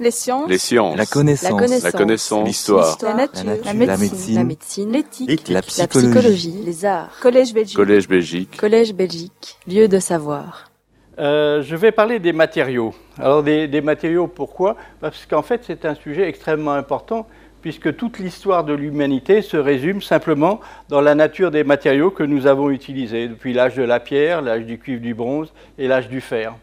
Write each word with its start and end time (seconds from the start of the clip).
Les 0.00 0.10
sciences. 0.10 0.48
Les 0.48 0.56
sciences. 0.58 0.96
La 0.96 1.04
connaissance. 1.04 1.82
La 1.84 1.92
connaissance. 1.92 2.46
L'histoire. 2.46 2.96
La 3.02 3.12
nature. 3.14 3.44
La 3.44 3.44
nature. 3.44 3.64
La 3.66 3.72
La 3.72 3.74
médecine. 3.98 3.98
médecine. 4.08 4.34
La 4.36 4.44
médecine. 4.44 4.92
L'éthique. 4.92 5.48
La 5.48 5.54
La 5.56 5.62
psychologie. 5.62 6.08
psychologie. 6.10 6.62
Les 6.64 6.84
arts. 6.86 7.10
Collège 7.20 7.52
Belgique. 7.52 7.76
Collège 7.76 8.08
Belgique. 8.08 8.56
Collège 8.56 8.94
Belgique. 8.94 9.58
Lieu 9.68 9.88
de 9.88 9.98
savoir. 9.98 10.70
Euh, 11.18 11.62
je 11.62 11.76
vais 11.76 11.92
parler 11.92 12.18
des 12.18 12.32
matériaux. 12.32 12.94
Alors 13.18 13.42
des, 13.42 13.68
des 13.68 13.82
matériaux, 13.82 14.26
pourquoi? 14.26 14.76
Parce 15.02 15.26
qu'en 15.26 15.42
fait, 15.42 15.60
c'est 15.66 15.84
un 15.84 15.94
sujet 15.94 16.26
extrêmement 16.26 16.72
important, 16.72 17.26
puisque 17.60 17.94
toute 17.94 18.18
l'histoire 18.20 18.64
de 18.64 18.72
l'humanité 18.72 19.42
se 19.42 19.58
résume 19.58 20.00
simplement 20.00 20.60
dans 20.88 21.02
la 21.02 21.14
nature 21.14 21.50
des 21.50 21.62
matériaux 21.62 22.10
que 22.10 22.22
nous 22.22 22.46
avons 22.46 22.70
utilisés, 22.70 23.28
depuis 23.28 23.52
l'âge 23.52 23.74
de 23.74 23.82
la 23.82 24.00
pierre, 24.00 24.40
l'âge 24.40 24.64
du 24.64 24.78
cuivre, 24.78 25.02
du 25.02 25.12
bronze 25.12 25.52
et 25.76 25.88
l'âge 25.88 26.08
du 26.08 26.22
fer. 26.22 26.54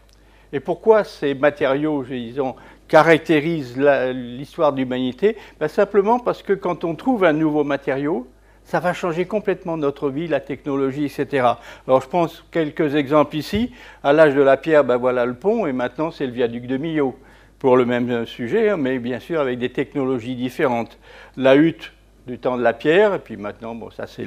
Et 0.52 0.58
pourquoi 0.58 1.04
ces 1.04 1.34
matériaux, 1.34 2.02
disons, 2.02 2.56
caractérisent 2.88 3.76
la- 3.76 4.12
l'histoire 4.12 4.72
de 4.72 4.78
l'humanité 4.78 5.36
Ben, 5.60 5.68
Simplement 5.68 6.18
parce 6.18 6.42
que 6.42 6.52
quand 6.52 6.84
on 6.84 6.94
trouve 6.94 7.24
un 7.24 7.32
nouveau 7.32 7.62
matériau, 7.62 8.26
ça 8.64 8.80
va 8.80 8.92
changer 8.92 9.24
complètement 9.24 9.76
notre 9.76 10.10
vie, 10.10 10.26
la 10.26 10.40
technologie, 10.40 11.06
etc. 11.06 11.46
Alors 11.86 12.02
je 12.02 12.08
pense 12.08 12.44
quelques 12.50 12.94
exemples 12.96 13.36
ici. 13.36 13.72
À 14.02 14.12
l'âge 14.12 14.34
de 14.34 14.42
la 14.42 14.56
pierre, 14.56 14.84
ben 14.84 14.96
voilà 14.96 15.24
le 15.24 15.34
pont, 15.34 15.66
et 15.66 15.72
maintenant 15.72 16.10
c'est 16.10 16.26
le 16.26 16.32
viaduc 16.32 16.66
de 16.66 16.76
Millau, 16.76 17.18
pour 17.58 17.76
le 17.76 17.86
même 17.86 18.10
euh, 18.10 18.26
sujet, 18.26 18.68
hein, 18.70 18.76
mais 18.76 18.98
bien 18.98 19.20
sûr 19.20 19.40
avec 19.40 19.58
des 19.58 19.70
technologies 19.70 20.34
différentes. 20.34 20.98
La 21.36 21.56
hutte 21.56 21.92
du 22.26 22.38
temps 22.38 22.58
de 22.58 22.62
la 22.62 22.74
pierre, 22.74 23.14
et 23.14 23.18
puis 23.20 23.38
maintenant, 23.38 23.74
bon, 23.74 23.90
ça 23.90 24.06
c'est 24.06 24.26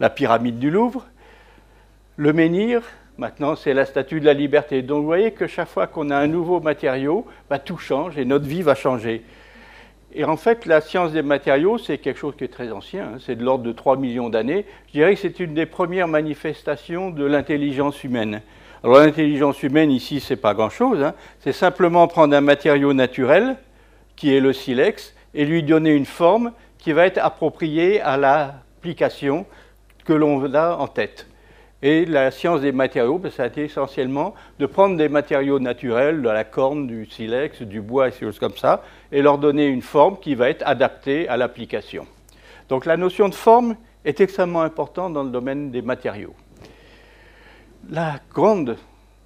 la 0.00 0.10
pyramide 0.10 0.58
du 0.58 0.70
Louvre. 0.70 1.06
Le 2.16 2.32
menhir, 2.32 2.82
maintenant 3.22 3.54
c'est 3.54 3.72
la 3.72 3.86
statue 3.86 4.18
de 4.18 4.24
la 4.24 4.34
liberté. 4.34 4.82
Donc 4.82 5.02
vous 5.02 5.06
voyez 5.06 5.30
que 5.30 5.46
chaque 5.46 5.68
fois 5.68 5.86
qu'on 5.86 6.10
a 6.10 6.16
un 6.16 6.26
nouveau 6.26 6.60
matériau, 6.60 7.24
ben, 7.48 7.58
tout 7.60 7.78
change 7.78 8.18
et 8.18 8.24
notre 8.24 8.46
vie 8.46 8.62
va 8.62 8.74
changer. 8.74 9.22
Et 10.14 10.24
en 10.24 10.36
fait, 10.36 10.66
la 10.66 10.80
science 10.80 11.12
des 11.12 11.22
matériaux, 11.22 11.78
c'est 11.78 11.98
quelque 11.98 12.18
chose 12.18 12.34
qui 12.36 12.44
est 12.44 12.48
très 12.48 12.70
ancien, 12.72 13.04
hein, 13.04 13.18
c'est 13.24 13.36
de 13.36 13.44
l'ordre 13.44 13.64
de 13.64 13.72
3 13.72 13.96
millions 13.96 14.28
d'années. 14.28 14.66
Je 14.88 14.92
dirais 14.92 15.14
que 15.14 15.20
c'est 15.20 15.40
une 15.40 15.54
des 15.54 15.64
premières 15.64 16.08
manifestations 16.08 17.10
de 17.10 17.24
l'intelligence 17.24 18.02
humaine. 18.04 18.42
Alors 18.82 18.98
l'intelligence 18.98 19.62
humaine, 19.62 19.90
ici, 19.92 20.20
c'est 20.20 20.36
pas 20.36 20.52
grand-chose, 20.52 21.02
hein. 21.02 21.14
c'est 21.38 21.52
simplement 21.52 22.08
prendre 22.08 22.36
un 22.36 22.40
matériau 22.42 22.92
naturel, 22.92 23.56
qui 24.16 24.34
est 24.34 24.40
le 24.40 24.52
silex, 24.52 25.14
et 25.32 25.46
lui 25.46 25.62
donner 25.62 25.92
une 25.92 26.04
forme 26.04 26.52
qui 26.76 26.92
va 26.92 27.06
être 27.06 27.18
appropriée 27.18 28.00
à 28.00 28.16
l'application 28.16 29.46
que 30.04 30.12
l'on 30.12 30.52
a 30.52 30.76
en 30.76 30.88
tête. 30.88 31.26
Et 31.82 32.04
la 32.04 32.30
science 32.30 32.60
des 32.60 32.70
matériaux, 32.70 33.18
ben, 33.18 33.30
ça 33.30 33.42
a 33.42 33.46
été 33.46 33.64
essentiellement 33.64 34.34
de 34.60 34.66
prendre 34.66 34.96
des 34.96 35.08
matériaux 35.08 35.58
naturels, 35.58 36.22
de 36.22 36.28
la 36.28 36.44
corne, 36.44 36.86
du 36.86 37.06
silex, 37.06 37.62
du 37.62 37.80
bois 37.80 38.08
et 38.08 38.12
choses 38.12 38.38
comme 38.38 38.56
ça, 38.56 38.82
et 39.10 39.20
leur 39.20 39.38
donner 39.38 39.66
une 39.66 39.82
forme 39.82 40.18
qui 40.18 40.36
va 40.36 40.48
être 40.48 40.62
adaptée 40.64 41.28
à 41.28 41.36
l'application. 41.36 42.06
Donc 42.68 42.86
la 42.86 42.96
notion 42.96 43.28
de 43.28 43.34
forme 43.34 43.76
est 44.04 44.20
extrêmement 44.20 44.62
importante 44.62 45.12
dans 45.12 45.24
le 45.24 45.30
domaine 45.30 45.70
des 45.72 45.82
matériaux. 45.82 46.34
La 47.90 48.14
grande 48.32 48.76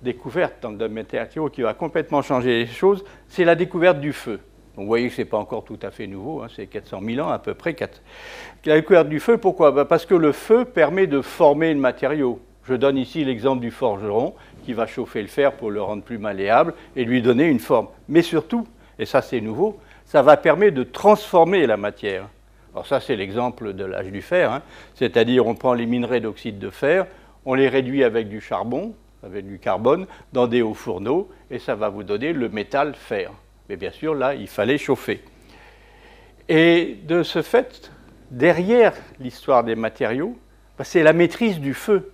découverte 0.03 0.55
dans 0.63 0.71
le 0.71 0.77
domaine 0.77 1.05
des 1.05 1.19
matériaux 1.19 1.51
qui 1.51 1.61
va 1.61 1.75
complètement 1.75 2.23
changer 2.23 2.61
les 2.61 2.67
choses, 2.67 3.05
c'est 3.29 3.45
la 3.45 3.55
découverte 3.55 4.01
du 4.01 4.15
feu. 4.15 4.41
Vous 4.77 4.87
voyez 4.87 5.09
que 5.09 5.15
ce 5.15 5.23
n'est 5.23 5.27
pas 5.27 5.39
encore 5.39 5.65
tout 5.65 5.79
à 5.83 5.91
fait 5.91 6.07
nouveau, 6.07 6.43
hein, 6.43 6.49
c'est 6.55 6.67
400 6.67 7.01
000 7.03 7.27
ans 7.27 7.31
à 7.31 7.39
peu 7.39 7.55
près. 7.55 7.75
La 8.65 8.77
découverte 8.77 9.09
du 9.09 9.21
feu, 9.21 9.39
pourquoi? 9.39 9.73
Ben, 9.73 9.87
Parce 9.87 10.05
que 10.05 10.15
le 10.15 10.33
feu 10.33 10.67
permet 10.67 11.07
de 11.07 11.23
former 11.23 11.73
le 11.73 11.81
matériau. 11.81 12.41
Je 12.69 12.75
donne 12.75 12.99
ici 12.99 13.25
l'exemple 13.25 13.61
du 13.61 13.71
forgeron 13.71 14.35
qui 14.65 14.73
va 14.73 14.87
chauffer 14.87 15.23
le 15.23 15.29
fer 15.29 15.53
pour 15.53 15.71
le 15.71 15.81
rendre 15.81 16.03
plus 16.03 16.19
malléable 16.19 16.75
et 16.97 17.05
lui 17.05 17.23
donner 17.23 17.47
une 17.47 17.61
forme. 17.61 17.89
Mais 18.09 18.23
surtout, 18.23 18.67
et 18.99 19.07
ça 19.07 19.23
c'est 19.23 19.41
nouveau, 19.41 19.79
ça 20.05 20.23
va 20.23 20.37
permettre 20.37 20.75
de 20.75 20.83
transformer 20.83 21.67
la 21.67 21.77
matière. 21.77 22.29
Alors 22.73 22.87
ça 22.87 23.01
c'est 23.01 23.17
l'exemple 23.17 23.73
de 23.73 23.85
l'âge 23.85 24.11
du 24.11 24.23
fer, 24.23 24.53
hein. 24.53 24.63
c'est-à-dire 24.95 25.47
on 25.47 25.55
prend 25.55 25.75
les 25.75 25.87
minerais 25.87 26.21
d'oxyde 26.21 26.59
de 26.59 26.71
fer, 26.71 27.07
on 27.45 27.55
les 27.55 27.69
réduit 27.69 28.03
avec 28.03 28.29
du 28.29 28.41
charbon, 28.41 28.95
avec 29.23 29.47
du 29.47 29.59
carbone, 29.59 30.07
dans 30.33 30.47
des 30.47 30.63
hauts 30.63 30.75
fourneaux, 30.75 31.29
et 31.51 31.59
ça 31.59 31.75
va 31.75 31.89
vous 31.89 32.03
donner 32.03 32.33
le 32.33 32.49
métal 32.49 32.95
fer. 32.95 33.31
Mais 33.69 33.77
bien 33.77 33.91
sûr, 33.91 34.15
là, 34.15 34.35
il 34.35 34.49
fallait 34.49 34.79
chauffer. 34.79 35.23
Et 36.49 36.99
de 37.05 37.23
ce 37.23 37.43
fait, 37.43 37.91
derrière 38.31 38.93
l'histoire 39.21 39.65
des 39.65 39.75
matériaux, 39.75 40.37
ben, 40.79 40.85
c'est 40.85 41.03
la 41.03 41.13
maîtrise 41.13 41.61
du 41.61 41.75
feu. 41.75 42.13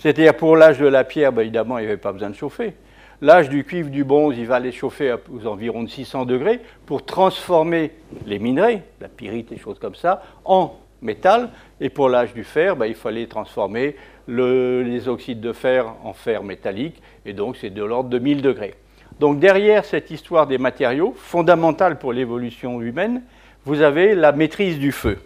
C'est-à-dire 0.00 0.34
pour 0.34 0.56
l'âge 0.56 0.78
de 0.78 0.86
la 0.86 1.04
pierre, 1.04 1.30
ben, 1.30 1.42
évidemment, 1.42 1.76
il 1.76 1.82
n'y 1.82 1.88
avait 1.88 1.98
pas 1.98 2.12
besoin 2.12 2.30
de 2.30 2.34
chauffer. 2.34 2.72
L'âge 3.20 3.50
du 3.50 3.64
cuivre, 3.64 3.90
du 3.90 4.02
bronze, 4.02 4.34
il 4.38 4.46
va 4.46 4.54
aller 4.54 4.72
chauffer 4.72 5.14
aux 5.30 5.46
environs 5.46 5.82
de 5.82 5.90
600 5.90 6.24
degrés 6.24 6.60
pour 6.86 7.04
transformer 7.04 7.90
les 8.24 8.38
minerais, 8.38 8.82
la 8.98 9.08
pyrite 9.08 9.52
et 9.52 9.58
choses 9.58 9.78
comme 9.78 9.94
ça, 9.94 10.22
en 10.46 10.72
métal. 11.02 11.50
Et 11.82 11.90
pour 11.90 12.08
l'âge 12.08 12.32
du 12.32 12.44
fer, 12.44 12.76
ben, 12.76 12.86
il 12.86 12.94
fallait 12.94 13.26
transformer 13.26 13.94
le- 14.26 14.82
les 14.82 15.06
oxydes 15.06 15.42
de 15.42 15.52
fer 15.52 15.92
en 16.02 16.14
fer 16.14 16.42
métallique. 16.42 17.02
Et 17.26 17.34
donc, 17.34 17.58
c'est 17.58 17.68
de 17.68 17.84
l'ordre 17.84 18.08
de 18.08 18.18
1000 18.18 18.40
degrés. 18.40 18.72
Donc, 19.18 19.38
derrière 19.38 19.84
cette 19.84 20.10
histoire 20.10 20.46
des 20.46 20.56
matériaux, 20.56 21.12
fondamentale 21.14 21.98
pour 21.98 22.14
l'évolution 22.14 22.80
humaine, 22.80 23.20
vous 23.66 23.82
avez 23.82 24.14
la 24.14 24.32
maîtrise 24.32 24.78
du 24.78 24.92
feu. 24.92 25.18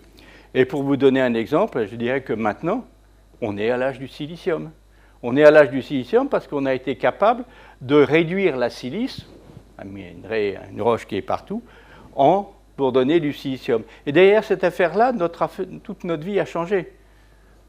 Et 0.53 0.65
pour 0.65 0.83
vous 0.83 0.97
donner 0.97 1.21
un 1.21 1.35
exemple, 1.35 1.87
je 1.89 1.95
dirais 1.95 2.23
que 2.23 2.33
maintenant, 2.33 2.85
on 3.45 3.57
est 3.59 3.71
à 3.71 3.77
l'âge 3.77 3.99
du 3.99 4.09
silicium. 4.09 4.71
On 5.23 5.37
est 5.37 5.45
à 5.45 5.51
l'âge 5.51 5.71
du 5.71 5.83
silicium 5.83 6.29
parce 6.29 6.47
qu'on 6.47 6.67
a 6.67 6.75
été 6.75 6.97
capable 6.97 7.45
de 7.81 7.97
réduire 7.97 8.57
la 8.57 8.71
silice, 8.71 9.27
une 9.83 10.83
roche 10.83 11.07
qui 11.07 11.17
est 11.17 11.23
partout, 11.23 11.63
en, 12.15 12.51
pour 12.77 12.93
donner 12.93 13.21
du 13.21 13.33
silicium. 13.33 13.83
Et 14.07 14.13
derrière 14.13 14.45
cette 14.45 14.65
affaire-là, 14.65 15.13
toute 15.83 16.05
notre 16.05 16.25
vie 16.25 16.41
a 16.41 16.45
changé. 16.45 16.93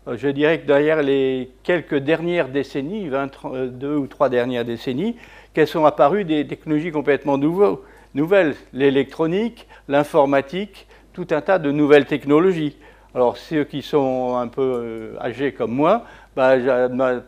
Euh, 0.08 0.18
Je 0.18 0.28
dirais 0.28 0.60
que 0.60 0.68
derrière 0.68 1.02
les 1.02 1.52
quelques 1.64 1.98
dernières 1.98 2.50
décennies, 2.50 3.08
22 3.10 3.96
ou 3.96 4.08
3 4.08 4.30
dernières 4.30 4.66
décennies, 4.66 5.16
qu'elles 5.54 5.68
sont 5.68 5.86
apparues 5.86 6.26
des 6.26 6.46
technologies 6.48 6.92
complètement 6.92 7.38
nouvelles. 7.38 8.56
L'électronique, 8.74 9.68
l'informatique, 9.88 10.88
tout 11.14 11.28
un 11.32 11.42
tas 11.42 11.60
de 11.60 11.72
nouvelles 11.72 12.06
technologies. 12.06 12.78
Alors 13.16 13.38
ceux 13.38 13.64
qui 13.64 13.82
sont 13.82 14.36
un 14.36 14.50
peu 14.50 14.62
euh, 14.62 15.18
âgés 15.22 15.54
comme 15.54 15.72
moi, 15.72 16.04
bah, 16.36 16.58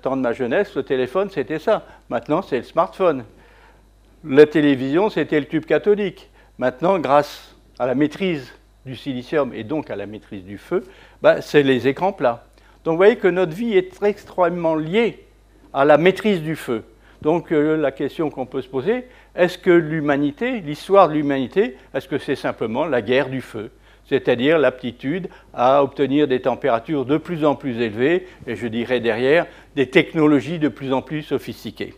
temps 0.01 0.17
de 0.17 0.21
ma 0.21 0.33
jeunesse, 0.33 0.75
le 0.75 0.83
téléphone 0.83 1.29
c'était 1.31 1.59
ça. 1.59 1.85
Maintenant 2.09 2.41
c'est 2.41 2.57
le 2.57 2.63
smartphone. 2.63 3.23
La 4.25 4.45
télévision 4.45 5.09
c'était 5.09 5.39
le 5.39 5.45
tube 5.45 5.63
cathodique. 5.63 6.29
Maintenant, 6.57 6.99
grâce 6.99 7.55
à 7.79 7.85
la 7.85 7.95
maîtrise 7.95 8.51
du 8.85 8.97
silicium 8.97 9.53
et 9.53 9.63
donc 9.63 9.89
à 9.89 9.95
la 9.95 10.07
maîtrise 10.07 10.43
du 10.43 10.57
feu, 10.57 10.83
bah, 11.21 11.41
c'est 11.41 11.63
les 11.63 11.87
écrans 11.87 12.11
plats. 12.11 12.43
Donc 12.83 12.93
vous 12.93 12.97
voyez 12.97 13.15
que 13.15 13.29
notre 13.29 13.53
vie 13.53 13.77
est 13.77 14.03
extrêmement 14.03 14.75
liée 14.75 15.25
à 15.71 15.85
la 15.85 15.97
maîtrise 15.97 16.41
du 16.41 16.57
feu. 16.57 16.83
Donc 17.21 17.53
euh, 17.53 17.77
la 17.77 17.93
question 17.93 18.29
qu'on 18.29 18.45
peut 18.45 18.61
se 18.61 18.67
poser, 18.67 19.07
est-ce 19.35 19.57
que 19.57 19.71
l'humanité, 19.71 20.59
l'histoire 20.59 21.07
de 21.07 21.13
l'humanité, 21.13 21.77
est-ce 21.93 22.09
que 22.09 22.17
c'est 22.17 22.35
simplement 22.35 22.85
la 22.85 23.01
guerre 23.01 23.29
du 23.29 23.39
feu? 23.39 23.71
C'est-à-dire 24.09 24.57
l'aptitude 24.57 25.27
à 25.53 25.83
obtenir 25.83 26.27
des 26.27 26.41
températures 26.41 27.05
de 27.05 27.17
plus 27.17 27.43
en 27.43 27.55
plus 27.55 27.81
élevées 27.81 28.27
et 28.45 28.55
je 28.55 28.67
dirais 28.67 28.99
derrière 28.99 29.45
des 29.75 29.89
technologies 29.89 30.59
de 30.59 30.69
plus 30.69 30.93
en 30.93 31.01
plus 31.01 31.23
sophistiquées. 31.23 31.93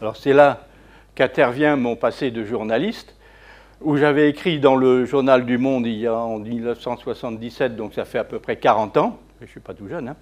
Alors 0.00 0.16
c'est 0.16 0.32
là 0.32 0.66
qu'intervient 1.14 1.76
mon 1.76 1.94
passé 1.94 2.30
de 2.30 2.44
journaliste 2.44 3.14
où 3.80 3.96
j'avais 3.96 4.28
écrit 4.28 4.58
dans 4.58 4.76
le 4.76 5.04
journal 5.04 5.44
du 5.44 5.58
Monde 5.58 5.86
il 5.86 5.98
y 5.98 6.06
a 6.06 6.14
en 6.14 6.38
1977, 6.38 7.76
donc 7.76 7.94
ça 7.94 8.04
fait 8.04 8.18
à 8.18 8.24
peu 8.24 8.38
près 8.38 8.56
40 8.56 8.96
ans, 8.96 9.18
je 9.40 9.46
ne 9.46 9.50
suis 9.50 9.60
pas 9.60 9.74
tout 9.74 9.88
jeune, 9.88 10.08
hein, 10.08 10.16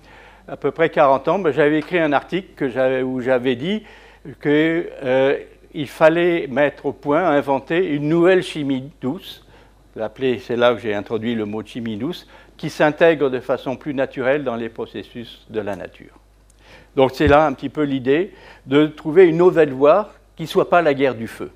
à 0.49 0.57
peu 0.57 0.71
près 0.71 0.91
40 0.91 1.29
ans, 1.29 1.39
ben, 1.39 1.53
j'avais 1.53 1.79
écrit 1.79 1.99
un 1.99 2.13
article 2.13 2.49
que 2.57 3.03
où 3.03 3.21
j'avais 3.21 3.57
dit 3.57 3.83
qu'il 4.43 5.87
fallait 5.87 6.47
mettre 6.49 6.87
au 6.87 6.93
point, 6.93 7.25
inventer 7.25 7.87
une 7.87 8.09
nouvelle 8.09 8.43
chimie 8.43 8.91
douce, 9.01 9.47
c'est 9.95 10.57
là 10.57 10.75
que 10.75 10.81
j'ai 10.81 10.95
introduit 10.95 11.35
le 11.35 11.45
mot 11.45 11.63
chimie 11.65 11.97
douce, 11.97 12.27
qui 12.57 12.71
s'intègre 12.71 13.31
de 13.31 13.41
façon 13.41 13.77
plus 13.77 13.95
naturelle 13.95 14.45
dans 14.45 14.57
les 14.57 14.69
processus 14.69 15.47
de 15.51 15.61
la 15.61 15.77
nature. 15.77 16.19
Donc 16.97 17.13
c'est 17.15 17.29
là 17.29 17.47
un 17.47 17.53
petit 17.53 17.69
peu 17.69 17.83
l'idée 17.83 18.33
de 18.67 18.87
trouver 18.87 19.27
une 19.27 19.37
nouvelle 19.37 19.73
voie 19.73 20.13
qui 20.37 20.43
ne 20.43 20.49
soit 20.49 20.69
pas 20.69 20.83
la 20.83 20.95
guerre 20.95 21.15
du 21.15 21.27
feu. 21.27 21.51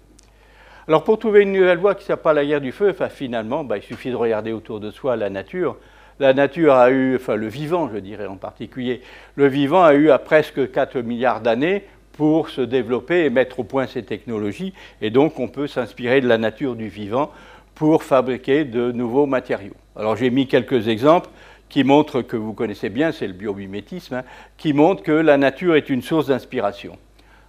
Alors 0.86 1.04
pour 1.04 1.18
trouver 1.18 1.42
une 1.42 1.52
nouvelle 1.52 1.78
voie 1.78 1.94
qui 1.94 2.02
ne 2.02 2.06
soit 2.06 2.22
pas 2.22 2.32
la 2.32 2.44
guerre 2.44 2.60
du 2.60 2.72
feu, 2.72 2.90
enfin, 2.90 3.08
finalement, 3.08 3.64
bah, 3.64 3.78
il 3.78 3.82
suffit 3.82 4.10
de 4.10 4.16
regarder 4.16 4.52
autour 4.52 4.80
de 4.80 4.90
soi 4.90 5.16
la 5.16 5.30
nature. 5.30 5.76
La 6.20 6.32
nature 6.32 6.74
a 6.74 6.90
eu, 6.90 7.16
enfin 7.16 7.34
le 7.34 7.48
vivant 7.48 7.90
je 7.92 7.98
dirais 7.98 8.26
en 8.26 8.36
particulier, 8.36 9.00
le 9.34 9.48
vivant 9.48 9.82
a 9.82 9.94
eu 9.94 10.10
à 10.10 10.18
presque 10.18 10.70
4 10.70 11.00
milliards 11.00 11.40
d'années 11.40 11.84
pour 12.12 12.50
se 12.50 12.60
développer 12.60 13.24
et 13.24 13.30
mettre 13.30 13.60
au 13.60 13.64
point 13.64 13.86
ces 13.86 14.04
technologies. 14.04 14.72
Et 15.02 15.10
donc 15.10 15.40
on 15.40 15.48
peut 15.48 15.66
s'inspirer 15.66 16.20
de 16.20 16.28
la 16.28 16.38
nature 16.38 16.76
du 16.76 16.88
vivant 16.88 17.32
pour 17.74 18.02
fabriquer 18.02 18.64
de 18.64 18.92
nouveaux 18.92 19.26
matériaux. 19.26 19.74
Alors 19.96 20.16
j'ai 20.16 20.30
mis 20.30 20.46
quelques 20.46 20.88
exemples 20.88 21.28
qui 21.68 21.84
montrent 21.84 22.22
que 22.22 22.36
vous 22.36 22.52
connaissez 22.52 22.88
bien, 22.88 23.12
c'est 23.12 23.26
le 23.26 23.32
biomimétisme, 23.32 24.14
hein, 24.14 24.24
qui 24.56 24.72
montrent 24.72 25.02
que 25.02 25.12
la 25.12 25.36
nature 25.36 25.74
est 25.74 25.90
une 25.90 26.02
source 26.02 26.28
d'inspiration. 26.28 26.96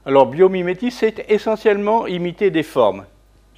Alors 0.05 0.27
biomimétisme, 0.27 0.97
c'est 0.99 1.25
essentiellement 1.29 2.07
imiter 2.07 2.49
des 2.49 2.63
formes. 2.63 3.05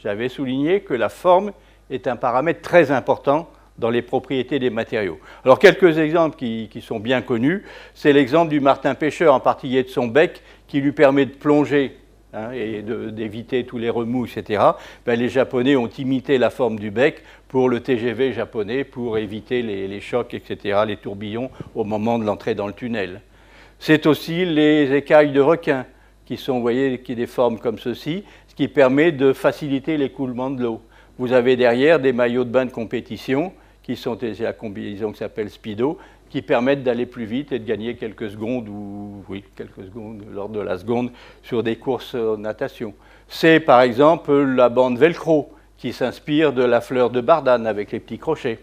J'avais 0.02 0.30
souligné 0.30 0.81
que 0.81 0.94
la 0.94 1.10
forme 1.10 1.52
est 1.90 2.08
un 2.08 2.16
paramètre 2.16 2.62
très 2.62 2.92
important 2.92 3.50
dans 3.78 3.90
les 3.90 4.02
propriétés 4.02 4.60
des 4.60 4.70
matériaux. 4.70 5.20
Alors 5.46 5.60
quelques 5.60 5.98
exemples 5.98 6.36
qui, 6.36 6.81
sont 6.81 7.00
bien 7.00 7.22
connus, 7.22 7.63
c'est 7.94 8.13
l'exemple 8.13 8.50
du 8.50 8.60
martin 8.60 8.96
pêcheur, 8.96 9.34
en 9.34 9.40
particulier 9.40 9.84
de 9.84 9.90
son 9.90 10.08
bec, 10.08 10.42
qui 10.68 10.81
lui 10.81 10.92
permet 10.92 11.25
de 11.25 11.31
plonger 11.31 11.98
hein, 12.38 12.51
et 12.54 12.81
d'éviter 12.81 13.66
tous 13.66 13.78
les 13.78 13.89
remous, 13.89 14.25
etc. 14.25 14.63
Ben, 15.06 15.19
les 15.19 15.30
Japonais 15.30 15.75
ont 15.75 15.88
imité 15.88 16.38
la 16.38 16.50
forme 16.50 16.80
du 16.80 16.92
bec 16.92 17.24
pour 17.48 17.69
le 17.69 17.80
TGV 17.80 18.34
japonais, 18.34 18.84
pour 18.84 19.18
éviter 19.18 19.62
les, 19.62 20.01
chocs, 20.01 20.34
etc., 20.34 20.80
les 20.88 20.98
tourbillons 20.98 21.50
au 21.75 21.84
moment 21.84 22.19
de 22.19 22.25
l'entrée 22.25 22.56
dans 22.56 22.68
le 22.68 22.74
tunnel. 22.74 23.22
C'est 23.80 24.06
aussi 24.06 24.45
les 24.45 24.94
écailles 24.94 25.31
de 25.31 25.42
requin 25.42 25.86
qui 26.25 26.38
sont, 26.38 26.56
vous 26.56 26.62
voyez, 26.62 27.00
qui 27.00 27.16
déforment 27.16 27.60
comme 27.60 27.80
ceci, 27.80 28.24
ce 28.48 28.56
qui 28.56 28.68
permet 28.68 29.12
de 29.12 29.34
faciliter 29.34 29.98
l'écoulement 29.98 30.50
de 30.50 30.63
l'eau. 30.63 30.81
Vous 31.18 31.31
avez 31.31 31.56
derrière 31.56 32.00
des 32.00 32.13
maillots 32.13 32.44
de 32.44 32.50
bain 32.50 32.66
de 32.66 32.72
compétition 32.72 33.54
qui 33.81 33.95
sont 33.95 34.18
la 34.39 34.51
combinaison 34.51 35.13
qui 35.13 35.19
s'appelle 35.19 35.50
Speedo, 35.50 35.98
qui 36.29 36.41
permettent 36.41 36.83
d'aller 36.83 37.06
plus 37.06 37.25
vite 37.25 37.51
et 37.51 37.59
de 37.59 37.65
gagner 37.65 37.95
quelques 37.95 38.29
secondes 38.31 38.68
ou 38.69 39.24
oui, 39.29 39.44
quelques 39.56 39.85
secondes 39.85 40.24
lors 40.33 40.50
de 40.50 40.59
la 40.59 40.77
seconde 40.77 41.12
sur 41.44 41.63
des 41.63 41.75
courses 41.77 42.15
en 42.15 42.38
natation. 42.38 42.94
C'est 43.27 43.59
par 43.59 43.81
exemple 43.81 44.33
la 44.33 44.69
bande 44.69 44.97
Velcro 44.97 45.51
qui 45.77 45.94
s'inspire 45.94 46.53
de 46.53 46.63
la 46.63 46.81
fleur 46.81 47.09
de 47.09 47.21
bardane 47.21 47.68
avec 47.68 47.91
les 47.91 48.00
petits 48.00 48.18
crochets. 48.18 48.59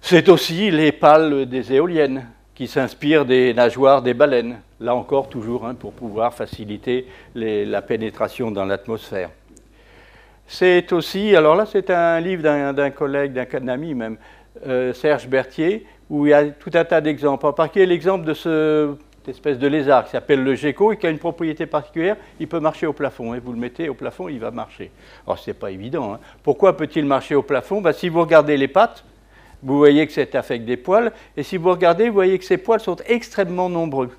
C'est 0.00 0.28
aussi 0.28 0.70
les 0.70 0.90
pales 0.90 1.46
des 1.46 1.72
éoliennes 1.72 2.26
qui 2.54 2.66
s'inspirent 2.66 3.24
des 3.24 3.54
nageoires 3.54 4.02
des 4.02 4.14
baleines, 4.14 4.60
là 4.80 4.94
encore 4.94 5.28
toujours 5.28 5.66
hein, 5.66 5.74
pour 5.74 5.92
pouvoir 5.92 6.34
faciliter 6.34 7.06
la 7.34 7.82
pénétration 7.82 8.50
dans 8.50 8.64
l'atmosphère. 8.64 9.30
C'est 10.46 10.92
aussi, 10.92 11.34
alors 11.36 11.56
là 11.56 11.66
c'est 11.66 11.90
un 11.90 12.20
livre 12.20 12.42
d'un 12.42 12.90
collègue, 12.90 13.32
d'un 13.32 13.68
ami 13.68 13.94
même, 13.94 14.16
euh, 14.66 14.92
Serge 14.92 15.28
Berthier, 15.28 15.86
où 16.10 16.26
il 16.26 16.30
y 16.30 16.32
a 16.32 16.44
tout 16.50 16.70
un 16.74 16.84
tas 16.84 17.00
d'exemples. 17.00 17.46
En 17.46 17.52
particulier 17.52 17.86
l'exemple 17.86 18.24
de 18.24 18.34
cette 18.34 19.28
espèce 19.28 19.58
de 19.58 19.66
lézard 19.66 20.04
qui 20.04 20.10
s'appelle 20.10 20.42
le 20.42 20.54
gecko 20.54 20.92
et 20.92 20.96
qui 20.96 21.06
a 21.06 21.10
une 21.10 21.18
propriété 21.18 21.66
particulière, 21.66 22.16
il 22.38 22.48
peut 22.48 22.60
marcher 22.60 22.86
au 22.86 22.92
plafond. 22.92 23.34
Et 23.34 23.40
vous 23.40 23.52
le 23.52 23.58
mettez 23.58 23.88
au 23.88 23.94
plafond, 23.94 24.28
il 24.28 24.38
va 24.38 24.50
marcher. 24.50 24.90
Alors 25.26 25.38
c'est 25.38 25.54
pas 25.54 25.70
évident. 25.70 26.14
Hein. 26.14 26.20
Pourquoi 26.42 26.76
peut-il 26.76 27.04
marcher 27.04 27.34
au 27.34 27.42
plafond? 27.42 27.80
Ben, 27.80 27.92
Si 27.92 28.08
vous 28.08 28.20
regardez 28.20 28.56
les 28.56 28.68
pattes, 28.68 29.04
vous 29.62 29.78
voyez 29.78 30.06
que 30.06 30.12
c'est 30.12 30.34
avec 30.34 30.64
des 30.64 30.76
poils. 30.76 31.12
Et 31.36 31.42
si 31.42 31.56
vous 31.56 31.70
regardez, 31.70 32.08
vous 32.08 32.14
voyez 32.14 32.38
que 32.38 32.44
ces 32.44 32.58
poils 32.58 32.80
sont 32.80 32.96
extrêmement 33.06 33.68
nombreux. 33.68 34.10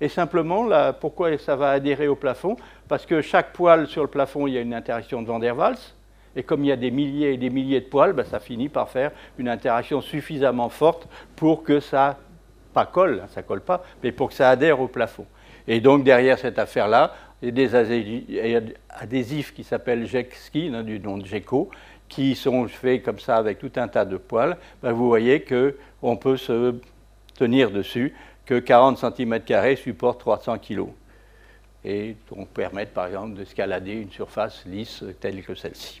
Et 0.00 0.08
simplement, 0.08 0.68
pourquoi 1.00 1.36
ça 1.38 1.54
va 1.54 1.70
adhérer 1.70 2.08
au 2.08 2.16
plafond? 2.16 2.56
Parce 2.88 3.06
que 3.06 3.20
chaque 3.20 3.52
poil 3.52 3.86
sur 3.86 4.02
le 4.02 4.08
plafond, 4.08 4.46
il 4.46 4.54
y 4.54 4.58
a 4.58 4.60
une 4.60 4.74
interaction 4.74 5.22
de 5.22 5.28
Van 5.28 5.38
der 5.38 5.56
Waals. 5.56 5.94
Et 6.36 6.42
comme 6.42 6.64
il 6.64 6.68
y 6.68 6.72
a 6.72 6.76
des 6.76 6.90
milliers 6.90 7.34
et 7.34 7.36
des 7.36 7.50
milliers 7.50 7.80
de 7.80 7.86
poils, 7.86 8.12
ben, 8.12 8.24
ça 8.24 8.40
finit 8.40 8.68
par 8.68 8.88
faire 8.88 9.12
une 9.38 9.48
interaction 9.48 10.00
suffisamment 10.00 10.68
forte 10.68 11.08
pour 11.36 11.62
que 11.62 11.80
ça, 11.80 12.18
pas 12.72 12.86
colle, 12.86 13.20
hein, 13.22 13.28
ça 13.28 13.42
colle 13.42 13.60
pas, 13.60 13.84
mais 14.02 14.12
pour 14.12 14.28
que 14.28 14.34
ça 14.34 14.50
adhère 14.50 14.80
au 14.80 14.88
plafond. 14.88 15.26
Et 15.68 15.80
donc 15.80 16.04
derrière 16.04 16.38
cette 16.38 16.58
affaire-là, 16.58 17.14
il 17.42 17.46
y 17.46 18.54
a 18.54 18.60
des 18.60 18.74
adhésifs 18.88 19.52
qui 19.52 19.64
s'appellent 19.64 20.06
Jekski, 20.06 20.70
hein, 20.72 20.82
du 20.82 21.00
nom 21.00 21.18
de 21.18 21.26
Gecko, 21.26 21.70
qui 22.08 22.34
sont 22.34 22.68
faits 22.68 23.02
comme 23.02 23.18
ça 23.18 23.36
avec 23.36 23.58
tout 23.58 23.72
un 23.76 23.88
tas 23.88 24.04
de 24.04 24.16
poils. 24.16 24.56
Ben, 24.82 24.92
vous 24.92 25.08
voyez 25.08 25.42
qu'on 25.42 26.16
peut 26.16 26.36
se 26.36 26.74
tenir 27.34 27.70
dessus 27.70 28.14
que 28.44 28.58
40 28.58 28.98
cm 28.98 29.76
supportent 29.76 30.20
300 30.20 30.58
kg. 30.58 30.86
Et 31.84 32.16
donc 32.30 32.48
permettent 32.48 32.94
par 32.94 33.06
exemple 33.06 33.34
d'escalader 33.34 33.94
une 33.94 34.10
surface 34.10 34.64
lisse 34.66 35.04
telle 35.20 35.42
que 35.42 35.54
celle-ci. 35.54 36.00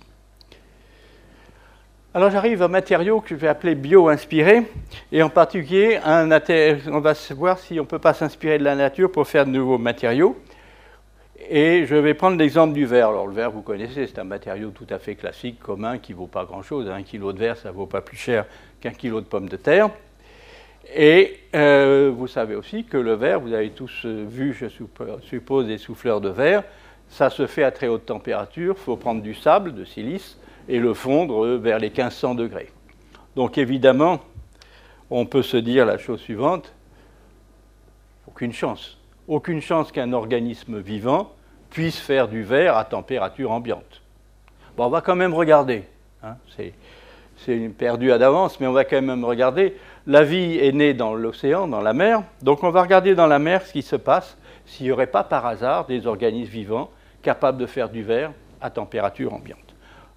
Alors 2.14 2.30
j'arrive 2.30 2.60
à 2.60 2.66
un 2.66 2.68
matériau 2.68 3.22
que 3.22 3.30
je 3.30 3.36
vais 3.36 3.48
appeler 3.48 3.74
bio-inspiré, 3.74 4.64
et 5.12 5.22
en 5.22 5.30
particulier, 5.30 5.98
on 6.04 7.00
va 7.00 7.14
voir 7.30 7.58
si 7.58 7.80
on 7.80 7.84
ne 7.84 7.88
peut 7.88 7.98
pas 7.98 8.12
s'inspirer 8.12 8.58
de 8.58 8.64
la 8.64 8.74
nature 8.74 9.10
pour 9.10 9.26
faire 9.26 9.46
de 9.46 9.50
nouveaux 9.50 9.78
matériaux. 9.78 10.36
Et 11.48 11.86
je 11.86 11.94
vais 11.94 12.12
prendre 12.12 12.36
l'exemple 12.36 12.74
du 12.74 12.84
verre. 12.84 13.08
Alors 13.08 13.26
le 13.26 13.32
verre, 13.32 13.50
vous 13.50 13.62
connaissez, 13.62 14.06
c'est 14.06 14.18
un 14.18 14.24
matériau 14.24 14.72
tout 14.72 14.86
à 14.90 14.98
fait 14.98 15.14
classique, 15.14 15.58
commun, 15.58 15.96
qui 15.96 16.12
ne 16.12 16.18
vaut 16.18 16.26
pas 16.26 16.44
grand-chose. 16.44 16.90
Un 16.90 17.02
kilo 17.02 17.32
de 17.32 17.38
verre, 17.38 17.56
ça 17.56 17.70
ne 17.70 17.74
vaut 17.74 17.86
pas 17.86 18.02
plus 18.02 18.18
cher 18.18 18.44
qu'un 18.82 18.90
kilo 18.90 19.22
de 19.22 19.26
pommes 19.26 19.48
de 19.48 19.56
terre. 19.56 19.88
Et 20.94 21.38
euh, 21.56 22.12
vous 22.14 22.26
savez 22.26 22.56
aussi 22.56 22.84
que 22.84 22.98
le 22.98 23.14
verre, 23.14 23.40
vous 23.40 23.54
avez 23.54 23.70
tous 23.70 24.02
euh, 24.04 24.26
vu, 24.28 24.52
je 24.52 24.66
suppose, 25.22 25.66
des 25.66 25.78
souffleurs 25.78 26.20
de 26.20 26.28
verre, 26.28 26.62
ça 27.08 27.30
se 27.30 27.46
fait 27.46 27.64
à 27.64 27.70
très 27.70 27.88
haute 27.88 28.04
température, 28.04 28.74
il 28.76 28.82
faut 28.82 28.96
prendre 28.96 29.22
du 29.22 29.32
sable, 29.32 29.74
de 29.74 29.86
silice, 29.86 30.36
et 30.68 30.78
le 30.78 30.94
fondre 30.94 31.46
vers 31.56 31.78
les 31.78 31.88
1500 31.88 32.34
degrés. 32.34 32.70
Donc 33.36 33.58
évidemment, 33.58 34.20
on 35.10 35.26
peut 35.26 35.42
se 35.42 35.56
dire 35.56 35.86
la 35.86 35.98
chose 35.98 36.20
suivante, 36.20 36.72
aucune 38.26 38.52
chance. 38.52 38.98
Aucune 39.28 39.60
chance 39.60 39.92
qu'un 39.92 40.12
organisme 40.12 40.78
vivant 40.80 41.32
puisse 41.70 41.98
faire 41.98 42.28
du 42.28 42.42
verre 42.42 42.76
à 42.76 42.84
température 42.84 43.50
ambiante. 43.50 44.02
Bon, 44.76 44.86
on 44.86 44.90
va 44.90 45.00
quand 45.00 45.16
même 45.16 45.34
regarder. 45.34 45.84
Hein, 46.22 46.36
c'est 47.36 47.68
perdu 47.76 48.12
à 48.12 48.18
d'avance, 48.18 48.60
mais 48.60 48.66
on 48.66 48.72
va 48.72 48.84
quand 48.84 49.02
même 49.02 49.24
regarder. 49.24 49.76
La 50.06 50.22
vie 50.24 50.58
est 50.58 50.72
née 50.72 50.94
dans 50.94 51.14
l'océan, 51.14 51.68
dans 51.68 51.80
la 51.80 51.92
mer, 51.92 52.22
donc 52.42 52.62
on 52.64 52.70
va 52.70 52.82
regarder 52.82 53.14
dans 53.14 53.26
la 53.26 53.38
mer 53.38 53.62
ce 53.66 53.72
qui 53.72 53.82
se 53.82 53.96
passe 53.96 54.36
s'il 54.66 54.86
n'y 54.86 54.92
aurait 54.92 55.06
pas 55.06 55.24
par 55.24 55.46
hasard 55.46 55.86
des 55.86 56.06
organismes 56.06 56.50
vivants 56.50 56.90
capables 57.22 57.58
de 57.58 57.66
faire 57.66 57.88
du 57.88 58.02
verre 58.02 58.32
à 58.60 58.70
température 58.70 59.32
ambiante. 59.32 59.61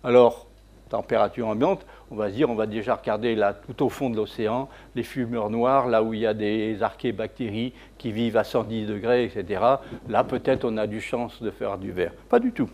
Alors, 0.05 0.45
température 0.89 1.47
ambiante, 1.47 1.83
on 2.11 2.15
va 2.15 2.29
dire, 2.29 2.47
on 2.51 2.53
va 2.53 2.67
déjà 2.67 2.93
regarder 2.93 3.33
là, 3.33 3.53
tout 3.53 3.83
au 3.83 3.89
fond 3.89 4.11
de 4.11 4.15
l'océan, 4.15 4.69
les 4.93 5.01
fumeurs 5.01 5.49
noirs, 5.49 5.87
là 5.87 6.03
où 6.03 6.13
il 6.13 6.19
y 6.19 6.27
a 6.27 6.35
des 6.35 6.83
archébactéries 6.83 7.73
qui 7.97 8.11
vivent 8.11 8.37
à 8.37 8.43
110 8.43 8.85
degrés, 8.85 9.23
etc. 9.23 9.61
Là, 10.07 10.23
peut-être 10.23 10.63
on 10.63 10.77
a 10.77 10.85
du 10.85 11.01
chance 11.01 11.41
de 11.41 11.49
faire 11.49 11.79
du 11.79 11.91
verre. 11.91 12.13
Pas 12.29 12.39
du 12.39 12.51
tout. 12.51 12.69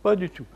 Pas 0.00 0.14
du 0.14 0.30
tout. 0.30 0.46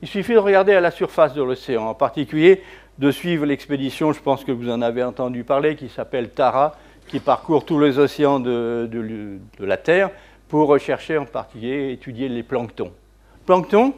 Il 0.00 0.06
suffit 0.06 0.34
de 0.34 0.38
regarder 0.38 0.74
à 0.74 0.80
la 0.80 0.92
surface 0.92 1.34
de 1.34 1.42
l'océan, 1.42 1.88
en 1.88 1.94
particulier 1.94 2.62
de 2.98 3.10
suivre 3.10 3.44
l'expédition, 3.44 4.12
je 4.12 4.20
pense 4.20 4.44
que 4.44 4.52
vous 4.52 4.70
en 4.70 4.80
avez 4.80 5.02
entendu 5.02 5.42
parler, 5.42 5.74
qui 5.74 5.88
s'appelle 5.88 6.30
Tara, 6.30 6.76
qui 7.08 7.18
parcourt 7.18 7.64
tous 7.64 7.80
les 7.80 7.98
océans 7.98 8.38
de, 8.38 9.40
la 9.58 9.76
Terre 9.76 10.10
pour 10.48 10.68
rechercher 10.68 11.18
en 11.18 11.24
particulier, 11.24 11.92
étudier 11.92 12.28
les 12.28 12.44
planctons. 12.44 12.92
Plancton, 13.44 13.92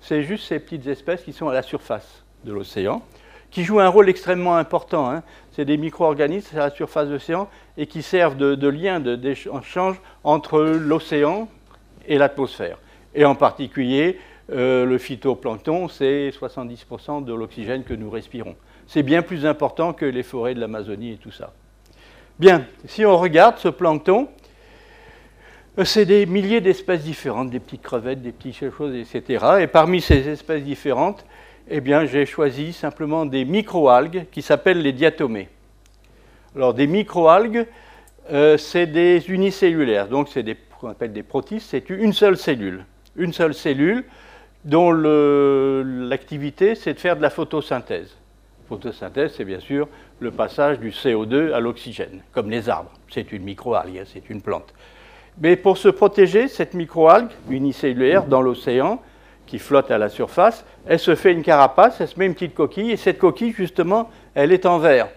c'est 0.00 0.22
juste 0.22 0.46
ces 0.46 0.58
petites 0.58 0.86
espèces 0.86 1.22
qui 1.22 1.32
sont 1.32 1.48
à 1.48 1.54
la 1.54 1.62
surface 1.62 2.24
de 2.44 2.52
l'océan, 2.52 3.02
qui 3.50 3.64
jouent 3.64 3.80
un 3.80 3.88
rôle 3.88 4.08
extrêmement 4.08 4.56
important. 4.56 5.10
Hein. 5.10 5.22
C'est 5.52 5.64
des 5.64 5.76
micro-organismes 5.76 6.56
à 6.56 6.60
la 6.60 6.70
surface 6.70 7.08
de 7.08 7.14
l'océan 7.14 7.48
et 7.76 7.86
qui 7.86 8.02
servent 8.02 8.36
de, 8.36 8.68
lien 8.68 9.00
d'échange 9.00 10.00
entre 10.24 10.60
l'océan 10.60 11.48
et 12.06 12.18
l'atmosphère. 12.18 12.78
Et 13.14 13.24
en 13.24 13.34
particulier, 13.34 14.18
euh, 14.52 14.84
le 14.84 14.98
phytoplancton, 14.98 15.88
c'est 15.88 16.30
70% 16.30 17.24
de 17.24 17.34
l'oxygène 17.34 17.84
que 17.84 17.94
nous 17.94 18.10
respirons. 18.10 18.56
C'est 18.86 19.02
bien 19.02 19.22
plus 19.22 19.46
important 19.46 19.92
que 19.92 20.06
les 20.06 20.22
forêts 20.22 20.54
de 20.54 20.60
l'Amazonie 20.60 21.12
et 21.12 21.16
tout 21.16 21.30
ça. 21.30 21.52
Bien, 22.38 22.64
si 22.86 23.04
on 23.04 23.16
regarde 23.16 23.58
ce 23.58 23.68
plancton, 23.68 24.28
c'est 25.84 26.04
des 26.04 26.26
milliers 26.26 26.60
d'espèces 26.60 27.02
différentes, 27.02 27.50
des 27.50 27.60
petites 27.60 27.82
crevettes, 27.82 28.22
des 28.22 28.32
petites 28.32 28.70
choses, 28.76 28.94
etc. 28.94 29.44
Et 29.60 29.66
parmi 29.66 30.00
ces 30.00 30.28
espèces 30.28 30.62
différentes, 30.62 31.24
eh 31.68 31.80
bien, 31.80 32.04
j'ai 32.04 32.26
choisi 32.26 32.72
simplement 32.72 33.24
des 33.24 33.44
microalgues 33.44 34.26
qui 34.32 34.42
s'appellent 34.42 34.82
les 34.82 34.92
diatomées. 34.92 35.48
Alors, 36.56 36.74
des 36.74 36.88
microalgues, 36.88 37.66
euh, 38.32 38.56
c'est 38.56 38.86
des 38.86 39.30
unicellulaires, 39.30 40.08
donc 40.08 40.28
c'est 40.28 40.44
ce 40.46 40.54
qu'on 40.80 40.88
appelle 40.88 41.12
des 41.12 41.22
protistes, 41.22 41.68
c'est 41.70 41.90
une 41.90 42.12
seule 42.12 42.36
cellule. 42.36 42.84
Une 43.16 43.32
seule 43.32 43.54
cellule 43.54 44.04
dont 44.64 44.90
l'activité, 44.92 46.74
c'est 46.74 46.94
de 46.94 46.98
faire 46.98 47.16
de 47.16 47.22
la 47.22 47.30
photosynthèse. 47.30 48.16
Photosynthèse, 48.68 49.34
c'est 49.36 49.44
bien 49.44 49.60
sûr 49.60 49.88
le 50.20 50.30
passage 50.30 50.78
du 50.80 50.90
CO2 50.90 51.52
à 51.52 51.60
l'oxygène, 51.60 52.22
comme 52.32 52.50
les 52.50 52.68
arbres. 52.68 52.92
C'est 53.10 53.32
une 53.32 53.42
microalgue, 53.42 53.98
hein, 53.98 54.04
c'est 54.06 54.28
une 54.28 54.42
plante. 54.42 54.74
Mais 55.40 55.56
pour 55.56 55.78
se 55.78 55.88
protéger, 55.88 56.48
cette 56.48 56.74
microalgue 56.74 57.30
unicellulaire 57.48 58.24
dans 58.24 58.42
l'océan, 58.42 59.02
qui 59.46 59.58
flotte 59.58 59.90
à 59.90 59.98
la 59.98 60.08
surface, 60.08 60.64
elle 60.86 61.00
se 61.00 61.14
fait 61.14 61.32
une 61.32 61.42
carapace, 61.42 62.00
elle 62.00 62.08
se 62.08 62.18
met 62.18 62.26
une 62.26 62.34
petite 62.34 62.54
coquille, 62.54 62.92
et 62.92 62.96
cette 62.96 63.18
coquille, 63.18 63.52
justement, 63.52 64.10
elle 64.34 64.52
est 64.52 64.64
en 64.64 64.78
verre, 64.78 65.08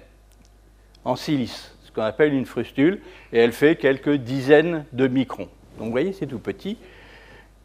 en 1.05 1.15
silice, 1.15 1.75
ce 1.83 1.91
qu'on 1.91 2.01
appelle 2.01 2.33
une 2.33 2.45
frustule, 2.45 2.99
et 3.31 3.39
elle 3.39 3.51
fait 3.51 3.75
quelques 3.75 4.15
dizaines 4.15 4.85
de 4.91 5.07
microns. 5.07 5.49
Donc 5.77 5.87
vous 5.87 5.91
voyez, 5.91 6.13
c'est 6.13 6.25
tout 6.25 6.39
petit, 6.39 6.77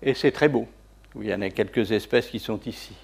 et 0.03 0.13
c'est 0.13 0.33
très 0.33 0.49
beau 0.49 0.67
il 1.23 1.29
y 1.29 1.35
en 1.35 1.43
a 1.43 1.51
quelques 1.51 1.93
espèces 1.93 2.29
qui 2.29 2.39
sont 2.39 2.61
ici. 2.67 2.95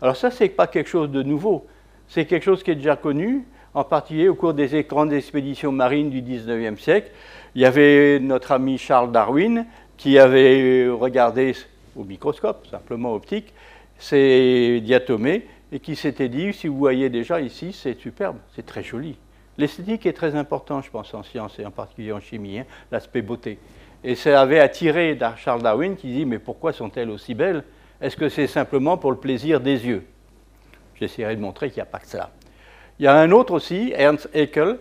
Alors 0.00 0.16
ça, 0.16 0.30
ce 0.30 0.44
n'est 0.44 0.50
pas 0.50 0.66
quelque 0.66 0.88
chose 0.88 1.10
de 1.10 1.22
nouveau, 1.22 1.66
c'est 2.08 2.24
quelque 2.24 2.44
chose 2.44 2.62
qui 2.62 2.70
est 2.70 2.76
déjà 2.76 2.96
connu, 2.96 3.44
en 3.78 3.84
particulier 3.84 4.28
au 4.28 4.34
cours 4.34 4.54
des 4.54 4.82
grandes 4.82 5.12
expéditions 5.12 5.70
marines 5.70 6.10
du 6.10 6.20
19e 6.20 6.76
siècle. 6.78 7.12
Il 7.54 7.62
y 7.62 7.64
avait 7.64 8.18
notre 8.18 8.50
ami 8.50 8.76
Charles 8.76 9.12
Darwin 9.12 9.66
qui 9.96 10.18
avait 10.18 10.88
regardé 10.88 11.54
au 11.94 12.02
microscope, 12.02 12.66
simplement 12.66 13.14
optique, 13.14 13.54
ces 13.96 14.80
diatomées, 14.80 15.46
et 15.70 15.78
qui 15.78 15.94
s'était 15.94 16.28
dit, 16.28 16.52
si 16.52 16.66
vous 16.66 16.76
voyez 16.76 17.08
déjà 17.08 17.40
ici, 17.40 17.72
c'est 17.72 17.96
superbe, 18.00 18.38
c'est 18.56 18.66
très 18.66 18.82
joli. 18.82 19.16
L'esthétique 19.58 20.06
est 20.06 20.12
très 20.12 20.34
important, 20.34 20.82
je 20.82 20.90
pense, 20.90 21.14
en 21.14 21.22
sciences 21.22 21.56
et 21.60 21.64
en 21.66 21.70
particulier 21.70 22.10
en 22.10 22.20
chimie, 22.20 22.58
hein, 22.58 22.64
l'aspect 22.90 23.22
beauté. 23.22 23.58
Et 24.02 24.16
ça 24.16 24.40
avait 24.40 24.58
attiré 24.58 25.16
Charles 25.36 25.62
Darwin 25.62 25.94
qui 25.94 26.08
dit, 26.08 26.26
mais 26.26 26.40
pourquoi 26.40 26.72
sont-elles 26.72 27.10
aussi 27.10 27.34
belles? 27.34 27.62
Est-ce 28.00 28.16
que 28.16 28.28
c'est 28.28 28.48
simplement 28.48 28.96
pour 28.96 29.12
le 29.12 29.18
plaisir 29.18 29.60
des 29.60 29.86
yeux? 29.86 30.04
J'essaierai 30.96 31.36
de 31.36 31.40
montrer 31.40 31.68
qu'il 31.68 31.76
n'y 31.76 31.82
a 31.82 31.86
pas 31.86 32.00
que 32.00 32.08
ça. 32.08 32.30
Il 32.98 33.04
y 33.04 33.06
a 33.06 33.14
un 33.14 33.30
autre 33.30 33.52
aussi, 33.54 33.92
Ernst 33.94 34.28
Haeckel, 34.34 34.78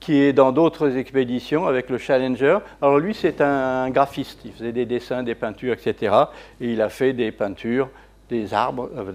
qui 0.00 0.14
est 0.14 0.32
dans 0.32 0.50
d'autres 0.50 0.96
expéditions 0.96 1.66
avec 1.66 1.90
le 1.90 1.98
Challenger. 1.98 2.58
Alors 2.80 2.98
lui, 2.98 3.14
c'est 3.14 3.40
un 3.42 3.90
graphiste. 3.90 4.40
Il 4.44 4.52
faisait 4.52 4.72
des 4.72 4.86
dessins, 4.86 5.22
des 5.22 5.34
peintures, 5.34 5.74
etc. 5.74 6.14
Et 6.60 6.72
il 6.72 6.80
a 6.80 6.88
fait 6.88 7.12
des 7.12 7.30
peintures, 7.30 7.90
des 8.30 8.54
arbres, 8.54 8.90
euh, 8.96 9.12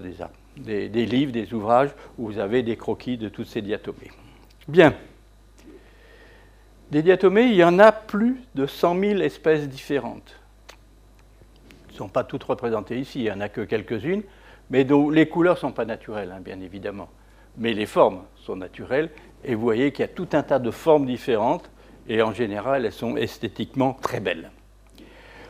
des, 0.56 1.06
livres, 1.06 1.32
des 1.32 1.52
ouvrages 1.52 1.90
où 2.18 2.26
vous 2.26 2.38
avez 2.38 2.62
des 2.62 2.76
croquis 2.76 3.18
de 3.18 3.28
toutes 3.28 3.48
ces 3.48 3.62
diatomées. 3.62 4.12
Bien. 4.68 4.94
Des 6.92 7.02
diatomées, 7.02 7.46
il 7.46 7.56
y 7.56 7.64
en 7.64 7.80
a 7.80 7.90
plus 7.90 8.40
de 8.54 8.66
100 8.66 9.00
000 9.00 9.20
espèces 9.20 9.68
différentes. 9.68 10.36
Elles 11.88 11.94
ne 11.94 11.98
sont 11.98 12.08
pas 12.08 12.22
toutes 12.22 12.44
représentées 12.44 13.00
ici, 13.00 13.20
il 13.20 13.24
n'y 13.24 13.30
en 13.32 13.40
a 13.40 13.48
que 13.48 13.62
quelques-unes, 13.62 14.22
mais 14.70 14.84
dont 14.84 15.10
les 15.10 15.28
couleurs 15.28 15.56
ne 15.56 15.60
sont 15.60 15.72
pas 15.72 15.84
naturelles, 15.84 16.32
hein, 16.32 16.40
bien 16.40 16.60
évidemment. 16.60 17.08
Mais 17.58 17.72
les 17.72 17.86
formes 17.86 18.22
sont 18.46 18.56
naturelles 18.56 19.10
et 19.44 19.54
vous 19.54 19.62
voyez 19.62 19.92
qu'il 19.92 20.02
y 20.02 20.08
a 20.08 20.08
tout 20.08 20.28
un 20.32 20.42
tas 20.42 20.58
de 20.58 20.70
formes 20.70 21.06
différentes, 21.06 21.70
et 22.08 22.22
en 22.22 22.32
général, 22.32 22.84
elles 22.84 22.92
sont 22.92 23.16
esthétiquement 23.16 23.96
très 24.00 24.20
belles. 24.20 24.50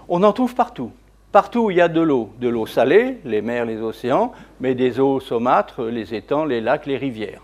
On 0.09 0.23
en 0.23 0.33
trouve 0.33 0.55
partout. 0.55 0.93
Partout 1.33 1.65
où 1.65 1.71
il 1.71 1.79
y 1.79 1.81
a 1.81 1.89
de 1.89 2.01
l'eau, 2.01 2.31
de 2.41 2.49
l'eau 2.49 2.67
salée, 2.67 3.19
les 3.25 3.43
mers, 3.43 3.65
les 3.65 3.81
océans, 3.81 4.33
mais 4.61 4.75
des 4.75 5.01
eaux 5.01 5.21
saumâtres, 5.21 5.83
les 5.83 6.15
étangs, 6.15 6.45
les 6.45 6.61
lacs, 6.61 6.87
les 6.87 6.97
rivières. 6.97 7.43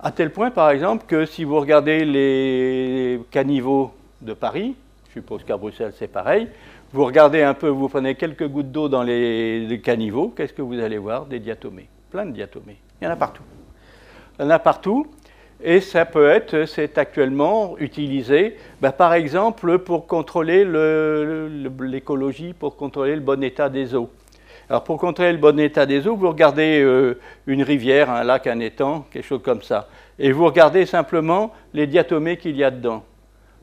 À 0.00 0.10
tel 0.10 0.32
point, 0.32 0.50
par 0.50 0.70
exemple, 0.70 1.04
que 1.06 1.24
si 1.24 1.44
vous 1.44 1.58
regardez 1.58 2.04
les 2.04 3.20
caniveaux 3.30 3.92
de 4.20 4.32
Paris, 4.34 4.74
je 5.08 5.12
suppose 5.12 5.44
qu'à 5.44 5.56
Bruxelles 5.56 5.92
c'est 5.96 6.08
pareil, 6.08 6.48
vous 6.92 7.04
regardez 7.04 7.42
un 7.42 7.54
peu, 7.54 7.68
vous 7.68 7.88
prenez 7.88 8.16
quelques 8.16 8.46
gouttes 8.46 8.70
d'eau 8.70 8.88
dans 8.88 9.02
les, 9.02 9.80
caniveaux, 9.82 10.32
qu'est-ce 10.36 10.52
que 10.52 10.62
vous 10.62 10.78
allez 10.78 10.98
voir? 10.98 11.26
Des 11.26 11.38
diatomées, 11.38 11.88
plein 12.10 12.26
de 12.26 12.32
diatomées. 12.32 12.78
Il 13.02 13.06
y 13.06 13.08
en 13.08 13.10
a 13.10 13.16
partout. 13.16 13.42
Il 14.38 14.44
y 14.44 14.46
en 14.46 14.50
a 14.50 14.60
partout. 14.60 15.08
Et 15.60 15.80
ça 15.80 16.04
peut 16.04 16.28
être, 16.28 16.66
c'est 16.66 16.98
actuellement 16.98 17.76
utilisé, 17.78 18.56
ben, 18.80 18.92
par 18.92 19.12
exemple, 19.14 19.80
pour 19.80 20.06
contrôler 20.06 20.64
l'écologie, 21.80 22.52
pour 22.52 22.76
contrôler 22.76 23.16
le 23.16 23.20
bon 23.20 23.42
état 23.42 23.68
des 23.68 23.96
eaux. 23.96 24.08
Alors, 24.70 24.84
pour 24.84 24.98
contrôler 24.98 25.32
le 25.32 25.38
bon 25.38 25.58
état 25.58 25.84
des 25.84 26.06
eaux, 26.06 26.14
vous 26.14 26.28
regardez 26.28 26.80
euh, 26.80 27.18
une 27.48 27.64
rivière, 27.64 28.08
un 28.08 28.22
lac, 28.22 28.46
un 28.46 28.60
étang, 28.60 29.04
quelque 29.10 29.26
chose 29.26 29.42
comme 29.42 29.62
ça. 29.62 29.88
Et 30.16 30.30
vous 30.30 30.44
regardez 30.44 30.86
simplement 30.86 31.52
les 31.74 31.88
diatomées 31.88 32.36
qu'il 32.36 32.56
y 32.56 32.62
a 32.62 32.70
dedans. 32.70 33.02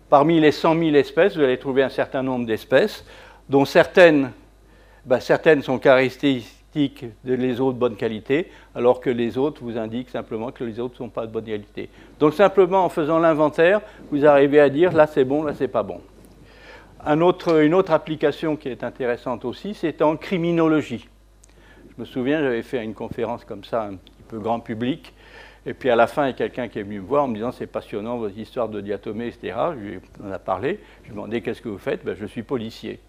Parmi 0.10 0.42
les 0.42 0.52
100 0.52 0.78
000 0.78 0.96
espèces, 0.96 1.38
vous 1.38 1.44
allez 1.44 1.60
trouver 1.60 1.84
un 1.84 1.90
certain 1.90 2.24
nombre 2.24 2.46
d'espèces, 2.46 3.06
dont 3.48 3.64
certaines, 3.64 4.32
ben, 5.06 5.22
certaines 5.22 5.64
sont 5.64 5.80
caractéristiques 5.80 6.59
de 6.76 7.34
les 7.34 7.60
eaux 7.62 7.74
de 7.74 7.78
bonne 7.78 7.96
qualité, 7.96 8.52
alors 8.76 9.00
que 9.00 9.10
les 9.10 9.38
autres 9.38 9.64
vous 9.64 9.78
indiquent 9.78 10.10
simplement 10.10 10.52
que 10.52 10.64
les 10.64 10.80
autres 10.80 10.94
ne 10.94 10.98
sont 10.98 11.10
pas 11.10 11.26
de 11.26 11.32
bonne 11.32 11.46
qualité. 11.46 11.90
Donc 12.20 12.34
simplement 12.34 12.86
en 12.86 12.90
faisant 12.90 13.20
l'inventaire, 13.20 13.82
vous 14.12 14.26
arrivez 14.26 14.60
à 14.60 14.70
dire 14.70 14.92
là 14.92 15.08
c'est 15.08 15.26
bon, 15.26 15.44
là 15.44 15.54
c'est 15.54 15.68
pas 15.68 15.84
bon. 15.84 16.02
une 17.06 17.24
autre 17.24 17.92
application 17.92 18.56
qui 18.56 18.70
est 18.70 18.84
intéressante 18.84 19.46
aussi, 19.46 19.74
c'est 19.74 20.02
en 20.02 20.16
criminologie. 20.16 21.08
Je 21.96 22.02
me 22.02 22.06
souviens, 22.06 22.42
j'avais 22.42 22.64
fait 22.64 22.84
une 22.84 22.94
conférence 22.94 23.44
comme 23.44 23.64
ça, 23.64 23.84
un 23.84 23.96
petit 23.96 24.24
peu 24.28 24.40
grand 24.40 24.60
public, 24.60 25.14
et 25.66 25.74
puis 25.74 25.90
à 25.90 25.96
la 25.96 26.08
fin, 26.08 26.26
il 26.26 26.28
y 26.28 26.30
a 26.30 26.34
quelqu'un 26.34 26.68
qui 26.68 26.80
est 26.80 26.84
venu 26.84 27.00
me 27.00 27.06
voir 27.06 27.26
en 27.26 27.28
me 27.28 27.36
disant 27.36 27.52
c'est 27.52 27.68
passionnant 27.68 28.18
votre 28.18 28.38
histoire 28.38 28.70
de 28.70 28.80
diatomée, 28.80 29.28
etc. 29.28 29.54
Je 29.74 29.80
lui 29.80 30.00
en 30.24 30.32
a 30.32 30.40
parlé. 30.40 30.80
Je 31.02 31.08
lui 31.08 31.12
ai 31.12 31.16
demandé 31.16 31.42
qu'est-ce 31.42 31.62
que 31.62 31.70
vous 31.70 31.78
faites? 31.78 32.06
Ben, 32.06 32.16
Je 32.18 32.26
suis 32.26 32.44
policier. 32.44 33.00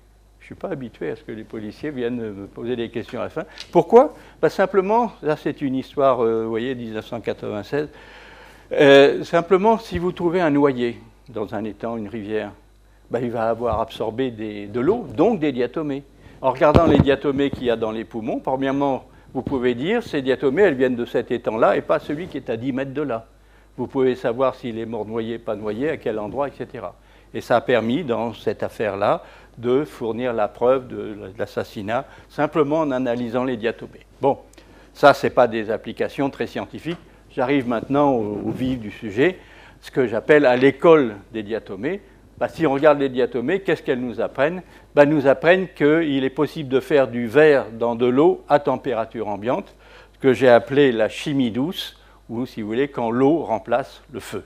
Ne 0.51 0.57
suis 0.57 0.67
pas 0.67 0.73
habitué 0.73 1.13
à 1.13 1.15
ce 1.15 1.23
que 1.23 1.31
les 1.31 1.45
policiers 1.45 1.93
viennent 1.93 2.33
me 2.33 2.47
poser 2.49 2.75
des 2.75 2.89
questions 2.89 3.21
à 3.21 3.25
la 3.25 3.29
fin. 3.29 3.45
Pourquoi? 3.71 4.17
Bah, 4.43 4.51
Simplement, 4.51 5.13
là 5.23 5.37
c'est 5.37 5.63
une 5.63 5.77
histoire, 5.77 6.25
euh, 6.25 6.43
vous 6.43 6.51
voyez, 6.51 6.75
1996. 6.75 7.89
Euh, 8.73 9.23
simplement, 9.23 9.79
si 9.79 9.99
vous 10.01 10.11
trouvez 10.11 10.41
un 10.41 10.51
noyer 10.51 10.99
dans 11.29 11.55
un 11.55 11.63
étang, 11.63 11.97
une 11.97 12.09
rivière, 12.09 12.51
bah, 13.13 13.21
il 13.23 13.31
va 13.31 13.49
avoir 13.49 13.81
absorbé 13.81 14.33
de 14.33 14.81
l'eau, 14.81 15.07
donc 15.17 15.39
des 15.39 15.53
diatomées. 15.53 16.03
En 16.43 16.51
regardant 16.51 16.87
les 16.87 16.99
diatomées 16.99 17.51
qu'il 17.51 17.67
y 17.67 17.71
a 17.71 17.77
dans 17.77 17.93
les 17.93 18.03
poumons, 18.05 18.41
premièrement, 18.41 19.05
vous 19.33 19.43
pouvez 19.43 19.77
dire 19.77 20.03
ces 20.03 20.21
diatomées, 20.21 20.63
elles 20.63 20.75
viennent 20.75 20.97
de 20.97 21.05
cet 21.05 21.31
étang-là 21.31 21.77
et 21.77 21.81
pas 21.81 22.01
celui 22.01 22.27
qui 22.27 22.39
est 22.39 22.51
à 22.51 22.57
10 22.57 22.73
mètres 22.73 22.93
de 22.93 23.03
là. 23.03 23.27
Vous 23.77 23.87
pouvez 23.87 24.17
savoir 24.17 24.57
s'il 24.57 24.81
est 24.81 24.87
mort 24.87 25.07
noyé, 25.07 25.39
pas 25.39 25.55
noyé, 25.55 25.91
à 25.91 25.97
quel 25.97 26.19
endroit, 26.19 26.49
etc. 26.49 26.87
Et 27.33 27.41
ça 27.41 27.55
a 27.55 27.61
permis, 27.61 28.03
dans 28.03 28.33
cette 28.35 28.65
affaire-là, 28.65 29.23
de 29.61 29.85
fournir 29.85 30.33
la 30.33 30.49
preuve 30.49 30.89
de 30.89 31.17
l'assassinat 31.39 32.07
simplement 32.29 32.81
en 32.81 32.91
analysant 32.91 33.45
les 33.45 33.57
diatomées. 33.57 34.07
Bon, 34.21 34.39
ça, 34.95 35.15
ce 35.15 35.27
n'est 35.27 35.33
pas 35.33 35.47
des 35.47 35.71
applications 35.71 36.31
très 36.31 36.47
scientifiques. 36.47 36.99
J'arrive 37.31 37.69
maintenant 37.69 38.13
au, 38.13 38.51
vif 38.51 38.79
du 38.79 38.91
sujet, 38.91 39.39
ce 39.81 39.91
que 39.91 40.07
j'appelle 40.07 40.47
à 40.47 40.57
l'école 40.57 41.17
des 41.33 41.43
diatomées. 41.43 42.01
Bah, 42.39 42.49
si 42.49 42.67
on 42.67 42.73
regarde 42.73 42.99
les 42.99 43.09
diatomées, 43.09 43.61
qu'est-ce 43.61 43.83
qu'elles 43.83 44.01
nous 44.01 44.21
apprennent? 44.21 44.63
Bah, 44.95 45.03
Elles 45.03 45.11
nous 45.11 45.27
apprennent 45.27 45.69
qu'il 45.69 46.25
est 46.25 46.31
possible 46.31 46.69
de 46.69 46.81
faire 46.81 47.07
du 47.07 47.27
verre 47.27 47.67
dans 47.71 47.95
de 47.95 48.07
l'eau 48.07 48.45
à 48.49 48.59
température 48.59 49.29
ambiante, 49.29 49.75
ce 50.15 50.19
que 50.19 50.33
j'ai 50.33 50.49
appelé 50.49 50.91
la 50.91 51.09
chimie 51.09 51.51
douce, 51.51 51.97
ou 52.29 52.47
si 52.47 52.63
vous 52.63 52.69
voulez, 52.69 52.89
quand 52.89 53.11
l'eau 53.11 53.39
remplace 53.39 54.03
le 54.13 54.21
feu. 54.21 54.45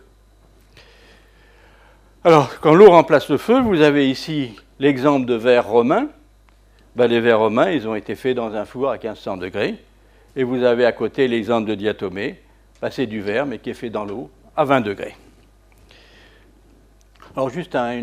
Alors, 2.27 2.59
quand 2.61 2.73
l'eau 2.73 2.89
remplace 2.89 3.29
le 3.29 3.37
feu, 3.37 3.61
vous 3.61 3.83
avez 3.83 4.09
ici 4.09 4.57
l'exemple 4.79 5.27
de 5.27 5.35
verre 5.35 5.69
romain. 5.69 6.09
Ben, 6.97 7.07
les 7.07 7.21
verres 7.21 7.41
romains, 7.41 7.71
ils 7.71 7.87
ont 7.87 7.95
été 7.95 8.15
faits 8.15 8.35
dans 8.35 8.55
un 8.55 8.65
four 8.65 8.89
à 8.89 8.95
1500 8.95 9.37
degrés. 9.37 9.75
Et 10.35 10.43
vous 10.43 10.63
avez 10.63 10.87
à 10.87 10.93
côté 10.93 11.29
l'exemple 11.29 11.69
de 11.69 11.75
diatomée, 11.75 12.41
ben, 12.81 12.89
c'est 12.91 13.05
du 13.05 13.21
verre, 13.21 13.45
mais 13.45 13.59
qui 13.59 13.69
est 13.69 13.75
fait 13.75 13.91
dans 13.91 14.07
l'eau 14.07 14.31
à 14.57 14.65
20 14.65 14.81
degrés. 14.81 15.15
Alors, 17.37 17.51
juste 17.51 17.75
un, 17.75 18.03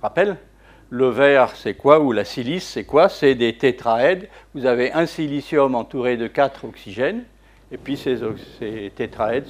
rappel. 0.00 0.36
Le 0.88 1.08
verre, 1.08 1.56
c'est 1.56 1.74
quoi? 1.74 1.98
Ou 1.98 2.12
la 2.12 2.24
silice, 2.24 2.68
c'est 2.68 2.84
quoi? 2.84 3.08
C'est 3.08 3.34
des 3.34 3.56
tétraèdes. 3.56 4.28
Vous 4.54 4.66
avez 4.66 4.92
un 4.92 5.06
silicium 5.06 5.74
entouré 5.74 6.16
de 6.16 6.28
quatre 6.28 6.64
oxygènes. 6.64 7.24
Et 7.72 7.76
puis 7.76 7.96
ces, 7.96 8.18
ces 8.60 8.92
tétraèdes 8.94 9.48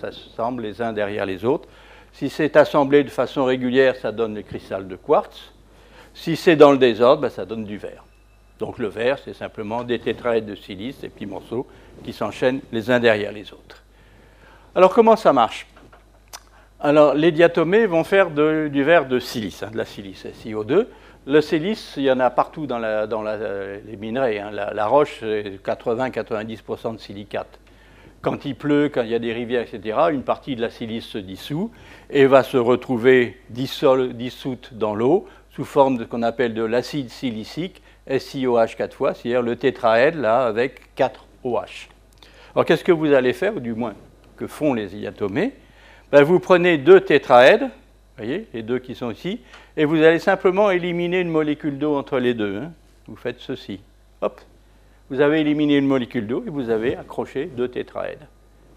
s'assemblent 0.00 0.62
les 0.62 0.80
uns 0.80 0.94
derrière 0.94 1.26
les 1.26 1.44
autres. 1.44 1.68
Si 2.14 2.30
c'est 2.30 2.56
assemblé 2.56 3.02
de 3.02 3.10
façon 3.10 3.44
régulière, 3.44 3.96
ça 3.96 4.12
donne 4.12 4.36
le 4.36 4.42
cristal 4.42 4.86
de 4.86 4.94
quartz. 4.94 5.52
Si 6.14 6.36
c'est 6.36 6.54
dans 6.54 6.70
le 6.70 6.78
désordre, 6.78 7.22
ben, 7.22 7.28
ça 7.28 7.44
donne 7.44 7.64
du 7.64 7.76
verre. 7.76 8.04
Donc 8.60 8.78
le 8.78 8.86
verre, 8.86 9.18
c'est 9.24 9.34
simplement 9.34 9.82
des 9.82 9.98
tétraèdes 9.98 10.46
de 10.46 10.54
silice, 10.54 11.00
des 11.00 11.08
petits 11.08 11.26
morceaux 11.26 11.66
qui 12.04 12.12
s'enchaînent 12.12 12.60
les 12.70 12.88
uns 12.88 13.00
derrière 13.00 13.32
les 13.32 13.52
autres. 13.52 13.82
Alors 14.76 14.94
comment 14.94 15.16
ça 15.16 15.32
marche? 15.32 15.66
Alors 16.78 17.14
les 17.14 17.32
diatomées 17.32 17.86
vont 17.86 18.04
faire 18.04 18.30
du 18.30 18.84
verre 18.84 19.06
de 19.06 19.18
silice, 19.18 19.64
hein, 19.64 19.70
de 19.72 19.76
la 19.76 19.84
silice, 19.84 20.24
SiO2. 20.24 20.86
Le 21.26 21.40
silice, 21.40 21.94
il 21.96 22.04
y 22.04 22.12
en 22.12 22.20
a 22.20 22.30
partout 22.30 22.68
dans, 22.68 22.78
les 22.78 23.96
minerais. 23.96 24.38
Hein. 24.38 24.52
La, 24.52 24.72
la, 24.72 24.86
roche, 24.86 25.16
c'est 25.18 25.58
80-90% 25.64 26.94
de 26.94 27.00
silicate 27.00 27.58
quand 28.24 28.46
il 28.46 28.56
pleut, 28.56 28.88
quand 28.88 29.02
il 29.02 29.10
y 29.10 29.14
a 29.14 29.18
des 29.18 29.34
rivières, 29.34 29.62
etc., 29.62 29.98
une 30.10 30.22
partie 30.22 30.56
de 30.56 30.62
la 30.62 30.70
silice 30.70 31.04
se 31.04 31.18
dissout 31.18 31.70
et 32.08 32.24
va 32.26 32.42
se 32.42 32.56
retrouver 32.56 33.38
dissoute 33.50 34.70
dans 34.72 34.94
l'eau 34.94 35.26
sous 35.50 35.64
forme 35.64 35.98
de 35.98 36.04
ce 36.04 36.08
qu'on 36.08 36.22
appelle 36.22 36.54
de 36.54 36.64
l'acide 36.64 37.10
silicique, 37.10 37.82
SiOH 38.08 38.76
4 38.76 38.94
fois, 38.94 39.14
c'est-à-dire 39.14 39.42
le 39.42 39.56
tétraède 39.56 40.16
là 40.16 40.46
avec 40.46 40.94
4 40.94 41.26
OH. 41.44 41.90
Alors 42.54 42.64
qu'est-ce 42.64 42.82
que 42.82 42.92
vous 42.92 43.12
allez 43.12 43.34
faire, 43.34 43.56
ou 43.56 43.60
du 43.60 43.74
moins 43.74 43.94
que 44.36 44.46
font 44.46 44.72
les 44.72 44.86
diatomées 44.86 45.52
ben, 46.10 46.22
Vous 46.22 46.40
prenez 46.40 46.78
deux 46.78 47.02
tétraèdes, 47.02 47.68
voyez, 48.16 48.46
les 48.54 48.62
deux 48.62 48.78
qui 48.78 48.94
sont 48.94 49.10
ici, 49.10 49.40
et 49.76 49.84
vous 49.84 50.02
allez 50.02 50.18
simplement 50.18 50.70
éliminer 50.70 51.20
une 51.20 51.28
molécule 51.28 51.78
d'eau 51.78 51.94
entre 51.94 52.18
les 52.18 52.32
deux. 52.32 52.56
Hein. 52.56 52.72
Vous 53.06 53.16
faites 53.16 53.38
ceci. 53.38 53.80
Hop, 54.22 54.40
vous 55.10 55.20
avez 55.20 55.40
éliminé 55.40 55.76
une 55.76 55.86
molécule 55.86 56.26
d'eau 56.26 56.42
et 56.46 56.50
vous 56.50 56.70
avez 56.70 56.96
accroché 56.96 57.46
deux 57.46 57.68
tétraèdes. 57.68 58.26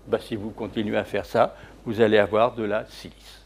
Ben, 0.07 0.19
si 0.19 0.35
vous 0.35 0.51
continuez 0.51 0.97
à 0.97 1.03
faire 1.03 1.25
ça, 1.25 1.55
vous 1.85 2.01
allez 2.01 2.17
avoir 2.17 2.55
de 2.55 2.63
la 2.63 2.85
silice. 2.85 3.45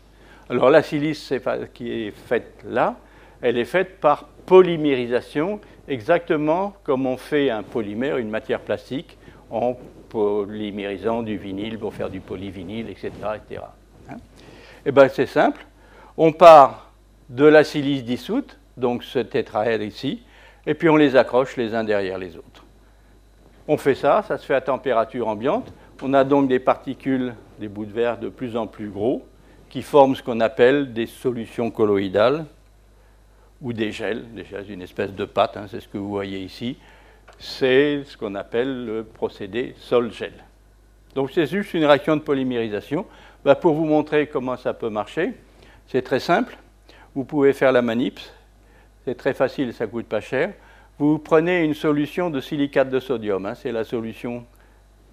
Alors 0.50 0.70
la 0.70 0.84
silice 0.84 1.34
qui 1.74 1.92
est 1.92 2.12
faite 2.12 2.64
là, 2.68 2.98
elle 3.42 3.58
est 3.58 3.66
faite 3.66 4.00
par 4.00 4.26
polymérisation, 4.46 5.60
exactement 5.88 6.76
comme 6.84 7.06
on 7.06 7.18
fait 7.18 7.50
un 7.50 7.64
polymère, 7.64 8.18
une 8.18 8.30
matière 8.30 8.60
plastique, 8.60 9.18
en 9.50 9.78
polymérisant 10.10 11.24
du 11.24 11.38
vinyle 11.38 11.78
pour 11.80 11.94
faire 11.94 12.10
du 12.10 12.20
polyvinyle, 12.20 12.90
etc. 12.90 13.12
etc. 13.36 13.62
Hein? 14.10 14.18
et 14.86 14.92
ben, 14.92 15.08
c'est 15.08 15.26
simple, 15.26 15.66
on 16.18 16.32
part 16.32 16.92
de 17.30 17.46
la 17.46 17.64
silice 17.64 18.04
dissoute, 18.04 18.60
donc 18.76 19.04
ce 19.04 19.20
tétraèdre 19.20 19.84
ici, 19.84 20.24
et 20.66 20.74
puis 20.74 20.90
on 20.90 20.98
les 20.98 21.16
accroche 21.16 21.56
les 21.58 21.74
uns 21.74 21.84
derrière 21.84 22.18
les 22.18 22.36
autres. 22.36 22.61
On 23.68 23.78
fait 23.78 23.96
ça, 23.96 24.24
ça 24.28 24.38
se 24.38 24.46
fait 24.46 24.56
à 24.56 24.62
température 24.62 25.28
ambiante. 25.28 25.72
On 26.02 26.14
a 26.14 26.24
donc 26.24 26.48
des 26.48 26.60
particules, 26.60 27.36
des 27.60 27.68
bouts 27.68 27.86
de 27.86 27.92
verre 27.92 28.18
de 28.18 28.30
plus 28.30 28.58
en 28.58 28.66
plus 28.66 28.90
gros, 28.90 29.26
qui 29.70 29.84
forment 29.84 30.16
ce 30.16 30.24
qu'on 30.24 30.40
appelle 30.40 30.94
des 30.94 31.06
solutions 31.06 31.70
colloïdales 31.70 32.46
ou 33.62 33.72
des 33.72 33.92
gels, 33.92 34.34
des 34.34 34.44
gels, 34.44 34.70
une 34.72 34.82
espèce 34.82 35.14
de 35.14 35.26
pâte, 35.26 35.58
hein, 35.58 35.66
c'est 35.70 35.80
ce 35.80 35.88
que 35.88 36.00
vous 36.00 36.10
voyez 36.10 36.40
ici. 36.40 36.78
C'est 37.38 38.04
ce 38.06 38.18
qu'on 38.18 38.36
appelle 38.36 38.86
le 38.86 39.04
procédé 39.04 39.76
sol-gel. 39.78 40.34
Donc 41.14 41.32
c'est 41.32 41.46
juste 41.46 41.74
une 41.74 41.86
réaction 41.86 42.16
de 42.16 42.22
polymérisation. 42.22 43.06
Bah, 43.46 43.56
pour 43.56 43.74
vous 43.74 43.86
montrer 43.86 44.28
comment 44.28 44.58
ça 44.58 44.74
peut 44.74 44.90
marcher, 44.90 45.34
c'est 45.88 46.02
très 46.02 46.20
simple. 46.20 46.58
Vous 47.14 47.26
pouvez 47.26 47.54
faire 47.54 47.72
la 47.72 47.82
manip, 47.82 48.20
c'est 49.06 49.16
très 49.16 49.34
facile, 49.34 49.74
ça 49.74 49.88
coûte 49.88 50.08
pas 50.08 50.22
cher. 50.22 50.54
Vous 51.02 51.18
prenez 51.18 51.64
une 51.64 51.74
solution 51.74 52.30
de 52.30 52.40
silicate 52.40 52.92
de 52.92 53.00
sodium, 53.00 53.48
hein, 53.48 53.56
c'est 53.56 53.72
la 53.72 53.84
solution 53.84 54.46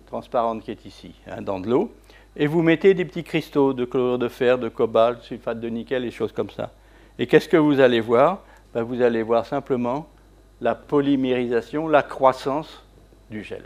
transparente 0.05 0.63
qui 0.63 0.71
est 0.71 0.85
ici, 0.85 1.15
hein, 1.27 1.41
dans 1.41 1.61
de 1.61 1.71
l'eau, 1.71 1.95
et 2.37 2.47
vous 2.47 2.61
mettez 2.61 2.93
des 2.93 3.07
petits 3.07 3.25
cristaux 3.25 3.73
de 3.73 3.87
chlorure 3.87 4.19
de 4.19 4.29
fer, 4.29 4.59
de 4.59 4.69
cobalt, 4.69 5.23
sulfate 5.23 5.61
de 5.61 5.69
nickel, 5.71 6.05
et 6.05 6.11
choses 6.11 6.33
comme 6.33 6.51
ça. 6.51 6.73
Et 7.19 7.27
qu'est-ce 7.27 7.49
que 7.49 7.57
vous 7.57 7.81
allez 7.81 8.01
voir? 8.01 8.43
Ben, 8.75 8.83
Vous 8.83 9.01
allez 9.01 9.23
voir 9.23 9.47
simplement 9.47 10.07
la 10.61 10.75
polymérisation, 10.75 11.89
la 11.89 12.03
croissance 12.03 12.85
du 13.31 13.43
gel. 13.43 13.65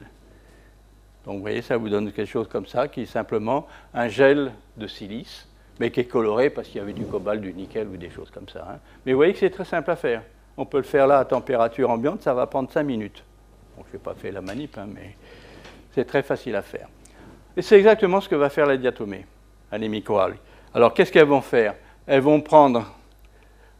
Donc 1.24 1.38
vous 1.38 1.40
voyez, 1.40 1.60
ça 1.60 1.76
vous 1.76 1.88
donne 1.88 2.12
quelque 2.12 2.30
chose 2.30 2.46
comme 2.46 2.66
ça, 2.66 2.86
qui 2.86 3.00
est 3.00 3.06
simplement 3.06 3.66
un 3.94 4.06
gel 4.06 4.52
de 4.76 4.86
silice, 4.86 5.48
mais 5.80 5.90
qui 5.90 5.98
est 5.98 6.04
coloré 6.04 6.50
parce 6.50 6.68
qu'il 6.68 6.76
y 6.76 6.80
avait 6.80 6.92
du 6.92 7.04
cobalt, 7.04 7.40
du 7.40 7.52
nickel 7.52 7.88
ou 7.88 7.96
des 7.96 8.10
choses 8.10 8.30
comme 8.30 8.48
ça. 8.48 8.64
Hein. 8.70 8.78
Mais 9.04 9.10
vous 9.10 9.18
voyez 9.18 9.32
que 9.32 9.40
c'est 9.40 9.50
très 9.50 9.64
simple 9.64 9.90
à 9.90 9.96
faire. 9.96 10.22
On 10.56 10.66
peut 10.66 10.78
le 10.78 10.82
faire 10.84 11.06
là 11.06 11.18
à 11.18 11.24
température 11.24 11.90
ambiante, 11.90 12.22
ça 12.22 12.34
va 12.34 12.46
prendre 12.46 12.70
5 12.70 12.82
minutes. 12.82 13.24
Bon, 13.76 13.84
je 13.88 13.96
n'ai 13.96 14.02
pas 14.02 14.14
fait 14.14 14.30
la 14.30 14.40
manip, 14.40 14.76
hein, 14.78 14.86
mais 14.92 15.16
c'est 15.94 16.04
très 16.04 16.22
facile 16.22 16.56
à 16.56 16.62
faire. 16.62 16.88
Et 17.56 17.62
c'est 17.62 17.76
exactement 17.76 18.20
ce 18.20 18.28
que 18.28 18.34
va 18.34 18.50
faire 18.50 18.66
la 18.66 18.76
diatomée, 18.76 19.26
à 19.70 19.78
les 19.78 19.88
microalgues. 19.88 20.38
Alors 20.74 20.94
qu'est-ce 20.94 21.12
qu'elles 21.12 21.26
vont 21.26 21.40
faire? 21.40 21.74
Elles 22.06 22.20
vont 22.20 22.40
prendre 22.40 22.94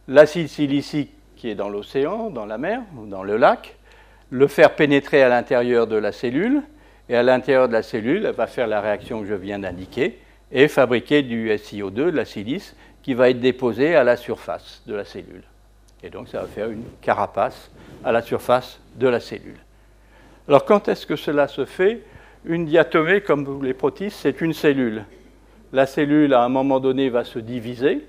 l'acide 0.09 0.49
silicique 0.49 1.13
qui 1.37 1.49
est 1.49 1.55
dans 1.55 1.69
l'océan, 1.69 2.31
dans 2.31 2.47
la 2.47 2.59
mer 2.59 2.83
ou 2.97 3.07
dans 3.07 3.23
le 3.23 3.37
lac, 3.37 3.77
le 4.31 4.47
faire 4.47 4.75
pénétrer 4.75 5.23
à 5.23 5.29
l'intérieur 5.29 5.87
de 5.87 5.97
la 5.97 6.13
cellule, 6.13 6.63
et 7.09 7.17
à 7.17 7.23
l'intérieur 7.23 7.69
de 7.69 7.73
la 7.73 7.83
cellule, 7.83 8.25
elle 8.25 8.35
va 8.35 8.47
faire 8.47 8.67
la 8.67 8.81
réaction 8.81 9.21
que 9.21 9.27
je 9.27 9.35
viens 9.35 9.59
d'indiquer 9.59 10.19
et 10.53 10.69
fabriquer 10.69 11.23
du 11.23 11.51
SiO2, 11.51 11.91
de 11.91 12.11
la 12.11 12.25
silice, 12.25 12.77
qui 13.03 13.15
va 13.15 13.29
être 13.31 13.41
déposé 13.41 13.97
à 13.97 14.05
la 14.05 14.17
surface 14.17 14.83
de 14.87 14.95
la 14.95 15.05
cellule. 15.05 15.43
Et 16.03 16.11
donc 16.11 16.29
ça 16.29 16.41
va 16.41 16.47
faire 16.47 16.71
une 16.71 16.85
carapace 17.01 17.71
à 18.05 18.13
la 18.13 18.23
surface 18.23 18.81
de 18.97 19.09
la 19.09 19.21
cellule. 19.21 19.59
Alors 20.49 20.65
quand 20.65 20.89
est-ce 20.89 21.07
que 21.07 21.17
cela 21.17 21.49
se 21.49 21.65
fait? 21.65 22.03
Une 22.45 22.67
diatomée, 22.67 23.21
comme 23.21 23.65
les 23.65 23.75
protistes, 23.75 24.19
c'est 24.21 24.41
une 24.41 24.53
cellule. 24.53 25.05
La 25.73 25.87
cellule, 25.87 26.35
à 26.35 26.43
un 26.43 26.49
moment 26.49 26.81
donné, 26.81 27.09
va 27.09 27.23
se 27.23 27.39
diviser 27.39 28.05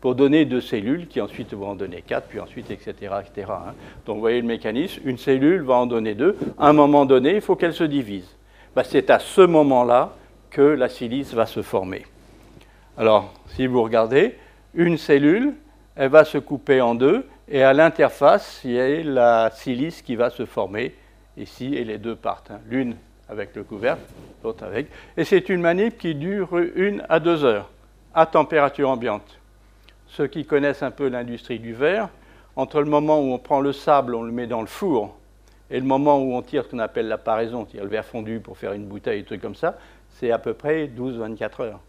pour 0.00 0.14
donner 0.14 0.44
deux 0.44 0.60
cellules 0.60 1.08
qui 1.08 1.20
ensuite 1.20 1.54
vont 1.54 1.70
en 1.70 1.74
donner 1.74 2.02
quatre, 2.06 2.28
puis 2.28 2.38
ensuite, 2.38 2.70
etc. 2.70 2.92
etc. 2.92 3.50
Hein. 3.50 3.74
Donc 4.06 4.16
vous 4.16 4.20
voyez 4.20 4.40
le 4.40 4.46
mécanisme, 4.46 5.00
une 5.04 5.18
cellule 5.18 5.62
va 5.62 5.74
en 5.74 5.86
donner 5.86 6.14
deux. 6.14 6.36
À 6.58 6.68
un 6.68 6.72
moment 6.72 7.04
donné, 7.04 7.36
il 7.36 7.40
faut 7.40 7.56
qu'elle 7.56 7.72
se 7.72 7.84
divise. 7.84 8.28
Bah, 8.76 8.84
c'est 8.84 9.10
à 9.10 9.18
ce 9.18 9.40
moment-là 9.40 10.14
que 10.50 10.62
la 10.62 10.88
silice 10.88 11.32
va 11.34 11.46
se 11.46 11.62
former. 11.62 12.04
Alors, 12.96 13.32
si 13.48 13.66
vous 13.66 13.82
regardez, 13.82 14.36
une 14.74 14.98
cellule, 14.98 15.54
elle 15.96 16.10
va 16.10 16.24
se 16.24 16.38
couper 16.38 16.80
en 16.80 16.94
deux, 16.94 17.26
et 17.48 17.62
à 17.62 17.72
l'interface, 17.72 18.60
il 18.64 18.72
y 18.72 18.80
a 18.80 19.02
la 19.02 19.50
silice 19.50 20.02
qui 20.02 20.16
va 20.16 20.30
se 20.30 20.44
former 20.44 20.94
ici, 21.36 21.74
et 21.74 21.84
les 21.84 21.98
deux 21.98 22.16
partent. 22.16 22.50
Hein. 22.50 22.60
L'une 22.68 22.96
avec 23.28 23.54
le 23.56 23.64
couvercle, 23.64 24.02
l'autre 24.42 24.64
avec. 24.64 24.88
Et 25.16 25.24
c'est 25.24 25.48
une 25.48 25.60
manip 25.60 25.96
qui 25.98 26.14
dure 26.14 26.58
une 26.74 27.04
à 27.08 27.20
deux 27.20 27.44
heures, 27.44 27.70
à 28.14 28.26
température 28.26 28.90
ambiante 28.90 29.38
ceux 30.14 30.28
qui 30.28 30.44
connaissent 30.44 30.82
un 30.82 30.92
peu 30.92 31.08
l'industrie 31.08 31.58
du 31.58 31.74
verre, 31.74 32.08
entre 32.56 32.80
le 32.80 32.86
moment 32.86 33.18
où 33.20 33.32
on 33.32 33.38
prend 33.38 33.60
le 33.60 33.72
sable, 33.72 34.14
on 34.14 34.22
le 34.22 34.30
met 34.30 34.46
dans 34.46 34.60
le 34.60 34.68
four, 34.68 35.16
et 35.70 35.80
le 35.80 35.84
moment 35.84 36.18
où 36.18 36.34
on 36.34 36.42
tire 36.42 36.64
ce 36.64 36.68
qu'on 36.70 36.78
appelle 36.78 37.08
la 37.08 37.18
paraison, 37.18 37.62
on 37.62 37.64
tire 37.64 37.82
le 37.82 37.90
verre 37.90 38.04
fondu 38.04 38.38
pour 38.38 38.56
faire 38.56 38.72
une 38.72 38.86
bouteille, 38.86 39.20
des 39.20 39.26
trucs 39.26 39.42
comme 39.42 39.56
ça, 39.56 39.76
c'est 40.10 40.30
à 40.30 40.38
peu 40.38 40.54
près 40.54 40.86
12-24 40.86 41.62
heures, 41.62 41.80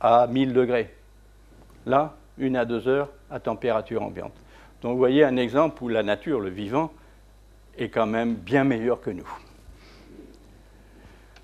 à 0.00 0.26
1000 0.26 0.52
degrés. 0.52 0.92
Là, 1.86 2.14
une 2.42 2.56
à 2.56 2.64
deux 2.64 2.88
heures 2.88 3.08
à 3.30 3.40
température 3.40 4.02
ambiante. 4.02 4.34
Donc 4.82 4.92
vous 4.92 4.98
voyez 4.98 5.24
un 5.24 5.36
exemple 5.36 5.82
où 5.82 5.88
la 5.88 6.02
nature, 6.02 6.40
le 6.40 6.50
vivant, 6.50 6.92
est 7.78 7.88
quand 7.88 8.06
même 8.06 8.34
bien 8.34 8.64
meilleur 8.64 9.00
que 9.00 9.10
nous. 9.10 9.28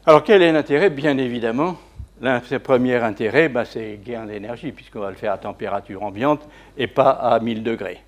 Alors 0.05 0.25
quel 0.25 0.43
est 0.43 0.53
l'intérêt? 0.53 0.91
Bien 0.91 1.17
évidemment, 1.19 1.77
le 2.21 2.59
premier 2.59 2.97
intérêt, 2.97 3.49
ben, 3.49 3.65
c'est 3.65 4.01
gain 4.05 4.27
d'énergie, 4.27 4.73
puisqu'on 4.73 5.01
va 5.01 5.11
le 5.11 5.17
faire 5.17 5.33
à 5.33 5.39
température 5.39 6.03
ambiante 6.03 6.49
et 6.77 6.87
pas 6.87 7.11
à 7.11 7.39
1000 7.39 7.63
degrés. 7.63 8.03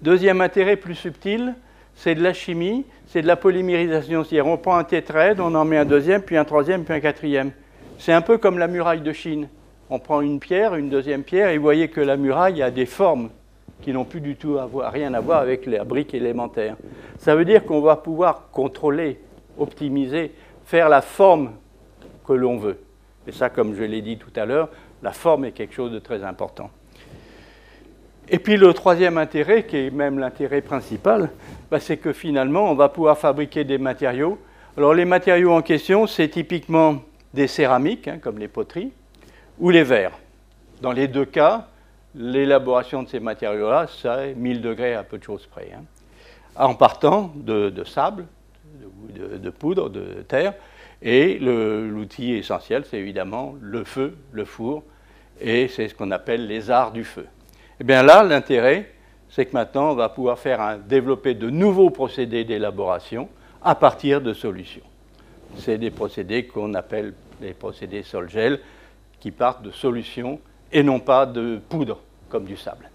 Deuxième 0.00 0.40
intérêt 0.40 0.76
plus 0.76 0.94
subtil, 0.94 1.54
c'est 1.94 2.14
de 2.14 2.22
la 2.22 2.32
chimie, 2.32 2.86
c'est 3.08 3.22
de 3.22 3.26
la 3.26 3.34
polymérisation. 3.34 4.22
C'est-à-dire, 4.22 4.46
on 4.46 4.56
prend 4.56 4.76
un 4.76 4.84
tétraèdre, 4.84 5.44
on 5.44 5.54
en 5.54 5.64
met 5.64 5.78
un 5.78 5.84
deuxième, 5.84 6.22
puis 6.22 6.36
un 6.36 6.44
troisième, 6.44 6.84
puis 6.84 6.94
un 6.94 7.00
quatrième. 7.00 7.50
C'est 7.98 8.12
un 8.12 8.20
peu 8.20 8.38
comme 8.38 8.58
la 8.58 8.68
muraille 8.68 9.00
de 9.00 9.12
Chine. 9.12 9.48
On 9.90 9.98
prend 9.98 10.20
une 10.20 10.38
pierre, 10.38 10.74
une 10.74 10.90
deuxième 10.90 11.22
pierre, 11.22 11.48
et 11.48 11.56
vous 11.56 11.62
voyez 11.62 11.88
que 11.88 12.00
la 12.00 12.16
muraille 12.16 12.62
a 12.62 12.70
des 12.70 12.86
formes 12.86 13.30
qui 13.80 13.92
n'ont 13.92 14.04
plus 14.04 14.20
du 14.20 14.36
tout 14.36 14.58
rien 14.74 15.14
à 15.14 15.20
voir 15.20 15.40
avec 15.40 15.66
les 15.66 15.78
briques 15.78 16.14
élémentaires. 16.14 16.76
Ça 17.18 17.34
veut 17.34 17.44
dire 17.44 17.64
qu'on 17.64 17.80
va 17.80 17.96
pouvoir 17.96 18.50
contrôler, 18.50 19.18
optimiser, 19.56 20.32
faire 20.64 20.88
la 20.88 21.00
forme 21.00 21.52
que 22.26 22.32
l'on 22.32 22.58
veut. 22.58 22.78
Et 23.26 23.32
ça, 23.32 23.48
comme 23.48 23.74
je 23.74 23.84
l'ai 23.84 24.02
dit 24.02 24.18
tout 24.18 24.32
à 24.36 24.44
l'heure, 24.44 24.68
la 25.02 25.12
forme 25.12 25.44
est 25.46 25.52
quelque 25.52 25.74
chose 25.74 25.92
de 25.92 25.98
très 25.98 26.24
important. 26.24 26.70
Et 28.30 28.38
puis 28.38 28.56
le 28.56 28.74
troisième 28.74 29.16
intérêt, 29.16 29.64
qui 29.64 29.76
est 29.76 29.90
même 29.90 30.18
l'intérêt 30.18 30.60
principal, 30.60 31.30
bah, 31.70 31.80
c'est 31.80 31.96
que 31.96 32.12
finalement, 32.12 32.70
on 32.70 32.74
va 32.74 32.90
pouvoir 32.90 33.16
fabriquer 33.16 33.64
des 33.64 33.78
matériaux. 33.78 34.38
Alors 34.76 34.92
les 34.92 35.06
matériaux 35.06 35.52
en 35.52 35.62
question, 35.62 36.06
c'est 36.06 36.28
typiquement 36.28 36.96
des 37.32 37.46
céramiques, 37.46 38.08
hein, 38.08 38.18
comme 38.20 38.38
les 38.38 38.48
poteries, 38.48 38.92
ou 39.58 39.70
les 39.70 39.82
verres. 39.82 40.18
Dans 40.80 40.92
les 40.92 41.08
deux 41.08 41.24
cas, 41.24 41.68
l'élaboration 42.14 43.02
de 43.02 43.08
ces 43.08 43.20
matériaux-là, 43.20 43.86
c'est 43.88 44.34
1000 44.34 44.60
degrés 44.60 44.94
à 44.94 45.02
peu 45.02 45.18
de 45.18 45.24
choses 45.24 45.46
près. 45.46 45.70
Hein. 45.74 45.84
En 46.56 46.74
partant 46.74 47.32
de, 47.36 47.72
sable, 47.84 48.26
de, 49.14 49.50
poudre, 49.50 49.90
de 49.90 50.22
terre, 50.26 50.54
et 51.00 51.38
l'outil 51.38 52.32
essentiel, 52.34 52.84
c'est 52.84 52.98
évidemment 52.98 53.54
le 53.60 53.84
feu, 53.84 54.16
le 54.32 54.44
four, 54.44 54.82
et 55.40 55.68
c'est 55.68 55.88
ce 55.88 55.94
qu'on 55.94 56.10
appelle 56.10 56.46
les 56.46 56.70
arts 56.70 56.90
du 56.90 57.04
feu. 57.04 57.22
Et 57.22 57.82
eh 57.82 57.84
bien 57.84 58.02
là, 58.02 58.24
l'intérêt, 58.24 58.92
c'est 59.30 59.46
que 59.46 59.52
maintenant, 59.52 59.92
on 59.92 59.94
va 59.94 60.08
pouvoir 60.08 60.38
faire 60.38 60.78
développer 60.78 61.34
de 61.34 61.48
nouveaux 61.48 61.90
procédés 61.90 62.44
d'élaboration 62.44 63.28
à 63.62 63.76
partir 63.76 64.20
de 64.20 64.32
solutions. 64.32 64.82
C'est 65.56 65.78
des 65.78 65.90
procédés 65.90 66.46
qu'on 66.46 66.74
appelle 66.74 67.14
les 67.40 67.52
procédés 67.52 68.02
sol-gel, 68.02 68.58
qui 69.20 69.30
partent 69.30 69.62
de 69.62 69.70
solutions 69.70 70.40
et 70.72 70.82
non 70.82 71.00
pas 71.00 71.26
de 71.26 71.60
poudre, 71.68 72.00
comme 72.28 72.44
du 72.44 72.56
sable. 72.56 72.90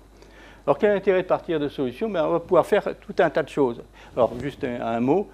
Alors 0.66 0.78
quel 0.78 0.92
est 0.92 0.94
l'intérêt 0.94 1.24
de 1.24 1.28
partir 1.28 1.60
de 1.60 1.68
solutions? 1.68 2.10
Ben, 2.10 2.26
On 2.26 2.32
va 2.32 2.40
pouvoir 2.40 2.66
faire 2.66 2.84
tout 3.00 3.16
un 3.20 3.30
tas 3.30 3.44
de 3.44 3.50
choses. 3.50 3.82
Alors 4.16 4.32
juste 4.40 4.64
un 4.64 5.00
mot, 5.00 5.30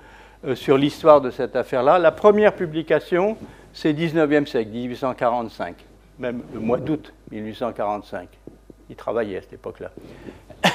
euh, 0.46 0.56
sur 0.56 0.78
l'histoire 0.78 1.20
de 1.20 1.32
cette 1.32 1.58
affaire-là. 1.58 2.00
La 2.00 2.14
première 2.14 2.56
publication, 2.56 3.36
c'est 3.74 3.92
19e 3.92 4.46
siècle, 4.46 4.72
1845, 4.72 5.76
même 6.18 6.44
le 6.54 6.62
mois 6.62 6.78
d'août 6.78 7.14
1845. 7.30 8.30
Il 8.90 8.96
travaillait 8.96 9.38
à 9.38 9.42
cette 9.42 9.54
époque-là. 9.54 9.92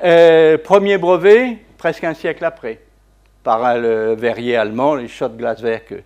Euh, 0.00 0.58
premier 0.58 0.96
brevet, 0.96 1.58
presque 1.76 2.04
un 2.04 2.14
siècle 2.14 2.44
après, 2.44 2.80
par 3.42 3.76
le 3.76 4.14
verrier 4.14 4.54
allemand, 4.54 4.94
les 4.94 5.08
Schott 5.08 5.36
Glaswerke. 5.36 6.04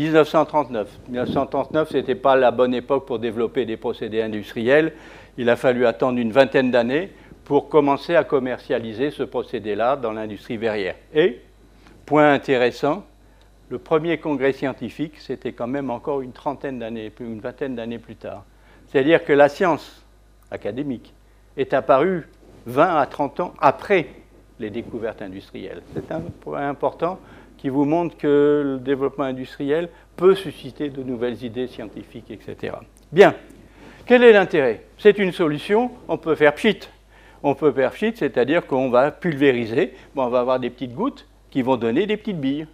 1939. 0.00 0.88
1939, 1.08 1.90
ce 1.90 1.96
n'était 1.98 2.14
pas 2.14 2.36
la 2.36 2.50
bonne 2.50 2.74
époque 2.74 3.06
pour 3.06 3.18
développer 3.18 3.66
des 3.66 3.76
procédés 3.76 4.22
industriels. 4.22 4.92
Il 5.36 5.50
a 5.50 5.56
fallu 5.56 5.84
attendre 5.86 6.18
une 6.18 6.32
vingtaine 6.32 6.70
d'années 6.70 7.10
pour 7.44 7.68
commencer 7.68 8.16
à 8.16 8.24
commercialiser 8.24 9.10
ce 9.10 9.22
procédé-là 9.24 9.96
dans 9.96 10.12
l'industrie 10.12 10.56
verrière. 10.56 10.94
Et 11.14 11.40
Point 12.06 12.32
intéressant, 12.32 13.04
le 13.68 13.78
premier 13.78 14.18
congrès 14.18 14.52
scientifique, 14.52 15.14
c'était 15.18 15.52
quand 15.52 15.68
même 15.68 15.90
encore 15.90 16.22
une 16.22 16.32
trentaine 16.32 16.80
d'années, 16.80 17.12
une 17.20 17.40
vingtaine 17.40 17.76
d'années 17.76 18.00
plus 18.00 18.16
tard. 18.16 18.44
C'est-à-dire 18.88 19.24
que 19.24 19.32
la 19.32 19.48
science 19.48 20.04
académique 20.50 21.14
est 21.56 21.72
apparue 21.72 22.26
20 22.66 22.96
à 22.96 23.06
30 23.06 23.40
ans 23.40 23.54
après 23.60 24.08
les 24.58 24.70
découvertes 24.70 25.22
industrielles. 25.22 25.82
C'est 25.94 26.10
un 26.10 26.20
point 26.40 26.68
important 26.68 27.20
qui 27.60 27.68
vous 27.68 27.84
montre 27.84 28.16
que 28.16 28.62
le 28.64 28.78
développement 28.78 29.24
industriel 29.24 29.90
peut 30.16 30.34
susciter 30.34 30.88
de 30.88 31.02
nouvelles 31.02 31.44
idées 31.44 31.66
scientifiques, 31.66 32.30
etc. 32.30 32.74
Bien. 33.12 33.34
Quel 34.06 34.24
est 34.24 34.32
l'intérêt? 34.32 34.84
C'est 34.96 35.18
une 35.18 35.32
solution, 35.32 35.90
on 36.08 36.16
peut 36.16 36.34
faire 36.34 36.54
pchit. 36.54 36.88
On 37.42 37.54
peut 37.54 37.72
perfit, 37.72 38.12
c'est-à-dire 38.16 38.66
qu'on 38.66 38.90
va 38.90 39.10
pulvériser, 39.10 39.94
on 40.16 40.28
va 40.28 40.40
avoir 40.40 40.58
des 40.58 40.70
petites 40.70 40.94
gouttes 40.94 41.26
qui 41.50 41.62
vont 41.62 41.76
donner 41.76 42.06
des 42.06 42.16
petites 42.16 42.40
billes. 42.40 42.66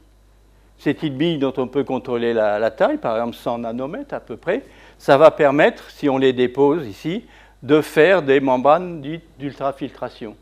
Ces 0.78 0.94
petites 0.94 1.16
billes 1.16 1.38
dont 1.38 1.54
on 1.56 1.66
peut 1.66 1.84
contrôler 1.84 2.32
la, 2.32 2.70
taille, 2.70 2.98
par 2.98 3.16
exemple 3.16 3.36
100 3.36 3.58
nanomètres 3.58 4.14
à 4.14 4.20
peu 4.20 4.36
près, 4.36 4.62
ça 4.98 5.16
va 5.16 5.30
permettre, 5.30 5.90
si 5.90 6.08
on 6.08 6.18
les 6.18 6.32
dépose 6.32 6.86
ici, 6.86 7.24
de 7.62 7.80
faire 7.80 8.22
des 8.22 8.40
membranes 8.40 9.00
d'ultrafiltration, 9.38 10.36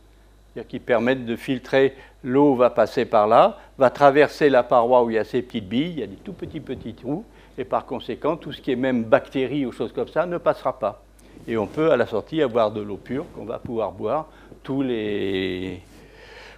qui 0.63 0.79
permettent 0.79 1.27
de 1.27 1.37
filtrer 1.37 1.95
l'eau 2.23 2.55
va 2.55 2.71
passer 2.71 3.05
par 3.05 3.27
là, 3.27 3.59
va 3.77 3.91
traverser 3.91 4.49
la 4.49 4.63
paroi 4.63 5.03
où 5.03 5.11
il 5.11 5.15
y 5.15 5.19
a 5.19 5.25
ces 5.25 5.43
petites 5.43 5.69
billes, 5.69 5.91
il 5.91 5.99
y 5.99 6.03
a 6.03 6.07
des 6.07 6.17
tout 6.17 6.33
petits 6.33 6.61
petits 6.61 6.95
trous, 6.95 7.25
et 7.59 7.65
par 7.65 7.87
conséquent, 7.87 8.37
tout 8.37 8.53
ce 8.53 8.61
qui 8.61 8.73
est 8.73 8.77
même 8.77 9.05
bactéries 9.05 9.67
ou 9.67 9.73
choses 9.73 9.93
comme 9.93 10.09
ça 10.09 10.27
ne 10.27 10.39
passera 10.39 10.79
pas. 10.79 11.03
Et 11.47 11.57
on 11.57 11.67
peut 11.67 11.91
à 11.91 11.97
la 11.97 12.07
sortie 12.07 12.41
avoir 12.41 12.71
de 12.71 12.81
l'eau 12.81 12.97
pure 12.97 13.27
qu'on 13.35 13.45
va 13.45 13.59
pouvoir 13.59 13.93
boire. 13.93 14.27
Tous 14.63 14.83
les 14.83 15.81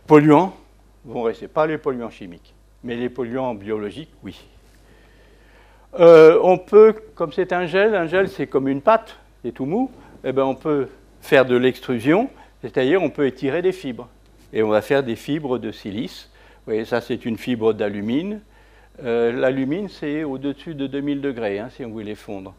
polluants 0.07 0.55
vont 1.05 1.23
rester, 1.23 1.49
pas 1.49 1.67
les 1.67 1.79
polluants 1.79 2.11
chimiques, 2.11 2.55
mais 2.85 2.97
les 2.97 3.09
polluants 3.09 3.55
biologiques, 3.55 4.13
oui. 4.23 4.39
Euh, 5.99 6.39
on 6.43 6.59
peut, 6.59 6.95
comme 7.15 7.33
c'est 7.33 7.53
un 7.53 7.67
gel, 7.67 7.95
un 7.95 8.07
gel 8.07 8.29
c'est 8.29 8.47
comme 8.47 8.69
une 8.69 8.83
pâte, 8.83 9.17
c'est 9.43 9.53
tout 9.53 9.65
mou, 9.65 9.91
eh 10.25 10.33
ben 10.33 10.43
on 10.45 10.55
peut 10.55 10.89
faire 11.21 11.47
de 11.47 11.57
l'extrusion, 11.57 12.29
c'est-à-dire 12.63 13.03
on 13.03 13.11
peut 13.11 13.27
étirer 13.27 13.63
des 13.63 13.73
fibres. 13.73 14.09
Et 14.53 14.63
on 14.63 14.69
va 14.69 14.81
faire 14.81 15.03
des 15.03 15.17
fibres 15.17 15.59
de 15.59 15.73
silice. 15.73 16.31
Vous 16.59 16.73
voyez, 16.73 16.85
ça 16.85 17.01
c'est 17.01 17.25
une 17.25 17.39
fibre 17.39 17.73
d'alumine. 17.73 18.41
Euh, 19.05 19.33
l'alumine 19.33 19.89
c'est 19.89 20.25
au-dessus 20.25 20.75
de 20.75 20.87
2000 20.87 21.21
degrés 21.21 21.59
hein, 21.59 21.69
si 21.71 21.85
on 21.85 21.91
voulait 21.91 22.15
fondre. 22.15 22.55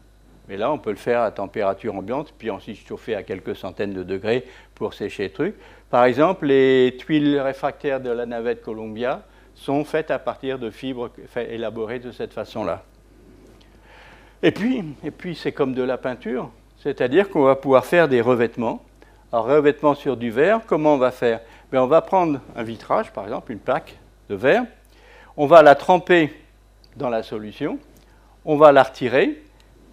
Mais 0.48 0.56
là, 0.56 0.72
on 0.72 0.78
peut 0.78 0.90
le 0.90 0.96
faire 0.96 1.20
à 1.20 1.30
température 1.30 1.94
ambiante, 1.94 2.32
puis 2.38 2.50
ensuite 2.50 2.78
chauffer 2.86 3.14
à 3.14 3.22
quelques 3.22 3.54
centaines 3.54 3.92
de 3.92 4.02
degrés 4.02 4.44
pour 4.74 4.94
sécher 4.94 5.24
le 5.24 5.30
truc. 5.30 5.54
Par 5.90 6.04
exemple, 6.04 6.46
les 6.46 6.96
tuiles 6.98 7.38
réfractaires 7.38 8.00
de 8.00 8.08
la 8.08 8.24
navette 8.24 8.62
Columbia 8.62 9.22
sont 9.54 9.84
faites 9.84 10.10
à 10.10 10.18
partir 10.18 10.58
de 10.58 10.70
fibres 10.70 11.10
élaborées 11.36 11.98
de 11.98 12.12
cette 12.12 12.32
façon-là. 12.32 12.82
Et 14.42 14.52
puis, 14.52 14.84
et 15.04 15.10
puis 15.10 15.34
c'est 15.34 15.52
comme 15.52 15.74
de 15.74 15.82
la 15.82 15.98
peinture, 15.98 16.50
c'est-à-dire 16.78 17.28
qu'on 17.28 17.42
va 17.42 17.56
pouvoir 17.56 17.84
faire 17.84 18.08
des 18.08 18.20
revêtements. 18.20 18.82
Alors, 19.32 19.46
revêtement 19.46 19.94
sur 19.94 20.16
du 20.16 20.30
verre, 20.30 20.60
comment 20.66 20.94
on 20.94 20.98
va 20.98 21.10
faire? 21.10 21.40
Ben, 21.70 21.80
On 21.80 21.86
va 21.86 22.00
prendre 22.00 22.40
un 22.56 22.62
vitrage, 22.62 23.12
par 23.12 23.24
exemple, 23.24 23.52
une 23.52 23.58
plaque 23.58 23.98
de 24.30 24.34
verre, 24.34 24.64
on 25.36 25.46
va 25.46 25.62
la 25.62 25.74
tremper 25.74 26.32
dans 26.96 27.10
la 27.10 27.22
solution, 27.22 27.78
on 28.44 28.56
va 28.56 28.72
la 28.72 28.82
retirer, 28.82 29.42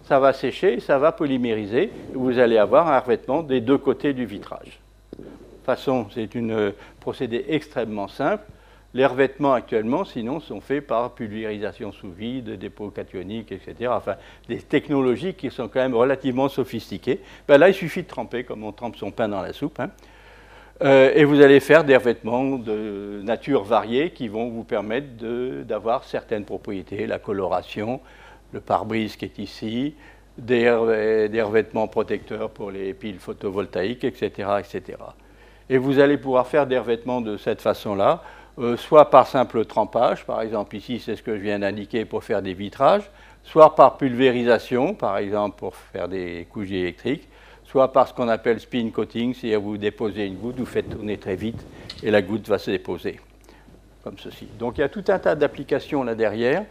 ça 0.04 0.18
va 0.18 0.32
sécher, 0.32 0.80
ça 0.80 0.98
va 0.98 1.12
polymériser, 1.12 1.90
vous 2.14 2.38
allez 2.38 2.58
avoir 2.58 2.88
un 2.88 2.98
revêtement 2.98 3.42
des 3.42 3.60
deux 3.60 3.78
côtés 3.78 4.12
du 4.12 4.24
vitrage. 4.24 4.80
De 5.18 5.24
toute 5.24 5.64
façon, 5.64 6.06
c'est 6.14 6.34
un 6.36 6.50
euh, 6.50 6.72
procédé 7.00 7.44
extrêmement 7.48 8.08
simple. 8.08 8.44
Les 8.94 9.04
revêtements 9.04 9.52
actuellement, 9.52 10.04
sinon, 10.04 10.40
sont 10.40 10.60
faits 10.60 10.86
par 10.86 11.14
pulvérisation 11.14 11.92
sous 11.92 12.10
vide, 12.10 12.58
dépôt 12.58 12.90
cationique, 12.90 13.52
etc. 13.52 13.90
Enfin, 13.94 14.16
des 14.48 14.58
technologies 14.58 15.34
qui 15.34 15.50
sont 15.50 15.68
quand 15.68 15.80
même 15.80 15.94
relativement 15.94 16.48
sophistiquées. 16.48 17.20
Ben 17.46 17.58
là, 17.58 17.68
il 17.68 17.74
suffit 17.74 18.02
de 18.02 18.08
tremper, 18.08 18.44
comme 18.44 18.64
on 18.64 18.72
trempe 18.72 18.96
son 18.96 19.10
pain 19.10 19.28
dans 19.28 19.42
la 19.42 19.52
soupe. 19.52 19.80
Hein. 19.80 19.90
Euh, 20.82 21.12
et 21.14 21.24
vous 21.24 21.40
allez 21.40 21.60
faire 21.60 21.84
des 21.84 21.96
revêtements 21.96 22.58
de 22.58 23.20
nature 23.22 23.64
variée 23.64 24.10
qui 24.10 24.28
vont 24.28 24.50
vous 24.50 24.64
permettre 24.64 25.06
d'avoir 25.64 26.04
certaines 26.04 26.44
propriétés, 26.44 27.06
la 27.06 27.18
coloration, 27.18 28.00
le 28.52 28.60
pare-brise 28.60 29.16
qui 29.16 29.24
est 29.24 29.38
ici, 29.38 29.94
des, 30.36 30.70
revêtements 30.70 31.88
protecteurs 31.88 32.50
pour 32.50 32.70
les 32.70 32.92
piles 32.92 33.18
photovoltaïques, 33.18 34.04
etc., 34.04 34.50
etc. 34.58 34.98
Et 35.70 35.78
vous 35.78 35.98
allez 35.98 36.18
pouvoir 36.18 36.46
faire 36.46 36.66
des 36.66 36.78
revêtements 36.78 37.20
de 37.20 37.36
cette 37.36 37.62
façon-là, 37.62 38.22
euh, 38.58 38.76
soit 38.76 39.10
par 39.10 39.26
simple 39.26 39.64
trempage, 39.64 40.24
par 40.24 40.40
exemple 40.40 40.76
ici 40.76 40.98
c'est 40.98 41.16
ce 41.16 41.22
que 41.22 41.36
je 41.36 41.42
viens 41.42 41.58
d'indiquer 41.58 42.04
pour 42.04 42.24
faire 42.24 42.42
des 42.42 42.54
vitrages, 42.54 43.10
soit 43.44 43.74
par 43.74 43.96
pulvérisation, 43.96 44.94
par 44.94 45.18
exemple 45.18 45.58
pour 45.58 45.74
faire 45.74 46.08
des 46.08 46.46
couches 46.50 46.70
électriques, 46.70 47.28
soit 47.64 47.92
par 47.92 48.08
ce 48.08 48.14
qu'on 48.14 48.28
appelle 48.28 48.60
spin 48.60 48.90
coating, 48.90 49.34
c'est-à-dire 49.34 49.60
vous 49.60 49.76
déposez 49.76 50.26
une 50.26 50.36
goutte, 50.36 50.58
vous 50.58 50.66
faites 50.66 50.88
tourner 50.88 51.18
très 51.18 51.36
vite 51.36 51.64
et 52.02 52.10
la 52.10 52.22
goutte 52.22 52.48
va 52.48 52.58
se 52.58 52.70
déposer, 52.70 53.20
comme 54.02 54.18
ceci. 54.18 54.46
Donc 54.58 54.78
il 54.78 54.80
y 54.80 54.84
a 54.84 54.88
tout 54.88 55.04
un 55.08 55.18
tas 55.18 55.34
d'applications 55.34 56.02
là 56.02 56.14
derrière. 56.14 56.64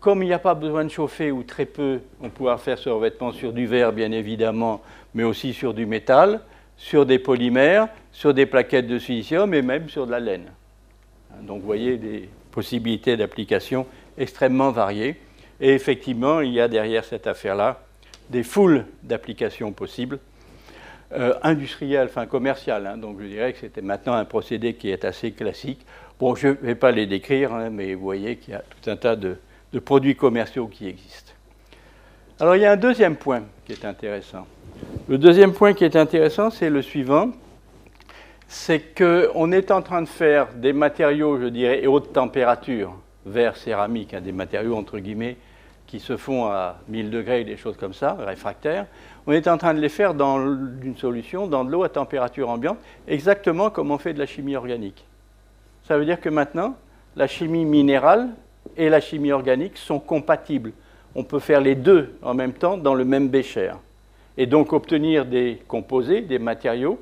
Comme 0.00 0.22
il 0.22 0.26
n'y 0.26 0.32
a 0.32 0.38
pas 0.38 0.54
besoin 0.54 0.84
de 0.84 0.90
chauffer 0.90 1.32
ou 1.32 1.42
très 1.42 1.66
peu, 1.66 2.00
on 2.22 2.30
pourra 2.30 2.58
faire 2.58 2.78
ce 2.78 2.88
revêtement 2.88 3.32
sur 3.32 3.52
du 3.52 3.66
verre, 3.66 3.92
bien 3.92 4.12
évidemment, 4.12 4.80
mais 5.14 5.24
aussi 5.24 5.52
sur 5.52 5.74
du 5.74 5.84
métal, 5.84 6.40
sur 6.76 7.06
des 7.06 7.18
polymères, 7.18 7.88
sur 8.12 8.32
des 8.32 8.46
plaquettes 8.46 8.86
de 8.86 8.98
silicium 8.98 9.52
et 9.54 9.62
même 9.62 9.88
sur 9.88 10.06
de 10.06 10.12
la 10.12 10.20
laine. 10.20 10.46
Donc 11.42 11.60
vous 11.60 11.66
voyez 11.66 11.96
des 11.96 12.28
possibilités 12.50 13.16
d'application 13.16 13.86
extrêmement 14.16 14.70
variées. 14.70 15.16
Et 15.60 15.74
effectivement, 15.74 16.40
il 16.40 16.52
y 16.52 16.60
a 16.60 16.68
derrière 16.68 17.04
cette 17.04 17.26
affaire-là 17.26 17.80
des 18.30 18.42
foules 18.42 18.84
d'applications 19.02 19.72
possibles, 19.72 20.18
euh, 21.12 21.34
industrielles, 21.42 22.08
enfin 22.08 22.26
commerciales. 22.26 22.86
Hein. 22.86 22.96
donc 22.96 23.20
je 23.20 23.26
dirais 23.26 23.52
que 23.52 23.58
c'était 23.60 23.82
maintenant 23.82 24.14
un 24.14 24.24
procédé 24.24 24.74
qui 24.74 24.90
est 24.90 25.04
assez 25.04 25.32
classique. 25.32 25.80
Bon, 26.18 26.34
je 26.34 26.48
ne 26.48 26.54
vais 26.54 26.74
pas 26.74 26.90
les 26.90 27.06
décrire, 27.06 27.52
hein, 27.52 27.70
mais 27.70 27.94
vous 27.94 28.02
voyez 28.02 28.36
qu'il 28.36 28.54
y 28.54 28.56
a 28.56 28.62
tout 28.62 28.90
un 28.90 28.96
tas 28.96 29.16
de, 29.16 29.36
de 29.72 29.78
produits 29.78 30.16
commerciaux 30.16 30.66
qui 30.66 30.88
existent. 30.88 31.32
Alors 32.40 32.56
il 32.56 32.62
y 32.62 32.66
a 32.66 32.72
un 32.72 32.76
deuxième 32.76 33.16
point 33.16 33.42
qui 33.64 33.72
est 33.72 33.84
intéressant. 33.84 34.46
Le 35.08 35.18
deuxième 35.18 35.52
point 35.52 35.72
qui 35.72 35.84
est 35.84 35.96
intéressant, 35.96 36.50
c'est 36.50 36.68
le 36.68 36.82
suivant. 36.82 37.30
C'est 38.48 38.94
qu'on 38.96 39.52
est 39.52 39.70
en 39.70 39.82
train 39.82 40.02
de 40.02 40.08
faire 40.08 40.48
des 40.54 40.72
matériaux, 40.72 41.40
je 41.40 41.46
dirais, 41.46 41.86
haute 41.86 42.12
température, 42.12 42.94
verre, 43.24 43.56
céramique, 43.56 44.14
hein, 44.14 44.20
des 44.20 44.32
matériaux 44.32 44.76
entre 44.76 44.98
guillemets 44.98 45.36
qui 45.86 46.00
se 46.00 46.16
font 46.16 46.46
à 46.46 46.78
1000 46.88 47.10
degrés, 47.10 47.44
des 47.44 47.56
choses 47.56 47.76
comme 47.76 47.94
ça, 47.94 48.14
réfractaires. 48.14 48.86
On 49.26 49.32
est 49.32 49.46
en 49.48 49.56
train 49.56 49.72
de 49.72 49.80
les 49.80 49.88
faire 49.88 50.14
dans 50.14 50.38
une 50.38 50.96
solution, 50.96 51.46
dans 51.46 51.64
de 51.64 51.70
l'eau 51.70 51.84
à 51.84 51.88
température 51.88 52.50
ambiante, 52.50 52.78
exactement 53.06 53.70
comme 53.70 53.90
on 53.90 53.98
fait 53.98 54.12
de 54.12 54.18
la 54.18 54.26
chimie 54.26 54.56
organique. 54.56 55.04
Ça 55.84 55.96
veut 55.96 56.04
dire 56.04 56.20
que 56.20 56.28
maintenant, 56.28 56.74
la 57.14 57.26
chimie 57.26 57.64
minérale 57.64 58.30
et 58.76 58.88
la 58.88 59.00
chimie 59.00 59.32
organique 59.32 59.76
sont 59.76 60.00
compatibles. 60.00 60.72
On 61.14 61.22
peut 61.22 61.38
faire 61.38 61.60
les 61.60 61.76
deux 61.76 62.16
en 62.22 62.34
même 62.34 62.52
temps 62.52 62.76
dans 62.76 62.94
le 62.94 63.04
même 63.04 63.28
bécher. 63.28 63.70
Et 64.36 64.46
donc 64.46 64.72
obtenir 64.72 65.24
des 65.24 65.62
composés, 65.68 66.20
des 66.20 66.38
matériaux, 66.38 67.00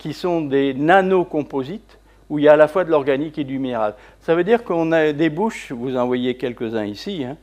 qui 0.00 0.14
sont 0.14 0.40
des 0.40 0.72
nanocomposites, 0.72 1.98
où 2.30 2.38
il 2.38 2.46
y 2.46 2.48
a 2.48 2.54
à 2.54 2.56
la 2.56 2.68
fois 2.68 2.84
de 2.84 2.90
l'organique 2.90 3.38
et 3.38 3.44
du 3.44 3.58
minéral. 3.58 3.94
Ça 4.20 4.34
veut 4.34 4.44
dire 4.44 4.64
qu'on 4.64 4.90
bouches, 5.30 5.72
vous 5.72 5.94
en 5.96 6.06
voyez 6.06 6.36
quelques-uns 6.36 6.86
ici, 6.86 7.22
hein. 7.22 7.36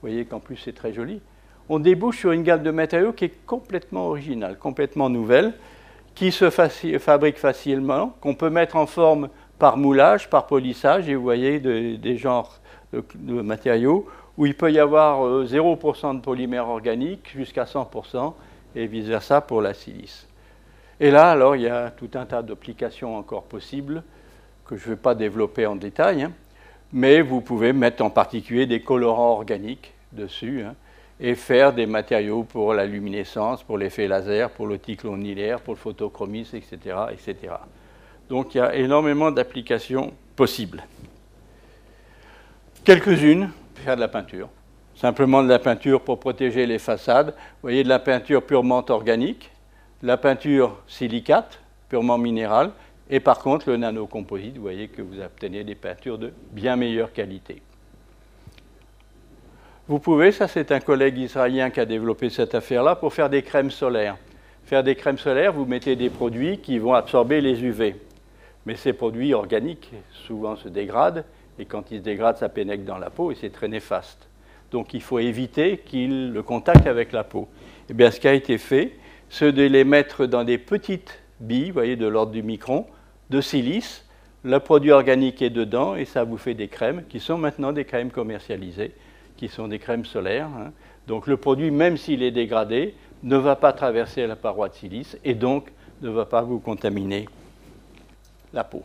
vous 0.00 0.08
voyez 0.08 0.24
qu'en 0.24 0.40
plus 0.40 0.56
c'est 0.56 0.72
très 0.72 0.94
joli, 0.94 1.20
on 1.68 1.78
débouche 1.78 2.18
sur 2.18 2.32
une 2.32 2.42
gamme 2.42 2.62
de 2.62 2.70
matériaux 2.70 3.12
qui 3.12 3.26
est 3.26 3.46
complètement 3.46 4.06
originale, 4.06 4.56
complètement 4.56 5.10
nouvelle, 5.10 5.52
qui 6.14 6.32
se 6.32 6.48
fabrique 6.48 7.36
facilement, 7.36 8.14
qu'on 8.22 8.34
peut 8.34 8.50
mettre 8.50 8.76
en 8.76 8.86
forme 8.86 9.28
par 9.58 9.76
moulage, 9.76 10.30
par 10.30 10.46
polissage, 10.46 11.06
et 11.08 11.14
vous 11.14 11.22
voyez 11.22 11.60
des 11.60 12.16
genres 12.16 12.60
de, 12.92 13.42
matériaux 13.42 14.06
où 14.38 14.46
il 14.46 14.56
peut 14.56 14.72
y 14.72 14.78
avoir 14.78 15.22
0% 15.44 16.06
euh, 16.06 16.14
de 16.14 16.20
polymère 16.20 16.68
organique 16.68 17.30
jusqu'à 17.36 17.64
100% 17.64 18.32
et 18.74 18.86
vice-versa 18.86 19.42
pour 19.42 19.60
la 19.60 19.74
silice. 19.74 20.29
Et 21.00 21.10
là, 21.10 21.30
alors, 21.30 21.56
il 21.56 21.62
y 21.62 21.68
a 21.68 21.90
tout 21.90 22.10
un 22.14 22.26
tas 22.26 22.42
d'applications 22.42 23.16
encore 23.16 23.44
possibles 23.44 24.02
que 24.66 24.76
je 24.76 24.84
ne 24.84 24.90
vais 24.90 25.00
pas 25.00 25.14
développer 25.14 25.66
en 25.66 25.74
détail, 25.74 26.22
hein. 26.24 26.32
mais 26.92 27.22
vous 27.22 27.40
pouvez 27.40 27.72
mettre 27.72 28.04
en 28.04 28.10
particulier 28.10 28.66
des 28.66 28.82
colorants 28.82 29.32
organiques 29.32 29.94
dessus 30.12 30.62
hein, 30.62 30.74
et 31.18 31.34
faire 31.34 31.72
des 31.72 31.86
matériaux 31.86 32.44
pour 32.44 32.74
la 32.74 32.84
luminescence, 32.84 33.62
pour 33.62 33.78
l'effet 33.78 34.08
laser, 34.08 34.50
pour 34.50 34.66
l'oticlonilaire, 34.66 35.60
pour 35.60 35.74
le 35.74 35.78
photochromisme, 35.78 36.56
etc., 36.56 36.96
etc. 37.10 37.54
Donc 38.28 38.54
il 38.54 38.58
y 38.58 38.60
a 38.60 38.74
énormément 38.76 39.30
d'applications 39.30 40.12
possibles. 40.36 40.84
Quelques-unes, 42.84 43.50
faire 43.74 43.96
de 43.96 44.00
la 44.00 44.08
peinture. 44.08 44.48
Simplement 44.94 45.42
de 45.42 45.48
la 45.48 45.58
peinture 45.58 46.02
pour 46.02 46.20
protéger 46.20 46.66
les 46.66 46.78
façades. 46.78 47.28
Vous 47.28 47.62
voyez 47.62 47.84
de 47.84 47.88
la 47.88 47.98
peinture 47.98 48.42
purement 48.44 48.84
organique, 48.90 49.50
la 50.02 50.16
peinture 50.16 50.78
silicate, 50.86 51.60
purement 51.88 52.18
minérale, 52.18 52.70
et 53.10 53.20
par 53.20 53.40
contre 53.40 53.68
le 53.70 53.76
nanocomposite, 53.76 54.56
vous 54.56 54.62
voyez 54.62 54.88
que 54.88 55.02
vous 55.02 55.20
obtenez 55.20 55.64
des 55.64 55.74
peintures 55.74 56.18
de 56.18 56.32
bien 56.52 56.76
meilleure 56.76 57.12
qualité. 57.12 57.60
Vous 59.88 59.98
pouvez, 59.98 60.30
ça 60.30 60.46
c'est 60.46 60.70
un 60.70 60.80
collègue 60.80 61.18
israélien 61.18 61.70
qui 61.70 61.80
a 61.80 61.84
développé 61.84 62.30
cette 62.30 62.54
affaire-là, 62.54 62.94
pour 62.94 63.12
faire 63.12 63.28
des 63.28 63.42
crèmes 63.42 63.72
solaires. 63.72 64.16
Faire 64.64 64.84
des 64.84 64.94
crèmes 64.94 65.18
solaires, 65.18 65.52
vous 65.52 65.64
mettez 65.64 65.96
des 65.96 66.10
produits 66.10 66.58
qui 66.58 66.78
vont 66.78 66.94
absorber 66.94 67.40
les 67.40 67.60
UV. 67.64 67.96
Mais 68.66 68.76
ces 68.76 68.92
produits 68.92 69.34
organiques 69.34 69.90
souvent 70.12 70.54
se 70.54 70.68
dégradent 70.68 71.24
et 71.58 71.64
quand 71.64 71.90
il 71.90 71.98
se 71.98 72.02
dégrade, 72.04 72.36
ça 72.36 72.48
pénètre 72.48 72.84
dans 72.84 72.98
la 72.98 73.10
peau 73.10 73.32
et 73.32 73.34
c'est 73.34 73.50
très 73.50 73.66
néfaste. 73.66 74.28
Donc 74.70 74.94
il 74.94 75.02
faut 75.02 75.18
éviter 75.18 75.78
qu'il 75.78 76.32
le 76.32 76.42
contact 76.44 76.86
avec 76.86 77.10
la 77.10 77.24
peau. 77.24 77.48
Et 77.88 77.90
eh 77.90 77.94
bien 77.94 78.12
ce 78.12 78.20
qui 78.20 78.28
a 78.28 78.32
été 78.32 78.58
fait, 78.58 78.92
c'est 79.30 79.52
de 79.52 79.62
les 79.62 79.84
mettre 79.84 80.26
dans 80.26 80.44
des 80.44 80.58
petites 80.58 81.20
billes, 81.38 81.68
vous 81.68 81.74
voyez, 81.74 81.96
de 81.96 82.06
l'ordre 82.06 82.32
du 82.32 82.42
micron, 82.42 82.86
de 83.30 83.40
silice. 83.40 84.04
Le 84.42 84.58
produit 84.58 84.90
organique 84.90 85.40
est 85.40 85.50
dedans 85.50 85.94
et 85.94 86.04
ça 86.04 86.24
vous 86.24 86.36
fait 86.36 86.54
des 86.54 86.68
crèmes 86.68 87.04
qui 87.08 87.20
sont 87.20 87.38
maintenant 87.38 87.72
des 87.72 87.84
crèmes 87.84 88.10
commercialisées, 88.10 88.92
qui 89.36 89.48
sont 89.48 89.68
des 89.68 89.78
crèmes 89.78 90.04
solaires. 90.04 90.48
Hein. 90.48 90.72
Donc 91.06 91.26
le 91.26 91.36
produit, 91.36 91.70
même 91.70 91.96
s'il 91.96 92.22
est 92.22 92.30
dégradé, 92.32 92.94
ne 93.22 93.36
va 93.36 93.54
pas 93.54 93.72
traverser 93.72 94.26
la 94.26 94.36
paroi 94.36 94.68
de 94.68 94.74
silice 94.74 95.16
et 95.24 95.34
donc 95.34 95.70
ne 96.02 96.10
va 96.10 96.24
pas 96.24 96.42
vous 96.42 96.58
contaminer 96.58 97.26
la 98.52 98.64
peau. 98.64 98.82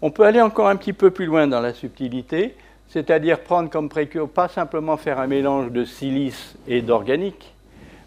On 0.00 0.10
peut 0.10 0.24
aller 0.24 0.40
encore 0.40 0.68
un 0.68 0.76
petit 0.76 0.92
peu 0.92 1.10
plus 1.10 1.26
loin 1.26 1.46
dans 1.46 1.60
la 1.60 1.72
subtilité, 1.72 2.54
c'est-à-dire 2.88 3.40
prendre 3.40 3.70
comme 3.70 3.88
précurseur, 3.88 4.28
pas 4.28 4.48
simplement 4.48 4.96
faire 4.96 5.18
un 5.18 5.26
mélange 5.26 5.72
de 5.72 5.84
silice 5.84 6.56
et 6.68 6.82
d'organique, 6.82 7.53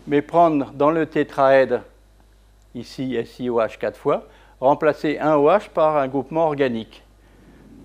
mais 0.08 0.22
prendre 0.22 0.72
dans 0.72 0.89
le 0.89 1.06
tétraèdre, 1.06 1.82
ici 2.74 3.17
SiOH 3.24 3.78
4 3.80 3.98
fois, 3.98 4.28
remplacer 4.60 5.20
un 5.20 5.36
OH 5.36 5.70
par 5.74 5.98
un 5.98 6.08
groupement 6.08 6.46
organique, 6.46 7.04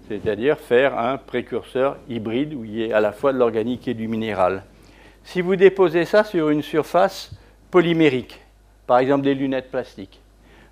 c'est-à-dire 0.08 0.58
faire 0.58 0.98
un 0.98 1.18
précurseur 1.18 1.96
hybride 2.08 2.54
où 2.54 2.64
il 2.64 2.70
y 2.70 2.82
ait 2.84 2.92
à 2.92 3.00
la 3.00 3.12
fois 3.12 3.32
de 3.32 3.38
l'organique 3.38 3.88
et 3.88 3.94
du 3.94 4.08
minéral. 4.08 4.62
Si 5.24 5.40
vous 5.40 5.56
déposez 5.56 6.04
ça 6.04 6.24
sur 6.24 6.48
une 6.48 6.62
surface 6.62 7.32
polymérique, 7.70 8.40
par 8.86 8.98
exemple 8.98 9.22
des 9.22 9.34
lunettes 9.34 9.70
plastiques, 9.70 10.20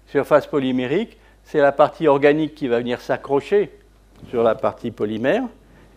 surface 0.07 0.47
polymérique, 0.47 1.19
c'est 1.45 1.61
la 1.61 1.73
partie 1.73 2.07
organique 2.07 2.55
qui 2.55 2.69
va 2.69 2.79
venir 2.79 3.01
s'accrocher 3.01 3.71
sur 4.29 4.43
la 4.43 4.55
partie 4.55 4.91
polymère, 4.91 5.43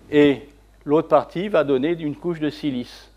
et 0.09 0.47
l'autre 0.85 1.09
partie 1.09 1.47
va 1.47 1.63
donner 1.63 1.91
une 1.91 2.15
couche 2.15 2.39
de 2.39 2.49
silice. 2.49 3.12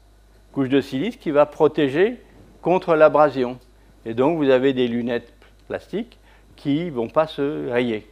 Couche 0.56 0.70
de 0.70 0.80
silice 0.80 1.18
qui 1.18 1.32
va 1.32 1.44
protéger 1.44 2.16
contre 2.62 2.94
l'abrasion. 2.94 3.58
Et 4.06 4.14
donc 4.14 4.38
vous 4.38 4.48
avez 4.48 4.72
des 4.72 4.88
lunettes 4.88 5.30
plastiques 5.68 6.18
qui 6.56 6.86
ne 6.86 6.92
vont 6.92 7.08
pas 7.08 7.26
se 7.26 7.68
rayer. 7.68 8.06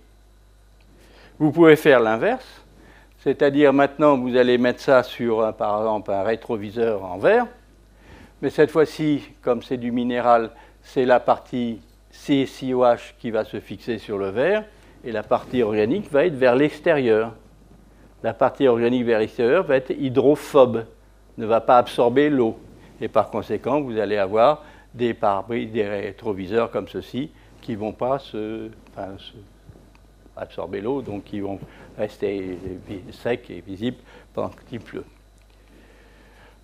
Vous 1.38 1.52
pouvez 1.52 1.74
faire 1.74 2.00
l'inverse, 2.00 2.62
c'est-à-dire 3.20 3.72
maintenant 3.72 4.18
vous 4.18 4.36
allez 4.36 4.58
mettre 4.58 4.80
ça 4.80 5.02
sur 5.02 5.54
par 5.54 5.78
exemple 5.78 6.12
un 6.12 6.22
rétroviseur 6.22 7.02
en 7.02 7.16
verre, 7.16 7.46
mais 8.42 8.50
cette 8.50 8.70
fois-ci, 8.70 9.22
comme 9.40 9.62
c'est 9.62 9.78
du 9.78 9.90
minéral, 9.90 10.50
c'est 10.82 11.06
la 11.06 11.20
partie 11.20 11.80
CSIOH 12.10 13.14
qui 13.20 13.30
va 13.30 13.46
se 13.46 13.58
fixer 13.58 13.96
sur 13.96 14.18
le 14.18 14.28
verre 14.28 14.64
et 15.02 15.12
la 15.12 15.22
partie 15.22 15.62
organique 15.62 16.12
va 16.12 16.26
être 16.26 16.36
vers 16.36 16.56
l'extérieur. 16.56 17.32
La 18.22 18.34
partie 18.34 18.68
organique 18.68 19.06
vers 19.06 19.20
l'extérieur 19.20 19.64
va 19.64 19.76
être 19.76 19.92
hydrophobe, 19.92 20.84
ne 21.38 21.46
va 21.46 21.60
pas 21.60 21.78
absorber 21.78 22.30
l'eau. 22.30 22.58
Et 23.00 23.08
par 23.08 23.30
conséquent, 23.30 23.80
vous 23.80 23.98
allez 23.98 24.16
avoir 24.16 24.64
des 24.94 25.14
pare 25.14 25.44
des 25.48 25.84
rétroviseurs 25.84 26.70
comme 26.70 26.88
ceci 26.88 27.30
qui 27.60 27.72
ne 27.72 27.78
vont 27.78 27.92
pas 27.92 28.18
se, 28.18 28.70
absorber 30.36 30.80
l'eau, 30.80 31.02
donc 31.02 31.24
qui 31.24 31.40
vont 31.40 31.58
rester 31.98 32.58
secs 33.10 33.50
et 33.50 33.62
visibles 33.66 33.96
pendant 34.32 34.50
qu'il 34.68 34.80
pleut. 34.80 35.04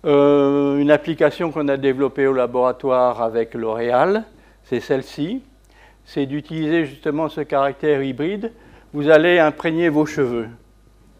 Euh, 0.03 0.79
une 0.79 0.89
application 0.89 1.51
qu'on 1.51 1.67
a 1.67 1.77
développée 1.77 2.25
au 2.27 2.33
laboratoire 2.33 3.21
avec 3.21 3.53
L'Oréal, 3.53 4.23
c'est 4.63 4.79
celle-ci. 4.79 5.43
C'est 6.05 6.25
d'utiliser 6.25 6.85
justement 6.85 7.29
ce 7.29 7.41
caractère 7.41 8.01
hybride. 8.01 8.51
Vous 8.93 9.09
allez 9.09 9.37
imprégner 9.39 9.89
vos 9.89 10.05
cheveux 10.05 10.49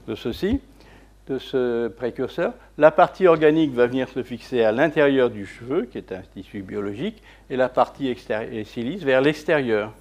de 0.07 0.15
ceci, 0.15 0.59
de 1.31 1.39
ce 1.39 1.87
précurseur. 1.87 2.53
La 2.77 2.91
partie 2.91 3.25
organique 3.27 3.73
va 3.73 3.87
venir 3.87 4.09
se 4.09 4.21
fixer 4.21 4.63
à 4.63 4.71
l'intérieur 4.71 5.29
du 5.29 5.45
cheveu, 5.45 5.85
qui 5.85 5.97
est 5.97 6.11
un 6.11 6.21
tissu 6.33 6.61
biologique, 6.61 7.23
et 7.49 7.55
la 7.55 7.69
partie 7.69 8.15
silice 8.65 9.03
vers 9.03 9.21
l'extérieur. 9.21 9.93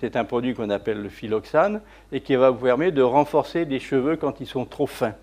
C'est 0.00 0.16
un 0.16 0.24
produit 0.24 0.54
qu'on 0.54 0.70
appelle 0.70 1.02
le 1.02 1.08
phylloxane 1.08 1.80
et 2.12 2.20
qui 2.20 2.34
va 2.36 2.50
vous 2.50 2.64
permettre 2.64 2.94
de 2.94 3.02
renforcer 3.02 3.64
des 3.64 3.78
cheveux 3.78 4.16
quand 4.16 4.40
ils 4.40 4.46
sont 4.46 4.64
trop 4.64 4.86
fins. 4.86 5.14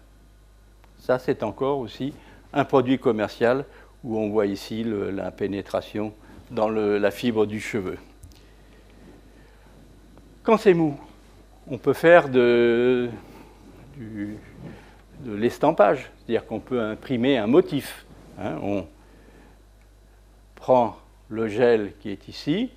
Ça, 1.00 1.19
c'est 1.19 1.43
encore 1.43 1.80
aussi 1.80 2.13
un 2.54 2.65
produit 2.65 2.97
commercial 3.00 3.65
où 4.04 4.17
on 4.17 4.30
voit 4.30 4.45
ici 4.45 4.86
la 4.86 5.32
pénétration 5.32 6.13
dans 6.50 6.69
la 6.69 7.12
fibre 7.12 7.45
du 7.45 7.60
cheveu. 7.60 7.97
Quand 10.43 10.58
c'est 10.58 10.73
mou, 10.73 10.97
on 11.69 11.78
peut 11.78 11.93
faire 11.93 12.30
de, 12.30 13.10
l'estampage, 15.26 16.10
c'est-à-dire 16.18 16.46
qu'on 16.46 16.60
peut 16.60 16.82
imprimer 16.82 17.38
un 17.38 17.48
motif. 17.48 18.06
Hein. 18.40 18.56
on 18.62 18.86
prend 20.56 20.98
le 21.30 21.48
gel 21.48 21.94
qui 22.00 22.12
est 22.12 22.28
ici, 22.28 22.70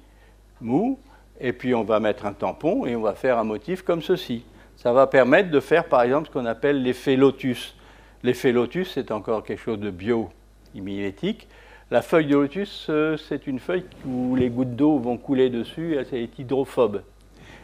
mou, 0.61 0.99
et 1.41 1.53
puis 1.53 1.75
on 1.75 1.85
va 1.85 2.01
mettre 2.01 2.27
un 2.27 2.33
tampon 2.33 2.87
et 2.87 2.97
on 2.97 3.03
va 3.03 3.15
faire 3.15 3.39
un 3.39 3.45
motif 3.45 3.83
comme 3.83 4.03
ceci. 4.03 4.45
Ça 4.77 4.93
va 4.93 5.07
permettre 5.07 5.51
de 5.51 5.61
faire 5.61 5.87
par 5.87 6.03
exemple 6.03 6.29
ce 6.29 6.33
qu'on 6.33 6.47
appelle 6.47 6.83
l'effet 6.83 7.17
lotus. 7.17 7.75
L'effet 8.23 8.53
lotus, 8.53 8.93
c'est 8.95 9.11
encore 9.11 9.43
quelque 9.43 9.61
chose 9.61 9.81
de 9.81 9.91
bio-mimétique. 9.91 11.49
La 11.91 12.03
feuille 12.03 12.27
de 12.27 12.37
lotus, 12.37 12.87
euh, 12.89 13.17
c'est 13.17 13.47
une 13.47 13.59
feuille 13.59 13.85
où 14.07 14.37
les 14.37 14.49
gouttes 14.49 14.77
d'eau 14.77 14.99
vont 14.99 15.17
couler 15.17 15.51
dessus, 15.51 15.97
elle 15.97 16.19
est 16.19 16.39
hydrophobe. 16.39 17.03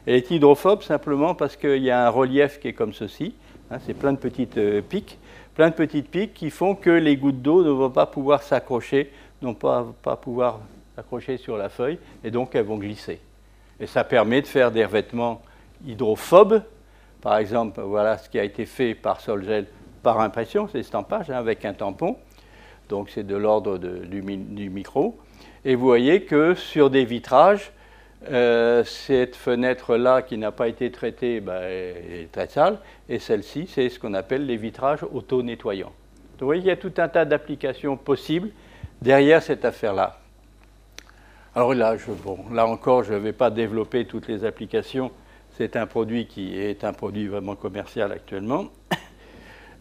Elle 0.05 0.15
est 0.15 0.31
hydrophobe 0.31 0.83
simplement 0.83 1.35
parce 1.35 1.57
qu'il 1.57 1.83
y 1.83 1.91
a 1.91 2.07
un 2.07 2.11
relief 2.11 2.59
qui 2.59 2.69
est 2.69 2.73
comme 2.73 2.93
ceci, 2.93 3.35
hein, 3.71 3.79
c'est 3.85 3.95
plein 3.95 4.13
de 4.13 4.19
petites 4.19 4.59
euh, 4.59 4.83
piques, 4.83 5.19
plein 5.55 5.71
de 5.71 5.75
petites 5.75 6.33
qui 6.35 6.51
font 6.51 6.75
que 6.75 6.91
les 6.91 7.17
gouttes 7.17 7.43
d'eau 7.43 7.65
ne 7.65 7.71
vont 7.71 7.91
pas 7.91 8.07
pouvoir 8.07 8.43
s'accrocher, 8.43 9.13
ne 9.43 9.53
pas, 9.53 9.87
pas 10.03 10.17
pouvoir 10.17 10.61
s'accrocher 10.95 11.37
sur 11.37 11.57
la 11.57 11.69
feuille, 11.69 11.99
et 12.25 12.31
donc 12.31 12.55
elles 12.55 12.65
vont 12.65 12.79
glisser. 12.79 13.21
Et 13.81 13.87
ça 13.87 14.05
permet 14.05 14.43
de 14.43 14.47
faire 14.47 14.71
des 14.71 14.85
revêtements 14.85 15.43
hydrophobes. 15.87 16.63
Par 17.21 17.39
exemple, 17.39 17.81
voilà 17.81 18.19
ce 18.19 18.29
qui 18.29 18.39
a 18.39 18.45
été 18.45 18.67
fait 18.67 18.95
par 18.95 19.21
Solgel 19.21 19.67
par 20.03 20.21
impression, 20.21 20.69
c'est 20.71 20.79
estampage 20.79 21.31
hein, 21.31 21.37
avec 21.37 21.65
un 21.65 21.73
tampon 21.73 22.17
donc 22.89 23.11
c'est 23.11 23.27
de 23.27 23.37
l'ordre 23.37 23.79
du, 23.79 24.23
micro. 24.23 25.19
Et 25.65 25.75
vous 25.75 25.85
voyez 25.85 26.23
que 26.23 26.55
sur 26.55 26.91
des 26.91 27.05
vitrages, 27.05 27.73
euh, 28.29 28.83
cette 28.85 29.37
fenêtre-là 29.37 30.23
qui 30.23 30.39
n'a 30.39 30.51
pas 30.51 30.69
été 30.69 30.91
traitée 30.91 31.41
ben, 31.41 31.63
est 31.63 32.31
très 32.33 32.49
sale, 32.49 32.79
et 33.09 33.19
celle-ci, 33.19 33.67
c'est 33.69 33.89
ce 33.89 33.99
qu'on 33.99 34.15
appelle 34.15 34.47
les 34.47 34.57
vitrages 34.57 35.05
auto-nettoyants. 35.13 35.93
Vous 36.41 36.47
voyez 36.47 36.61
qu'il 36.61 36.69
y 36.69 36.73
a 36.73 36.77
tout 36.77 36.93
un 36.99 37.09
tas 37.09 37.25
d'applications 37.25 37.97
possibles 37.97 38.51
derrière 39.01 39.43
cette 39.43 39.65
affaire-là. 39.65 40.19
Alors 41.55 41.73
là, 41.73 41.97
bon, 42.25 42.39
là 42.53 42.67
encore, 42.67 43.05
je 43.05 43.15
ne 43.15 43.19
vais 43.19 43.33
pas 43.33 43.51
développer 43.51 44.05
toutes 44.05 44.29
les 44.29 44.45
applications. 44.45 45.11
C'est 45.57 45.77
un 45.77 45.87
produit 45.87 46.27
qui 46.27 46.59
est 46.59 46.85
un 46.85 46.93
produit 46.93 47.29
vraiment 47.29 47.57
commercial 47.57 48.13
actuellement. 48.13 48.67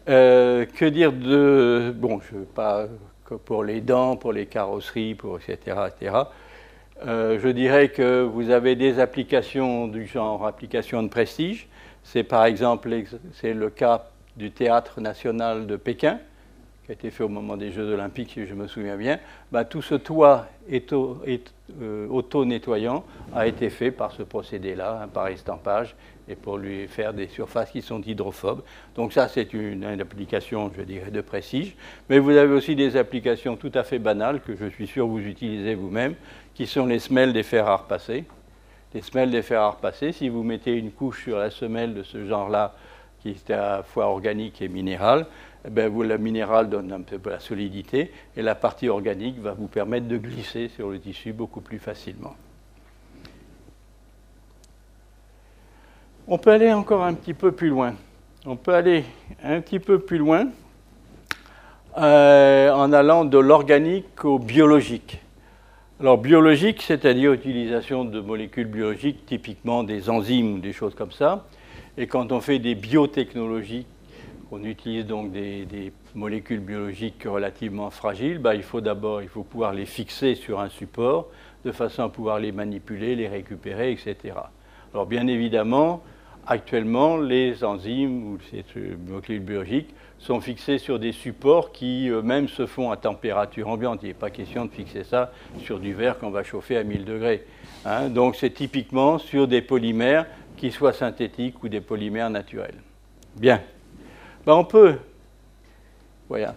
Euh, 0.08 0.66
que 0.66 0.84
dire 0.84 1.12
de. 1.12 1.92
Bon, 1.92 2.20
je 2.20 2.38
pas 2.38 2.86
pour 3.44 3.64
les 3.64 3.80
dents, 3.80 4.16
pour 4.16 4.32
les 4.32 4.46
carrosseries, 4.46 5.16
pour 5.16 5.40
etc. 5.40 5.76
etc. 5.88 6.14
Euh, 7.04 7.38
je 7.42 7.48
dirais 7.48 7.88
que 7.88 8.22
vous 8.22 8.50
avez 8.50 8.74
des 8.74 8.98
applications 8.98 9.86
du 9.86 10.06
genre 10.06 10.46
application 10.46 11.02
de 11.02 11.08
prestige. 11.08 11.68
C'est 12.04 12.22
par 12.22 12.44
exemple 12.44 12.90
c'est 13.34 13.52
le 13.52 13.68
cas 13.68 14.06
du 14.36 14.50
Théâtre 14.50 15.00
national 15.00 15.66
de 15.66 15.76
Pékin, 15.76 16.18
qui 16.84 16.92
a 16.92 16.94
été 16.94 17.10
fait 17.10 17.24
au 17.24 17.28
moment 17.28 17.56
des 17.56 17.72
Jeux 17.72 17.92
olympiques, 17.92 18.30
si 18.32 18.46
je 18.46 18.54
me 18.54 18.66
souviens 18.66 18.96
bien. 18.96 19.18
Bah, 19.52 19.64
tout 19.64 19.82
ce 19.82 19.94
toit 19.94 20.46
euh, 20.70 22.06
auto-nettoyant 22.08 23.04
a 23.34 23.46
été 23.46 23.70
fait 23.70 23.90
par 23.90 24.12
ce 24.12 24.22
procédé-là, 24.22 25.02
hein, 25.02 25.08
par 25.08 25.28
estampage 25.28 25.96
et 26.28 26.34
pour 26.34 26.58
lui 26.58 26.86
faire 26.88 27.12
des 27.12 27.28
surfaces 27.28 27.70
qui 27.70 27.82
sont 27.82 28.00
hydrophobes. 28.02 28.62
Donc 28.94 29.12
ça, 29.12 29.28
c'est 29.28 29.52
une, 29.52 29.84
application, 29.84 30.70
je 30.76 30.82
dirais, 30.82 31.10
de 31.10 31.20
prestige. 31.20 31.76
Mais 32.08 32.18
vous 32.18 32.30
avez 32.30 32.52
aussi 32.52 32.74
des 32.74 32.96
applications 32.96 33.56
tout 33.56 33.72
à 33.74 33.84
fait 33.84 33.98
banales 33.98 34.40
que 34.40 34.56
je 34.56 34.66
suis 34.66 34.86
sûr 34.86 35.06
vous 35.06 35.20
utilisez 35.20 35.74
vous-même, 35.74 36.14
qui 36.56 36.66
sont 36.66 36.86
les 36.86 36.98
semelles 36.98 37.34
des 37.34 37.42
fers 37.42 37.68
à 37.68 37.76
repasser. 37.76 38.24
Les 38.94 39.02
semelles 39.02 39.30
des 39.30 39.42
fers 39.42 39.60
à 39.60 39.70
repasser, 39.72 40.12
si 40.12 40.30
vous 40.30 40.42
mettez 40.42 40.72
une 40.72 40.90
couche 40.90 41.24
sur 41.24 41.36
la 41.36 41.50
semelle 41.50 41.92
de 41.92 42.02
ce 42.02 42.24
genre-là, 42.24 42.72
qui 43.20 43.28
est 43.30 43.50
à 43.50 43.56
la 43.56 43.82
fois 43.82 44.06
organique 44.06 44.62
et 44.62 44.68
minérale, 44.68 45.26
eh 45.66 45.70
bien, 45.70 45.88
vous, 45.88 46.02
le 46.02 46.16
minéral 46.16 46.70
donne 46.70 46.90
un 46.92 47.02
peu 47.02 47.28
la 47.28 47.40
solidité 47.40 48.10
et 48.34 48.40
la 48.40 48.54
partie 48.54 48.88
organique 48.88 49.38
va 49.38 49.52
vous 49.52 49.66
permettre 49.66 50.08
de 50.08 50.16
glisser 50.16 50.68
sur 50.68 50.88
le 50.88 50.98
tissu 50.98 51.34
beaucoup 51.34 51.60
plus 51.60 51.78
facilement. 51.78 52.34
On 56.26 56.38
peut 56.38 56.52
aller 56.52 56.72
encore 56.72 57.04
un 57.04 57.12
petit 57.12 57.34
peu 57.34 57.52
plus 57.52 57.68
loin. 57.68 57.94
On 58.46 58.56
peut 58.56 58.74
aller 58.74 59.04
un 59.44 59.60
petit 59.60 59.78
peu 59.78 59.98
plus 59.98 60.18
loin 60.18 60.48
euh, 61.98 62.70
en 62.70 62.94
allant 62.94 63.26
de 63.26 63.38
l'organique 63.38 64.24
au 64.24 64.38
biologique. 64.38 65.20
Alors 65.98 66.18
biologique, 66.18 66.82
c'est-à-dire 66.82 67.32
utilisation 67.32 68.04
de 68.04 68.20
molécules 68.20 68.66
biologiques, 68.66 69.24
typiquement 69.24 69.82
des 69.82 70.10
enzymes 70.10 70.56
ou 70.56 70.58
des 70.58 70.74
choses 70.74 70.94
comme 70.94 71.10
ça. 71.10 71.46
Et 71.96 72.06
quand 72.06 72.32
on 72.32 72.42
fait 72.42 72.58
des 72.58 72.74
biotechnologies, 72.74 73.86
on 74.50 74.62
utilise 74.62 75.06
donc 75.06 75.32
des, 75.32 75.94
molécules 76.14 76.60
biologiques 76.60 77.24
relativement 77.24 77.88
fragiles, 77.88 78.38
bah, 78.38 78.54
il 78.54 78.62
faut 78.62 78.82
d'abord 78.82 79.22
pouvoir 79.50 79.72
les 79.72 79.86
fixer 79.86 80.34
sur 80.34 80.60
un 80.60 80.68
support, 80.68 81.28
de 81.64 81.72
façon 81.72 82.02
à 82.02 82.10
pouvoir 82.10 82.40
les 82.40 82.52
manipuler, 82.52 83.16
les 83.16 83.28
récupérer, 83.28 83.90
etc. 83.90 84.34
Alors 84.92 85.06
bien 85.06 85.26
évidemment, 85.26 86.02
actuellement, 86.46 87.16
les 87.16 87.64
enzymes 87.64 88.32
ou 88.32 88.38
ces 88.50 88.64
molécules 89.08 89.40
biologiques 89.40 89.94
sont 90.18 90.40
fixées 90.40 90.78
sur 90.78 90.98
des 90.98 91.12
supports 91.12 91.72
qui 91.72 92.08
eux-mêmes 92.08 92.48
se 92.48 92.66
font 92.66 92.90
à 92.90 92.96
température 92.96 93.68
ambiante. 93.68 94.00
Il 94.02 94.08
n'est 94.08 94.14
pas 94.14 94.30
question 94.30 94.64
de 94.64 94.70
fixer 94.70 95.04
ça 95.04 95.30
sur 95.62 95.78
du 95.78 95.94
verre 95.94 96.18
qu'on 96.18 96.30
va 96.30 96.42
chauffer 96.42 96.76
à 96.76 96.84
1000 96.84 97.04
degrés. 97.04 97.44
Hein. 97.84 98.08
Donc 98.08 98.36
c'est 98.36 98.50
typiquement 98.50 99.18
sur 99.18 99.46
des 99.46 99.62
polymères 99.62 100.26
qui 100.56 100.72
soient 100.72 100.92
synthétiques 100.92 101.62
ou 101.62 101.68
des 101.68 101.80
polymères 101.80 102.30
naturels. 102.30 102.76
Bien. 103.36 103.60
Ben, 104.46 104.54
on 104.54 104.64
peut 104.64 104.96
voilà, 106.28 106.54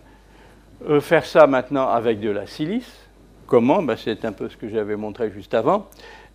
euh, 0.88 1.02
faire 1.02 1.26
ça 1.26 1.46
maintenant 1.46 1.90
avec 1.90 2.20
de 2.20 2.30
la 2.30 2.48
silice. 2.48 3.08
Comment? 3.46 3.84
Ben, 3.84 3.96
C'est 3.98 4.26
un 4.26 4.32
peu 4.32 4.50
ce 4.50 4.58
que 4.58 4.70
j'avais 4.70 4.96
montré 4.96 5.32
juste 5.32 5.54
avant. 5.54 5.88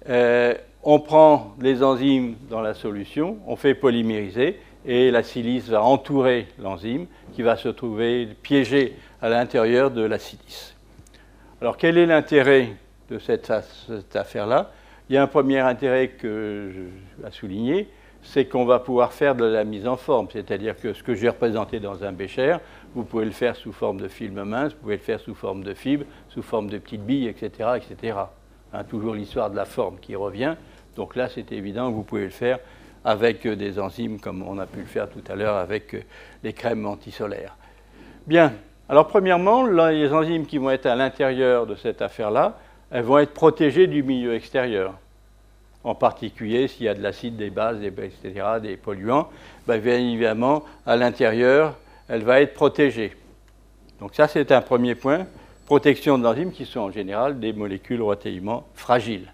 Euh, 0.08 0.54
on 0.82 1.00
prend 1.00 1.54
les 1.60 1.82
enzymes 1.82 2.36
dans 2.50 2.60
la 2.60 2.74
solution, 2.74 3.38
on 3.46 3.56
fait 3.56 3.74
polymériser 3.74 4.60
et 4.86 5.10
la 5.10 5.22
silice 5.22 5.68
va 5.68 5.82
entourer 5.82 6.48
l'enzyme 6.58 7.06
qui 7.32 7.42
va 7.42 7.56
se 7.56 7.68
trouver 7.68 8.28
piégé 8.42 8.96
à 9.22 9.28
l'intérieur 9.28 9.90
de 9.90 10.02
la 10.02 10.18
silice. 10.18 10.74
Alors 11.60 11.76
quel 11.76 11.96
est 11.98 12.06
l'intérêt 12.06 12.76
de 13.10 13.18
cette, 13.18 13.50
affaire-là? 14.14 14.70
Il 15.08 15.14
y 15.14 15.18
a 15.18 15.22
un 15.22 15.26
premier 15.26 15.60
intérêt 15.60 16.10
vais 16.22 17.30
souligner, 17.30 17.88
c'est 18.22 18.46
qu'on 18.46 18.64
va 18.64 18.78
pouvoir 18.78 19.12
faire 19.12 19.34
de 19.34 19.44
la 19.44 19.64
mise 19.64 19.86
en 19.86 19.96
forme, 19.96 20.28
c'est-à-dire 20.32 20.78
que 20.78 20.92
ce 20.92 21.02
que 21.02 21.14
j'ai 21.14 21.28
représenté 21.28 21.78
dans 21.78 22.04
un 22.04 22.12
bécher, 22.12 22.56
vous 22.94 23.04
pouvez 23.04 23.24
le 23.24 23.30
faire 23.30 23.54
sous 23.56 23.72
forme 23.72 24.00
de 24.00 24.08
film 24.08 24.42
mince, 24.44 24.72
vous 24.72 24.78
pouvez 24.80 24.96
le 24.96 25.02
faire 25.02 25.20
sous 25.20 25.34
forme 25.34 25.62
de 25.62 25.74
fibre, 25.74 26.04
sous 26.28 26.42
forme 26.42 26.70
de 26.70 26.78
petites 26.78 27.04
billes, 27.04 27.28
etc. 27.28 27.70
etc. 27.76 28.18
Hein, 28.72 28.84
toujours 28.84 29.14
l'histoire 29.14 29.50
de 29.50 29.56
la 29.56 29.66
forme 29.66 29.98
qui 30.00 30.16
revient. 30.16 30.56
Donc 30.96 31.16
là, 31.16 31.28
c'est 31.28 31.52
évident 31.52 31.90
que 31.90 31.94
vous 31.94 32.02
pouvez 32.02 32.24
le 32.24 32.30
faire 32.30 32.58
avec 33.04 33.46
euh, 33.46 33.56
des 33.56 33.78
enzymes 33.78 34.18
comme 34.18 34.42
on 34.42 34.58
a 34.58 34.66
pu 34.66 34.80
le 34.80 34.86
faire 34.86 35.08
tout 35.08 35.22
à 35.28 35.34
l'heure 35.34 35.56
avec 35.56 35.94
euh, 35.94 36.02
les 36.42 36.52
crèmes 36.52 36.86
antisolaires. 36.86 37.56
Bien, 38.26 38.54
alors 38.88 39.06
premièrement, 39.06 39.66
les 39.66 40.12
enzymes 40.12 40.46
qui 40.46 40.58
vont 40.58 40.70
être 40.70 40.86
à 40.86 40.96
l'intérieur 40.96 41.66
de 41.66 41.74
cette 41.74 42.02
affaire-là, 42.02 42.58
elles 42.90 43.04
vont 43.04 43.18
être 43.18 43.34
protégées 43.34 43.86
du 43.86 44.02
milieu 44.02 44.34
extérieur. 44.34 44.94
En 45.84 45.94
particulier 45.94 46.66
s'il 46.68 46.86
y 46.86 46.88
a 46.88 46.94
de 46.94 47.02
l'acide, 47.02 47.36
des 47.36 47.50
bases, 47.50 47.78
des, 47.78 47.88
etc., 47.88 48.32
des 48.62 48.76
polluants, 48.76 49.28
ben, 49.66 49.78
bien 49.80 49.98
évidemment, 49.98 50.64
à 50.86 50.96
l'intérieur, 50.96 51.76
elle 52.08 52.22
va 52.22 52.40
être 52.40 52.54
protégée. 52.54 53.12
Donc 54.00 54.14
ça, 54.14 54.28
c'est 54.28 54.52
un 54.52 54.60
premier 54.60 54.94
point. 54.94 55.26
Protection 55.66 56.18
de 56.18 56.24
l'enzyme 56.24 56.52
qui 56.52 56.66
sont 56.66 56.80
en 56.80 56.90
général 56.90 57.40
des 57.40 57.52
molécules 57.52 58.02
relativement 58.02 58.66
fragiles. 58.74 59.32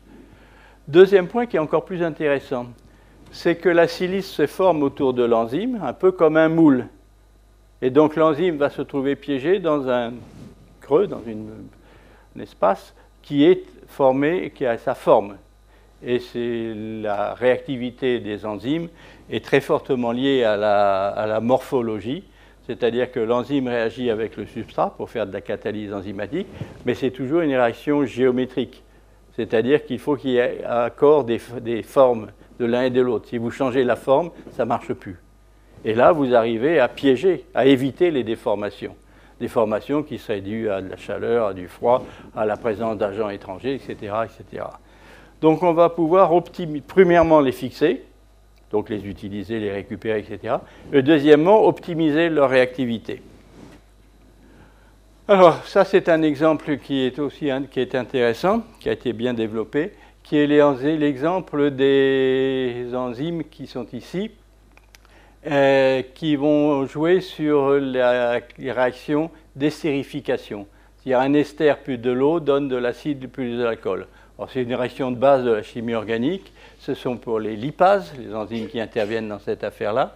Deuxième 0.87 1.29
point 1.29 1.47
qui 1.47 1.57
est 1.57 1.61
encore 1.61 1.85
plus 1.85 2.03
intéressant, 2.03 2.67
c'est 3.33 3.57
que 3.57 3.69
la 3.69 3.89
silice 3.89 4.29
se 4.29 4.47
forme 4.47 4.83
autour 4.83 5.15
de 5.15 5.25
l'enzyme, 5.25 5.81
un 5.83 5.93
peu 5.93 6.13
comme 6.13 6.37
un 6.37 6.49
moule. 6.49 6.87
Et 7.83 7.91
donc 7.91 8.17
l'enzyme 8.17 8.57
va 8.57 8.71
se 8.71 8.83
trouver 8.83 9.17
piégée 9.17 9.59
dans 9.59 9.89
un 9.89 10.13
creux, 10.81 11.07
dans 11.07 11.19
un 11.19 12.41
espace 12.41 12.95
qui 13.23 13.45
est 13.45 13.65
formé 13.89 14.53
qui 14.55 14.67
a 14.67 14.77
sa 14.79 14.95
forme. 14.95 15.37
Et 16.03 16.19
c'est 16.19 16.73
la 16.75 17.35
réactivité 17.35 18.21
des 18.21 18.47
enzymes 18.47 18.89
est 19.31 19.45
très 19.45 19.61
fortement 19.61 20.13
liée 20.13 20.45
à 20.45 20.57
la, 20.57 21.41
morphologie, 21.41 22.25
c'est-à-dire 22.67 23.13
que 23.13 23.21
l'enzyme 23.21 23.69
réagit 23.69 24.11
avec 24.11 24.37
le 24.37 24.47
substrat 24.47 24.95
pour 24.97 25.11
faire 25.11 25.27
de 25.27 25.33
la 25.33 25.41
catalyse 25.41 25.93
enzymatique, 25.93 26.47
mais 26.85 26.95
c'est 26.95 27.11
toujours 27.11 27.43
une 27.43 27.51
réaction 27.51 28.05
géométrique. 28.05 28.83
C'est-à-dire 29.37 29.85
qu'il 29.85 29.99
faut 29.99 30.17
qu'il 30.17 30.31
y 30.31 30.37
ait 30.39 30.65
accord 30.65 31.25
des 31.25 31.83
formes 31.83 32.29
de 32.61 32.67
l'un 32.67 32.83
et 32.83 32.91
de 32.91 33.01
l'autre. 33.01 33.27
Si 33.29 33.39
vous 33.39 33.51
changez 33.51 33.83
la 33.83 33.97
forme, 33.97 34.31
ça 34.53 34.65
ne 34.65 34.69
marche 34.69 34.93
plus. 34.93 35.17
Et 35.85 35.95
là, 35.95 36.13
vous 36.13 36.35
arrivez 36.35 36.79
à 36.79 36.89
piéger, 36.89 37.47
à 37.55 37.65
éviter 37.65 38.11
les 38.11 38.23
déformations. 38.23 38.95
Déformations 39.41 40.03
qui 40.03 40.19
seraient 40.19 40.43
dues 40.43 40.69
à 40.69 40.83
de 40.83 40.91
la 40.91 40.99
chaleur, 40.99 41.47
à 41.47 41.55
du 41.55 41.67
froid, 41.67 42.05
à 42.37 42.45
la 42.45 42.59
présence 42.59 42.99
d'agents 42.99 43.31
étrangers, 43.31 43.75
etc., 43.75 44.15
etc. 44.25 44.65
Donc 45.41 45.63
on 45.63 45.73
va 45.73 45.89
pouvoir 45.89 46.31
premièrement 46.87 47.41
les 47.41 47.53
fixer, 47.53 48.05
donc 48.71 48.91
les 48.91 49.07
utiliser, 49.09 49.59
les 49.59 49.73
récupérer, 49.73 50.19
etc. 50.19 50.57
Et 50.93 51.01
deuxièmement, 51.01 51.67
optimiser 51.67 52.29
leur 52.29 52.51
réactivité. 52.51 53.23
Alors, 55.27 55.65
ça, 55.65 55.85
c'est 55.85 56.11
un 56.11 56.23
exemple 56.23 56.77
qui 56.77 57.07
est 57.07 57.19
aussi 57.19 57.49
qui 57.71 57.81
est 57.81 57.95
intéressant, 57.95 58.65
qui 58.81 58.91
a 58.91 58.93
été 58.93 59.15
bien 59.15 59.33
développé, 59.33 59.93
qui 60.31 60.39
est 60.39 60.47
l'exemple 60.47 61.73
des 61.73 62.87
enzymes 62.95 63.43
qui 63.43 63.67
sont 63.67 63.89
ici, 63.93 64.31
euh, 65.45 66.03
qui 66.15 66.37
vont 66.37 66.87
jouer 66.87 67.21
sur 67.21 67.71
la 67.81 68.39
réaction 68.57 69.33
d'estérification. 69.57 70.69
C'est-à-dire 70.95 71.19
un 71.19 71.35
ester 71.35 71.75
plus 71.83 71.99
de 71.99 72.13
l'eau 72.13 72.39
donne 72.39 72.69
de 72.69 72.77
l'acide 72.77 73.29
plus 73.29 73.59
de 73.59 73.65
l'alcool. 73.65 74.07
C'est 74.53 74.63
une 74.63 74.73
réaction 74.73 75.11
de 75.11 75.17
base 75.17 75.45
de 75.45 75.51
la 75.51 75.63
chimie 75.65 75.95
organique. 75.95 76.53
Ce 76.79 76.95
sont 76.95 77.17
pour 77.17 77.41
les 77.41 77.57
lipases, 77.57 78.13
les 78.17 78.33
enzymes 78.33 78.69
qui 78.69 78.81
interviennent 78.81 79.31
dans 79.31 79.41
cette 79.41 79.65
affaire-là, 79.65 80.15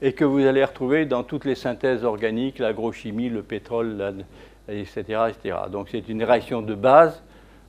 et 0.00 0.12
que 0.12 0.24
vous 0.24 0.44
allez 0.44 0.64
retrouver 0.64 1.06
dans 1.06 1.22
toutes 1.22 1.44
les 1.44 1.54
synthèses 1.54 2.02
organiques, 2.02 2.58
l'agrochimie, 2.58 3.28
le 3.28 3.44
pétrole, 3.44 4.24
etc., 4.68 5.20
etc. 5.28 5.56
Donc 5.70 5.86
c'est 5.88 6.08
une 6.08 6.24
réaction 6.24 6.62
de 6.62 6.74
base 6.74 7.22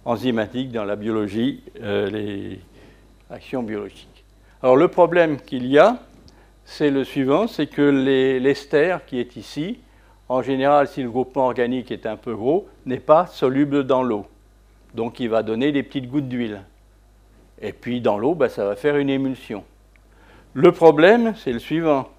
enzymatique 0.06 0.72
dans 0.72 0.86
la 0.86 0.96
biologie, 0.96 1.64
euh, 1.82 2.10
les 2.10 2.60
actions 3.30 3.64
biologiques. 3.64 4.24
Alors 4.62 4.76
le 4.76 4.88
problème 4.88 5.40
qu'il 5.40 5.66
y 5.68 5.78
a, 5.78 5.98
c'est 6.66 6.90
le 6.90 7.04
suivant, 7.04 7.48
c'est 7.48 7.68
que 7.68 7.82
l'ester 8.40 8.98
qui 9.06 9.20
est 9.20 9.36
ici, 9.36 9.80
en 10.30 10.42
général, 10.42 10.88
si 10.88 11.04
le 11.04 11.10
groupement 11.10 11.46
organique 11.46 11.92
est 11.92 12.06
un 12.06 12.16
peu 12.16 12.36
gros, 12.36 12.68
n'est 12.86 13.00
pas 13.00 13.28
soluble 13.28 13.84
dans 13.84 14.04
l'eau. 14.04 14.26
Donc 14.94 15.20
il 15.20 15.30
va 15.30 15.44
donner 15.44 15.72
des 15.72 15.84
petites 15.84 16.10
gouttes 16.10 16.30
d'huile. 16.30 16.62
Et 17.62 17.74
puis 17.74 18.02
dans 18.02 18.18
l'eau, 18.18 18.36
ben, 18.36 18.50
ça 18.50 18.66
va 18.66 18.76
faire 18.76 18.98
une 18.98 19.10
émulsion. 19.10 19.64
Le 20.54 20.72
problème, 20.72 21.34
c'est 21.36 21.52
le 21.52 21.60
suivant. 21.60 22.10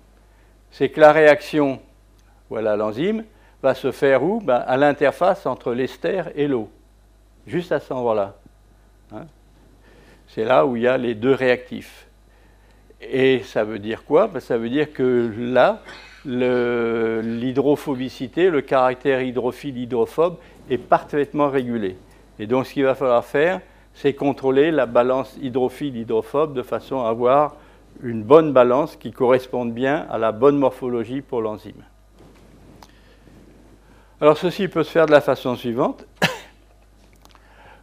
C'est 0.70 0.88
que 0.88 1.00
la 1.00 1.12
réaction, 1.12 1.80
voilà 2.50 2.76
l'enzyme, 2.76 3.24
va 3.62 3.74
se 3.74 3.92
faire 3.92 4.22
où? 4.22 4.40
Ben, 4.40 4.56
À 4.56 4.76
l'interface 4.76 5.46
entre 5.46 5.72
l'ester 5.72 6.22
et 6.34 6.46
l'eau. 6.46 6.68
Juste 7.46 7.72
à 7.72 7.80
cet 7.80 7.92
endroit-là. 7.92 8.37
Hein. 9.12 9.26
c'est 10.28 10.44
là 10.44 10.64
où 10.64 10.76
il 10.76 10.83
y 10.83 10.88
a 10.88 10.96
les 10.96 11.14
deux 11.14 11.35
réactifs. 11.35 12.07
Et 13.00 13.42
ça 13.44 13.64
veut 13.64 13.78
dire 13.78 14.04
quoi? 14.04 14.28
Ben, 14.28 14.40
Ça 14.40 14.57
veut 14.57 14.70
dire 14.70 14.92
que 14.92 15.30
là, 15.38 15.83
l'hydrophobicité, 16.24 18.50
le, 18.50 18.62
caractère 18.62 19.20
hydrophile-hydrophobe 19.20 20.38
est 20.70 20.78
parfaitement 20.78 21.50
régulé. 21.50 21.98
Et 22.38 22.46
donc 22.46 22.66
ce 22.66 22.72
qu'il 22.72 22.85
va 22.85 22.94
falloir 22.94 23.24
faire, 23.24 23.61
c'est 23.94 24.14
contrôler 24.14 24.70
la 24.70 24.87
balance 24.87 25.37
hydrophile-hydrophobe 25.40 26.54
de 26.54 26.62
façon 26.62 27.04
à 27.04 27.11
avoir 27.11 27.57
une 28.02 28.22
bonne 28.22 28.52
balance 28.52 28.96
qui 28.96 29.12
corresponde 29.12 29.72
bien 29.72 30.07
à 30.11 30.18
la 30.18 30.33
bonne 30.33 30.59
morphologie 30.59 31.20
pour 31.20 31.42
l'enzyme. 31.42 31.85
Alors 34.20 34.38
ceci 34.38 34.68
peut 34.68 34.83
se 34.83 34.90
faire 34.90 35.07
de 35.07 35.12
la 35.12 35.20
façon 35.20 35.54
suivante. 35.54 36.07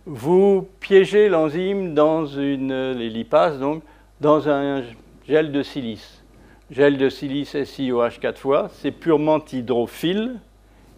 Vous 0.08 0.68
piégez 0.80 1.30
l'enzyme 1.30 1.94
dans 1.94 2.26
une, 2.26 2.94
les 2.94 3.10
lipases, 3.10 3.60
donc, 3.60 3.84
dans 4.20 4.50
un 4.50 4.82
gel 5.28 5.52
de 5.52 5.62
silice. 5.62 6.24
Gel 6.72 6.98
de 6.98 7.08
silice 7.08 7.64
SiOH 7.64 8.20
4 8.20 8.40
fois, 8.40 8.70
c'est 8.74 8.92
purement 8.92 9.40
hydrophile, 9.52 10.40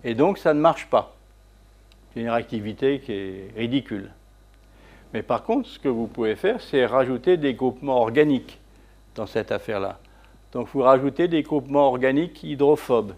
et 0.06 0.16
donc 0.16 0.38
ça 0.38 0.54
ne 0.54 0.62
marche 0.62 0.88
pas. 0.88 1.18
C'est 2.14 2.22
une 2.22 2.30
réactivité 2.30 3.00
qui 3.00 3.12
est 3.12 3.52
ridicule. 3.58 4.10
Mais 5.14 5.22
par 5.22 5.44
contre, 5.44 5.68
ce 5.68 5.80
que 5.80 5.90
vous 5.90 6.08
pouvez 6.08 6.38
faire, 6.38 6.62
c'est 6.62 6.86
rajouter 6.86 7.36
des 7.36 7.56
groupements 7.56 8.00
organiques 8.02 8.58
dans 9.16 9.26
cette 9.26 9.52
affaire-là. 9.52 10.00
Donc 10.54 10.70
vous 10.74 10.82
rajoutez 10.82 11.28
des 11.28 11.44
groupements 11.44 11.88
organiques 11.88 12.42
hydrophobes. 12.42 13.16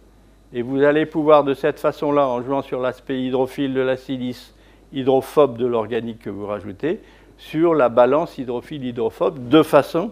Et 0.51 0.63
vous 0.63 0.81
allez 0.81 1.05
pouvoir 1.05 1.43
de 1.43 1.53
cette 1.53 1.79
façon-là, 1.79 2.27
en 2.27 2.41
jouant 2.41 2.63
sur 2.63 2.81
l'aspect 2.81 3.21
hydrophile 3.21 3.75
de 3.75 3.81
la 3.81 3.97
silice, 3.97 4.54
hydrophobe 4.95 5.57
de 5.57 5.65
l'organique 5.65 6.19
que 6.19 6.29
vous 6.29 6.47
rajoutez, 6.47 7.01
sur 7.37 7.75
la 7.75 7.89
balance 7.89 8.37
hydrophile-hydrophobe, 8.37 9.49
de 9.49 9.61
façon 9.61 10.11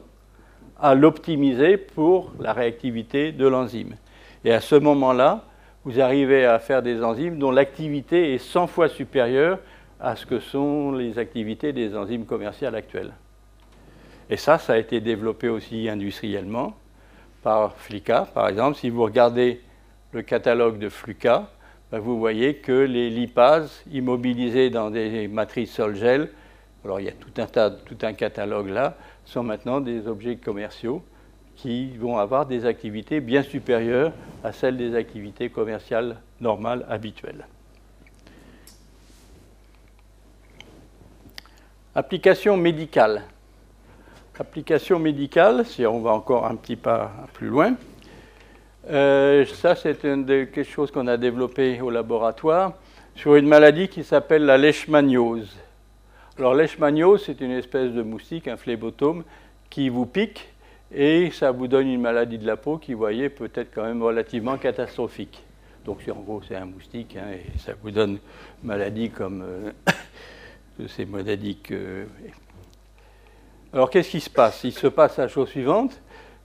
à 0.79 0.93
l'optimiser 0.93 1.77
pour 1.77 2.33
la 2.39 2.53
réactivité 2.53 3.31
de 3.31 3.47
l'enzyme. 3.47 3.95
Et 4.43 4.51
à 4.53 4.59
ce 4.59 4.75
moment-là, 4.75 5.45
vous 5.85 5.99
arrivez 5.99 6.45
à 6.45 6.59
faire 6.59 6.81
des 6.81 7.03
enzymes 7.03 7.39
dont 7.39 7.51
l'activité 7.51 8.33
est 8.33 8.37
100 8.37 8.67
fois 8.67 8.89
supérieure 8.89 9.59
à 9.99 10.15
ce 10.15 10.25
que 10.25 10.39
sont 10.39 10.91
les 10.91 11.17
activités 11.17 11.71
des 11.71 11.95
enzymes 11.95 12.25
commerciales 12.25 12.75
actuelles. 12.75 13.13
Et 14.29 14.37
ça, 14.37 14.57
ça 14.57 14.73
a 14.73 14.77
été 14.77 14.99
développé 14.99 15.49
aussi 15.49 15.87
industriellement 15.87 16.73
par 17.41 17.75
Flica. 17.75 18.27
Par 18.33 18.47
exemple, 18.47 18.77
si 18.77 18.89
vous 18.89 19.03
regardez 19.03 19.61
le 20.11 20.21
catalogue 20.21 20.79
de 20.79 20.89
Fluca, 20.89 21.49
vous 21.99 22.19
voyez 22.19 22.55
que 22.55 22.71
les 22.71 23.09
lipases 23.09 23.83
immobilisées 23.91 24.69
dans 24.69 24.89
des 24.89 25.27
matrices 25.27 25.71
sol-gel 25.73 26.29
alors 26.83 26.99
il 26.99 27.05
y 27.05 27.09
a 27.09 27.13
tout 27.13 27.31
un, 27.37 27.45
tas, 27.45 27.71
tout 27.71 27.97
un 28.01 28.13
catalogue 28.13 28.67
là, 28.67 28.97
sont 29.25 29.43
maintenant 29.43 29.79
des 29.79 30.07
objets 30.07 30.35
commerciaux 30.35 31.01
qui 31.55 31.95
vont 31.97 32.17
avoir 32.17 32.45
des 32.45 32.65
activités 32.65 33.21
bien 33.21 33.41
supérieures 33.41 34.11
à 34.43 34.51
celles 34.51 34.75
des 34.75 34.95
activités 34.95 35.49
commerciales 35.49 36.17
normales, 36.41 36.85
habituelles. 36.89 37.47
Application 41.95 42.57
médicale. 42.57 43.23
Application 44.37 44.99
médicale, 44.99 45.65
si 45.65 45.85
on 45.85 46.01
va 46.01 46.11
encore 46.11 46.47
un 46.47 46.55
petit 46.55 46.75
pas 46.75 47.11
plus 47.33 47.47
loin, 47.47 47.75
euh, 48.89 49.45
ça 49.45 49.75
c'est 49.75 50.01
quelque 50.01 50.63
chose 50.63 50.91
qu'on 50.91 51.07
a 51.07 51.17
développé 51.17 51.79
au 51.81 51.89
laboratoire 51.89 52.73
sur 53.15 53.35
une 53.35 53.47
maladie 53.47 53.87
qui 53.87 54.03
s'appelle 54.03 54.45
la 54.45 54.57
leishmaniose. 54.57 55.55
Alors 56.37 56.55
leishmaniose, 56.55 57.23
c'est 57.25 57.41
une 57.41 57.51
espèce 57.51 57.91
de 57.91 58.01
moustique, 58.01 58.47
un 58.47 58.57
phlébotome, 58.57 59.23
qui 59.69 59.89
vous 59.89 60.05
pique 60.05 60.49
et 60.93 61.31
ça 61.31 61.51
vous 61.51 61.67
donne 61.67 61.87
une 61.87 62.01
maladie 62.01 62.37
de 62.37 62.45
la 62.45 62.57
peau 62.57 62.77
qui, 62.77 62.93
vous 62.93 62.99
voyez, 62.99 63.29
peut 63.29 63.49
être 63.55 63.73
quand 63.73 63.83
même 63.83 64.03
relativement 64.03 64.57
catastrophique. 64.57 65.43
Donc 65.85 65.99
en 66.09 66.19
gros, 66.19 66.41
c'est 66.47 66.55
un 66.55 66.65
moustique 66.65 67.17
hein, 67.17 67.31
et 67.33 67.57
ça 67.59 67.73
vous 67.81 67.91
donne 67.91 68.19
maladie 68.63 69.09
comme 69.09 69.43
euh, 69.43 69.71
ces 70.87 71.05
maladies 71.05 71.57
que... 71.57 72.05
Alors 73.73 73.89
qu'est-ce 73.89 74.11
qui 74.11 74.19
se 74.19 74.29
passe? 74.29 74.63
Il 74.63 74.71
se 74.71 74.87
passe 74.87 75.17
la 75.17 75.27
chose 75.27 75.49
suivante, 75.49 75.99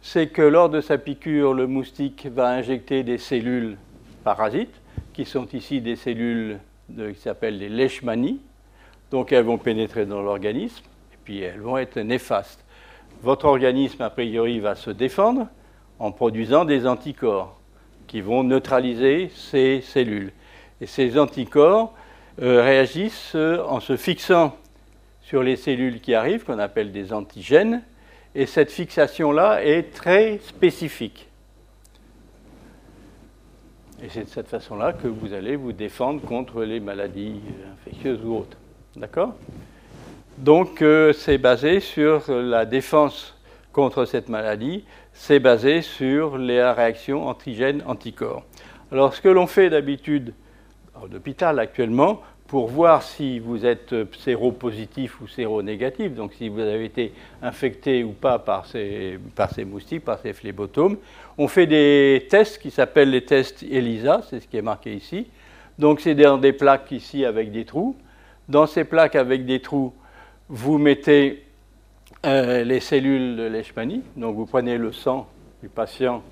c'est 0.09 0.29
que 0.29 0.41
lors 0.41 0.71
de 0.71 0.81
sa 0.81 0.97
piqûre, 0.97 1.53
le 1.53 1.67
moustique 1.67 2.29
va 2.35 2.49
injecter 2.49 3.03
des 3.03 3.19
cellules 3.19 3.77
parasites, 4.25 4.81
qui 5.13 5.27
sont 5.27 5.47
ici 5.53 5.83
des 5.83 5.97
cellules 5.97 6.59
qui 6.97 7.21
s'appellent 7.21 7.59
les 7.59 7.69
leishmanies, 7.69 8.41
donc 9.11 9.33
elles 9.33 9.45
vont 9.45 9.59
pénétrer 9.59 10.07
dans 10.07 10.23
l'organisme 10.23 10.83
et 11.13 11.19
puis 11.25 11.41
elles 11.43 11.61
vont 11.61 11.77
être 11.77 11.99
néfastes. 12.01 12.65
Votre 13.23 13.45
organisme, 13.45 14.01
a 14.01 14.09
priori, 14.09 14.61
va 14.61 14.77
se 14.77 14.91
défendre 14.91 15.47
en 15.99 16.11
produisant 16.11 16.65
des 16.65 16.87
anticorps 16.87 17.61
qui 18.07 18.23
vont 18.23 18.43
neutraliser 18.45 19.31
ces 19.35 19.83
cellules. 19.83 20.33
Et 20.81 20.87
ces 20.87 21.19
anticorps 21.19 21.93
euh, 22.41 22.63
réagissent 22.63 23.35
euh, 23.35 23.63
en 23.69 23.81
se 23.81 23.99
fixant 23.99 24.57
sur 25.21 25.43
les 25.43 25.57
cellules 25.57 26.01
qui 26.01 26.15
arrivent, 26.15 26.45
qu'on 26.45 26.59
appelle 26.59 26.93
des 26.93 27.13
antigènes, 27.13 27.83
et 28.35 28.47
cette 28.47 28.71
fixation-là 28.71 29.65
est 29.65 29.95
très 29.95 30.39
spécifique. 30.39 31.29
Et 34.03 34.09
c'est 34.09 34.25
de 34.25 34.29
cette 34.29 34.49
façon-là 34.49 34.93
que 34.93 35.09
vous 35.09 35.33
allez 35.33 35.57
vous 35.57 35.73
défendre 35.73 36.21
contre 36.23 36.63
les 36.63 36.79
maladies 36.79 37.41
infectieuses 37.73 38.21
ou 38.25 38.37
autres. 38.37 38.57
D'accord? 38.95 39.35
Donc, 40.37 40.83
euh, 40.83 41.13
c'est 41.13 41.39
basé 41.39 41.81
sur 41.81 42.31
la 42.31 42.65
défense 42.65 43.37
contre 43.73 44.05
cette 44.05 44.29
maladie, 44.29 44.85
c'est 45.13 45.41
basé 45.41 45.83
sur 45.83 46.39
les 46.39 46.63
réactions 46.63 47.27
antigènes-anticorps. 47.27 48.45
Alors, 48.93 49.15
ce 49.15 49.21
que 49.21 49.29
l'on 49.29 49.49
fait 49.49 49.69
d'habitude 49.69 50.33
à 50.95 51.13
l'hôpital 51.13 51.59
actuellement, 51.59 52.23
pour 52.49 52.67
voir 52.69 53.03
si 53.03 53.39
vous 53.39 53.67
êtes 53.67 53.95
séropositif 54.19 55.21
ou 55.21 55.29
séronégatif, 55.29 56.15
donc 56.15 56.33
si 56.33 56.49
vous 56.49 56.61
avez 56.61 56.87
été 56.87 57.13
infecté 57.43 58.03
ou 58.03 58.13
pas 58.13 58.39
par 58.39 58.67
ces, 58.67 59.19
moustiques, 59.67 60.05
par 60.05 60.19
ces 60.19 60.33
phlébotomes, 60.33 60.97
on 61.37 61.47
fait 61.47 61.67
des 61.67 62.27
tests 62.31 62.59
qui 62.59 62.71
s'appellent 62.71 63.11
les 63.11 63.25
tests 63.25 63.63
ELISA, 63.63 64.23
c'est 64.29 64.41
ce 64.41 64.49
qui 64.49 64.57
est 64.57 64.63
marqué 64.63 64.95
ici. 64.95 65.27
Donc 65.79 66.01
c'est 66.01 66.15
dans 66.15 66.39
des 66.39 66.55
plaques 66.55 66.91
ici 66.91 67.25
avec 67.27 67.53
des 67.53 67.67
trous. 67.67 67.95
Dans 68.49 68.67
ces 68.67 68.85
plaques 68.85 69.15
avec 69.15 69.45
des 69.45 69.61
trous, 69.61 69.93
vous 70.49 70.79
mettez 70.79 71.45
euh, 72.25 72.65
les 72.65 72.81
cellules 72.81 73.37
de 73.37 73.45
leishmanie. 73.45 74.03
Donc 74.17 74.37
vous 74.37 74.47
prenez 74.47 74.79
le 74.79 74.91
sang 74.91 75.29
du 75.63 75.69
patient 75.69 76.23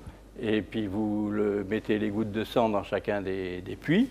et 0.41 0.61
puis 0.61 0.87
vous 0.87 1.29
le 1.29 1.63
mettez 1.63 1.99
les 1.99 2.09
gouttes 2.09 2.31
de 2.31 2.43
sang 2.43 2.69
dans 2.69 2.83
chacun 2.83 3.21
des, 3.21 3.61
puits. 3.79 4.09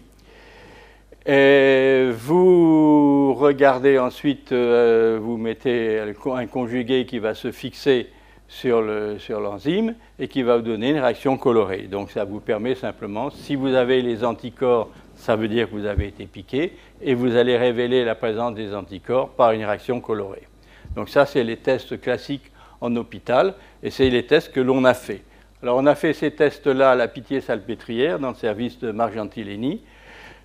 Et 1.26 2.10
vous 2.12 3.34
regardez 3.34 3.98
ensuite, 3.98 4.52
euh, 4.52 5.18
vous 5.20 5.36
mettez 5.36 6.00
un 6.00 6.46
conjugué 6.46 7.04
qui 7.04 7.18
va 7.18 7.34
se 7.34 7.50
fixer 7.50 8.10
sur 8.48 8.80
l'enzyme 8.80 9.96
et 10.20 10.28
qui 10.28 10.42
va 10.42 10.56
vous 10.56 10.62
donner 10.62 10.90
une 10.90 11.00
réaction 11.00 11.36
colorée. 11.36 11.88
Donc 11.90 12.12
ça 12.12 12.24
vous 12.24 12.38
permet 12.38 12.76
simplement, 12.76 13.30
si 13.30 13.56
vous 13.56 13.74
avez 13.74 14.02
les 14.02 14.24
anticorps 14.24 14.90
ça 15.16 15.34
veut 15.34 15.48
dire 15.48 15.68
que 15.68 15.74
vous 15.74 15.86
avez 15.86 16.06
été 16.06 16.26
piqué, 16.26 16.76
et 17.02 17.14
vous 17.14 17.36
allez 17.36 17.56
révéler 17.56 18.04
la 18.04 18.14
présence 18.14 18.54
des 18.54 18.74
anticorps 18.74 19.30
par 19.30 19.52
une 19.52 19.64
réaction 19.64 20.00
colorée. 20.00 20.46
Donc 20.94 21.08
ça, 21.08 21.26
c'est 21.26 21.42
les 21.42 21.56
tests 21.56 22.00
classiques 22.00 22.52
en 22.80 22.94
hôpital, 22.96 23.54
et 23.82 23.90
c'est 23.90 24.10
les 24.10 24.26
tests 24.26 24.52
que 24.52 24.60
l'on 24.60 24.84
a 24.84 24.94
fait. 24.94 25.22
Alors 25.62 25.78
on 25.78 25.86
a 25.86 25.94
fait 25.94 26.12
ces 26.12 26.30
tests-là 26.30 26.92
à 26.92 26.94
la 26.94 27.08
Pitié-Salpêtrière, 27.08 28.18
dans 28.18 28.28
le 28.28 28.34
service 28.34 28.78
de 28.78 28.92
Marc 28.92 29.14
Gentilini, 29.14 29.82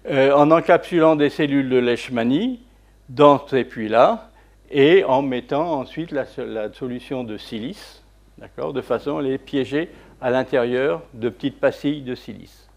euh, 0.09 0.33
en 0.33 0.51
encapsulant 0.51 1.15
des 1.15 1.29
cellules 1.29 1.69
de 1.69 1.77
leishmanie 1.77 2.59
dans 3.09 3.45
ces 3.47 3.63
puits-là, 3.63 4.29
et 4.71 5.03
en 5.03 5.21
mettant 5.21 5.79
ensuite 5.79 6.11
la, 6.11 6.25
la 6.37 6.71
solution 6.71 7.23
de 7.23 7.37
silice, 7.37 8.01
de 8.57 8.81
façon 8.81 9.17
à 9.17 9.21
les 9.21 9.37
piéger 9.37 9.89
à 10.21 10.31
l'intérieur 10.31 11.01
de 11.13 11.29
petites 11.29 11.59
pastilles 11.59 12.01
de 12.01 12.15
silice. 12.15 12.69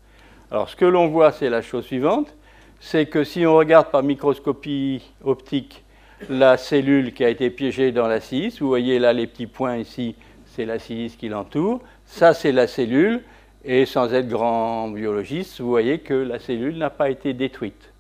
Alors 0.51 0.69
ce 0.69 0.77
que 0.77 0.85
l'on 0.85 1.09
voit, 1.09 1.33
c'est 1.33 1.51
la 1.51 1.63
chose 1.63 1.85
suivante, 1.85 2.35
c'est 2.81 3.07
que 3.07 3.25
si 3.25 3.47
on 3.47 3.55
regarde 3.55 3.91
par 3.91 4.03
microscopie 4.03 5.03
optique 5.23 5.85
la 6.29 6.57
cellule 6.57 7.13
qui 7.15 7.25
a 7.25 7.29
été 7.29 7.49
piégée 7.51 7.93
dans 7.93 8.09
la 8.09 8.21
silice, 8.21 8.61
vous 8.61 8.69
voyez 8.69 8.99
là 8.99 9.13
les 9.13 9.27
petits 9.27 9.47
points 9.47 9.77
ici, 9.77 10.17
c'est 10.47 10.65
la 10.65 10.79
silice 10.79 11.17
qui 11.17 11.29
l'entoure, 11.29 11.81
ça 12.05 12.35
c'est 12.35 12.53
la 12.53 12.67
cellule, 12.67 13.23
et 13.65 13.87
sans 13.87 14.13
être 14.13 14.29
grand 14.29 14.89
biologiste, 14.89 15.61
vous 15.61 15.71
voyez 15.71 15.99
que 15.99 16.15
la 16.15 16.39
cellule 16.39 16.77
n'a 16.77 16.91
pas 16.91 17.11
été 17.11 17.33
détruite. 17.33 17.93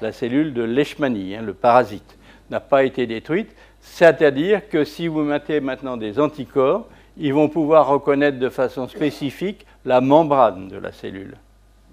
La 0.00 0.12
cellule 0.12 0.52
de 0.54 0.62
Leishmanie, 0.62 1.36
hein, 1.36 1.42
le 1.42 1.54
parasite, 1.54 2.18
n'a 2.50 2.60
pas 2.60 2.84
été 2.84 3.06
détruite, 3.06 3.54
c'est-à-dire 3.80 4.68
que 4.68 4.84
si 4.84 5.06
vous 5.06 5.22
mettez 5.22 5.60
maintenant 5.60 5.96
des 5.96 6.18
anticorps, 6.18 6.88
ils 7.16 7.34
vont 7.34 7.48
pouvoir 7.48 7.88
reconnaître 7.88 8.38
de 8.38 8.48
façon 8.48 8.88
spécifique 8.88 9.66
la 9.84 10.00
membrane 10.00 10.68
de 10.68 10.78
la 10.78 10.92
cellule. 10.92 11.36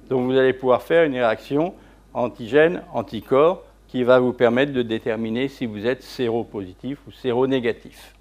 Donc 0.10 0.26
vous 0.26 0.38
allez 0.38 0.54
pouvoir 0.54 0.82
faire 0.82 1.04
une 1.04 1.14
réaction 1.14 1.74
antigène-anticorps 2.14 3.64
qui 3.88 4.04
va 4.04 4.20
vous 4.20 4.34
permettre 4.34 4.72
de 4.74 4.82
déterminer 4.82 5.48
si 5.48 5.66
vous 5.66 5.86
êtes 5.86 6.04
séropositif 6.04 7.00
ou 7.08 7.12
séronégatif. 7.12 8.15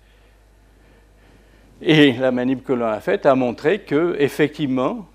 Et 1.82 2.12
la 2.12 2.30
manip 2.30 2.64
que 2.64 2.72
l'on 2.72 2.86
a 2.86 3.00
faite 3.00 3.26
a 3.26 3.34
montré 3.34 3.80
que, 3.80 4.16
effectivement, 4.18 5.06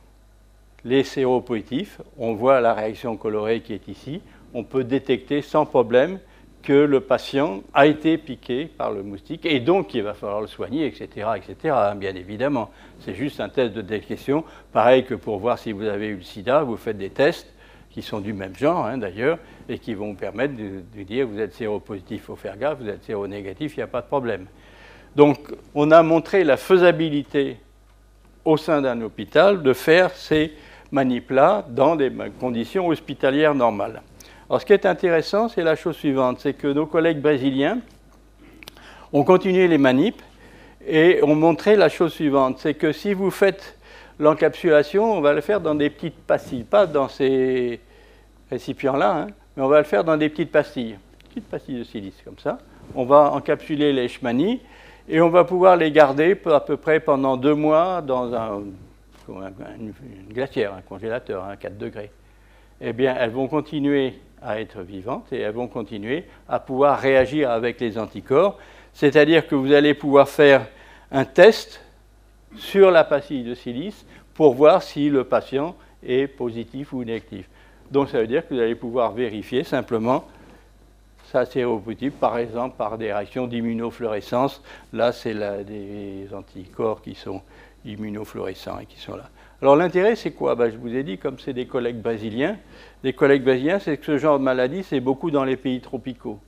les 0.83 1.03
séropositifs, 1.03 2.01
on 2.17 2.33
voit 2.33 2.61
la 2.61 2.73
réaction 2.73 3.17
colorée 3.17 3.61
qui 3.61 3.73
est 3.73 3.87
ici, 3.87 4.21
on 4.53 4.63
peut 4.63 4.83
détecter 4.83 5.41
sans 5.41 5.65
problème 5.65 6.19
que 6.61 6.73
le 6.73 6.99
patient 6.99 7.61
a 7.73 7.87
été 7.87 8.17
piqué 8.17 8.65
par 8.65 8.91
le 8.91 9.01
moustique 9.01 9.45
et 9.45 9.59
donc 9.59 9.93
il 9.93 10.03
va 10.03 10.13
falloir 10.13 10.41
le 10.41 10.47
soigner, 10.47 10.85
etc., 10.85 11.29
etc., 11.37 11.73
hein, 11.77 11.95
bien 11.95 12.15
évidemment. 12.15 12.69
C'est 12.99 13.13
juste 13.13 13.39
un 13.39 13.49
test 13.49 13.73
de 13.73 13.81
détection, 13.81 14.43
pareil 14.73 15.05
que 15.05 15.15
pour 15.15 15.39
voir 15.39 15.57
si 15.57 15.71
vous 15.71 15.85
avez 15.85 16.07
eu 16.07 16.15
le 16.15 16.21
sida, 16.21 16.63
vous 16.63 16.77
faites 16.77 16.97
des 16.97 17.09
tests 17.09 17.53
qui 17.91 18.01
sont 18.01 18.19
du 18.19 18.33
même 18.33 18.55
genre 18.55 18.85
hein, 18.85 18.97
d'ailleurs 18.97 19.39
et 19.67 19.79
qui 19.79 19.93
vont 19.93 20.09
vous 20.09 20.17
permettre 20.17 20.53
de, 20.55 21.03
dire 21.03 21.27
vous 21.27 21.39
êtes 21.39 21.53
séropositif, 21.53 22.21
il 22.21 22.25
faut 22.25 22.35
faire 22.35 22.57
gaffe, 22.57 22.79
vous 22.79 22.89
êtes 22.89 23.03
séronégatif, 23.03 23.77
il 23.77 23.79
n'y 23.79 23.83
a 23.83 23.87
pas 23.87 24.01
de 24.01 24.07
problème. 24.07 24.45
Donc 25.19 25.51
on 25.75 25.91
a 25.91 26.01
montré 26.01 26.45
la 26.45 26.55
faisabilité 26.55 27.57
au 28.45 28.55
sein 28.55 28.81
d'un 28.81 29.01
hôpital 29.01 29.61
de 29.61 29.73
faire 29.73 30.11
ces 30.11 30.53
manips-là 30.93 31.65
dans 31.67 31.97
des 31.97 32.09
conditions 32.39 32.87
hospitalières 32.87 33.53
normales. 33.53 34.01
Alors 34.49 34.61
ce 34.61 34.65
qui 34.65 34.71
est 34.71 34.85
intéressant, 34.85 35.49
c'est 35.49 35.61
la 35.61 35.75
chose 35.75 35.97
suivante, 35.97 36.39
c'est 36.39 36.53
que 36.53 36.67
nos 36.67 36.85
collègues 36.85 37.19
brésiliens 37.19 37.79
ont 39.11 39.25
continué 39.25 39.67
les 39.67 39.77
manips 39.77 40.21
et 40.87 41.19
ont 41.21 41.35
montré 41.35 41.75
la 41.75 41.89
chose 41.89 42.13
suivante, 42.13 42.59
c'est 42.59 42.75
que 42.75 42.93
si 42.93 43.13
vous 43.13 43.29
faites 43.29 43.77
l'encapsulation, 44.19 45.17
on 45.17 45.19
va 45.19 45.33
le 45.33 45.41
faire 45.41 45.59
dans 45.59 45.75
des 45.75 45.89
petites 45.89 46.15
pastilles, 46.15 46.63
pas 46.63 46.85
dans 46.85 47.09
ces 47.09 47.81
récipients-là, 48.49 49.11
hein, 49.17 49.27
mais 49.57 49.63
on 49.63 49.67
va 49.67 49.79
le 49.79 49.83
faire 49.83 50.05
dans 50.05 50.15
des 50.15 50.29
petites 50.29 50.53
pastilles, 50.53 50.95
petites 51.27 51.49
pastilles 51.49 51.79
de 51.79 51.83
silice 51.83 52.21
comme 52.23 52.39
ça. 52.41 52.59
On 52.95 53.03
va 53.03 53.33
encapsuler 53.33 53.91
les 53.91 54.07
shmani 54.07 54.61
et 55.09 55.19
on 55.21 55.29
va 55.29 55.43
pouvoir 55.43 55.75
les 55.75 55.91
garder 55.91 56.37
à 56.45 56.59
peu 56.59 56.77
près 56.77 56.99
pendant 56.99 57.35
deux 57.35 57.55
mois 57.55 58.01
dans 58.01 58.33
un, 58.33 58.61
une, 59.27 59.93
glacière, 60.29 60.75
un 60.75 60.81
congélateur 60.81 61.43
à 61.43 61.57
4 61.57 61.77
degrés. 61.77 62.11
Eh 62.79 62.93
bien, 62.93 63.15
elles 63.19 63.31
vont 63.31 63.47
continuer 63.47 64.13
à 64.41 64.61
être 64.61 64.81
vivantes 64.81 65.25
et 65.33 65.39
elles 65.39 65.53
vont 65.53 65.67
continuer 65.67 66.25
à 66.47 66.59
pouvoir 66.59 66.99
réagir 66.99 67.49
avec 67.49 67.81
les 67.81 67.97
anticorps. 67.97 68.59
C'est-à-dire 68.93 69.47
que 69.47 69.55
vous 69.55 69.73
allez 69.73 69.95
pouvoir 69.95 70.29
faire 70.29 70.67
un 71.11 71.25
test 71.25 71.81
sur 72.55 72.91
la 72.91 73.03
pastille 73.03 73.43
de 73.43 73.55
silice 73.55 74.05
pour 74.35 74.53
voir 74.53 74.83
si 74.83 75.09
le 75.09 75.23
patient 75.23 75.75
est 76.03 76.27
positif 76.27 76.93
ou 76.93 77.03
négatif. 77.03 77.49
Donc 77.91 78.09
ça 78.09 78.19
veut 78.19 78.27
dire 78.27 78.47
que 78.47 78.53
vous 78.53 78.59
allez 78.59 78.75
pouvoir 78.75 79.11
vérifier 79.11 79.63
simplement 79.63 80.25
ça 81.31 81.45
séropositif, 81.45 82.13
par 82.13 82.37
exemple, 82.37 82.75
par 82.77 82.97
des 82.97 83.13
réactions 83.13 83.47
d'immunofluorescence. 83.47 84.61
Là, 84.93 85.11
c'est 85.11 85.35
des 85.63 86.27
anticorps 86.33 87.01
qui 87.01 87.15
sont 87.15 87.41
immunofluorescents 87.85 88.79
et 88.79 88.85
qui 88.85 88.99
sont 88.99 89.15
là. 89.15 89.29
Alors 89.61 89.75
l'intérêt, 89.75 90.15
c'est 90.15 90.31
quoi? 90.31 90.55
Ben, 90.55 90.71
Je 90.71 90.77
vous 90.77 90.95
ai 90.95 91.03
dit, 91.03 91.17
comme 91.17 91.37
c'est 91.37 91.53
des 91.53 91.65
collègues 91.65 92.01
brésiliens, 92.01 92.57
des 93.03 93.13
collègues 93.13 93.43
brésiliens, 93.43 93.79
c'est 93.79 93.97
que 93.97 94.05
ce 94.05 94.17
genre 94.17 94.39
de 94.39 94.43
maladie, 94.43 94.83
c'est 94.83 94.99
beaucoup 94.99 95.31
dans 95.31 95.43
les 95.43 95.57
pays 95.57 95.81
tropicaux, 95.81 96.39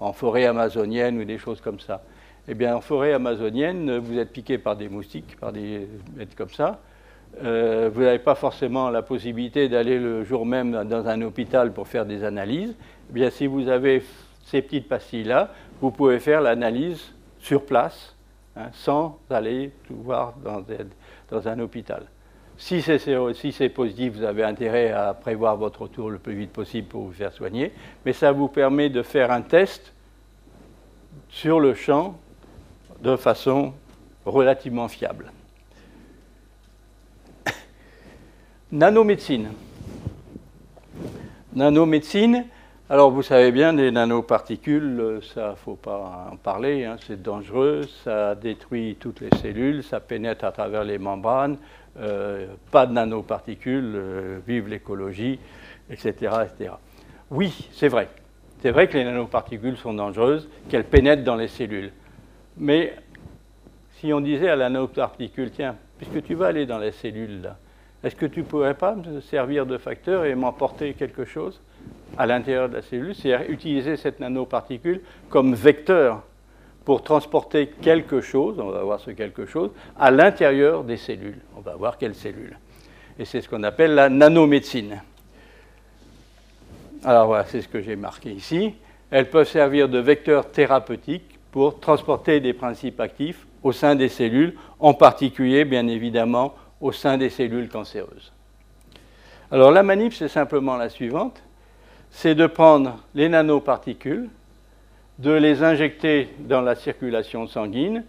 en 0.00 0.12
forêt 0.12 0.44
amazonienne 0.44 1.18
ou 1.18 1.24
des 1.24 1.38
choses 1.38 1.60
comme 1.60 1.80
ça. 1.80 2.02
Eh 2.48 2.54
bien, 2.54 2.76
en 2.76 2.80
forêt 2.80 3.12
amazonienne, 3.12 3.98
vous 3.98 4.18
êtes 4.18 4.32
piqué 4.32 4.58
par 4.58 4.76
des 4.76 4.88
moustiques, 4.88 5.36
par 5.38 5.52
des 5.52 5.86
bêtes 6.16 6.34
comme 6.34 6.50
ça. 6.50 6.80
Euh, 7.44 7.90
vous 7.92 8.02
n'avez 8.02 8.18
pas 8.18 8.34
forcément 8.34 8.90
la 8.90 9.02
possibilité 9.02 9.68
d'aller 9.68 9.98
le 9.98 10.24
jour 10.24 10.46
même 10.46 10.84
dans 10.84 11.06
un 11.08 11.22
hôpital 11.22 11.72
pour 11.72 11.86
faire 11.86 12.06
des 12.06 12.24
analyses. 12.24 12.74
Eh 13.10 13.12
bien, 13.12 13.30
si 13.30 13.46
vous 13.46 13.68
avez 13.68 14.02
ces 14.44 14.62
petites 14.62 14.88
pastilles-là, 14.88 15.52
vous 15.80 15.90
pouvez 15.90 16.18
faire 16.18 16.40
l'analyse 16.40 17.12
sur 17.38 17.64
place, 17.64 18.14
hein, 18.56 18.68
sans 18.72 19.18
aller 19.30 19.72
tout 19.86 19.96
voir 19.96 20.34
dans, 20.44 20.64
dans 21.30 21.48
un 21.48 21.58
hôpital. 21.60 22.06
Si 22.58 22.82
c'est 22.82 23.68
positif, 23.68 24.14
vous 24.14 24.24
avez 24.24 24.42
intérêt 24.42 24.90
à 24.90 25.14
prévoir 25.14 25.56
votre 25.56 25.82
retour 25.82 26.10
le 26.10 26.18
plus 26.18 26.34
vite 26.34 26.52
possible 26.52 26.88
pour 26.88 27.04
vous 27.04 27.12
faire 27.12 27.32
soigner, 27.32 27.72
mais 28.04 28.12
ça 28.12 28.32
vous 28.32 28.48
permet 28.48 28.90
de 28.90 29.02
faire 29.02 29.30
un 29.30 29.42
test 29.42 29.92
sur 31.28 31.60
le 31.60 31.74
champ 31.74 32.18
de 33.00 33.14
façon 33.14 33.74
relativement 34.26 34.88
fiable. 34.88 35.30
Nanomédecine. 38.72 39.50
Nanomédecine, 41.54 42.44
alors 42.90 43.10
vous 43.10 43.22
savez 43.22 43.52
bien, 43.52 43.74
des 43.74 43.90
nanoparticules, 43.90 45.20
ça 45.34 45.50
ne 45.50 45.54
faut 45.56 45.74
pas 45.74 46.28
en 46.32 46.36
parler, 46.36 46.86
hein, 46.86 46.96
c'est 47.06 47.20
dangereux, 47.20 47.82
ça 48.02 48.34
détruit 48.34 48.96
toutes 48.98 49.20
les 49.20 49.28
cellules, 49.42 49.82
ça 49.82 50.00
pénètre 50.00 50.44
à 50.44 50.52
travers 50.52 50.84
les 50.84 50.96
membranes, 50.96 51.58
euh, 52.00 52.46
pas 52.70 52.86
de 52.86 52.92
nanoparticules, 52.92 53.92
euh, 53.94 54.38
vive 54.46 54.68
l'écologie, 54.68 55.38
etc., 55.90 56.12
etc. 56.44 56.72
Oui, 57.30 57.68
c'est 57.72 57.88
vrai. 57.88 58.08
C'est 58.62 58.70
vrai 58.70 58.88
que 58.88 58.96
les 58.96 59.04
nanoparticules 59.04 59.76
sont 59.76 59.92
dangereuses, 59.92 60.48
qu'elles 60.70 60.84
pénètrent 60.84 61.24
dans 61.24 61.36
les 61.36 61.48
cellules. 61.48 61.92
Mais 62.56 62.94
si 63.96 64.14
on 64.14 64.22
disait 64.22 64.48
à 64.48 64.56
la 64.56 64.70
nanoparticule, 64.70 65.50
tiens, 65.50 65.76
puisque 65.98 66.22
tu 66.22 66.34
vas 66.34 66.46
aller 66.46 66.64
dans 66.64 66.78
les 66.78 66.92
cellules 66.92 67.50
est-ce 68.04 68.14
que 68.14 68.26
tu 68.26 68.40
ne 68.40 68.44
pourrais 68.44 68.74
pas 68.74 68.94
me 68.94 69.20
servir 69.20 69.66
de 69.66 69.76
facteur 69.76 70.24
et 70.24 70.34
m'emporter 70.36 70.94
quelque 70.94 71.24
chose? 71.24 71.60
À 72.16 72.26
l'intérieur 72.26 72.68
de 72.68 72.74
la 72.74 72.82
cellule, 72.82 73.14
c'est-à-dire 73.14 73.48
utiliser 73.50 73.96
cette 73.96 74.20
nanoparticule 74.20 75.00
comme 75.30 75.54
vecteur 75.54 76.22
pour 76.84 77.02
transporter 77.02 77.68
quelque 77.82 78.20
chose, 78.20 78.58
on 78.58 78.70
va 78.70 78.82
voir 78.82 78.98
ce 78.98 79.10
quelque 79.10 79.46
chose, 79.46 79.70
à 79.98 80.10
l'intérieur 80.10 80.84
des 80.84 80.96
cellules. 80.96 81.38
On 81.56 81.60
va 81.60 81.76
voir 81.76 81.98
quelles 81.98 82.14
cellules. 82.14 82.56
Et 83.18 83.24
c'est 83.24 83.40
ce 83.40 83.48
qu'on 83.48 83.62
appelle 83.62 83.94
la 83.94 84.08
nanomédecine. 84.08 85.02
Alors 87.04 87.26
voilà, 87.26 87.44
c'est 87.44 87.60
ce 87.60 87.68
que 87.68 87.80
j'ai 87.80 87.94
marqué 87.94 88.30
ici. 88.30 88.74
Elles 89.10 89.28
peuvent 89.28 89.46
servir 89.46 89.88
de 89.88 89.98
vecteurs 89.98 90.50
thérapeutiques 90.50 91.38
pour 91.52 91.78
transporter 91.78 92.40
des 92.40 92.52
principes 92.52 93.00
actifs 93.00 93.46
au 93.62 93.72
sein 93.72 93.94
des 93.94 94.08
cellules, 94.08 94.54
en 94.78 94.94
particulier, 94.94 95.64
bien 95.64 95.86
évidemment, 95.88 96.54
au 96.80 96.92
sein 96.92 97.18
des 97.18 97.30
cellules 97.30 97.68
cancéreuses. 97.68 98.32
Alors 99.50 99.72
la 99.72 99.82
manip, 99.82 100.12
c'est 100.12 100.28
simplement 100.28 100.76
la 100.76 100.88
suivante, 100.88 101.42
c'est 102.10 102.34
de 102.34 102.46
prendre 102.46 102.98
les 103.14 103.28
nanoparticules, 103.28 104.28
de 105.18 105.32
les 105.32 105.62
injecter 105.62 106.28
dans 106.40 106.60
la 106.60 106.74
circulation 106.74 107.46
sanguine 107.46 108.04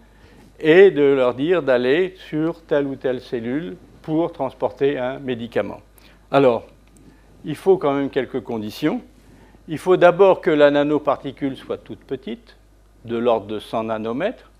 et 0.59 0.91
de 0.91 1.03
leur 1.03 1.33
dire 1.33 1.63
d'aller 1.63 2.15
sur 2.29 2.61
telle 2.63 2.85
ou 2.85 2.95
telle 2.95 3.21
cellule 3.21 3.77
pour 4.01 4.31
transporter 4.31 4.97
un 4.97 5.19
médicament. 5.19 5.81
Alors, 6.31 6.67
il 7.45 7.55
faut 7.55 7.77
quand 7.77 7.93
même 7.93 8.09
quelques 8.09 8.41
conditions. 8.41 9.01
Il 9.67 9.77
faut 9.77 9.97
d'abord 9.97 10.41
que 10.41 10.49
la 10.49 10.71
nanoparticule 10.71 11.55
soit 11.55 11.77
toute 11.77 11.99
petite, 11.99 12.57
de 13.05 13.17
l'ordre 13.17 13.47
de 13.47 13.59
100 13.59 13.85
nanomètres, 13.85 14.51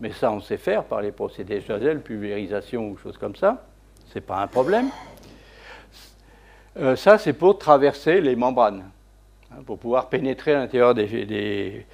mais 0.00 0.10
ça 0.10 0.32
on 0.32 0.40
sait 0.40 0.56
faire 0.56 0.84
par 0.84 1.02
les 1.02 1.12
procédés 1.12 1.60
Chazelle, 1.60 2.00
pulvérisation 2.00 2.88
ou 2.88 2.96
choses 2.96 3.18
comme 3.18 3.36
ça, 3.36 3.66
ce 4.06 4.14
n'est 4.14 4.20
pas 4.20 4.42
un 4.42 4.46
problème. 4.46 4.88
Euh, 6.78 6.96
ça 6.96 7.18
c'est 7.18 7.32
pour 7.32 7.58
traverser 7.58 8.20
les 8.20 8.36
membranes. 8.36 8.84
Hein, 9.52 9.62
pour 9.66 9.78
pouvoir 9.78 10.08
pénétrer 10.08 10.54
à 10.54 10.58
l'intérieur 10.58 10.94
des, 10.94 11.86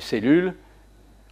cellules. 0.00 0.54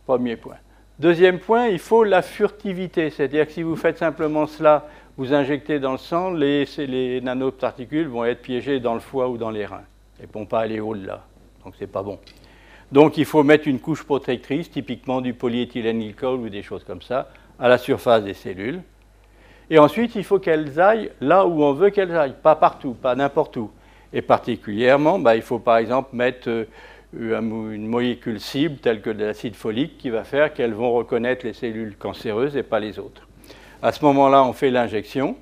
Premier 0.07 0.37
point. 0.37 0.57
Deuxième 0.99 1.39
point, 1.39 1.69
il 1.69 1.79
faut 1.79 2.05
la 2.05 2.23
furtivité, 2.23 3.11
c'est-à-dire 3.11 3.47
que 3.47 3.53
si 3.53 3.63
vous 3.63 3.77
faites 3.77 3.99
simplement 3.99 4.47
cela, 4.47 4.87
vous 5.17 5.33
injectez 5.33 5.79
dans 5.79 5.93
le 5.93 5.99
sang, 5.99 6.31
les, 6.31 6.65
les 6.79 7.21
nanoparticules 7.21 8.09
vont 8.09 8.25
être 8.25 8.43
piégées 8.43 8.81
dans 8.81 8.95
le 8.95 9.01
foie 9.01 9.29
ou 9.29 9.39
dans 9.39 9.51
les 9.51 9.65
reins 9.65 9.85
et 10.21 10.27
ne 10.27 10.33
vont 10.33 10.47
pas 10.47 10.61
aller 10.61 10.81
au-delà. 10.81 11.25
Donc 11.65 11.75
c'est 11.79 11.87
pas 11.87 12.03
bon. 12.03 12.19
Donc 12.91 13.17
il 13.17 13.25
faut 13.25 13.43
mettre 13.43 13.69
une 13.69 13.81
couche 13.81 14.05
protectrice, 14.05 14.71
typiquement 14.71 15.21
du 15.21 15.33
polyéthylène-glycol 15.33 16.41
ou 16.41 16.49
des 16.49 16.63
choses 16.63 16.85
comme 16.85 17.03
ça, 17.03 17.31
à 17.59 17.69
la 17.69 17.79
surface 17.79 18.23
des 18.23 18.35
cellules. 18.35 18.83
Et 19.73 19.79
ensuite, 19.79 20.17
il 20.17 20.23
faut 20.23 20.39
qu'elles 20.39 20.79
aillent 20.79 21.11
là 21.23 21.47
où 21.47 21.63
on 21.63 21.73
veut 21.73 21.89
qu'elles 21.89 22.15
aillent, 22.15 22.35
pas 22.43 22.57
partout, 22.57 22.93
pas 22.93 23.15
n'importe 23.15 23.57
où. 23.57 23.71
Et 24.13 24.21
particulièrement, 24.21 25.19
bah, 25.19 25.35
il 25.35 25.41
faut 25.41 25.61
par 25.61 25.79
exemple 25.79 26.15
mettre 26.15 26.51
euh, 26.51 26.67
une 27.15 27.87
molécule 27.87 28.39
cible 28.39 28.77
telle 28.77 29.01
que 29.01 29.09
de 29.09 29.25
l'acide 29.25 29.55
folique 29.55 29.97
qui 29.97 30.11
va 30.11 30.25
faire 30.25 30.53
qu'elles 30.53 30.75
vont 30.75 30.93
reconnaître 30.93 31.47
les 31.47 31.55
cellules 31.55 31.97
cancéreuses 31.97 32.55
et 32.55 32.63
pas 32.63 32.81
les 32.81 32.99
autres. 32.99 33.27
À 33.81 33.93
ce 33.93 34.05
moment-là, 34.05 34.45
on 34.45 34.53
fait 34.53 34.71
l'injection. 34.71 35.37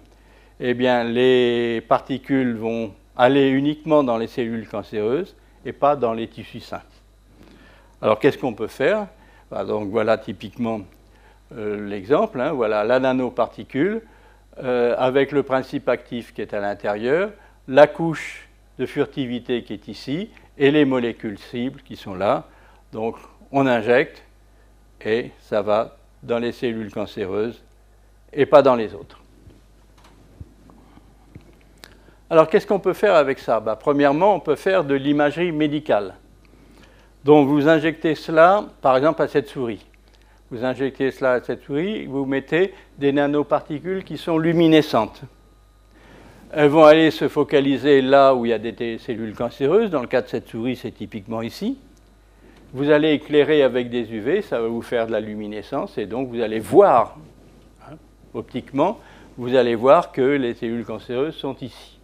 Eh 0.60 0.74
bien, 0.74 1.02
les 1.02 1.80
particules 1.80 2.54
vont 2.54 2.94
aller 3.16 3.48
uniquement 3.48 4.04
dans 4.04 4.16
les 4.16 4.28
cellules 4.28 4.68
cancéreuses 4.68 5.34
et 5.66 5.72
pas 5.72 5.96
dans 5.96 6.12
les 6.12 6.28
tissus 6.28 6.60
sains. 6.60 6.82
Alors, 8.00 8.20
qu'est-ce 8.20 8.38
qu'on 8.38 8.54
peut 8.54 8.68
faire? 8.68 9.08
Bah, 9.50 9.64
Donc, 9.64 9.88
voilà 9.88 10.18
typiquement 10.18 10.82
euh, 11.56 11.88
l'exemple. 11.88 12.40
Hein. 12.40 12.52
voilà 12.52 12.84
la 12.84 13.00
nanoparticule 13.00 14.02
euh, 14.62 14.94
avec 14.98 15.32
le 15.32 15.42
principe 15.42 15.88
actif 15.88 16.34
qui 16.34 16.42
est 16.42 16.54
à 16.54 16.60
l'intérieur, 16.60 17.30
la 17.68 17.86
couche 17.86 18.48
de 18.78 18.86
furtivité 18.86 19.62
qui 19.62 19.72
est 19.72 19.88
ici 19.88 20.30
et 20.58 20.70
les 20.70 20.84
molécules 20.84 21.38
cibles 21.38 21.82
qui 21.82 21.96
sont 21.96 22.14
là. 22.14 22.44
Donc 22.92 23.16
on 23.52 23.66
injecte 23.66 24.22
et 25.04 25.30
ça 25.40 25.62
va 25.62 25.96
dans 26.22 26.38
les 26.38 26.52
cellules 26.52 26.92
cancéreuses 26.92 27.62
et 28.32 28.46
pas 28.46 28.62
dans 28.62 28.74
les 28.74 28.94
autres. 28.94 29.20
Alors 32.28 32.48
qu'est-ce 32.48 32.66
qu'on 32.66 32.78
peut 32.78 32.92
faire 32.92 33.14
avec 33.14 33.38
ça? 33.38 33.58
Bah, 33.58 33.76
Premièrement, 33.76 34.34
on 34.36 34.40
peut 34.40 34.56
faire 34.56 34.84
de 34.84 34.94
l'imagerie 34.94 35.50
médicale. 35.50 36.14
Donc 37.24 37.48
vous 37.48 37.68
injectez 37.68 38.14
cela, 38.14 38.64
par 38.80 38.96
exemple, 38.96 39.22
à 39.22 39.28
cette 39.28 39.48
souris. 39.48 39.84
Vous 40.50 40.64
injectez 40.64 41.12
cela 41.12 41.34
à 41.34 41.40
cette 41.40 41.62
souris, 41.62 42.06
vous 42.06 42.24
mettez 42.24 42.74
des 42.98 43.12
nanoparticules 43.12 44.02
qui 44.02 44.18
sont 44.18 44.36
luminescentes. 44.36 45.22
Elles 46.52 46.68
vont 46.68 46.84
aller 46.84 47.12
se 47.12 47.28
focaliser 47.28 48.02
là 48.02 48.34
où 48.34 48.44
il 48.44 48.48
y 48.48 48.52
a 48.52 48.58
des 48.58 48.98
cellules 48.98 49.34
cancéreuses. 49.34 49.90
Dans 49.90 50.00
le 50.00 50.08
cas 50.08 50.22
de 50.22 50.28
cette 50.28 50.48
souris, 50.48 50.74
c'est 50.74 50.90
typiquement 50.90 51.42
ici. 51.42 51.78
Vous 52.72 52.90
allez 52.90 53.12
éclairer 53.12 53.62
avec 53.62 53.90
des 53.90 54.12
UV, 54.12 54.42
ça 54.42 54.60
va 54.60 54.66
vous 54.66 54.82
faire 54.82 55.06
de 55.06 55.12
la 55.12 55.20
luminescence, 55.20 55.98
et 55.98 56.06
donc 56.06 56.28
vous 56.28 56.40
allez 56.40 56.60
voir, 56.60 57.16
hein, 57.82 57.94
optiquement, 58.34 58.98
vous 59.36 59.54
allez 59.54 59.74
voir 59.74 60.12
que 60.12 60.20
les 60.20 60.54
cellules 60.54 60.84
cancéreuses 60.84 61.34
sont 61.34 61.56
ici. 61.60 61.98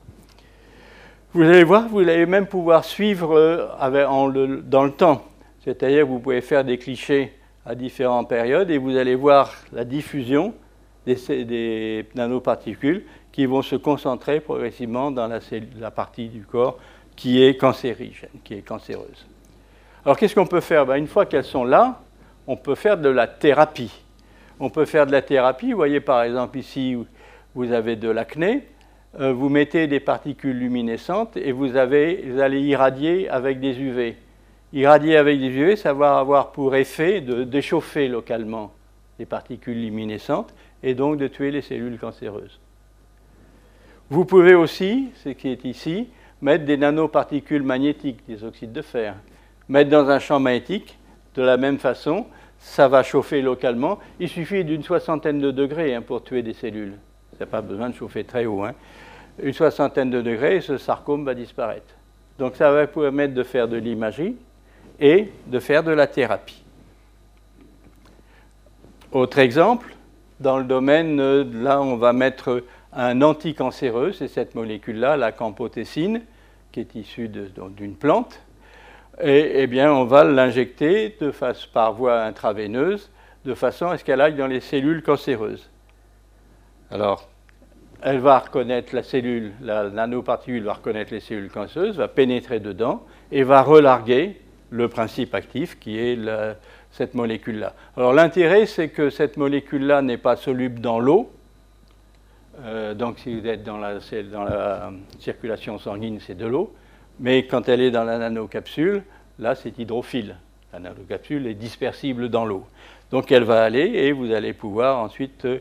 Vous 1.33 1.43
allez 1.43 1.65
voir, 1.65 1.89
vous 1.89 2.01
allez 2.01 2.27
même 2.27 2.47
pouvoir 2.47 2.85
suivre 2.85 3.37
euh, 3.37 4.61
dans 4.63 4.85
le 4.85 4.91
temps. 4.91 5.25
C'est-à-dire 5.65 6.05
que 6.05 6.09
vous 6.09 6.21
pouvez 6.21 6.41
faire 6.41 6.65
des 6.65 6.79
clichés 6.79 7.33
à 7.67 7.75
différentes 7.75 8.29
périodes 8.29 8.71
et 8.71 8.79
vous 8.79 8.97
allez 8.97 9.17
voir 9.17 9.53
la 9.73 9.85
diffusion 9.85 10.55
des 11.05 12.07
nanoparticules 12.15 13.05
qui 13.33 13.45
vont 13.47 13.63
se 13.63 13.77
concentrer 13.77 14.41
progressivement 14.41 15.11
dans 15.11 15.29
la, 15.29 15.91
partie 15.91 16.29
du 16.29 16.43
corps 16.43 16.79
qui 17.15 17.43
est 17.43 17.57
cancérigène, 17.57 18.31
qui 18.43 18.55
est 18.55 18.63
cancéreuse. 18.63 19.27
Alors 20.05 20.17
qu'est-ce 20.17 20.35
qu'on 20.35 20.47
peut 20.47 20.61
faire? 20.61 20.87
Ben, 20.87 20.97
Une 20.97 21.07
fois 21.07 21.27
qu'elles 21.27 21.45
sont 21.45 21.65
là, 21.65 22.01
on 22.47 22.57
peut 22.57 22.75
faire 22.75 22.97
de 22.97 23.09
la 23.09 23.27
thérapie. 23.27 23.93
On 24.59 24.71
peut 24.71 24.85
faire 24.85 25.07
de 25.07 25.13
la 25.13 25.23
thérapie. 25.23 25.73
Vous 25.73 25.77
voyez 25.77 26.01
par 26.01 26.23
exemple 26.23 26.57
ici, 26.59 26.97
vous 27.55 27.73
avez 27.73 27.97
de 27.97 28.09
l'acné. 28.09 28.65
Euh, 29.19 29.33
vous 29.33 29.49
mettez 29.49 29.87
des 29.87 30.01
particules 30.01 30.59
luminescentes 30.59 31.37
et 31.37 31.53
vous, 31.53 31.77
allez 31.77 32.61
irradier 32.61 33.29
avec 33.29 33.61
des 33.61 33.81
UV. 33.81 34.17
Irradier 34.77 35.17
avec 35.17 35.41
des 35.41 35.47
UV, 35.47 35.77
ça 35.77 35.95
va 35.95 36.19
avoir 36.19 36.53
pour 36.53 36.77
effet 36.77 37.23
de 37.23 37.45
déchauffer 37.45 38.09
localement 38.09 38.75
les 39.19 39.25
particules 39.25 39.81
luminescentes 39.81 40.55
et 40.83 40.93
donc 40.93 41.17
de 41.17 41.29
tuer 41.29 41.51
les 41.51 41.63
cellules 41.63 41.99
cancéreuses. 41.99 42.61
Vous 44.11 44.27
pouvez 44.27 44.55
aussi, 44.55 45.09
ce 45.25 45.31
qui 45.31 45.49
est 45.49 45.65
ici, 45.65 46.11
mettre 46.43 46.67
des 46.67 46.77
nanoparticules 46.77 47.63
magnétiques, 47.63 48.21
des 48.29 48.45
oxydes 48.45 48.75
de 48.75 48.83
fer, 48.83 49.15
mettre 49.71 49.89
dans 49.89 50.11
un 50.11 50.19
champ 50.19 50.41
magnétique, 50.41 50.99
de 51.37 51.41
la 51.41 51.57
même 51.57 51.79
façon, 51.79 52.27
ça 52.59 52.87
va 52.87 53.03
chauffer 53.03 53.41
localement. 53.41 53.99
Il 54.21 54.29
suffit 54.29 54.63
d'une 54.63 54.83
soixantaine 54.83 55.39
de 55.39 55.53
degrés 55.53 55.95
hein, 55.95 56.03
pour 56.03 56.23
tuer 56.23 56.43
des 56.43 56.53
cellules. 56.53 56.99
Ça 57.39 57.47
n'a 57.47 57.51
pas 57.51 57.63
besoin 57.63 57.89
de 57.89 57.95
chauffer 57.95 58.25
très 58.25 58.45
haut. 58.45 58.63
Hein. 58.63 58.75
Une 59.43 59.55
soixantaine 59.55 60.11
de 60.11 60.21
degrés 60.21 60.57
et 60.57 60.61
ce 60.61 60.77
sarcome 60.77 61.25
va 61.25 61.33
disparaître. 61.33 61.95
Donc 62.39 62.57
ça 62.57 62.71
va 62.71 62.87
permettre 62.87 63.33
de 63.33 63.43
faire 63.43 63.69
de 63.69 63.79
l'imagerie 63.79 64.37
et 65.01 65.31
de 65.47 65.59
faire 65.59 65.83
de 65.83 65.93
la 65.93 66.07
thérapie. 66.07 66.63
Autre 69.13 69.39
exemple, 69.39 69.95
dans 70.41 70.59
le 70.59 70.65
domaine, 70.65 71.21
euh, 71.21 71.45
là 71.53 71.81
on 71.81 71.97
va 71.97 72.13
mettre 72.13 72.63
un 72.93 73.23
anticancéreux, 73.23 74.13
c'est 74.13 74.29
cette 74.29 74.55
molécule-là, 74.55 75.17
la 75.17 75.33
campothécine, 75.33 76.23
qui 76.73 76.81
est 76.81 76.95
issue 76.95 77.29
d'une 77.29 77.95
plante. 77.95 78.41
Et 79.23 79.63
eh 79.63 79.67
bien, 79.67 79.93
on 79.93 80.05
va 80.05 80.25
l'injecter 80.25 81.17
par 81.73 81.93
voie 81.95 82.23
intraveineuse 82.23 83.11
de 83.47 83.55
façon 83.55 83.87
à 83.87 83.97
ce 83.97 84.05
qu'elle 84.05 84.21
aille 84.21 84.35
dans 84.35 84.47
les 84.47 84.61
cellules 84.61 85.03
cancéreuses. 85.03 85.71
Alors, 86.91 87.29
elle 88.03 88.19
va 88.19 88.39
reconnaître 88.39 88.95
la 88.95 89.03
cellule, 89.03 89.53
la 89.63 89.89
nanoparticule 89.89 90.65
va 90.65 90.75
reconnaître 90.75 91.13
les 91.13 91.21
cellules 91.21 91.51
cancéreuses, 91.51 91.97
va 91.97 92.09
pénétrer 92.09 92.61
dedans 92.61 93.03
et 93.33 93.43
va 93.43 93.63
relarguer 93.63 94.39
le 94.71 94.89
principe 94.89 95.35
actif 95.35 95.79
qui 95.79 95.99
est 95.99 96.19
cette 96.91 97.15
molécule-là. 97.15 97.75
Alors 97.97 98.13
l'intérêt, 98.13 98.67
c'est 98.67 98.89
que 98.89 99.11
cette 99.11 99.37
molécule-là 99.37 100.03
n'est 100.03 100.19
pas 100.19 100.37
soluble 100.37 100.81
dans 100.81 100.99
l'eau. 100.99 101.31
Euh, 102.65 102.95
donc 102.95 103.19
si 103.19 103.39
vous 103.39 103.47
êtes 103.47 103.63
dans 103.63 103.79
la, 103.79 103.95
la 104.23 104.91
circulation 105.19 105.79
sanguine, 105.79 106.19
c'est 106.21 106.37
de 106.37 106.47
l'eau. 106.47 106.75
Mais 107.21 107.47
quand 107.47 107.69
elle 107.69 107.81
est 107.81 107.91
dans 107.91 108.05
la 108.05 108.19
nanocapsule, 108.19 109.03
là, 109.39 109.55
c'est 109.55 109.79
hydrophile. 109.79 110.37
La 110.73 110.79
nanocapsule 110.79 111.47
est 111.47 111.55
dispersible 111.55 112.29
dans 112.29 112.45
l'eau. 112.45 112.65
Donc 113.11 113.31
elle 113.31 113.45
va 113.45 113.63
aller 113.63 113.85
et 113.85 114.13
vous 114.13 114.33
allez 114.33 114.53
pouvoir 114.53 114.99
ensuite 114.99 115.45
euh, 115.45 115.59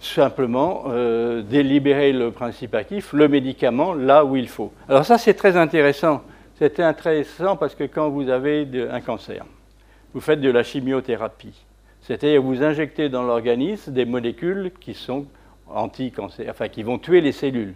simplement 0.00 0.84
euh, 0.88 1.42
délibérer 1.42 2.12
le 2.12 2.30
principe 2.30 2.74
actif, 2.74 3.12
le 3.12 3.28
médicament, 3.28 3.94
là 3.94 4.24
où 4.24 4.36
il 4.36 4.48
faut. 4.48 4.72
Alors 4.88 5.04
ça, 5.04 5.18
c'est 5.18 5.34
très 5.34 5.56
intéressant. 5.56 6.22
C'est 6.60 6.78
intéressant 6.80 7.56
parce 7.56 7.74
que 7.74 7.84
quand 7.84 8.10
vous 8.10 8.28
avez 8.28 8.68
un 8.90 9.00
cancer, 9.00 9.46
vous 10.12 10.20
faites 10.20 10.42
de 10.42 10.50
la 10.50 10.62
chimiothérapie. 10.62 11.54
C'est-à-dire 12.02 12.42
vous 12.42 12.62
injectez 12.62 13.08
dans 13.08 13.22
l'organisme 13.22 13.94
des 13.94 14.04
molécules 14.04 14.70
qui 14.78 14.92
sont 14.92 15.24
anti-cancer, 15.68 16.50
enfin 16.50 16.68
qui 16.68 16.82
vont 16.82 16.98
tuer 16.98 17.22
les 17.22 17.32
cellules, 17.32 17.72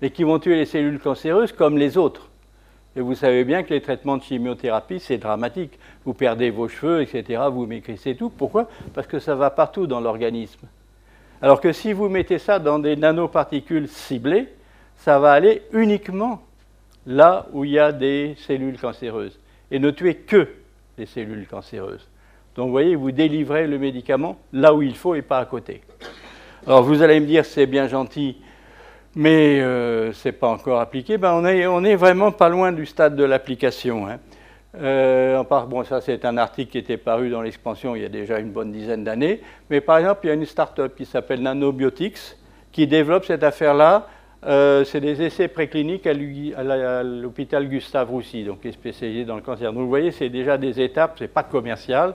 mais 0.00 0.10
qui 0.10 0.22
vont 0.22 0.38
tuer 0.38 0.54
les 0.54 0.64
cellules 0.64 1.00
cancéreuses 1.00 1.50
comme 1.50 1.76
les 1.76 1.98
autres. 1.98 2.30
Et 2.94 3.00
vous 3.00 3.16
savez 3.16 3.42
bien 3.42 3.64
que 3.64 3.74
les 3.74 3.80
traitements 3.80 4.16
de 4.16 4.22
chimiothérapie, 4.22 5.00
c'est 5.00 5.18
dramatique. 5.18 5.76
Vous 6.04 6.14
perdez 6.14 6.50
vos 6.50 6.68
cheveux, 6.68 7.02
etc., 7.02 7.42
vous 7.50 7.66
maigrissez 7.66 8.14
tout. 8.14 8.30
Pourquoi? 8.30 8.68
Parce 8.94 9.08
que 9.08 9.18
ça 9.18 9.34
va 9.34 9.50
partout 9.50 9.88
dans 9.88 10.00
l'organisme. 10.00 10.68
Alors 11.42 11.60
que 11.60 11.72
si 11.72 11.92
vous 11.92 12.08
mettez 12.08 12.38
ça 12.38 12.60
dans 12.60 12.78
des 12.78 12.94
nanoparticules 12.94 13.88
ciblées, 13.88 14.46
ça 14.98 15.18
va 15.18 15.32
aller 15.32 15.62
uniquement 15.72 16.42
là 17.06 17.46
où 17.52 17.64
il 17.64 17.72
y 17.72 17.78
a 17.78 17.92
des 17.92 18.34
cellules 18.46 18.78
cancéreuses 18.78 19.38
et 19.70 19.78
ne 19.78 19.90
tuer 19.90 20.16
que 20.16 20.48
les 20.98 21.06
cellules 21.06 21.46
cancéreuses. 21.46 22.06
Donc 22.56 22.66
vous 22.66 22.72
voyez, 22.72 22.96
vous 22.96 23.12
délivrez 23.12 23.66
le 23.66 23.78
médicament 23.78 24.38
là 24.52 24.74
où 24.74 24.82
il 24.82 24.96
faut 24.96 25.14
et 25.14 25.22
pas 25.22 25.38
à 25.38 25.44
côté. 25.44 25.82
Alors 26.66 26.82
vous 26.82 27.02
allez 27.02 27.20
me 27.20 27.26
dire, 27.26 27.44
c'est 27.44 27.66
bien 27.66 27.88
gentil, 27.88 28.36
mais 29.14 29.60
euh, 29.60 30.12
ce 30.12 30.28
n'est 30.28 30.32
pas 30.32 30.48
encore 30.48 30.80
appliqué. 30.80 31.16
Ben, 31.16 31.32
on 31.32 31.84
est 31.84 31.96
vraiment 31.96 32.32
pas 32.32 32.48
loin 32.48 32.72
du 32.72 32.86
stade 32.86 33.16
de 33.16 33.24
l'application. 33.24 34.06
Hein. 34.08 34.18
Euh, 34.76 35.42
bon, 35.68 35.82
ça 35.84 36.00
c'est 36.00 36.24
un 36.24 36.36
article 36.36 36.70
qui 36.70 36.78
était 36.78 36.96
paru 36.96 37.28
dans 37.28 37.42
l'expansion 37.42 37.96
il 37.96 38.02
y 38.02 38.04
a 38.04 38.08
déjà 38.08 38.38
une 38.38 38.50
bonne 38.50 38.70
dizaine 38.70 39.02
d'années. 39.02 39.40
Mais 39.68 39.80
par 39.80 39.98
exemple, 39.98 40.20
il 40.24 40.26
y 40.28 40.30
a 40.30 40.34
une 40.34 40.46
start-up 40.46 40.94
qui 40.96 41.06
s'appelle 41.06 41.42
Nanobiotics 41.42 42.36
qui 42.70 42.86
développe 42.86 43.24
cette 43.24 43.42
affaire-là. 43.42 44.06
Euh, 44.46 44.84
c'est 44.84 45.00
des 45.00 45.20
essais 45.22 45.48
précliniques 45.48 46.06
à 46.06 46.14
l'hôpital 47.02 47.68
Gustave 47.68 48.10
Roussy, 48.10 48.44
donc 48.44 48.62
qui 48.62 48.68
est 48.68 48.72
spécialisé 48.72 49.24
dans 49.24 49.36
le 49.36 49.42
cancer. 49.42 49.72
Donc 49.72 49.82
vous 49.82 49.88
voyez, 49.88 50.12
c'est 50.12 50.30
déjà 50.30 50.56
des 50.56 50.80
étapes, 50.80 51.16
c'est 51.18 51.28
pas 51.28 51.42
commercial, 51.42 52.14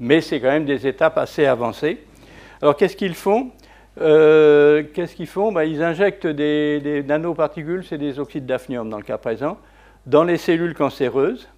mais 0.00 0.20
c'est 0.20 0.40
quand 0.40 0.48
même 0.48 0.64
des 0.64 0.86
étapes 0.86 1.18
assez 1.18 1.44
avancées. 1.44 1.98
Alors 2.62 2.76
qu'est-ce 2.76 2.96
qu'ils 2.96 3.14
font? 3.14 3.50
Euh, 4.00 4.84
Qu'est-ce 4.94 5.14
qu'ils 5.14 5.26
font? 5.26 5.52
Ben, 5.52 5.64
Ils 5.64 5.82
injectent 5.82 6.26
des, 6.26 7.04
nanoparticules, 7.06 7.84
c'est 7.84 7.98
des 7.98 8.18
oxydes 8.18 8.46
d'hafnium 8.46 8.88
dans 8.88 8.98
le 8.98 9.02
cas 9.02 9.18
présent, 9.18 9.58
dans 10.06 10.24
les 10.24 10.36
cellules 10.36 10.74
cancéreuses 10.74 11.48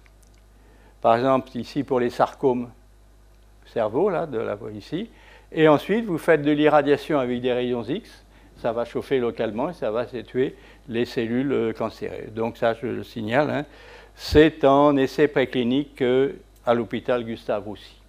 par 1.01 1.15
exemple, 1.15 1.49
ici 1.55 1.83
pour 1.83 1.99
les 1.99 2.09
sarcomes 2.09 2.69
cerveau, 3.65 4.09
là, 4.09 4.25
de 4.25 4.39
la 4.39 4.55
voie 4.55 4.71
ici. 4.71 5.09
Et 5.51 5.67
ensuite, 5.67 6.05
vous 6.05 6.17
faites 6.17 6.41
de 6.41 6.51
l'irradiation 6.51 7.19
avec 7.19 7.39
des 7.39 7.53
rayons 7.53 7.83
X. 7.83 8.25
Ça 8.61 8.71
va 8.73 8.85
chauffer 8.85 9.19
localement 9.19 9.69
et 9.69 9.73
ça 9.73 9.89
va 9.91 10.05
tuer 10.05 10.55
les 10.87 11.05
cellules 11.05 11.51
euh, 11.51 11.73
cancéreuses. 11.73 12.33
Donc 12.33 12.57
ça, 12.57 12.73
je 12.73 12.87
le 12.87 13.03
signale, 13.03 13.49
hein. 13.49 13.65
c'est 14.15 14.63
en 14.65 14.95
essai 14.97 15.27
préclinique 15.27 16.03
à 16.65 16.73
l'hôpital 16.73 17.23
Gustave 17.23 17.63
Roussy. 17.63 17.99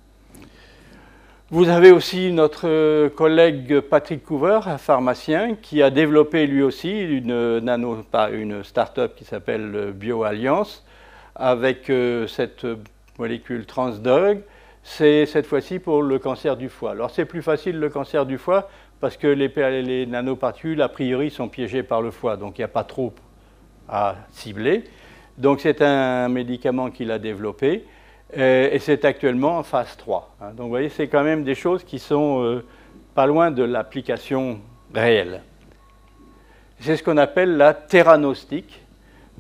Vous 1.53 1.69
avez 1.69 1.91
aussi 1.91 2.31
notre 2.31 3.09
collègue 3.09 3.81
Patrick 3.81 4.25
Coover, 4.25 4.61
un 4.67 4.79
pharmacien, 4.79 5.57
qui 5.61 5.83
a 5.83 5.91
développé 5.91 6.47
lui 6.47 6.63
aussi 6.63 7.01
une, 7.01 7.59
nano, 7.59 8.05
une 8.33 8.63
start-up 8.63 9.17
qui 9.17 9.25
s'appelle 9.25 9.93
BioAlliance, 9.93 10.85
avec 11.35 11.91
euh, 11.91 12.27
cette 12.29 12.67
molécule 13.19 13.67
transdrug, 13.67 14.43
c'est 14.83 15.27
cette 15.27 15.47
fois-ci 15.47 15.79
pour 15.79 16.03
le 16.03 16.19
cancer 16.19 16.57
du 16.57 16.69
foie. 16.69 16.93
Alors 16.93 17.11
c'est 17.11 17.25
plus 17.25 17.43
facile 17.43 17.79
le 17.79 17.89
cancer 17.91 18.27
du 18.27 18.39
foie 18.39 18.71
parce 19.01 19.17
que 19.17 19.27
les, 19.27 20.07
nanoparticules, 20.07 20.81
a 20.83 20.89
priori, 20.89 21.31
sont 21.31 21.49
piégées 21.49 21.83
par 21.83 22.03
le 22.03 22.11
foie, 22.11 22.37
donc 22.37 22.59
il 22.59 22.61
n'y 22.61 22.67
a 22.67 22.69
pas 22.69 22.85
trop 22.85 23.15
à 23.89 24.17
cibler. 24.31 24.85
Donc 25.39 25.61
c'est 25.61 25.81
un 25.81 26.29
médicament 26.29 26.91
qu'il 26.91 27.11
a 27.11 27.19
développé 27.19 27.87
euh, 28.37 28.69
et 28.71 28.79
c'est 28.79 29.05
actuellement 29.07 29.59
en 29.59 29.63
phase 29.63 29.97
3. 29.97 30.37
Hein. 30.41 30.51
Donc 30.51 30.65
vous 30.65 30.69
voyez, 30.69 30.91
c'est 30.91 31.09
quand 31.09 31.25
même 31.25 31.45
des 31.45 31.55
choses 31.55 31.83
qui 31.83 31.99
sont 31.99 32.43
euh, 32.43 32.65
pas 33.15 33.27
loin 33.27 33.51
de 33.51 33.63
l'application 33.63 34.61
réelle. 34.95 35.41
C'est 36.79 36.97
ce 36.97 37.03
qu'on 37.03 37.17
appelle 37.17 37.57
la 37.57 37.73
theranostique. 37.73 38.81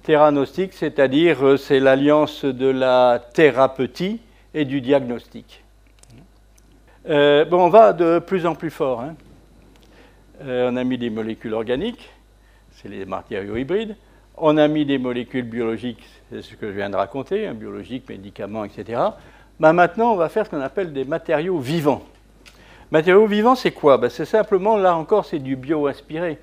Theranostique, 0.02 0.72
c'est-à-dire 0.72 1.46
euh, 1.46 1.56
c'est 1.58 1.80
l'alliance 1.80 2.46
de 2.46 2.68
la 2.68 3.20
thérapeutie 3.34 4.20
et 4.54 4.64
du 4.64 4.80
diagnostic. 4.80 5.62
Bon, 7.06 7.64
on 7.64 7.68
va 7.68 7.92
de 7.92 8.18
plus 8.18 8.46
en 8.46 8.54
plus 8.54 8.70
fort. 8.70 9.00
Hein. 9.00 9.14
Euh, 10.42 10.70
on 10.72 10.76
a 10.76 10.84
mis 10.84 10.96
des 10.96 11.10
molécules 11.10 11.52
organiques, 11.52 12.08
c'est 12.72 12.88
les 12.88 13.04
matériaux 13.04 13.56
hybrides. 13.56 13.94
On 14.38 14.56
a 14.56 14.68
mis 14.68 14.86
des 14.86 14.96
molécules 14.96 15.44
biologiques, 15.44 16.02
c'est 16.30 16.40
ce 16.40 16.54
que 16.54 16.68
je 16.68 16.76
viens 16.76 16.88
de 16.88 16.96
raconter, 16.96 17.46
hein, 17.46 17.52
biologiques, 17.52 18.08
médicaments, 18.08 18.64
etc. 18.64 19.02
Ben, 19.58 19.74
maintenant, 19.74 20.14
on 20.14 20.16
va 20.16 20.30
faire 20.30 20.46
ce 20.46 20.50
qu'on 20.50 20.62
appelle 20.62 20.94
des 20.94 21.04
matériaux 21.04 21.58
vivants. 21.58 22.02
Matériaux 22.90 23.26
vivants, 23.26 23.54
c'est 23.54 23.72
quoi? 23.72 23.98
Ben, 23.98 24.08
C'est 24.08 24.24
simplement, 24.24 24.78
là 24.78 24.96
encore, 24.96 25.26
c'est 25.26 25.38
du 25.38 25.56
bio-inspiré. 25.56 26.38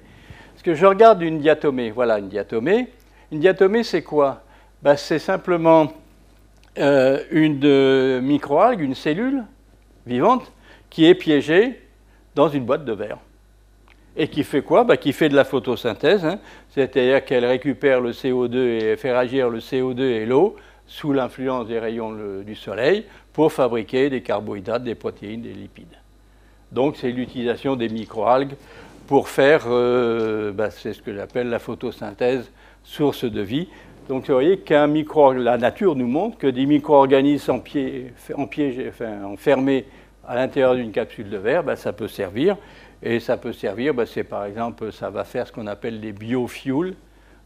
Parce 0.53 0.61
que 0.61 0.75
je 0.75 0.85
regarde 0.85 1.23
une 1.23 1.39
diatomée. 1.39 1.89
Voilà, 1.89 2.19
une 2.19 2.29
diatomée. 2.29 2.89
Une 3.31 3.39
diatomée, 3.39 3.81
c'est 3.81 4.03
quoi? 4.03 4.43
Ben, 4.83 4.95
C'est 4.95 5.19
simplement 5.19 5.91
euh, 6.77 7.23
une 7.31 7.59
euh, 7.63 8.21
microalgue, 8.21 8.81
une 8.81 8.93
cellule 8.93 9.43
vivante, 10.05 10.51
qui 10.91 11.05
est 11.05 11.15
piégée 11.15 11.81
dans 12.35 12.47
une 12.47 12.63
boîte 12.63 12.85
de 12.85 12.93
verre. 12.93 13.17
Et 14.19 14.27
qui 14.29 14.43
fait 14.43 14.63
quoi 14.63 14.83
ben, 14.83 14.97
Qui 14.97 15.13
fait 15.13 15.29
de 15.29 15.35
la 15.35 15.43
photosynthèse, 15.43 16.25
hein. 16.25 16.39
c'est-à-dire 16.71 17.23
qu'elle 17.23 17.45
récupère 17.45 18.01
le 18.01 18.11
CO2 18.11 18.55
et 18.55 18.95
fait 18.97 19.11
réagir 19.11 19.49
le 19.49 19.59
CO2 19.59 20.01
et 20.01 20.25
l'eau 20.25 20.55
sous 20.87 21.13
l'influence 21.13 21.67
des 21.67 21.77
rayons 21.77 22.15
du 22.43 22.55
soleil 22.55 23.05
pour 23.31 23.51
fabriquer 23.51 24.09
des 24.09 24.21
carbohydrates, 24.21 24.83
des 24.83 24.95
protéines, 24.95 25.41
des 25.41 25.53
lipides. 25.53 25.97
Donc 26.71 26.97
c'est 26.97 27.11
l'utilisation 27.11 27.75
des 27.75 27.89
microalgues 27.89 28.55
pour 29.05 29.29
faire, 29.29 29.65
euh, 29.67 30.51
ben, 30.51 30.69
c'est 30.71 30.93
ce 30.93 31.01
que 31.01 31.13
j'appelle 31.13 31.49
la 31.49 31.59
photosynthèse 31.59 32.49
source 32.83 33.23
de 33.23 33.41
vie. 33.41 33.67
Donc 34.09 34.25
vous 34.27 34.33
voyez 34.33 34.57
qu'un 34.57 34.87
micro, 34.87 35.33
la 35.33 35.57
nature 35.57 35.95
nous 35.95 36.07
montre 36.07 36.37
que 36.37 36.47
des 36.47 36.65
micro-organismes 36.65 37.61
enfermés 39.25 39.85
à 40.27 40.35
l'intérieur 40.35 40.75
d'une 40.75 40.91
capsule 40.91 41.29
de 41.29 41.37
verre, 41.37 41.63
ben, 41.63 41.75
ça 41.75 41.93
peut 41.93 42.07
servir. 42.07 42.57
Et 43.03 43.19
ça 43.19 43.37
peut 43.37 43.53
servir, 43.53 43.93
ben, 43.93 44.05
c'est 44.05 44.23
par 44.23 44.45
exemple, 44.45 44.91
ça 44.91 45.09
va 45.09 45.23
faire 45.23 45.47
ce 45.47 45.51
qu'on 45.51 45.67
appelle 45.67 46.01
des 46.01 46.11
biofuels. 46.11 46.95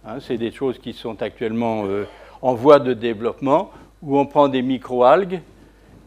Hein, 0.05 0.19
c'est 0.19 0.37
des 0.37 0.51
choses 0.51 0.79
qui 0.79 0.93
sont 0.93 1.21
actuellement 1.21 1.85
euh, 1.85 2.05
en 2.41 2.53
voie 2.53 2.79
de 2.79 2.93
développement, 2.93 3.71
où 4.01 4.17
on 4.17 4.25
prend 4.25 4.47
des 4.47 4.61
micro-algues 4.61 5.41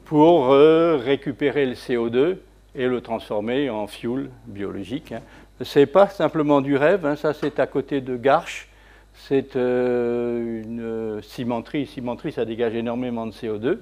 pour 0.05 0.53
euh, 0.53 0.97
récupérer 0.97 1.67
le 1.67 1.75
CO2 1.75 2.39
et 2.75 2.87
le 2.89 3.01
transformer 3.01 3.71
en 3.71 3.87
fuel 3.87 4.31
biologique. 4.47 5.13
Hein. 5.13 5.21
Ce 5.61 5.79
n'est 5.79 5.87
pas 5.87 6.09
simplement 6.09 6.61
du 6.61 6.77
rêve, 6.77 7.07
hein, 7.07 7.15
ça 7.15 7.33
c'est 7.33 7.61
à 7.61 7.67
côté 7.67 8.01
de 8.01 8.17
Garches 8.17 8.69
c'est 9.15 9.57
euh, 9.57 10.63
une 10.63 11.23
cimenterie. 11.23 11.87
Cimenterie, 11.87 12.33
ça 12.33 12.45
dégage 12.45 12.75
énormément 12.75 13.27
de 13.27 13.33
CO2. 13.33 13.79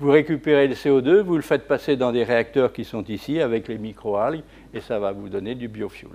Vous 0.00 0.12
récupérez 0.12 0.68
le 0.68 0.74
CO2, 0.74 1.22
vous 1.22 1.34
le 1.34 1.42
faites 1.42 1.66
passer 1.66 1.96
dans 1.96 2.12
des 2.12 2.22
réacteurs 2.22 2.72
qui 2.72 2.84
sont 2.84 3.02
ici 3.04 3.40
avec 3.40 3.66
les 3.66 3.78
microalgues 3.78 4.42
et 4.72 4.80
ça 4.80 5.00
va 5.00 5.10
vous 5.10 5.28
donner 5.28 5.56
du 5.56 5.66
biofuel. 5.66 6.12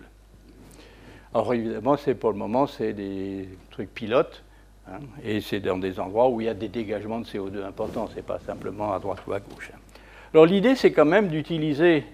Alors 1.34 1.54
évidemment, 1.54 1.98
c'est 1.98 2.16
pour 2.16 2.32
le 2.32 2.38
moment, 2.38 2.66
c'est 2.66 2.94
des 2.94 3.50
trucs 3.72 3.94
pilotes 3.94 4.42
hein, 4.88 5.00
et 5.26 5.42
c'est 5.42 5.60
dans 5.60 5.78
des 5.78 6.00
endroits 6.00 6.30
où 6.30 6.40
il 6.40 6.46
y 6.46 6.50
a 6.50 6.54
des 6.54 6.70
dégagements 6.70 7.20
de 7.20 7.26
CO2 7.26 7.62
importants. 7.66 8.08
C'est 8.16 8.26
pas 8.26 8.40
simplement 8.40 8.94
à 8.94 9.00
droite 9.00 9.20
ou 9.28 9.34
à 9.34 9.42
gauche. 9.42 9.72
Hein. 9.74 9.80
Alors 10.34 10.46
l'idée, 10.46 10.76
c'est 10.76 10.94
quand 10.94 11.06
même 11.06 11.28
d'utiliser 11.28 12.06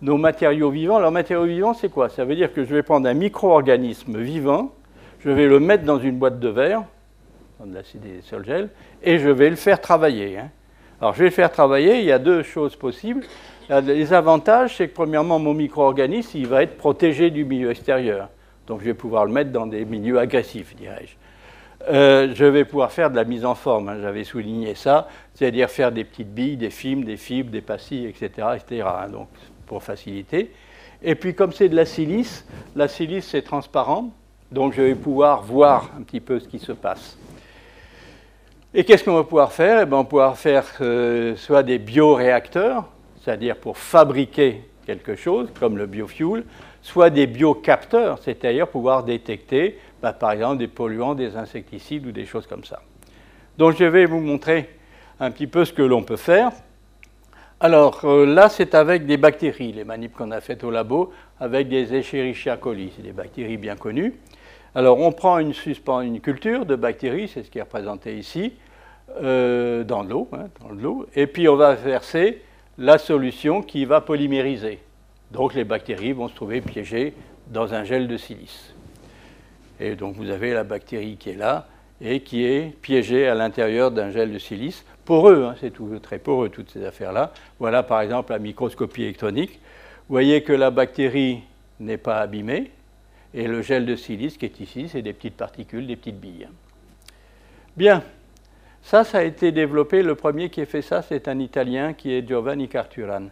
nos 0.00 0.16
matériaux 0.16 0.70
vivants. 0.70 0.96
Alors 0.96 1.12
matériaux 1.12 1.46
vivants, 1.46 1.74
c'est 1.74 1.88
quoi? 1.88 2.08
Ça 2.08 2.24
veut 2.24 2.34
dire 2.34 2.52
que 2.52 2.64
je 2.64 2.74
vais 2.74 2.82
prendre 2.82 3.08
un 3.08 3.14
micro-organisme 3.14 4.20
vivant, 4.20 4.74
je 5.20 5.30
vais 5.30 5.46
le 5.46 5.60
mettre 5.60 5.84
dans 5.84 6.00
une 6.00 6.18
boîte 6.18 6.40
de 6.40 6.48
verre, 6.48 6.82
dans 7.60 7.66
de 7.66 7.74
l'acide 7.74 8.02
gel, 8.44 8.70
et 9.04 9.20
je 9.20 9.28
vais 9.28 9.50
le 9.50 9.56
faire 9.56 9.80
travailler. 9.80 10.36
Hein. 10.36 10.50
Alors 11.02 11.14
je 11.14 11.18
vais 11.18 11.24
le 11.24 11.30
faire 11.32 11.50
travailler, 11.50 11.98
il 11.98 12.04
y 12.04 12.12
a 12.12 12.20
deux 12.20 12.44
choses 12.44 12.76
possibles. 12.76 13.24
Les 13.68 14.12
avantages, 14.12 14.76
c'est 14.76 14.86
que 14.86 14.94
premièrement, 14.94 15.40
mon 15.40 15.52
micro-organisme, 15.52 16.30
il 16.38 16.46
va 16.46 16.62
être 16.62 16.76
protégé 16.76 17.30
du 17.30 17.44
milieu 17.44 17.72
extérieur. 17.72 18.28
Donc 18.68 18.82
je 18.82 18.84
vais 18.84 18.94
pouvoir 18.94 19.26
le 19.26 19.32
mettre 19.32 19.50
dans 19.50 19.66
des 19.66 19.84
milieux 19.84 20.20
agressifs, 20.20 20.76
dirais-je. 20.76 21.14
Euh, 21.92 22.32
je 22.36 22.44
vais 22.44 22.64
pouvoir 22.64 22.92
faire 22.92 23.10
de 23.10 23.16
la 23.16 23.24
mise 23.24 23.44
en 23.44 23.56
forme, 23.56 23.88
hein, 23.88 23.96
j'avais 24.00 24.22
souligné 24.22 24.76
ça, 24.76 25.08
c'est-à-dire 25.34 25.68
faire 25.68 25.90
des 25.90 26.04
petites 26.04 26.32
billes, 26.32 26.56
des 26.56 26.70
films, 26.70 27.02
des 27.02 27.16
fibres, 27.16 27.50
des 27.50 27.62
pastilles, 27.62 28.06
etc. 28.06 28.50
etc. 28.54 28.86
Hein, 28.86 29.08
donc 29.08 29.26
pour 29.66 29.82
faciliter. 29.82 30.52
Et 31.02 31.16
puis 31.16 31.34
comme 31.34 31.50
c'est 31.50 31.68
de 31.68 31.74
la 31.74 31.84
silice, 31.84 32.46
la 32.76 32.86
silice 32.86 33.26
c'est 33.26 33.42
transparent, 33.42 34.10
donc 34.52 34.74
je 34.74 34.82
vais 34.82 34.94
pouvoir 34.94 35.42
voir 35.42 35.90
un 35.98 36.02
petit 36.02 36.20
peu 36.20 36.38
ce 36.38 36.46
qui 36.46 36.60
se 36.60 36.70
passe. 36.70 37.18
Et 38.74 38.84
qu'est-ce 38.84 39.04
qu'on 39.04 39.14
va 39.14 39.24
pouvoir 39.24 39.52
faire? 39.52 39.82
Eh 39.82 39.84
ben, 39.84 39.98
On 39.98 40.00
va 40.00 40.08
pouvoir 40.08 40.38
faire 40.38 40.64
euh, 40.80 41.36
soit 41.36 41.62
des 41.62 41.78
bioréacteurs, 41.78 42.88
c'est-à-dire 43.20 43.56
pour 43.56 43.76
fabriquer 43.76 44.62
quelque 44.86 45.14
chose, 45.14 45.50
comme 45.60 45.76
le 45.76 45.84
biofuel, 45.84 46.44
soit 46.80 47.10
des 47.10 47.26
biocapteurs, 47.26 48.18
c'est-à-dire 48.22 48.66
pouvoir 48.66 49.04
détecter, 49.04 49.78
bah, 50.00 50.14
par 50.14 50.32
exemple, 50.32 50.56
des 50.56 50.68
polluants, 50.68 51.14
des 51.14 51.36
insecticides 51.36 52.06
ou 52.06 52.12
des 52.12 52.24
choses 52.24 52.46
comme 52.46 52.64
ça. 52.64 52.80
Donc 53.58 53.76
je 53.76 53.84
vais 53.84 54.06
vous 54.06 54.20
montrer 54.20 54.70
un 55.20 55.30
petit 55.30 55.46
peu 55.46 55.66
ce 55.66 55.72
que 55.74 55.82
l'on 55.82 56.02
peut 56.02 56.16
faire. 56.16 56.50
Alors 57.60 58.00
euh, 58.04 58.24
là, 58.24 58.48
c'est 58.48 58.74
avec 58.74 59.04
des 59.04 59.18
bactéries, 59.18 59.72
les 59.72 59.84
manips 59.84 60.14
qu'on 60.14 60.30
a 60.30 60.40
faites 60.40 60.64
au 60.64 60.70
labo, 60.70 61.12
avec 61.38 61.68
des 61.68 61.94
Escherichia 61.94 62.56
coli, 62.56 62.90
c'est 62.96 63.02
des 63.02 63.12
bactéries 63.12 63.58
bien 63.58 63.76
connues. 63.76 64.14
Alors 64.74 64.98
on 65.00 65.12
prend 65.12 65.38
une, 65.38 65.52
culture 66.20 66.64
de 66.64 66.76
bactéries, 66.76 67.28
c'est 67.28 67.42
ce 67.42 67.50
qui 67.50 67.58
est 67.58 67.62
représenté 67.62 68.16
ici, 68.16 68.54
euh, 69.22 69.84
dans 69.84 70.02
l'eau, 70.02 70.28
hein, 70.32 70.46
l'eau, 70.70 71.06
et 71.14 71.26
puis 71.26 71.46
on 71.48 71.56
va 71.56 71.74
verser 71.74 72.42
la 72.78 72.96
solution 72.96 73.62
qui 73.62 73.84
va 73.84 74.00
polymériser. 74.00 74.78
Donc 75.30 75.54
les 75.54 75.64
bactéries 75.64 76.12
vont 76.12 76.28
se 76.28 76.34
trouver 76.34 76.62
piégées 76.62 77.12
dans 77.48 77.74
un 77.74 77.84
gel 77.84 78.08
de 78.08 78.16
silice. 78.16 78.74
Et 79.78 79.94
donc 79.94 80.16
vous 80.16 80.30
avez 80.30 80.54
la 80.54 80.64
bactérie 80.64 81.16
qui 81.16 81.30
est 81.30 81.36
là 81.36 81.66
et 82.00 82.20
qui 82.20 82.44
est 82.44 82.74
piégée 82.80 83.28
à 83.28 83.34
l'intérieur 83.34 83.90
d'un 83.90 84.10
gel 84.10 84.32
de 84.32 84.38
silice. 84.38 84.86
Poreux, 85.04 85.44
hein, 85.44 85.54
c'est 85.60 85.70
tout, 85.70 85.98
très 86.00 86.18
poreux 86.18 86.48
toutes 86.48 86.70
ces 86.70 86.84
affaires-là. 86.84 87.32
Voilà 87.58 87.82
par 87.82 88.00
exemple 88.00 88.32
la 88.32 88.38
microscopie 88.38 89.02
électronique. 89.02 89.60
Vous 90.08 90.14
voyez 90.14 90.42
que 90.42 90.52
la 90.54 90.70
bactérie 90.70 91.40
n'est 91.78 91.98
pas 91.98 92.20
abîmée, 92.20 92.70
et 93.34 93.46
le 93.46 93.62
gel 93.62 93.86
de 93.86 93.96
silice 93.96 94.36
qui 94.36 94.44
est 94.44 94.60
ici, 94.60 94.88
c'est 94.88 95.02
des 95.02 95.12
petites 95.12 95.36
particules, 95.36 95.86
des 95.86 95.96
petites 95.96 96.20
billes. 96.20 96.48
Bien. 97.76 98.02
Ça, 98.82 99.04
ça 99.04 99.18
a 99.18 99.22
été 99.22 99.52
développé. 99.52 100.02
Le 100.02 100.16
premier 100.16 100.50
qui 100.50 100.60
a 100.60 100.66
fait 100.66 100.82
ça, 100.82 101.02
c'est 101.02 101.28
un 101.28 101.38
Italien 101.38 101.92
qui 101.92 102.12
est 102.12 102.26
Giovanni 102.26 102.68
Carturan, 102.68 103.28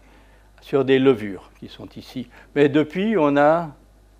sur 0.61 0.85
des 0.85 0.99
levures 0.99 1.51
qui 1.59 1.69
sont 1.69 1.89
ici. 1.97 2.29
Mais 2.55 2.69
depuis, 2.69 3.17
on 3.19 3.37
a 3.37 3.71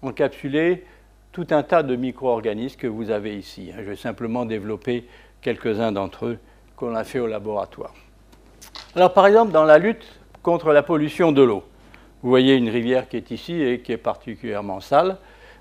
encapsulé 0.03 0.85
tout 1.33 1.47
un 1.51 1.63
tas 1.63 1.83
de 1.83 1.95
micro-organismes 1.95 2.79
que 2.79 2.87
vous 2.87 3.11
avez 3.11 3.37
ici. 3.37 3.71
Je 3.77 3.83
vais 3.83 3.97
simplement 3.97 4.45
développer 4.45 5.07
quelques-uns 5.41 5.93
d'entre 5.93 6.27
eux 6.27 6.39
qu'on 6.77 6.95
a 6.95 7.05
fait 7.05 7.21
au 7.21 7.27
laboratoire. 7.27 7.95
Alors, 8.97 9.13
par 9.13 9.27
exemple, 9.27 9.53
dans 9.53 9.65
la 9.65 9.79
lutte 9.79 10.05
contre 10.43 10.73
la 10.73 10.83
pollution 10.83 11.31
de 11.31 11.43
l'eau, 11.43 11.63
vous 12.23 12.29
voyez 12.29 12.57
une 12.57 12.69
rivière 12.69 13.09
qui 13.09 13.17
est 13.17 13.31
ici 13.31 13.63
et 13.63 13.81
qui 13.81 13.93
est 13.93 13.97
particulièrement 13.97 14.81
sale. 14.81 15.17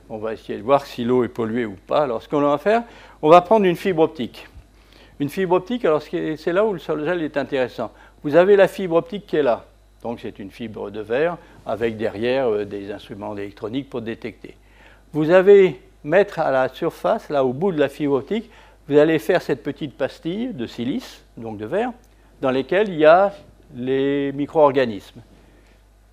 On 0.09 0.17
va 0.17 0.33
essayer 0.33 0.57
de 0.57 0.63
voir 0.63 0.85
si 0.85 1.03
l'eau 1.03 1.23
est 1.23 1.29
polluée 1.29 1.65
ou 1.65 1.75
pas. 1.87 2.03
Alors, 2.03 2.21
ce 2.21 2.27
qu'on 2.27 2.41
va 2.41 2.57
faire, 2.57 2.83
on 3.21 3.29
va 3.29 3.41
prendre 3.41 3.65
une 3.65 3.75
fibre 3.75 4.01
optique. 4.01 4.47
Une 5.19 5.29
fibre 5.29 5.55
optique, 5.55 5.85
alors 5.85 6.01
c'est 6.01 6.53
là 6.53 6.65
où 6.65 6.73
le 6.73 6.79
sol 6.79 7.05
gel 7.05 7.21
est 7.21 7.37
intéressant. 7.37 7.91
Vous 8.23 8.35
avez 8.35 8.55
la 8.55 8.67
fibre 8.67 8.95
optique 8.95 9.27
qui 9.27 9.35
est 9.35 9.43
là. 9.43 9.65
Donc, 10.01 10.19
c'est 10.21 10.39
une 10.39 10.49
fibre 10.49 10.89
de 10.89 11.01
verre 11.01 11.37
avec 11.65 11.97
derrière 11.97 12.47
euh, 12.47 12.65
des 12.65 12.91
instruments 12.91 13.35
électroniques 13.35 13.89
pour 13.89 14.01
détecter. 14.01 14.55
Vous 15.11 15.29
allez 15.29 15.79
mettre 16.03 16.39
à 16.39 16.51
la 16.51 16.69
surface, 16.69 17.29
là 17.29 17.43
au 17.43 17.53
bout 17.53 17.71
de 17.71 17.79
la 17.79 17.89
fibre 17.89 18.15
optique, 18.15 18.49
vous 18.87 18.97
allez 18.97 19.19
faire 19.19 19.41
cette 19.41 19.61
petite 19.61 19.95
pastille 19.95 20.53
de 20.53 20.65
silice, 20.65 21.23
donc 21.37 21.57
de 21.57 21.65
verre, 21.65 21.91
dans 22.41 22.49
lesquelles 22.49 22.89
il 22.89 22.97
y 22.97 23.05
a 23.05 23.33
les 23.75 24.31
micro-organismes 24.31 25.21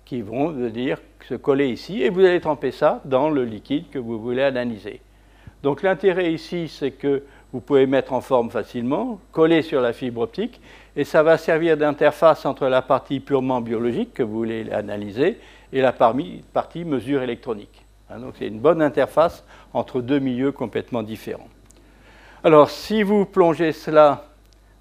qui 0.05 0.21
vont 0.21 0.49
venir 0.49 0.99
se 1.27 1.35
coller 1.35 1.69
ici 1.69 2.01
et 2.01 2.09
vous 2.09 2.21
allez 2.21 2.39
tremper 2.39 2.71
ça 2.71 3.01
dans 3.05 3.29
le 3.29 3.43
liquide 3.43 3.89
que 3.89 3.99
vous 3.99 4.19
voulez 4.19 4.43
analyser. 4.43 5.01
Donc 5.63 5.83
l'intérêt 5.83 6.31
ici, 6.31 6.67
c'est 6.67 6.91
que 6.91 7.23
vous 7.51 7.59
pouvez 7.59 7.85
mettre 7.85 8.13
en 8.13 8.21
forme 8.21 8.49
facilement, 8.49 9.19
coller 9.31 9.61
sur 9.61 9.81
la 9.81 9.93
fibre 9.93 10.21
optique, 10.21 10.61
et 10.95 11.03
ça 11.03 11.23
va 11.23 11.37
servir 11.37 11.77
d'interface 11.77 12.45
entre 12.45 12.67
la 12.67 12.81
partie 12.81 13.19
purement 13.19 13.61
biologique 13.61 14.13
que 14.13 14.23
vous 14.23 14.37
voulez 14.37 14.71
analyser 14.71 15.39
et 15.73 15.81
la 15.81 15.91
partie 15.91 16.85
mesure 16.85 17.21
électronique. 17.23 17.85
Hein, 18.09 18.19
donc 18.19 18.35
c'est 18.37 18.47
une 18.47 18.59
bonne 18.59 18.81
interface 18.81 19.43
entre 19.73 20.01
deux 20.01 20.19
milieux 20.19 20.51
complètement 20.51 21.03
différents. 21.03 21.49
Alors 22.43 22.69
si 22.69 23.03
vous 23.03 23.25
plongez 23.25 23.71
cela 23.71 24.25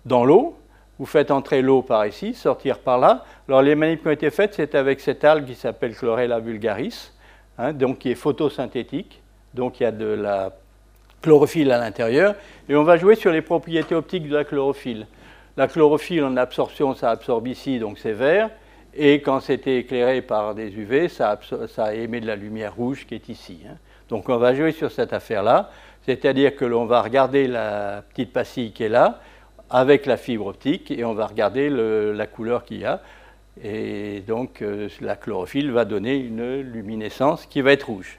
dans 0.05 0.24
l'eau, 0.24 0.57
vous 0.99 1.07
faites 1.07 1.30
entrer 1.30 1.62
l'eau 1.62 1.82
par 1.82 2.07
ici, 2.07 2.34
sortir 2.34 2.78
par 2.78 2.99
là. 2.99 3.24
Alors 3.49 3.62
les 3.62 3.74
manips 3.74 4.03
qui 4.03 4.09
ont 4.09 4.12
été 4.12 4.30
faites, 4.30 4.55
c'est 4.55 4.74
avec 4.74 5.01
cette 5.01 5.24
algue 5.24 5.47
qui 5.47 5.55
s'appelle 5.55 5.94
Chlorella 5.94 6.40
vulgaris, 6.40 7.12
hein, 7.59 7.72
donc 7.72 7.99
qui 7.99 8.11
est 8.11 8.14
photosynthétique, 8.14 9.20
donc 9.55 9.80
il 9.80 9.84
y 9.84 9.86
a 9.86 9.92
de 9.92 10.07
la 10.07 10.53
chlorophylle 11.22 11.72
à 11.72 11.78
l'intérieur, 11.78 12.34
et 12.68 12.76
on 12.76 12.84
va 12.84 12.97
jouer 12.97 13.14
sur 13.14 13.32
les 13.32 13.42
propriétés 13.42 13.94
optiques 13.94 14.28
de 14.28 14.34
la 14.34 14.44
chlorophylle. 14.44 15.07
La 15.57 15.68
chlorophylle 15.68 16.24
en 16.24 16.36
absorption, 16.36 16.94
ça 16.94 17.11
absorbe 17.11 17.49
ici, 17.49 17.78
donc 17.78 17.99
c'est 17.99 18.12
vert, 18.12 18.51
et 18.94 19.20
quand 19.20 19.40
c'était 19.40 19.78
éclairé 19.78 20.22
par 20.22 20.55
des 20.55 20.74
UV, 20.74 21.09
ça, 21.09 21.38
émet 21.94 22.20
de 22.20 22.26
la 22.26 22.36
lumière 22.36 22.74
rouge 22.74 23.07
qui 23.07 23.14
est 23.14 23.28
ici. 23.28 23.61
Hein. 23.66 23.76
Donc 24.09 24.28
on 24.28 24.36
va 24.38 24.55
jouer 24.55 24.72
sur 24.72 24.90
cette 24.90 25.12
affaire-là, 25.12 25.70
c'est-à-dire 26.07 26.57
que 26.57 26.64
l'on 26.64 26.86
va 26.86 27.03
regarder 27.03 27.47
la 27.47 28.03
petite 28.09 28.32
pastille 28.32 28.72
qui 28.72 28.84
est 28.84 28.88
là, 28.88 29.20
avec 29.70 30.06
la 30.06 30.16
fibre 30.16 30.46
optique 30.46 30.90
et 30.90 31.04
on 31.04 31.14
va 31.14 31.26
regarder 31.26 31.68
la 31.70 32.26
couleur 32.26 32.64
qu'il 32.64 32.80
y 32.80 32.84
a. 32.84 33.00
Et 33.62 34.22
donc 34.26 34.60
euh, 34.60 34.88
la 35.00 35.16
chlorophylle 35.16 35.70
va 35.70 35.84
donner 35.84 36.16
une 36.16 36.60
luminescence 36.60 37.46
qui 37.46 37.62
va 37.62 37.72
être 37.72 37.86
rouge. 37.86 38.18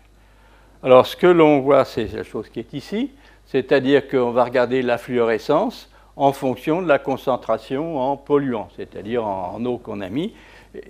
Alors 0.84 1.06
ce 1.06 1.16
que 1.16 1.28
l'on 1.28 1.60
voit, 1.60 1.86
c'est 1.86 2.12
la 2.14 2.24
chose 2.24 2.50
qui 2.50 2.60
est 2.60 2.74
ici, 2.74 3.12
c'est-à-dire 3.46 4.08
qu'on 4.08 4.32
va 4.32 4.44
regarder 4.44 4.82
la 4.82 4.98
fluorescence 4.98 5.90
en 6.16 6.34
fonction 6.34 6.82
de 6.82 6.88
la 6.88 6.98
concentration 6.98 8.00
en 8.00 8.18
polluants, 8.18 8.70
c'est-à-dire 8.76 9.26
en, 9.26 9.64
eau 9.66 9.78
qu'on 9.78 10.02
a 10.02 10.10
mis. 10.10 10.34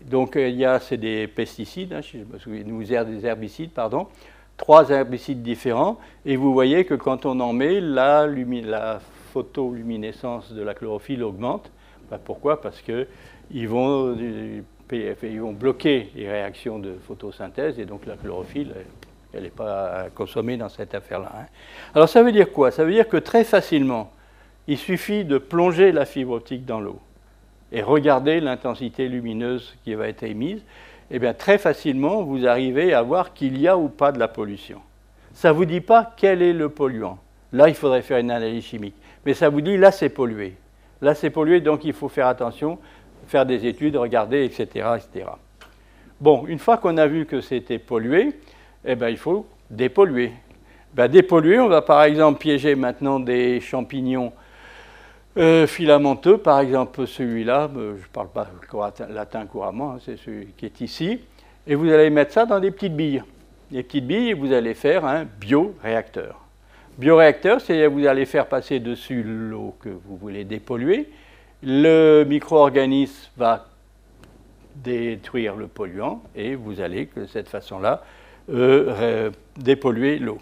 Donc 0.09 0.37
euh, 0.37 0.47
il 0.47 0.55
y 0.55 0.65
a, 0.65 0.79
c'est 0.79 0.97
des 0.97 1.27
pesticides, 1.27 1.93
hein, 1.93 2.01
je 2.01 2.19
me 2.19 2.39
souviens, 2.39 3.03
des 3.03 3.25
herbicides, 3.25 3.71
pardon, 3.71 4.07
trois 4.55 4.89
herbicides 4.89 5.43
différents, 5.43 5.97
et 6.25 6.37
vous 6.37 6.53
voyez 6.53 6.85
que 6.85 6.93
quand 6.93 7.25
on 7.25 7.39
en 7.41 7.51
met, 7.51 7.81
la, 7.81 8.25
la 8.25 9.01
photoluminescence 9.37 10.51
de 10.51 10.63
la 10.63 10.73
chlorophylle 10.73 11.23
augmente. 11.23 11.69
Bah, 12.09 12.19
pourquoi? 12.23 12.59
Parce 12.59 12.81
qu'ils 12.81 13.69
vont, 13.69 14.15
ils 14.17 15.41
vont 15.41 15.53
bloquer 15.53 16.09
les 16.15 16.27
réactions 16.29 16.79
de 16.79 16.95
photosynthèse 17.07 17.79
et 17.79 17.85
donc 17.85 18.05
la 18.07 18.15
chlorophylle, 18.15 18.73
elle 19.33 19.43
n'est 19.43 19.49
pas 19.49 20.07
consommée 20.15 20.57
dans 20.57 20.69
cette 20.69 20.95
affaire-là. 20.95 21.31
Hein. 21.35 21.45
Alors 21.93 22.09
ça 22.09 22.23
veut 22.23 22.31
dire 22.31 22.51
quoi? 22.51 22.71
Ça 22.71 22.83
veut 22.83 22.93
dire 22.93 23.07
que 23.07 23.17
très 23.17 23.43
facilement, 23.43 24.11
il 24.67 24.77
suffit 24.77 25.23
de 25.23 25.37
plonger 25.37 25.91
la 25.91 26.05
fibre 26.05 26.33
optique 26.33 26.65
dans 26.65 26.79
l'eau 26.79 26.99
et 27.71 27.83
regarder 27.83 28.39
l'intensité 28.39 29.07
lumineuse 29.07 29.75
qui 29.83 29.93
va 29.93 30.07
être 30.07 30.23
émise. 30.23 30.63
Eh 31.11 31.19
bien 31.19 31.33
très 31.33 31.59
facilement, 31.59 32.23
vous 32.23 32.47
arrivez 32.47 32.93
à 32.93 33.03
voir 33.03 33.33
qu'il 33.33 33.59
y 33.59 33.67
a 33.67 33.77
ou 33.77 33.87
pas 33.87 34.11
de 34.11 34.19
la 34.19 34.27
pollution. 34.27 34.81
Ça 35.33 35.49
ne 35.49 35.53
vous 35.53 35.65
dit 35.65 35.81
pas 35.81 36.13
quel 36.17 36.41
est 36.41 36.53
le 36.53 36.69
polluant? 36.69 37.19
Là, 37.53 37.69
il 37.69 37.75
faudrait 37.75 38.01
faire 38.01 38.17
une 38.17 38.31
analyse 38.31 38.65
chimique 38.65 38.95
mais 39.27 39.33
ça 39.33 39.49
vous 39.49 39.59
dit 39.59 39.75
là 39.75 39.91
c'est 39.91 40.07
pollué. 40.07 40.55
Là 41.01 41.13
c'est 41.13 41.29
pollué, 41.29 41.59
donc 41.59 41.83
il 41.83 41.91
faut 41.91 42.07
faire 42.07 42.27
attention, 42.27 42.79
faire 43.27 43.45
des 43.45 43.65
études, 43.65 43.97
regarder, 43.97 44.45
etc. 44.45 44.87
etc. 44.95 45.25
Bon, 46.21 46.45
une 46.47 46.59
fois 46.59 46.77
qu'on 46.77 46.95
a 46.95 47.07
vu 47.07 47.25
que 47.25 47.41
c'était 47.41 47.77
pollué, 47.77 48.39
eh 48.85 48.95
ben, 48.95 49.09
il 49.09 49.17
faut 49.17 49.45
dépolluer. 49.69 50.31
ben, 50.93 51.09
Dépolluer, 51.09 51.59
on 51.59 51.67
va 51.67 51.81
par 51.81 52.03
exemple 52.03 52.39
piéger 52.39 52.75
maintenant 52.75 53.19
des 53.19 53.59
champignons 53.59 54.31
euh, 55.35 55.67
filamenteux, 55.67 56.37
par 56.37 56.61
exemple 56.61 57.05
celui-là, 57.05 57.69
euh, 57.75 57.97
je 57.97 58.03
ne 58.03 58.11
parle 58.13 58.29
pas 58.29 58.47
latin 59.09 59.45
couramment, 59.45 59.95
hein, 59.95 59.97
c'est 60.05 60.17
celui 60.17 60.53
qui 60.55 60.67
est 60.67 60.79
ici, 60.79 61.19
et 61.67 61.75
vous 61.75 61.91
allez 61.91 62.09
mettre 62.09 62.31
ça 62.31 62.45
dans 62.45 62.61
des 62.61 62.71
petites 62.71 62.95
billes. 62.95 63.23
Des 63.71 63.83
petites 63.83 64.07
billes, 64.07 64.29
et 64.29 64.33
vous 64.33 64.53
allez 64.53 64.73
faire 64.73 65.03
un 65.03 65.25
bioréacteur. 65.25 66.46
Bioréacteur, 66.97 67.61
c'est 67.61 67.83
à 67.83 67.89
vous 67.89 68.07
allez 68.07 68.25
faire 68.25 68.47
passer 68.47 68.79
dessus 68.79 69.21
l'eau 69.23 69.75
que 69.79 69.89
vous 69.89 70.17
voulez 70.17 70.43
dépolluer. 70.45 71.09
Le 71.61 72.23
micro-organisme 72.23 73.29
va 73.37 73.67
détruire 74.75 75.55
le 75.55 75.67
polluant 75.67 76.23
et 76.35 76.55
vous 76.55 76.81
allez, 76.81 77.07
de 77.15 77.27
cette 77.27 77.49
façon-là, 77.49 78.01
euh, 78.49 79.29
dépolluer 79.57 80.17
l'eau. 80.17 80.39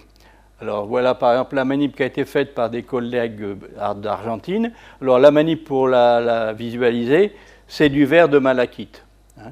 Alors 0.61 0.85
voilà 0.85 1.15
par 1.15 1.31
exemple 1.31 1.55
la 1.55 1.65
manip 1.65 1.93
qui 1.93 2.03
a 2.03 2.05
été 2.05 2.23
faite 2.23 2.55
par 2.55 2.69
des 2.69 2.83
collègues 2.83 3.41
euh, 3.41 3.93
d'Argentine. 3.93 4.71
Alors 5.01 5.19
la 5.19 5.31
manip 5.31 5.65
pour 5.65 5.89
la, 5.89 6.53
visualiser, 6.53 7.33
c'est 7.67 7.89
du 7.89 8.05
verre 8.05 8.29
de 8.29 8.39
malachite. 8.39 9.03
Hein. 9.37 9.51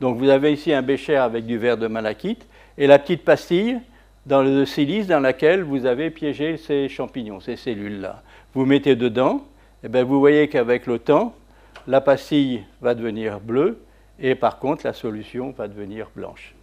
Donc 0.00 0.18
vous 0.18 0.28
avez 0.28 0.52
ici 0.52 0.72
un 0.72 0.82
bécher 0.82 1.14
avec 1.14 1.46
du 1.46 1.56
verre 1.56 1.76
de 1.76 1.86
malachite 1.86 2.48
et 2.76 2.88
la 2.88 2.98
petite 2.98 3.24
pastille 3.24 3.78
dans 4.26 4.42
le 4.42 4.64
silice 4.64 5.06
dans 5.06 5.20
laquelle 5.20 5.62
vous 5.62 5.86
avez 5.86 6.10
piégé 6.10 6.56
ces 6.56 6.88
champignons, 6.88 7.40
ces 7.40 7.56
cellules-là. 7.56 8.22
Vous 8.54 8.64
mettez 8.64 8.96
dedans, 8.96 9.44
et 9.82 9.88
bien 9.88 10.04
vous 10.04 10.20
voyez 10.20 10.48
qu'avec 10.48 10.86
le 10.86 10.98
temps, 10.98 11.34
la 11.86 12.00
pastille 12.00 12.62
va 12.80 12.94
devenir 12.94 13.40
bleue 13.40 13.78
et 14.20 14.34
par 14.34 14.58
contre 14.58 14.86
la 14.86 14.92
solution 14.92 15.50
va 15.50 15.68
devenir 15.68 16.08
blanche. 16.14 16.54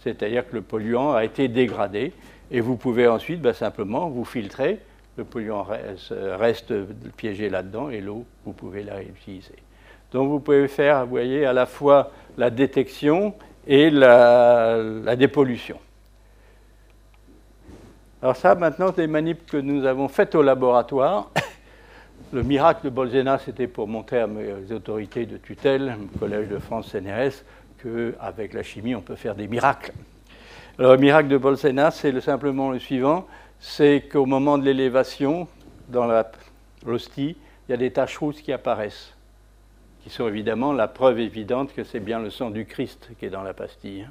C'est-à-dire 0.00 0.48
que 0.48 0.56
le 0.56 0.62
polluant 0.62 1.12
a 1.12 1.24
été 1.24 1.48
dégradé 1.48 2.12
et 2.50 2.60
vous 2.60 2.76
pouvez 2.76 3.06
ensuite 3.06 3.40
ben, 3.40 3.52
simplement 3.52 4.08
vous 4.08 4.24
filtrer, 4.24 4.80
le 5.16 5.24
polluant 5.24 5.64
reste, 5.64 6.74
piégé 7.16 7.48
là-dedans 7.48 7.90
et 7.90 8.00
l'eau, 8.00 8.24
vous 8.44 8.52
pouvez 8.52 8.82
la 8.82 8.96
réutiliser. 8.96 9.54
Donc 10.12 10.28
vous 10.28 10.40
pouvez 10.40 10.68
faire, 10.68 11.06
voyez, 11.06 11.46
à 11.46 11.52
la 11.52 11.66
fois 11.66 12.10
la 12.36 12.50
détection 12.50 13.34
et 13.66 13.90
la, 13.90 15.16
dépollution. 15.16 15.78
Alors 18.24 18.36
ça, 18.36 18.54
maintenant, 18.54 18.88
des 18.88 19.06
manips 19.06 19.44
que 19.44 19.58
nous 19.58 19.84
avons 19.84 20.08
faites 20.08 20.34
au 20.34 20.40
laboratoire. 20.40 21.30
Le 22.32 22.42
miracle 22.42 22.86
de 22.86 22.88
Bolzena, 22.88 23.38
c'était 23.38 23.66
pour 23.66 23.86
montrer 23.86 24.18
à 24.18 24.26
mes 24.26 24.72
autorités 24.72 25.26
de 25.26 25.36
tutelle, 25.36 25.98
le 26.00 26.18
Collège 26.18 26.48
de 26.48 26.58
France 26.58 26.90
CNRS, 26.90 27.44
qu'avec 27.82 28.54
la 28.54 28.62
chimie, 28.62 28.94
on 28.94 29.02
peut 29.02 29.14
faire 29.14 29.34
des 29.34 29.46
miracles. 29.46 29.92
Alors, 30.78 30.92
le 30.92 30.98
miracle 30.98 31.28
de 31.28 31.36
Bolsena, 31.36 31.90
c'est 31.90 32.18
simplement 32.22 32.70
le 32.70 32.78
suivant 32.78 33.26
c'est 33.60 34.08
qu'au 34.10 34.24
moment 34.24 34.56
de 34.56 34.64
l'élévation, 34.64 35.46
dans 35.90 36.10
l'hostie, 36.86 37.36
il 37.68 37.72
y 37.72 37.74
a 37.74 37.76
des 37.76 37.90
taches 37.90 38.16
rouges 38.16 38.36
qui 38.36 38.54
apparaissent, 38.54 39.12
qui 40.02 40.08
sont 40.08 40.26
évidemment 40.28 40.72
la 40.72 40.88
preuve 40.88 41.18
évidente 41.18 41.74
que 41.74 41.84
c'est 41.84 42.00
bien 42.00 42.20
le 42.20 42.30
sang 42.30 42.48
du 42.48 42.64
Christ 42.64 43.10
qui 43.18 43.26
est 43.26 43.30
dans 43.30 43.42
la 43.42 43.52
pastille. 43.52 44.08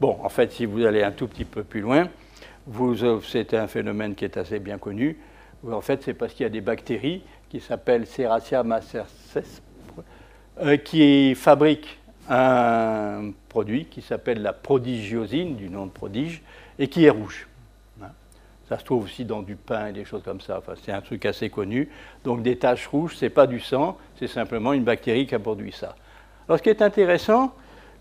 Bon, 0.00 0.18
en 0.22 0.28
fait, 0.28 0.52
si 0.52 0.66
vous 0.66 0.84
allez 0.84 1.02
un 1.02 1.12
tout 1.12 1.26
petit 1.28 1.46
peu 1.46 1.64
plus 1.64 1.80
loin, 1.80 2.08
c'est 3.24 3.54
un 3.54 3.66
phénomène 3.66 4.14
qui 4.14 4.24
est 4.24 4.36
assez 4.36 4.58
bien 4.58 4.78
connu. 4.78 5.18
En 5.70 5.80
fait, 5.80 6.02
c'est 6.02 6.14
parce 6.14 6.34
qu'il 6.34 6.44
y 6.44 6.46
a 6.46 6.50
des 6.50 6.60
bactéries 6.60 7.22
qui 7.48 7.60
s'appellent 7.60 8.06
Serratia 8.06 8.62
macerces, 8.62 9.62
euh, 10.60 10.76
qui 10.76 11.34
fabriquent 11.34 11.98
un 12.28 13.30
produit 13.48 13.86
qui 13.86 14.02
s'appelle 14.02 14.42
la 14.42 14.52
prodigiosine, 14.52 15.56
du 15.56 15.70
nom 15.70 15.86
de 15.86 15.90
prodige, 15.90 16.42
et 16.78 16.88
qui 16.88 17.06
est 17.06 17.10
rouge. 17.10 17.48
Hein. 18.02 18.10
Ça 18.68 18.78
se 18.78 18.84
trouve 18.84 19.04
aussi 19.04 19.24
dans 19.24 19.42
du 19.42 19.56
pain 19.56 19.88
et 19.88 19.92
des 19.92 20.04
choses 20.04 20.22
comme 20.22 20.40
ça. 20.40 20.58
Enfin, 20.58 20.74
c'est 20.84 20.92
un 20.92 21.00
truc 21.00 21.24
assez 21.24 21.48
connu. 21.48 21.88
Donc 22.24 22.42
des 22.42 22.58
taches 22.58 22.86
rouges, 22.86 23.16
ce 23.16 23.24
n'est 23.24 23.30
pas 23.30 23.46
du 23.46 23.60
sang, 23.60 23.96
c'est 24.18 24.28
simplement 24.28 24.72
une 24.74 24.84
bactérie 24.84 25.26
qui 25.26 25.34
a 25.34 25.38
produit 25.38 25.72
ça. 25.72 25.96
Alors 26.46 26.58
ce 26.58 26.62
qui 26.62 26.70
est 26.70 26.82
intéressant, 26.82 27.54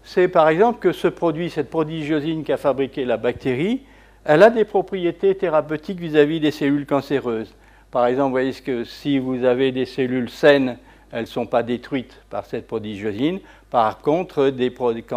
c'est 0.03 0.27
par 0.27 0.49
exemple 0.49 0.79
que 0.79 0.91
ce 0.91 1.07
produit, 1.07 1.49
cette 1.49 1.69
prodigiosine 1.69 2.43
qui 2.43 2.51
a 2.51 2.57
fabriqué 2.57 3.05
la 3.05 3.17
bactérie, 3.17 3.81
elle 4.25 4.43
a 4.43 4.49
des 4.49 4.65
propriétés 4.65 5.35
thérapeutiques 5.35 5.99
vis-à-vis 5.99 6.37
-vis 6.37 6.41
des 6.41 6.51
cellules 6.51 6.85
cancéreuses. 6.85 7.53
Par 7.91 8.05
exemple, 8.07 8.27
vous 8.27 8.31
voyez 8.31 8.53
que 8.53 8.83
si 8.83 9.19
vous 9.19 9.43
avez 9.43 9.71
des 9.71 9.85
cellules 9.85 10.29
saines 10.29 10.77
elles 11.11 11.21
ne 11.21 11.25
sont 11.25 11.45
pas 11.45 11.63
détruites 11.63 12.21
par 12.29 12.45
cette 12.45 12.67
prodigiosine. 12.67 13.39
Par 13.69 13.99
contre, 13.99 14.49
des 14.49 14.73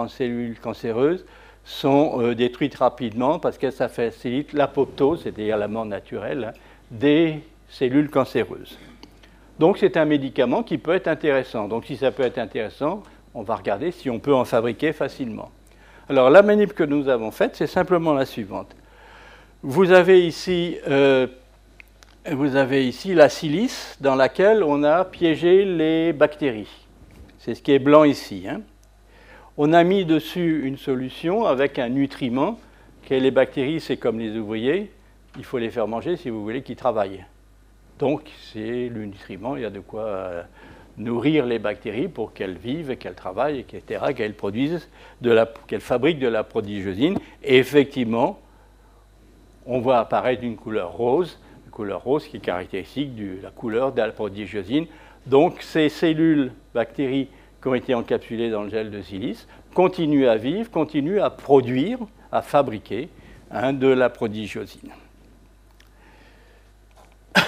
cellules 0.09 0.59
cancéreuses 0.59 1.25
sont 1.65 2.21
euh, 2.21 2.35
détruites 2.35 2.77
rapidement 2.77 3.39
parce 3.39 3.59
que 3.59 3.71
ça 3.71 3.89
facilite 3.89 4.53
l'apoptose, 4.53 5.23
c'est-à-dire 5.23 5.57
la 5.57 5.69
mort 5.69 5.85
naturelle, 5.85 6.55
des 6.91 7.41
cellules 7.69 8.11
cancéreuses. 8.11 8.79
Donc 9.59 9.79
c'est 9.79 9.97
un 9.97 10.05
médicament 10.05 10.63
qui 10.63 10.79
peut 10.79 10.95
être 10.95 11.09
intéressant. 11.09 11.69
Donc 11.69 11.85
si 11.85 11.97
ça 11.97 12.11
peut 12.11 12.23
être 12.23 12.39
intéressant, 12.39 13.03
on 13.35 13.43
va 13.43 13.57
regarder 13.57 13.91
si 13.91 14.09
on 14.09 14.19
peut 14.19 14.35
en 14.35 14.45
fabriquer 14.45 14.93
facilement. 14.93 15.51
Alors 16.09 16.31
la 16.31 16.43
manip 16.43 16.73
que 16.73 16.83
nous 16.83 17.09
avons 17.09 17.31
faite, 17.31 17.57
c'est 17.57 17.67
simplement 17.67 18.15
la 18.15 18.25
suivante. 18.25 18.75
Vous 19.63 19.93
avez 19.93 20.27
ici 20.27 20.79
euh, 20.89 21.27
vous 22.31 22.57
avez 22.57 22.87
ici 22.87 23.15
la 23.15 23.29
silice 23.29 23.97
dans 24.01 24.15
laquelle 24.15 24.63
on 24.63 24.83
a 24.85 25.05
piégé 25.05 25.65
les 25.65 26.13
bactéries. 26.13 26.87
C'est 27.39 27.55
ce 27.55 27.63
qui 27.63 27.73
est 27.73 27.79
blanc 27.79 28.05
ici. 28.05 28.47
Hein. 28.49 28.61
On 29.57 29.73
a 29.73 29.85
mis 29.85 30.05
dessus 30.05 30.63
une 30.65 30.77
solution 30.77 31.47
avec 31.47 31.79
un 31.79 31.89
nutriment, 31.89 32.59
les 33.19 33.31
bactéries, 33.31 33.81
c'est 33.81 33.97
comme 33.97 34.19
les 34.19 34.37
ouvriers, 34.37 34.91
il 35.37 35.45
faut 35.45 35.59
les 35.59 35.71
faire 35.71 35.89
manger 35.89 36.17
si 36.17 36.31
vous 36.31 36.43
voulez 36.43 36.63
qu'ils 36.63 36.77
travaillent. 36.77 37.25
Donc 37.99 38.31
c'est 38.53 38.89
le 38.89 39.05
nutriment, 39.05 39.57
il 39.57 39.63
y 39.63 39.67
a 39.67 39.71
de 39.71 39.81
quoi 39.81 40.05
euh, 40.05 40.43
nourrir 40.97 41.45
les 41.45 41.59
bactéries 41.59 42.09
pour 42.09 42.33
qu'elles 42.33 42.57
vivent, 42.57 42.97
qu'elles 42.97 43.15
travaillent, 43.15 43.59
etc., 43.59 44.13
qu'elles 44.15 44.35
produisent, 44.35 44.89
qu'elles 45.67 45.81
fabriquent 45.81 46.21
de 46.21 46.29
la 46.29 46.45
prodigiosine. 46.45 47.19
Et 47.43 47.59
effectivement, 47.59 48.39
on 49.71 49.81
voit 49.81 49.99
apparaître 49.99 50.45
une 50.45 50.57
couleur 50.57 50.93
rose 50.93 51.39
couleur 51.71 52.03
rose 52.03 52.27
qui 52.27 52.37
est 52.37 52.41
caractéristique 52.41 53.15
de 53.15 53.43
la 53.43 53.51
couleur 53.51 53.93
de 53.93 54.03
la 54.03 54.11
prodigiosine. 54.11 54.87
Donc 55.27 55.63
ces 55.63 55.89
cellules 55.89 56.53
bactéries 56.75 57.29
qui 57.63 57.69
ont 57.69 57.75
été 57.75 57.95
encapsulées 57.95 58.51
dans 58.51 58.65
le 58.65 58.69
gel 58.69 58.91
de 58.91 59.01
silice 59.01 59.49
continuent 59.75 60.29
à 60.29 60.37
vivre, 60.37 60.71
continuent 60.71 61.21
à 61.21 61.31
produire, 61.31 61.99
à 62.33 62.43
fabriquer 62.43 63.09
hein, 63.51 63.73
de 63.73 63.87
la 63.87 64.11
prodigiosine. 64.11 64.91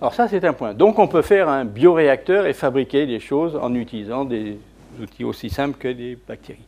Alors 0.00 0.14
ça, 0.14 0.26
c'est 0.26 0.44
un 0.44 0.54
point. 0.54 0.74
Donc 0.74 0.98
on 0.98 1.06
peut 1.06 1.22
faire 1.22 1.48
un 1.48 1.64
bioréacteur 1.64 2.46
et 2.46 2.54
fabriquer 2.54 3.06
des 3.06 3.20
choses 3.20 3.54
en 3.54 3.74
utilisant 3.76 4.24
des 4.24 4.58
outils 5.00 5.22
aussi 5.24 5.50
simples 5.50 5.78
que 5.78 5.88
des 5.88 6.18
bactéries. 6.26 6.66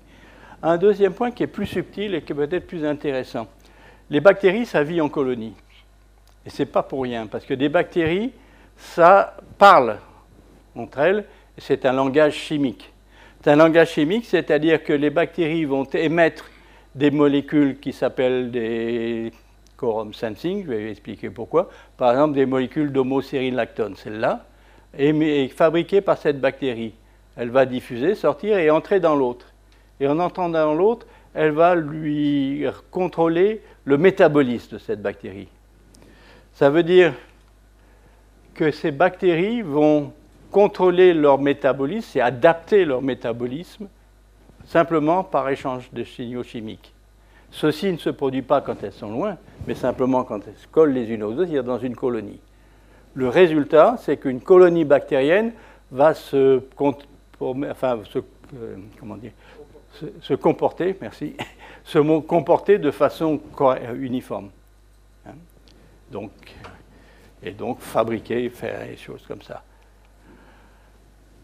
Un 0.62 0.76
deuxième 0.78 1.12
point 1.12 1.32
qui 1.32 1.42
est 1.42 1.48
plus 1.48 1.66
subtil 1.66 2.14
et 2.14 2.22
qui 2.22 2.32
est 2.32 2.36
peut-être 2.36 2.68
plus 2.68 2.84
intéressant. 2.84 3.48
Les 4.10 4.20
bactéries, 4.20 4.66
ça 4.66 4.82
vit 4.82 5.00
en 5.00 5.08
colonie. 5.08 5.54
Et 6.46 6.50
ce 6.50 6.62
n'est 6.62 6.66
pas 6.66 6.82
pour 6.82 7.02
rien, 7.02 7.26
parce 7.26 7.44
que 7.44 7.54
des 7.54 7.68
bactéries, 7.68 8.32
ça 8.76 9.36
parle 9.58 9.98
entre 10.76 10.98
elles, 10.98 11.24
c'est 11.58 11.86
un 11.86 11.92
langage 11.92 12.34
chimique. 12.34 12.92
C'est 13.42 13.50
un 13.50 13.56
langage 13.56 13.90
chimique, 13.90 14.26
c'est-à-dire 14.26 14.82
que 14.82 14.92
les 14.92 15.10
bactéries 15.10 15.64
vont 15.64 15.84
émettre 15.84 16.50
des 16.94 17.10
molécules 17.10 17.78
qui 17.78 17.92
s'appellent 17.92 18.50
des 18.50 19.32
quorum 19.76 20.14
sensing, 20.14 20.64
je 20.64 20.70
vais 20.70 20.90
expliquer 20.90 21.30
pourquoi. 21.30 21.68
Par 21.96 22.12
exemple, 22.12 22.34
des 22.34 22.46
molécules 22.46 22.92
d'homocérine-lactone, 22.92 23.96
celle-là, 23.96 24.46
est 24.96 25.48
fabriquée 25.48 26.00
par 26.00 26.18
cette 26.18 26.40
bactérie. 26.40 26.94
Elle 27.36 27.50
va 27.50 27.66
diffuser, 27.66 28.14
sortir 28.14 28.58
et 28.58 28.70
entrer 28.70 29.00
dans 29.00 29.16
l'autre. 29.16 29.46
Et 30.00 30.06
en 30.06 30.18
entrant 30.20 30.48
dans 30.48 30.74
l'autre, 30.74 31.06
elle 31.34 31.50
va 31.50 31.74
lui 31.74 32.64
contrôler 32.90 33.60
le 33.84 33.98
métabolisme 33.98 34.74
de 34.74 34.78
cette 34.78 35.02
bactérie. 35.02 35.48
Ça 36.54 36.70
veut 36.70 36.84
dire 36.84 37.12
que 38.54 38.70
ces 38.70 38.92
bactéries 38.92 39.62
vont 39.62 40.12
contrôler 40.50 41.12
leur 41.12 41.40
métabolisme 41.40 42.18
et 42.18 42.20
adapter 42.20 42.84
leur 42.84 43.02
métabolisme 43.02 43.88
simplement 44.66 45.24
par 45.24 45.48
échange 45.48 45.90
de 45.92 46.04
signaux 46.04 46.44
chimiques. 46.44 46.94
Ceci 47.50 47.92
ne 47.92 47.98
se 47.98 48.10
produit 48.10 48.42
pas 48.42 48.60
quand 48.60 48.82
elles 48.82 48.92
sont 48.92 49.10
loin, 49.10 49.36
mais 49.66 49.74
simplement 49.74 50.24
quand 50.24 50.46
elles 50.46 50.56
se 50.56 50.66
collent 50.68 50.92
les 50.92 51.10
unes 51.10 51.22
aux 51.22 51.32
autres, 51.32 51.44
c'est-à-dire 51.44 51.64
dans 51.64 51.78
une 51.78 51.96
colonie. 51.96 52.40
Le 53.14 53.28
résultat, 53.28 53.96
c'est 53.98 54.16
qu'une 54.16 54.40
colonie 54.40 54.84
bactérienne 54.84 55.52
va 55.90 56.14
se, 56.14 56.62
enfin, 57.40 58.00
euh, 58.56 58.76
comment 58.98 59.16
dire, 59.16 59.32
se 60.20 60.34
comporter, 60.34 60.96
merci, 61.00 61.34
se 61.84 61.98
comporter 62.20 62.78
de 62.78 62.90
façon 62.90 63.40
uniforme 63.94 64.50
donc, 66.14 66.30
et 67.42 67.50
donc 67.50 67.80
fabriquer, 67.80 68.48
faire 68.48 68.86
des 68.86 68.96
choses 68.96 69.24
comme 69.26 69.42
ça. 69.42 69.62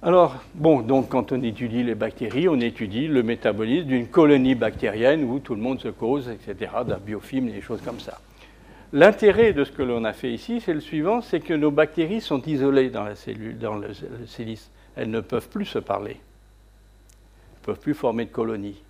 Alors, 0.02 0.36
bon, 0.54 0.80
donc 0.80 1.10
quand 1.10 1.30
on 1.32 1.42
étudie 1.42 1.82
les 1.82 1.94
bactéries, 1.94 2.48
on 2.48 2.58
étudie 2.58 3.06
le 3.06 3.22
métabolisme 3.22 3.88
d'une 3.88 4.06
colonie 4.06 4.54
bactérienne 4.54 5.24
où 5.24 5.40
tout 5.40 5.54
le 5.54 5.60
monde 5.60 5.80
se 5.80 5.88
cause, 5.88 6.30
etc., 6.30 6.72
d'un 6.86 6.96
biofilm, 6.96 7.50
des 7.50 7.60
choses 7.60 7.82
comme 7.82 8.00
ça. 8.00 8.18
L'intérêt 8.92 9.52
de 9.52 9.62
ce 9.62 9.72
que 9.72 9.82
l'on 9.82 10.04
a 10.04 10.12
fait 10.14 10.32
ici, 10.32 10.60
c'est 10.60 10.72
le 10.72 10.80
suivant, 10.80 11.20
c'est 11.20 11.40
que 11.40 11.52
nos 11.52 11.70
bactéries 11.70 12.22
sont 12.22 12.40
isolées 12.42 12.88
dans 12.88 13.04
la 13.04 13.14
cellule, 13.14 13.58
dans 13.58 13.74
le, 13.74 13.88
silice. 14.26 14.70
Elles 14.96 15.10
ne 15.10 15.20
peuvent 15.20 15.48
plus 15.48 15.66
se 15.66 15.78
parler. 15.78 16.16
Ne 17.60 17.66
peuvent 17.66 17.80
plus 17.80 17.94
former 17.94 18.24
de 18.24 18.30
colonies. 18.30 18.82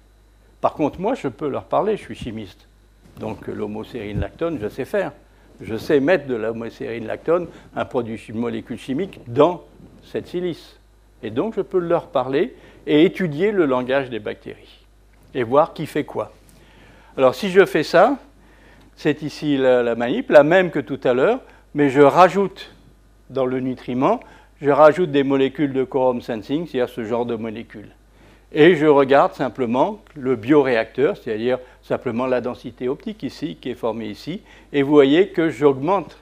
Par 0.60 0.74
contre, 0.74 1.00
moi, 1.00 1.14
je 1.14 1.28
peux 1.28 1.48
leur 1.48 1.64
parler, 1.64 1.96
je 1.96 2.02
suis 2.02 2.14
chimiste. 2.14 2.66
Donc 3.18 3.46
l'homocérine 3.48 4.20
lactone, 4.20 4.58
je 4.60 4.68
sais 4.68 4.84
faire. 4.84 5.12
Je 5.60 5.76
sais 5.76 6.00
mettre 6.00 6.26
de 6.26 6.34
l'homocérine 6.34 7.06
lactone, 7.06 7.48
un 7.76 7.84
produit, 7.84 8.16
une 8.28 8.38
molécule 8.38 8.78
chimique, 8.78 9.20
dans 9.26 9.62
cette 10.04 10.26
silice. 10.26 10.78
Et 11.22 11.30
donc, 11.30 11.54
je 11.54 11.60
peux 11.60 11.78
leur 11.78 12.06
parler 12.06 12.54
et 12.86 13.04
étudier 13.04 13.52
le 13.52 13.66
langage 13.66 14.08
des 14.08 14.20
bactéries 14.20 14.80
et 15.34 15.42
voir 15.42 15.74
qui 15.74 15.86
fait 15.86 16.04
quoi. 16.04 16.32
Alors, 17.16 17.34
si 17.34 17.50
je 17.50 17.64
fais 17.66 17.82
ça, 17.82 18.18
c'est 18.96 19.22
ici 19.22 19.56
la, 19.56 19.94
manip, 19.94 20.30
la 20.30 20.42
même 20.42 20.70
que 20.70 20.78
tout 20.78 21.00
à 21.04 21.12
l'heure, 21.12 21.40
mais 21.74 21.90
je 21.90 22.00
rajoute 22.00 22.74
dans 23.28 23.46
le 23.46 23.60
nutriment, 23.60 24.20
je 24.60 24.70
rajoute 24.70 25.10
des 25.10 25.22
molécules 25.22 25.72
de 25.72 25.84
quorum 25.84 26.20
sensing, 26.20 26.66
c'est-à-dire 26.66 26.92
ce 26.92 27.04
genre 27.04 27.26
de 27.26 27.36
molécules. 27.36 27.90
Et 28.52 28.74
je 28.74 28.86
regarde 28.86 29.34
simplement 29.34 30.00
le 30.16 30.34
bioréacteur, 30.34 31.16
c'est-à-dire 31.16 31.58
simplement 31.82 32.26
la 32.26 32.40
densité 32.40 32.88
optique 32.88 33.22
ici, 33.22 33.56
qui 33.60 33.70
est 33.70 33.74
formée 33.74 34.08
ici, 34.08 34.42
et 34.72 34.82
vous 34.82 34.90
voyez 34.90 35.28
que 35.28 35.50
j'augmente 35.50 36.18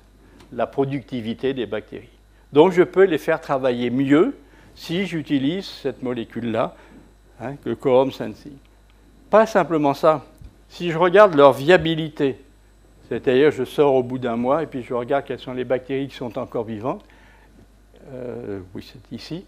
la 0.53 0.67
productivité 0.67 1.55
des 1.55 1.67
bactéries. 1.67 2.09
Donc 2.53 2.73
je 2.73 2.83
peux 2.83 3.05
les 3.05 3.19
faire 3.19 3.41
travailler 3.41 3.91
mieux 3.91 4.37
si 4.75 5.07
j'utilise 5.07 5.67
cette 5.67 6.03
molécule-là, 6.03 6.75
hein, 7.41 7.55
le 7.65 7.75
quorum 7.75 8.13
sensing. 8.13 8.57
Pas 9.31 9.47
simplement 9.47 9.95
ça. 9.95 10.25
Si 10.69 10.91
je 10.91 10.99
regarde 10.99 11.35
leur 11.35 11.53
viabilité, 11.53 12.39
c'est-à-dire 13.09 13.51
je 13.51 13.65
sors 13.65 13.95
au 13.95 14.03
bout 14.03 14.19
d'un 14.19 14.37
mois 14.37 14.63
et 14.63 14.67
puis 14.67 14.83
je 14.83 14.93
regarde 14.93 15.25
quelles 15.25 15.39
sont 15.39 15.55
les 15.55 15.65
bactéries 15.65 16.09
qui 16.09 16.17
sont 16.17 16.39
encore 16.39 16.65
vivantes, 16.65 17.05
euh, 18.13 18.61
oui 18.75 18.87
c'est 18.87 19.15
ici, 19.15 19.45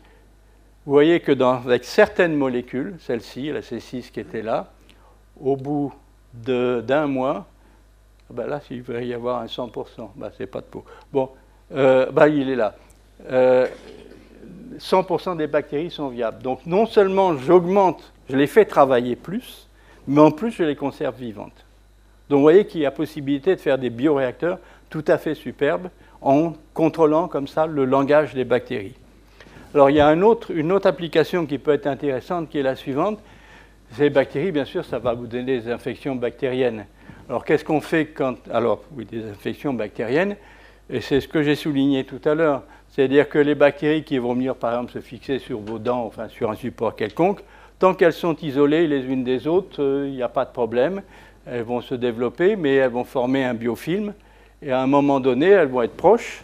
vous 0.90 0.94
voyez 0.94 1.20
que 1.20 1.30
dans, 1.30 1.52
avec 1.52 1.84
certaines 1.84 2.34
molécules, 2.34 2.96
celle-ci, 2.98 3.52
la 3.52 3.60
C6 3.60 4.10
qui 4.10 4.18
était 4.18 4.42
là, 4.42 4.72
au 5.40 5.54
bout 5.54 5.94
d'un 6.34 7.06
mois, 7.06 7.46
ah 8.28 8.30
ben 8.30 8.48
là, 8.48 8.60
il 8.72 8.82
devrait 8.82 9.06
y 9.06 9.14
avoir 9.14 9.40
un 9.40 9.46
100%, 9.46 10.08
ben, 10.16 10.32
c'est 10.36 10.48
pas 10.48 10.58
de 10.58 10.64
peau. 10.64 10.84
Bon, 11.12 11.30
euh, 11.72 12.10
ben, 12.10 12.26
il 12.26 12.50
est 12.50 12.56
là. 12.56 12.74
100% 13.24 15.30
euh, 15.30 15.34
des 15.36 15.46
bactéries 15.46 15.92
sont 15.92 16.08
viables. 16.08 16.42
Donc 16.42 16.66
non 16.66 16.86
seulement 16.86 17.36
j'augmente, 17.36 18.12
je 18.28 18.36
les 18.36 18.48
fais 18.48 18.64
travailler 18.64 19.14
plus, 19.14 19.68
mais 20.08 20.20
en 20.20 20.32
plus 20.32 20.50
je 20.50 20.64
les 20.64 20.74
conserve 20.74 21.14
vivantes. 21.14 21.64
Donc 22.28 22.38
vous 22.38 22.42
voyez 22.42 22.66
qu'il 22.66 22.80
y 22.80 22.86
a 22.86 22.90
possibilité 22.90 23.54
de 23.54 23.60
faire 23.60 23.78
des 23.78 23.90
bioréacteurs 23.90 24.58
tout 24.88 25.04
à 25.06 25.18
fait 25.18 25.36
superbes 25.36 25.88
en 26.20 26.54
contrôlant 26.74 27.28
comme 27.28 27.46
ça 27.46 27.68
le 27.68 27.84
langage 27.84 28.34
des 28.34 28.44
bactéries. 28.44 28.96
Alors 29.72 29.88
il 29.88 29.96
y 29.96 30.00
a 30.00 30.12
une 30.12 30.24
autre 30.24 30.86
application 30.86 31.46
qui 31.46 31.58
peut 31.58 31.72
être 31.72 31.86
intéressante 31.86 32.48
qui 32.48 32.58
est 32.58 32.62
la 32.62 32.74
suivante. 32.74 33.20
Ces 33.92 34.10
bactéries, 34.10 34.50
bien 34.50 34.64
sûr, 34.64 34.84
ça 34.84 34.98
va 34.98 35.14
vous 35.14 35.28
donner 35.28 35.60
des 35.60 35.70
infections 35.70 36.16
bactériennes. 36.16 36.86
Alors 37.28 37.44
qu'est-ce 37.44 37.64
qu'on 37.64 37.80
fait 37.80 38.06
quand... 38.06 38.34
Alors 38.52 38.82
oui, 38.96 39.04
des 39.04 39.24
infections 39.24 39.72
bactériennes, 39.72 40.34
et 40.88 41.00
c'est 41.00 41.20
ce 41.20 41.28
que 41.28 41.44
j'ai 41.44 41.54
souligné 41.54 42.02
tout 42.02 42.20
à 42.24 42.34
l'heure. 42.34 42.64
C'est-à-dire 42.88 43.28
que 43.28 43.38
les 43.38 43.54
bactéries 43.54 44.02
qui 44.02 44.18
vont 44.18 44.34
venir, 44.34 44.56
par 44.56 44.72
exemple, 44.72 44.90
se 44.90 44.98
fixer 44.98 45.38
sur 45.38 45.60
vos 45.60 45.78
dents, 45.78 46.04
enfin 46.04 46.28
sur 46.28 46.50
un 46.50 46.56
support 46.56 46.96
quelconque, 46.96 47.40
tant 47.78 47.94
qu'elles 47.94 48.12
sont 48.12 48.34
isolées 48.42 48.88
les 48.88 49.04
unes 49.04 49.22
des 49.22 49.46
autres, 49.46 49.80
euh, 49.80 50.08
il 50.08 50.14
n'y 50.14 50.22
a 50.22 50.28
pas 50.28 50.44
de 50.44 50.50
problème. 50.50 51.02
Elles 51.46 51.62
vont 51.62 51.80
se 51.80 51.94
développer, 51.94 52.56
mais 52.56 52.74
elles 52.74 52.90
vont 52.90 53.04
former 53.04 53.44
un 53.44 53.54
biofilm. 53.54 54.14
Et 54.62 54.72
à 54.72 54.80
un 54.80 54.88
moment 54.88 55.20
donné, 55.20 55.46
elles 55.46 55.68
vont 55.68 55.82
être 55.82 55.96
proches, 55.96 56.42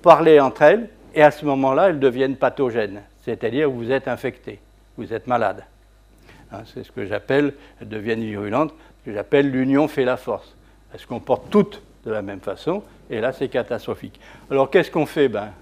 parler 0.00 0.38
entre 0.38 0.62
elles, 0.62 0.88
et 1.14 1.22
à 1.22 1.30
ce 1.30 1.44
moment-là, 1.44 1.88
elles 1.90 2.00
deviennent 2.00 2.36
pathogènes, 2.36 3.02
c'est-à-dire 3.22 3.70
vous 3.70 3.90
êtes 3.90 4.08
infecté, 4.08 4.60
vous 4.96 5.12
êtes 5.12 5.26
malade. 5.26 5.64
Hein, 6.52 6.62
c'est 6.66 6.84
ce 6.84 6.92
que 6.92 7.04
j'appelle, 7.04 7.54
elles 7.80 7.88
deviennent 7.88 8.22
virulentes, 8.22 8.72
ce 9.00 9.10
que 9.10 9.14
j'appelle 9.14 9.50
l'union 9.50 9.88
fait 9.88 10.04
la 10.04 10.16
force. 10.16 10.56
Elles 10.92 11.00
se 11.00 11.06
comportent 11.06 11.50
toutes 11.50 11.82
de 12.04 12.10
la 12.10 12.22
même 12.22 12.40
façon, 12.40 12.82
et 13.10 13.20
là 13.20 13.32
c'est 13.32 13.48
catastrophique. 13.48 14.18
Alors 14.50 14.70
qu'est-ce 14.70 14.90
qu'on 14.90 15.06
fait? 15.06 15.28
Ben, 15.28 15.52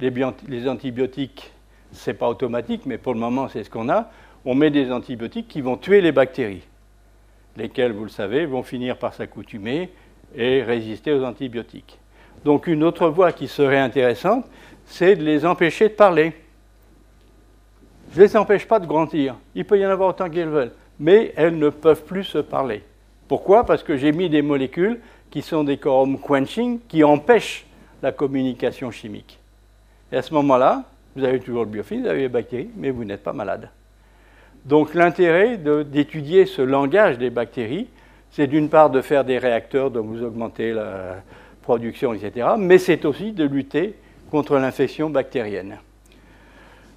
les, 0.00 0.12
les 0.48 0.68
antibiotiques, 0.68 1.52
ce 1.92 2.10
n'est 2.10 2.16
pas 2.16 2.28
automatique, 2.28 2.86
mais 2.86 2.96
pour 2.96 3.12
le 3.12 3.20
moment 3.20 3.48
c'est 3.48 3.64
ce 3.64 3.70
qu'on 3.70 3.88
a. 3.88 4.10
On 4.46 4.54
met 4.54 4.70
des 4.70 4.90
antibiotiques 4.90 5.48
qui 5.48 5.60
vont 5.60 5.76
tuer 5.76 6.00
les 6.00 6.12
bactéries, 6.12 6.62
lesquelles, 7.56 7.92
vous 7.92 8.04
le 8.04 8.10
savez, 8.10 8.46
vont 8.46 8.62
finir 8.62 8.96
par 8.96 9.12
s'accoutumer 9.12 9.90
et 10.34 10.62
résister 10.62 11.12
aux 11.12 11.24
antibiotiques. 11.24 11.98
Donc 12.44 12.66
une 12.66 12.82
autre 12.84 13.08
voie 13.08 13.32
qui 13.32 13.48
serait 13.48 13.78
intéressante, 13.78 14.46
c'est 14.90 15.16
de 15.16 15.22
les 15.22 15.46
empêcher 15.46 15.88
de 15.88 15.94
parler. 15.94 16.32
Je 18.12 18.20
ne 18.20 18.26
les 18.26 18.36
empêche 18.36 18.66
pas 18.66 18.80
de 18.80 18.86
grandir. 18.86 19.36
Il 19.54 19.64
peut 19.64 19.78
y 19.78 19.86
en 19.86 19.90
avoir 19.90 20.10
autant 20.10 20.28
qu'elles 20.28 20.48
veulent. 20.48 20.72
Mais 20.98 21.32
elles 21.36 21.56
ne 21.56 21.70
peuvent 21.70 22.02
plus 22.02 22.24
se 22.24 22.38
parler. 22.38 22.82
Pourquoi? 23.28 23.64
Parce 23.64 23.84
que 23.84 23.96
j'ai 23.96 24.12
mis 24.12 24.28
des 24.28 24.42
molécules 24.42 24.98
qui 25.30 25.42
sont 25.42 25.62
des 25.62 25.76
quorum 25.76 26.18
quenching 26.18 26.80
qui 26.88 27.04
empêchent 27.04 27.66
la 28.02 28.10
communication 28.10 28.90
chimique. 28.90 29.38
Et 30.10 30.16
à 30.16 30.22
ce 30.22 30.34
moment-là, 30.34 30.82
vous 31.14 31.24
avez 31.24 31.38
toujours 31.38 31.62
le 31.62 31.70
biofilm, 31.70 32.02
vous 32.02 32.08
avez 32.08 32.22
les 32.22 32.28
bactéries, 32.28 32.70
mais 32.76 32.90
vous 32.90 33.04
n'êtes 33.04 33.22
pas 33.22 33.32
malade. 33.32 33.68
Donc 34.64 34.94
l'intérêt 34.94 35.56
d'étudier 35.56 36.46
ce 36.46 36.62
langage 36.62 37.16
des 37.16 37.30
bactéries, 37.30 37.86
c'est 38.32 38.48
d'une 38.48 38.68
part 38.68 38.90
de 38.90 39.00
faire 39.00 39.24
des 39.24 39.38
réacteurs 39.38 39.90
dont 39.90 40.02
vous 40.02 40.22
augmentez 40.22 40.72
la 40.72 41.22
production, 41.62 42.12
etc., 42.12 42.48
mais 42.58 42.78
c'est 42.78 43.04
aussi 43.04 43.32
de 43.32 43.44
lutter 43.44 43.94
contre 44.30 44.56
l'infection 44.56 45.10
bactérienne. 45.10 45.78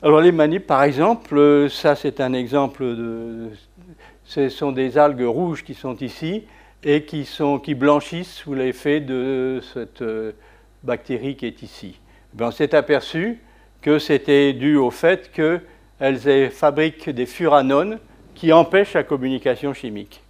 Alors 0.02 0.22
les 0.22 0.32
manips, 0.32 0.68
par 0.68 0.84
exemple, 0.84 1.68
ça 1.70 1.96
c'est 1.96 2.22
un 2.22 2.34
exemple 2.34 2.84
de... 2.84 3.50
Ce 4.26 4.50
sont 4.50 4.72
des 4.72 4.98
algues 4.98 5.26
rouges 5.26 5.64
qui 5.64 5.74
sont 5.74 5.96
ici 5.98 6.44
et 6.84 7.04
qui, 7.04 7.26
sont, 7.26 7.60
qui 7.60 7.76
blanchissent 7.76 8.34
sous 8.34 8.54
l'effet 8.54 9.00
de 9.00 9.62
cette 9.74 10.02
euh, 10.02 10.32
bactérie 10.84 11.36
qui 11.36 11.46
est 11.46 11.62
ici. 11.62 12.00
Ben, 12.34 12.48
on 12.48 12.52
s'est 12.52 12.76
aperçu 12.76 13.40
que 13.82 14.00
c'était 14.00 14.54
dû 14.54 14.76
au 14.78 14.92
fait 14.92 15.32
qu'elles 15.32 16.52
fabriquent 16.52 17.10
des 17.10 17.26
furanones 17.26 18.00
qui 18.34 18.52
empêchent 18.52 18.94
la 18.94 19.04
communication 19.04 19.74
chimique. 19.74 20.22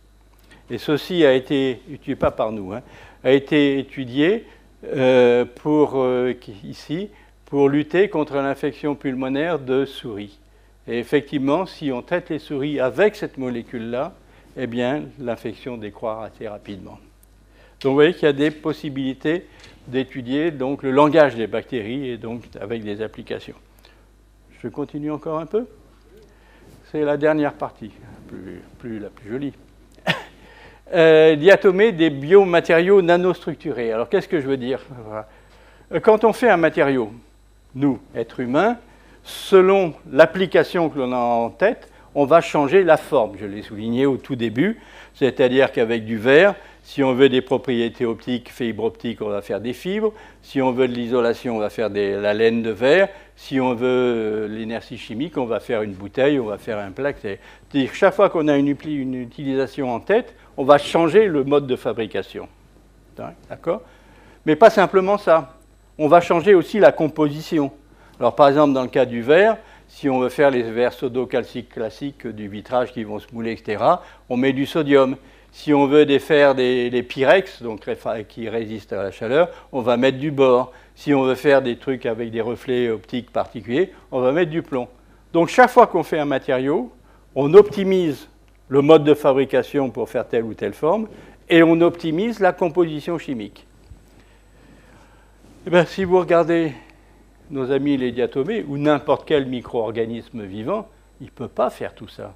Et 0.70 0.78
ceci 0.78 1.26
a 1.26 1.34
été, 1.34 1.80
pas 2.20 2.32
par 2.32 2.51
nous, 2.51 2.74
hein, 2.74 2.82
a 3.24 3.32
été 3.32 3.80
étudié 3.80 4.45
euh, 4.86 5.45
pour, 5.45 5.93
euh, 5.95 6.34
ici, 6.63 7.09
pour 7.45 7.69
lutter 7.69 8.09
contre 8.09 8.36
l'infection 8.36 8.95
pulmonaire 8.95 9.59
de 9.59 9.86
souris. 9.86 10.39
Et 10.88 10.99
effectivement, 10.99 11.65
si 11.65 11.91
on 11.91 12.01
traite 12.01 12.29
les 12.29 12.39
souris 12.39 12.79
avec 12.79 13.15
cette 13.15 13.38
molécule-là, 13.38 14.13
eh 14.57 14.67
bien, 14.67 15.03
l'infection 15.19 15.77
décroît 15.77 16.25
assez 16.25 16.47
rapidement. 16.47 16.99
Donc, 17.81 17.91
vous 17.91 17.93
voyez 17.93 18.13
qu'il 18.13 18.23
y 18.23 18.27
a 18.27 18.34
des 18.34 18.51
possibilités 18.51 19.47
d'étudier 19.88 20.51
donc 20.51 20.84
le 20.84 20.91
langage 20.91 21.36
des 21.36 21.47
bactéries 21.47 22.09
et 22.09 22.17
donc 22.17 22.43
avec 22.59 22.84
des 22.84 23.01
applications. 23.01 23.55
Je 24.61 24.67
continue 24.67 25.11
encore 25.11 25.39
un 25.39 25.45
peu? 25.45 25.65
C'est 26.91 27.03
la 27.03 27.17
dernière 27.17 27.53
partie, 27.53 27.91
plus 28.79 28.99
la 28.99 29.09
plus 29.09 29.29
jolie 29.29 29.53
euh, 30.94 31.36
diatomer 31.36 31.91
des 31.91 32.10
biomatériaux 32.10 33.02
nanostructurés. 33.02 33.91
Alors 33.91 34.10
qu'est-ce 34.10 34.28
que 34.28 34.39
je 34.39 34.48
veux 34.48 34.58
dire 34.58 34.80
Quand 36.04 36.24
on 36.24 36.34
fait 36.34 36.50
un 36.50 36.58
matériau, 36.58 37.12
nous, 37.76 38.00
êtres 38.16 38.39
humains, 38.39 38.78
selon 39.24 39.94
l'application 40.12 40.89
que 40.89 41.00
l'on 41.00 41.12
a 41.12 41.18
en 41.18 41.50
tête, 41.50 41.89
on 42.16 42.26
va 42.26 42.41
changer 42.41 42.84
la 42.84 42.98
forme. 42.98 43.34
Je 43.39 43.46
l'ai 43.46 43.62
souligné 43.62 44.06
au 44.06 44.18
tout 44.18 44.36
début, 44.36 44.80
c'est-à-dire 45.16 45.72
qu'avec 45.72 46.06
du 46.06 46.18
verre, 46.18 46.56
si 46.84 47.02
on 47.02 47.14
veut 47.14 47.30
des 47.30 47.41
propriétés 47.41 48.06
optiques, 48.06 48.50
fibre 48.52 48.84
optique, 48.84 49.22
on 49.22 49.30
va 49.30 49.41
faire 49.41 49.62
des 49.62 49.72
fibres. 49.72 50.12
Si 50.41 50.62
on 50.62 50.74
veut 50.74 50.89
de 50.89 50.94
l'isolation, 50.94 51.56
on 51.56 51.60
va 51.60 51.70
faire 51.70 51.89
de 51.89 52.18
la 52.18 52.34
laine 52.34 52.62
de 52.62 52.72
verre. 52.72 53.08
Si 53.38 53.60
on 53.62 53.74
veut 53.74 53.88
euh, 53.88 54.48
l'énergie 54.48 54.98
chimique, 54.98 55.38
on 55.38 55.46
va 55.46 55.62
faire 55.62 55.82
une 55.82 55.94
bouteille, 55.94 56.39
on 56.39 56.46
va 56.46 56.58
faire 56.58 56.78
un 56.80 56.91
plaque. 56.91 57.18
C'est-à-dire 57.22 57.94
chaque 57.94 58.14
fois 58.14 58.30
qu'on 58.30 58.50
a 58.50 58.58
une, 58.58 58.68
utilisation 58.68 59.96
en 59.96 60.02
tête, 60.02 60.36
on 60.58 60.64
va 60.64 60.78
changer 60.78 61.28
le 61.28 61.43
mode 61.43 61.68
de 61.68 61.76
fabrication. 61.76 62.47
D'accord? 63.49 63.82
Mais 64.45 64.56
pas 64.56 64.70
simplement 64.70 65.18
ça. 65.18 65.54
On 65.97 66.08
va 66.08 66.22
changer 66.22 66.56
aussi 66.56 66.80
la 66.80 66.91
composition. 66.91 67.72
Alors 68.20 68.36
par 68.36 68.47
exemple, 68.47 68.74
dans 68.74 68.82
le 68.82 68.88
cas 68.88 69.06
du 69.06 69.22
verre, 69.22 69.58
si 69.88 70.10
on 70.10 70.20
veut 70.20 70.30
faire 70.30 70.49
les 70.49 70.64
verres 70.64 70.93
sodo-calciques 70.93 71.70
classiques 71.70 72.28
du 72.28 72.47
vitrage 72.47 72.91
qui 72.91 73.04
vont 73.04 73.20
se 73.20 73.28
mouler, 73.32 73.51
etc., 73.51 73.84
on 74.30 74.38
met 74.38 74.54
du 74.54 74.66
sodium. 74.66 75.18
Si 75.51 75.72
on 75.72 75.86
veut 75.86 76.08
défaire 76.08 76.56
des, 76.56 77.06
pyrex, 77.08 77.62
donc 77.62 77.88
qui 78.28 78.49
résistent 78.49 78.93
à 78.93 79.04
la 79.04 79.12
chaleur, 79.12 79.49
on 79.72 79.82
va 79.82 79.97
mettre 79.97 80.18
du 80.18 80.32
bore. 80.32 80.72
Si 80.95 81.14
on 81.14 81.24
veut 81.24 81.36
faire 81.36 81.62
des 81.62 81.78
trucs 81.78 82.08
avec 82.08 82.32
des 82.32 82.41
reflets 82.41 82.89
optiques 82.89 83.32
particuliers, 83.32 83.91
on 84.12 84.20
va 84.20 84.32
mettre 84.32 84.49
du 84.49 84.64
plomb. 84.64 84.88
Donc 85.32 85.49
chaque 85.49 85.70
fois 85.70 85.86
qu'on 85.86 86.01
fait 86.01 86.18
un 86.18 86.26
matériau, 86.26 86.91
on 87.36 87.54
optimise 87.54 88.28
le 88.74 88.82
mode 88.82 89.03
de 89.03 89.13
fabrication 89.13 89.91
pour 89.91 90.09
faire 90.09 90.28
telle 90.28 90.43
ou 90.45 90.55
telle 90.55 90.74
forme 90.74 91.07
et 91.47 91.61
on 91.61 91.80
optimise 91.82 92.39
la 92.39 92.53
composition 92.53 93.19
chimique. 93.19 93.67
eh 95.67 95.69
bien, 95.69 95.86
Si 95.86 96.03
vous 96.03 96.17
regardez 96.17 96.74
nos 97.51 97.71
amis 97.71 97.97
les 97.97 98.11
diatomées 98.11 98.65
ou 98.67 98.80
n'importe 98.80 99.28
quel 99.28 99.45
micro-organisme 99.45 100.41
vivant, 100.41 100.88
il 101.21 101.26
ne 101.26 101.30
peut 101.30 101.47
pas 101.47 101.69
faire 101.69 101.93
tout 101.93 102.07
ça. 102.07 102.34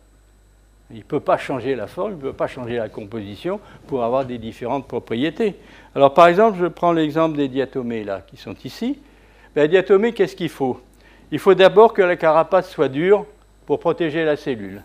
Il 0.91 0.97
ne 0.97 1.01
peut 1.01 1.19
pas 1.19 1.39
changer 1.39 1.73
la 1.73 1.87
forme, 1.87 2.11
il 2.11 2.17
ne 2.17 2.21
peut 2.21 2.33
pas 2.33 2.45
changer 2.45 2.75
la 2.75 2.87
composition 2.87 3.59
pour 3.87 4.03
avoir 4.03 4.23
des 4.23 4.37
différentes 4.37 4.87
propriétés. 4.87 5.55
Alors 5.95 6.13
par 6.13 6.27
exemple, 6.27 6.59
je 6.61 6.67
prends 6.67 6.91
l'exemple 6.91 7.35
des 7.35 7.47
diatomées 7.47 8.03
là, 8.03 8.21
qui 8.27 8.37
sont 8.37 8.55
ici. 8.63 8.99
Ben, 9.55 9.61
la 9.63 9.67
diatomée, 9.67 10.13
qu'est-ce 10.13 10.35
qu'il 10.35 10.49
faut? 10.49 10.79
Il 11.31 11.39
faut 11.39 11.55
d'abord 11.55 11.93
que 11.93 12.03
la 12.03 12.15
carapace 12.15 12.69
soit 12.69 12.89
dure 12.89 13.25
pour 13.65 13.79
protéger 13.79 14.23
la 14.23 14.37
cellule. 14.37 14.83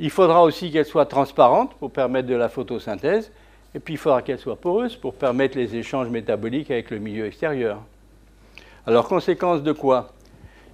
Il 0.00 0.10
faudra 0.10 0.42
aussi 0.42 0.72
qu'elle 0.72 0.84
soit 0.84 1.06
transparente 1.06 1.74
pour 1.74 1.92
permettre 1.92 2.26
de 2.26 2.34
la 2.34 2.48
photosynthèse. 2.48 3.30
Et 3.72 3.78
puis 3.78 3.94
il 3.94 3.98
faudra 3.98 4.22
qu'elle 4.22 4.40
soit 4.40 4.56
poreuse 4.56 4.96
pour 4.96 5.14
permettre 5.14 5.56
les 5.56 5.76
échanges 5.76 6.08
métaboliques 6.08 6.72
avec 6.72 6.90
le 6.90 6.98
milieu 6.98 7.26
extérieur. 7.26 7.78
Alors 8.84 9.06
conséquence 9.06 9.62
de 9.62 9.70
quoi? 9.70 10.08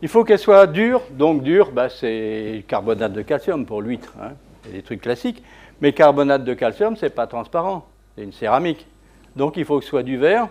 Il 0.01 0.09
faut 0.09 0.24
qu'elle 0.24 0.39
soit 0.39 0.66
dure, 0.66 1.03
donc 1.11 1.43
dure, 1.43 1.72
ben, 1.72 1.91
c'est 1.91 2.64
carbonate 2.66 3.12
de 3.12 3.20
calcium 3.20 3.66
pour 3.66 3.83
l'huître. 3.83 4.14
Hein 4.22 4.33
des 4.70 4.83
trucs 4.83 5.01
classiques. 5.01 5.43
Mais 5.81 5.93
carbonate 5.93 6.45
de 6.45 6.55
calcium, 6.55 6.97
ce 6.97 7.07
n'est 7.07 7.11
pas 7.11 7.27
transparent, 7.27 7.87
c'est 8.14 8.24
une 8.24 8.33
céramique. 8.33 8.87
Donc 9.35 9.57
il 9.57 9.64
faut 9.64 9.79
que 9.79 9.85
ce 9.85 9.91
soit 9.91 10.03
du 10.03 10.16
verre, 10.16 10.49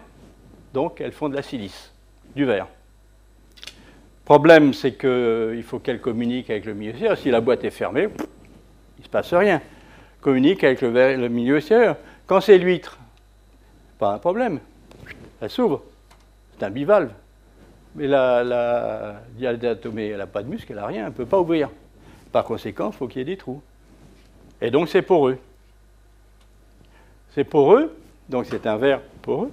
donc 0.74 1.02
elles 1.02 1.12
font 1.12 1.30
de 1.30 1.36
la 1.36 1.42
silice, 1.42 1.92
du 2.36 2.46
verre. 2.46 2.68
Problème, 4.24 4.74
c'est 4.74 4.94
qu'il 4.94 5.10
euh, 5.10 5.62
faut 5.64 5.80
qu'elle 5.80 6.02
communique 6.02 6.50
avec 6.50 6.66
le 6.66 6.74
milieu 6.74 6.92
extérieur. 6.92 7.18
Si 7.18 7.32
la 7.32 7.42
boîte 7.42 7.64
est 7.64 7.72
fermée, 7.72 8.10
ne 9.06 9.08
se 9.08 9.12
passe 9.12 9.34
rien. 9.34 9.62
Communique 10.22 10.64
avec 10.64 10.82
le, 10.82 10.90
le 10.90 11.30
milieu 11.30 11.58
extérieur. 11.58 11.98
Quand 12.26 12.42
c'est 12.42 12.58
l'huître, 12.58 12.98
pas 14.00 14.14
un 14.14 14.18
problème. 14.18 14.60
Elle 15.42 15.50
s'ouvre. 15.50 15.84
C'est 16.58 16.66
un 16.66 16.70
bivalve. 16.70 17.12
Mais 17.96 18.08
la, 18.08 18.44
la 18.44 19.22
elle 19.42 20.18
n'a 20.18 20.28
pas 20.28 20.44
de 20.44 20.50
muscle, 20.50 20.68
elle 20.70 20.78
n'a 20.78 20.86
rien, 20.86 21.04
elle 21.04 21.12
ne 21.12 21.16
peut 21.16 21.26
pas 21.26 21.40
ouvrir. 21.40 21.70
Par 22.32 22.44
conséquent, 22.44 22.90
il 22.92 22.98
faut 22.98 23.08
qu'il 23.08 23.20
y 23.20 23.22
ait 23.22 23.26
des 23.26 23.38
trous. 23.38 23.62
Et 24.62 24.72
donc 24.72 24.90
c'est 24.90 25.02
poreux. 25.02 25.38
C'est 27.34 27.44
poreux, 27.44 27.96
donc 28.30 28.46
c'est 28.50 28.66
un 28.68 28.78
verre 28.78 29.02
poreux. 29.22 29.52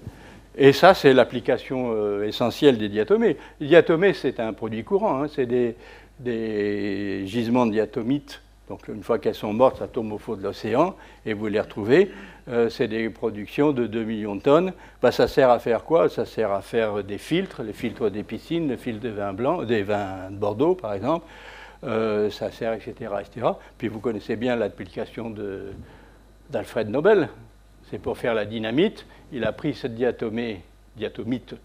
Et 0.56 0.72
ça, 0.72 0.92
c'est 0.94 1.14
l'application 1.14 1.92
euh, 1.94 2.24
essentielle 2.26 2.76
des 2.76 2.88
diatomées. 2.88 3.36
Les 3.60 3.68
diatomées, 3.68 4.12
c'est 4.12 4.38
un 4.38 4.52
produit 4.52 4.84
courant, 4.84 5.22
hein. 5.22 5.28
c'est 5.28 5.46
des, 5.46 7.26
gisements 7.26 7.66
de 7.66 7.72
diatomites. 7.72 8.42
Donc 8.72 8.88
une 8.88 9.02
fois 9.02 9.18
qu'elles 9.18 9.34
sont 9.34 9.52
mortes, 9.52 9.80
ça 9.80 9.86
tombe 9.86 10.12
au 10.12 10.16
fond 10.16 10.34
de 10.34 10.42
l'océan 10.42 10.96
et 11.26 11.34
vous 11.34 11.46
les 11.46 11.60
retrouvez. 11.60 12.10
Euh, 12.48 12.70
c'est 12.70 12.88
des 12.88 13.10
productions 13.10 13.72
de 13.72 13.86
2 13.86 14.02
millions 14.02 14.34
de 14.34 14.40
tonnes. 14.40 14.72
Bah, 15.02 15.12
ça 15.12 15.28
sert 15.28 15.50
à 15.50 15.58
faire 15.58 15.84
quoi? 15.84 16.08
Ça 16.08 16.24
sert 16.24 16.50
à 16.50 16.62
faire 16.62 17.04
des 17.04 17.18
filtres, 17.18 17.62
les 17.62 17.74
filtres 17.74 18.10
des 18.10 18.22
piscines, 18.22 18.70
le 18.70 18.78
filtre 18.78 19.00
des 19.00 19.10
vins 19.10 19.34
blancs, 19.34 19.66
des 19.66 19.82
vins 19.82 20.30
de 20.30 20.36
Bordeaux 20.36 20.74
par 20.74 20.94
exemple. 20.94 21.26
Euh, 21.84 22.30
ça 22.30 22.50
sert, 22.50 22.72
etc., 22.72 23.12
etc. 23.20 23.46
Puis 23.76 23.88
vous 23.88 24.00
connaissez 24.00 24.36
bien 24.36 24.56
l'application 24.56 25.34
d'Alfred 26.48 26.88
Nobel. 26.88 27.28
C'est 27.90 27.98
pour 27.98 28.16
faire 28.16 28.32
la 28.32 28.46
dynamite. 28.46 29.04
Il 29.32 29.44
a 29.44 29.52
pris 29.52 29.74
cette 29.74 29.94
diatomée, 29.94 30.62
diatomite 30.96 31.56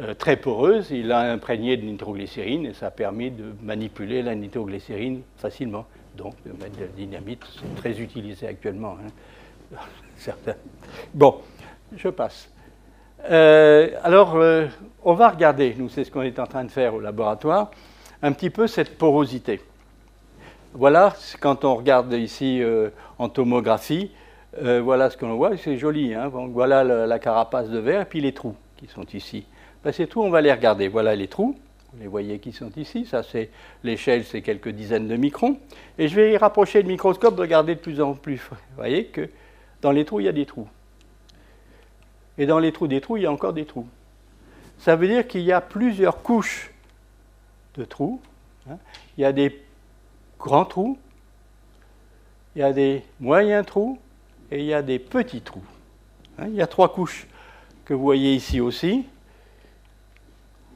euh, 0.00 0.14
très 0.14 0.36
poreuse, 0.36 0.90
il 0.90 1.06
l'a 1.06 1.32
imprégné 1.32 1.76
de 1.76 1.84
nitroglycérine 1.84 2.66
et 2.66 2.74
ça 2.74 2.88
a 2.88 2.90
permis 2.90 3.30
de 3.30 3.52
manipuler 3.62 4.22
la 4.22 4.34
nitroglycérine 4.34 5.22
facilement. 5.36 5.86
Donc, 6.22 6.34
de 6.44 6.50
la 6.80 6.86
dynamite, 6.88 7.42
c'est 7.58 7.74
très 7.76 7.98
utilisé 8.00 8.46
actuellement. 8.46 8.96
Hein. 9.74 9.76
Bon, 11.14 11.40
je 11.96 12.08
passe. 12.08 12.50
Euh, 13.30 13.90
alors, 14.02 14.38
on 15.02 15.14
va 15.14 15.30
regarder, 15.30 15.74
nous, 15.78 15.88
c'est 15.88 16.04
ce 16.04 16.10
qu'on 16.10 16.22
est 16.22 16.38
en 16.38 16.46
train 16.46 16.64
de 16.64 16.70
faire 16.70 16.94
au 16.94 17.00
laboratoire 17.00 17.70
un 18.22 18.32
petit 18.32 18.50
peu 18.50 18.66
cette 18.66 18.98
porosité. 18.98 19.60
Voilà, 20.72 21.14
quand 21.40 21.64
on 21.64 21.74
regarde 21.74 22.12
ici 22.12 22.62
euh, 22.62 22.90
en 23.18 23.28
tomographie, 23.28 24.12
euh, 24.62 24.80
voilà 24.80 25.10
ce 25.10 25.16
qu'on 25.16 25.34
voit, 25.34 25.56
c'est 25.56 25.76
joli. 25.76 26.14
Hein. 26.14 26.28
voilà 26.28 26.84
la, 26.84 27.18
carapace 27.18 27.68
de 27.68 27.78
verre 27.78 28.02
et 28.02 28.04
puis 28.04 28.20
les 28.20 28.32
trous 28.32 28.54
qui 28.76 28.86
sont 28.86 29.06
ici. 29.12 29.46
Ben, 29.82 29.92
ces 29.92 30.08
on 30.16 30.30
va 30.30 30.40
les 30.40 30.52
regarder. 30.52 30.88
Voilà 30.88 31.16
les 31.16 31.28
trous, 31.28 31.56
vous 31.92 32.00
les 32.00 32.06
voyez 32.06 32.38
qui 32.38 32.52
sont 32.52 32.70
ici. 32.76 33.04
Ça, 33.04 33.22
c'est 33.22 33.50
l'échelle, 33.82 34.24
c'est 34.24 34.42
quelques 34.42 34.68
dizaines 34.68 35.08
de 35.08 35.16
microns. 35.16 35.58
Et 35.98 36.08
je 36.08 36.14
vais 36.14 36.32
y 36.32 36.36
rapprocher 36.36 36.82
le 36.82 36.88
microscope, 36.88 37.36
regarder 37.38 37.74
de 37.74 37.80
plus 37.80 38.00
en 38.00 38.14
plus. 38.14 38.40
Vous 38.50 38.56
voyez 38.76 39.06
que 39.06 39.28
dans 39.82 39.90
les 39.90 40.04
trous, 40.04 40.20
il 40.20 40.26
y 40.26 40.28
a 40.28 40.32
des 40.32 40.46
trous. 40.46 40.68
Et 42.38 42.46
dans 42.46 42.58
les 42.58 42.72
trous 42.72 42.86
des 42.86 43.00
trous, 43.00 43.16
il 43.16 43.24
y 43.24 43.26
a 43.26 43.32
encore 43.32 43.52
des 43.52 43.64
trous. 43.64 43.86
Ça 44.78 44.96
veut 44.96 45.08
dire 45.08 45.26
qu'il 45.26 45.42
y 45.42 45.52
a 45.52 45.60
plusieurs 45.60 46.22
couches 46.22 46.72
de 47.76 47.84
trous. 47.84 48.20
Hein. 48.68 48.78
Il 49.18 49.22
y 49.22 49.24
a 49.24 49.32
des 49.32 49.60
grands 50.38 50.64
trous, 50.64 50.98
il 52.54 52.60
y 52.60 52.62
a 52.62 52.72
des 52.72 53.02
moyens 53.20 53.66
trous 53.66 53.98
et 54.50 54.60
il 54.60 54.64
y 54.64 54.74
a 54.74 54.82
des 54.82 54.98
petits 54.98 55.42
trous. 55.42 55.64
Hein. 56.38 56.46
Il 56.48 56.54
y 56.54 56.62
a 56.62 56.66
trois 56.66 56.92
couches 56.92 57.26
que 57.84 57.94
vous 57.94 58.02
voyez 58.02 58.34
ici 58.34 58.60
aussi. 58.60 59.04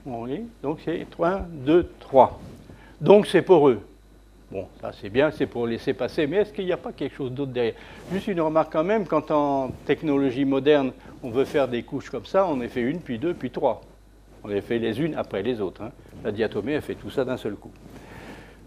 Donc 0.07 0.81
c'est 0.85 1.07
1, 1.19 1.47
2, 1.51 1.91
3. 2.01 2.41
Donc 3.01 3.27
c'est 3.27 3.43
poreux. 3.43 3.81
Bon, 4.51 4.69
ça 4.81 4.93
c'est 4.93 5.09
bien, 5.09 5.31
c'est 5.31 5.47
pour 5.47 5.67
laisser 5.67 5.95
passer, 5.95 6.27
mais 6.27 6.37
est-ce 6.37 6.53
qu'il 6.53 6.67
n'y 6.67 6.73
a 6.73 6.77
pas 6.77 6.93
quelque 6.93 7.17
chose 7.17 7.33
d'autre 7.33 7.53
derrière? 7.53 7.75
Juste 8.13 8.29
une 8.29 8.41
remarque 8.41 8.73
quand 8.73 8.85
même, 8.85 9.07
quand 9.07 9.31
en 9.31 9.71
technologie 9.87 10.45
moderne 10.45 10.93
on 11.23 11.31
veut 11.31 11.47
faire 11.47 11.67
des 11.67 11.83
couches 11.83 12.11
comme 12.11 12.27
ça, 12.27 12.47
on 12.47 12.63
en 12.63 12.69
fait 12.69 12.83
une, 12.83 13.01
puis 13.01 13.19
deux, 13.19 13.35
puis 13.35 13.51
trois. 13.51 13.81
On 14.45 14.49
les 14.49 14.61
fait 14.61 14.79
les 14.79 15.01
unes 15.01 15.15
après 15.17 15.43
les 15.43 15.61
autres. 15.61 15.83
Hein. 15.83 15.91
La 16.23 16.31
diatomée, 16.31 16.73
elle 16.73 16.83
fait 16.83 16.95
tout 16.95 17.11
ça 17.11 17.25
d'un 17.25 17.39
seul 17.39 17.55
coup. 17.55 17.73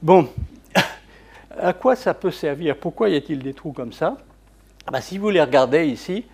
Bon, 0.01 0.27
à 1.57 1.73
quoi 1.73 1.95
ça 1.95 2.15
peut 2.15 2.31
servir? 2.31 2.75
Pourquoi 2.77 3.09
y 3.09 3.15
a-t-il 3.15 3.39
des 3.39 3.53
trous 3.53 3.73
comme 3.73 3.93
ça? 3.93 4.17
Ben, 4.91 4.99
Si 4.99 5.19
vous 5.19 5.29
les 5.29 5.41
regardez 5.41 5.85
ici, 5.85 6.25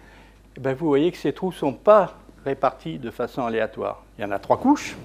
ben, 0.58 0.74
vous 0.74 0.88
voyez 0.88 1.12
que 1.12 1.18
ces 1.18 1.34
trous 1.34 1.50
ne 1.50 1.56
sont 1.56 1.74
pas 1.74 2.16
répartis 2.46 3.00
de 3.00 3.12
façon 3.12 3.44
aléatoire. 3.44 4.04
Il 4.18 4.22
y 4.22 4.26
en 4.26 4.32
a 4.32 4.40
trois 4.40 4.58
couches, 4.58 4.96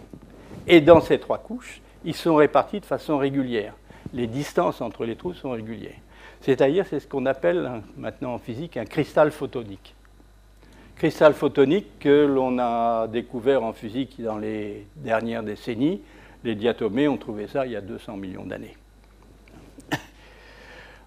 et 0.67 0.81
dans 0.81 1.01
ces 1.01 1.19
trois 1.19 1.39
couches, 1.39 1.81
ils 2.05 2.15
sont 2.15 2.37
répartis 2.37 2.81
de 2.81 2.87
façon 2.87 3.19
régulière. 3.19 3.75
Les 4.13 4.27
distances 4.27 4.81
entre 4.81 5.05
les 5.05 5.17
trous 5.17 5.35
sont 5.35 5.51
régulières. 5.51 5.99
C'est-à-dire, 6.41 6.87
c'est 6.89 7.01
ce 7.01 7.07
qu'on 7.07 7.27
appelle 7.27 7.67
hein, 7.67 7.83
maintenant 7.97 8.35
en 8.35 8.39
physique 8.39 8.77
un 8.77 8.85
cristal 8.85 9.31
photonique 9.31 9.95
cristal 10.99 11.33
photonique 11.33 12.01
que 12.01 12.27
l'on 12.27 12.59
a 12.59 13.07
découvert 13.07 13.63
en 13.63 13.73
physique 13.73 14.21
dans 14.21 14.37
les 14.37 14.85
dernières 14.97 15.45
décennies. 15.45 16.03
Les 16.43 16.57
diatomées 16.57 17.07
ont 17.07 17.17
trouvé 17.17 17.47
ça 17.47 17.65
il 17.67 17.73
y 17.73 17.77
a 17.77 17.81
200 17.81 18.17
millions 18.17 18.45
d'années. 18.45 18.77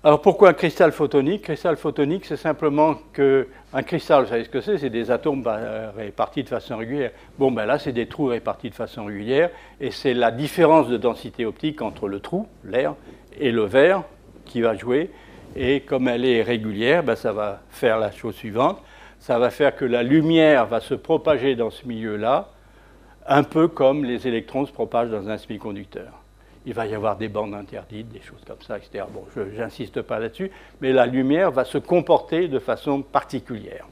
Alors 0.04 0.22
pourquoi 0.22 0.50
un 0.50 0.54
cristal 0.54 0.92
photonique? 0.92 1.44
Cristal 1.44 1.78
photonique, 1.78 2.26
c'est 2.26 2.38
simplement 2.38 2.96
qu'un 3.14 3.84
cristal, 3.84 4.24
vous 4.24 4.30
savez 4.30 4.44
ce 4.44 4.50
que 4.50 4.62
c'est? 4.62 4.80
C'est 4.80 4.90
des 4.90 5.12
atomes 5.12 5.48
répartis 5.96 6.44
de 6.44 6.50
façon 6.50 6.78
régulière. 6.78 7.12
Bon, 7.38 7.52
ben 7.52 7.66
là, 7.66 7.78
c'est 7.78 7.92
des 7.92 8.08
trous 8.08 8.26
répartis 8.26 8.72
de 8.72 8.76
façon 8.76 9.06
régulière, 9.06 9.52
et 9.80 9.92
c'est 9.92 10.16
la 10.16 10.32
différence 10.32 10.88
de 10.88 10.98
densité 10.98 11.46
optique 11.46 11.82
entre 11.84 12.08
le 12.08 12.20
trou, 12.20 12.48
l'air, 12.64 12.96
et 13.40 13.52
le 13.52 13.64
verre 13.66 14.04
qui 14.46 14.62
va 14.62 14.76
jouer. 14.76 15.12
Et 15.56 15.82
comme 15.82 16.08
elle 16.08 16.26
est 16.26 16.42
régulière, 16.42 17.04
ben 17.04 17.16
ça 17.16 17.32
va 17.32 17.62
faire 17.70 18.00
la 18.00 18.12
chose 18.12 18.36
suivante 18.36 18.82
ça 19.22 19.38
va 19.38 19.52
faire 19.52 19.76
que 19.76 19.86
la 19.86 20.02
lumière 20.02 20.66
va 20.66 20.80
se 20.80 20.96
propager 20.96 21.56
dans 21.56 21.70
ce 21.70 21.88
milieu-là, 21.88 22.50
un 23.28 23.44
peu 23.44 23.68
comme 23.68 24.04
les 24.04 24.28
électrons 24.28 24.66
se 24.66 24.72
propagent 24.72 25.12
dans 25.12 25.30
un 25.30 25.38
semi-conducteur. 25.38 26.21
Il 26.66 26.74
va 26.74 26.86
y 26.86 26.94
avoir 26.94 27.18
des 27.18 27.28
bandes 27.28 27.56
interdites, 27.56 28.10
des 28.10 28.22
choses 28.22 28.42
comme 28.46 28.62
ça, 28.62 28.78
etc. 28.78 29.06
Bon, 29.12 29.26
je 29.36 29.42
n'insiste 29.60 30.02
pas 30.02 30.20
là-dessus, 30.20 30.52
mais 30.80 30.94
la 30.94 31.06
lumière 31.06 31.52
va 31.52 31.66
se 31.66 31.78
comporter 31.78 32.48
de 32.48 32.60
façon 32.60 33.02
particulière. 33.02 33.88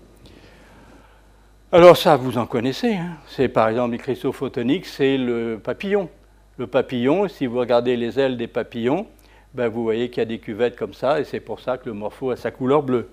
Alors 1.72 1.98
ça, 1.98 2.16
vous 2.16 2.38
en 2.38 2.46
connaissez. 2.46 2.96
Hein. 2.96 3.18
C'est 3.28 3.48
par 3.48 3.70
exemple 3.70 3.92
les 3.92 3.98
cristaux 4.00 4.32
photoniques, 4.32 4.86
c'est 4.86 5.18
le 5.18 5.60
papillon. 5.64 6.10
Le 6.58 6.68
papillon, 6.68 7.28
si 7.28 7.46
vous 7.46 7.60
regardez 7.60 7.96
les 7.96 8.20
ailes 8.20 8.38
des 8.38 8.48
papillons, 8.48 9.08
ben 9.54 9.68
vous 9.68 9.84
voyez 9.84 10.10
qu'il 10.10 10.18
y 10.18 10.22
a 10.22 10.26
des 10.26 10.40
cuvettes 10.40 10.76
comme 10.76 10.94
ça, 10.94 11.20
et 11.20 11.24
c'est 11.24 11.40
pour 11.40 11.60
ça 11.60 11.78
que 11.78 11.86
le 11.86 11.94
morpho 11.94 12.32
a 12.32 12.36
sa 12.36 12.52
couleur 12.52 12.84
bleue. 12.84 13.10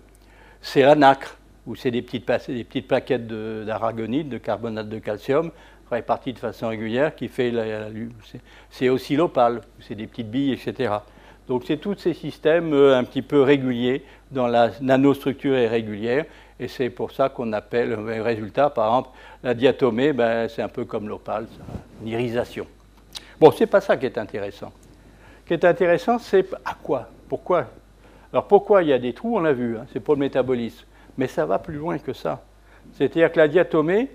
C'est 0.60 0.82
la 0.82 0.94
nacre 0.94 1.36
où 1.66 1.74
c'est 1.74 1.90
des 1.90 2.02
petites, 2.02 2.24
plaquettes 2.86 3.26
d'aragonite, 3.26 4.28
de, 4.28 4.38
carbonate 4.38 4.88
de 4.88 4.98
calcium, 4.98 5.50
réparties 5.90 6.32
de 6.32 6.38
façon 6.38 6.68
régulière, 6.68 7.14
qui 7.14 7.28
fait 7.28 7.50
la, 7.50 7.88
c'est 8.70 8.88
aussi 8.88 9.16
l'opale, 9.16 9.60
c'est 9.80 9.94
des 9.94 10.06
petites 10.06 10.30
billes, 10.30 10.52
etc. 10.52 10.94
Donc 11.48 11.62
c'est 11.66 11.76
tous 11.76 11.96
ces 11.96 12.14
systèmes 12.14 12.72
euh, 12.72 12.98
un 12.98 13.04
petit 13.04 13.22
peu 13.22 13.42
réguliers 13.42 14.02
dans 14.30 14.48
la 14.48 14.70
nanostructure 14.80 15.56
irrégulière, 15.56 16.24
et 16.58 16.68
c'est 16.68 16.90
pour 16.90 17.12
ça 17.12 17.28
qu'on 17.28 17.52
appelle, 17.52 17.90
le 17.90 17.96
euh, 17.96 18.22
résultat, 18.22 18.70
par 18.70 18.88
exemple, 18.88 19.10
la 19.42 19.54
diatomée, 19.54 20.12
ben, 20.12 20.48
c'est 20.48 20.62
un 20.62 20.68
peu 20.68 20.84
comme 20.84 21.08
l'opale, 21.08 21.46
une 22.02 22.08
irisation. 22.08 22.66
Bon, 23.38 23.50
c'est 23.50 23.66
pas 23.66 23.80
ça 23.80 23.96
qui 23.96 24.06
est 24.06 24.18
intéressant. 24.18 24.72
Ce 25.42 25.48
qui 25.48 25.54
est 25.54 25.64
intéressant, 25.64 26.18
c'est 26.18 26.46
à 26.64 26.74
quoi? 26.74 27.08
Pourquoi? 27.28 27.66
Alors 28.32 28.48
pourquoi 28.48 28.82
il 28.82 28.88
y 28.88 28.92
a 28.92 28.98
des 28.98 29.12
trous, 29.12 29.36
on 29.36 29.40
l'a 29.40 29.52
vu, 29.52 29.76
hein, 29.76 29.86
c'est 29.92 30.00
pour 30.00 30.14
le 30.14 30.20
métabolisme. 30.20 30.84
Mais 31.16 31.26
ça 31.26 31.46
va 31.46 31.58
plus 31.58 31.76
loin 31.76 31.98
que 31.98 32.12
ça. 32.12 32.42
C'est-à-dire 32.92 33.30
que 33.32 33.38
la 33.38 33.48
diatomée, 33.48 34.10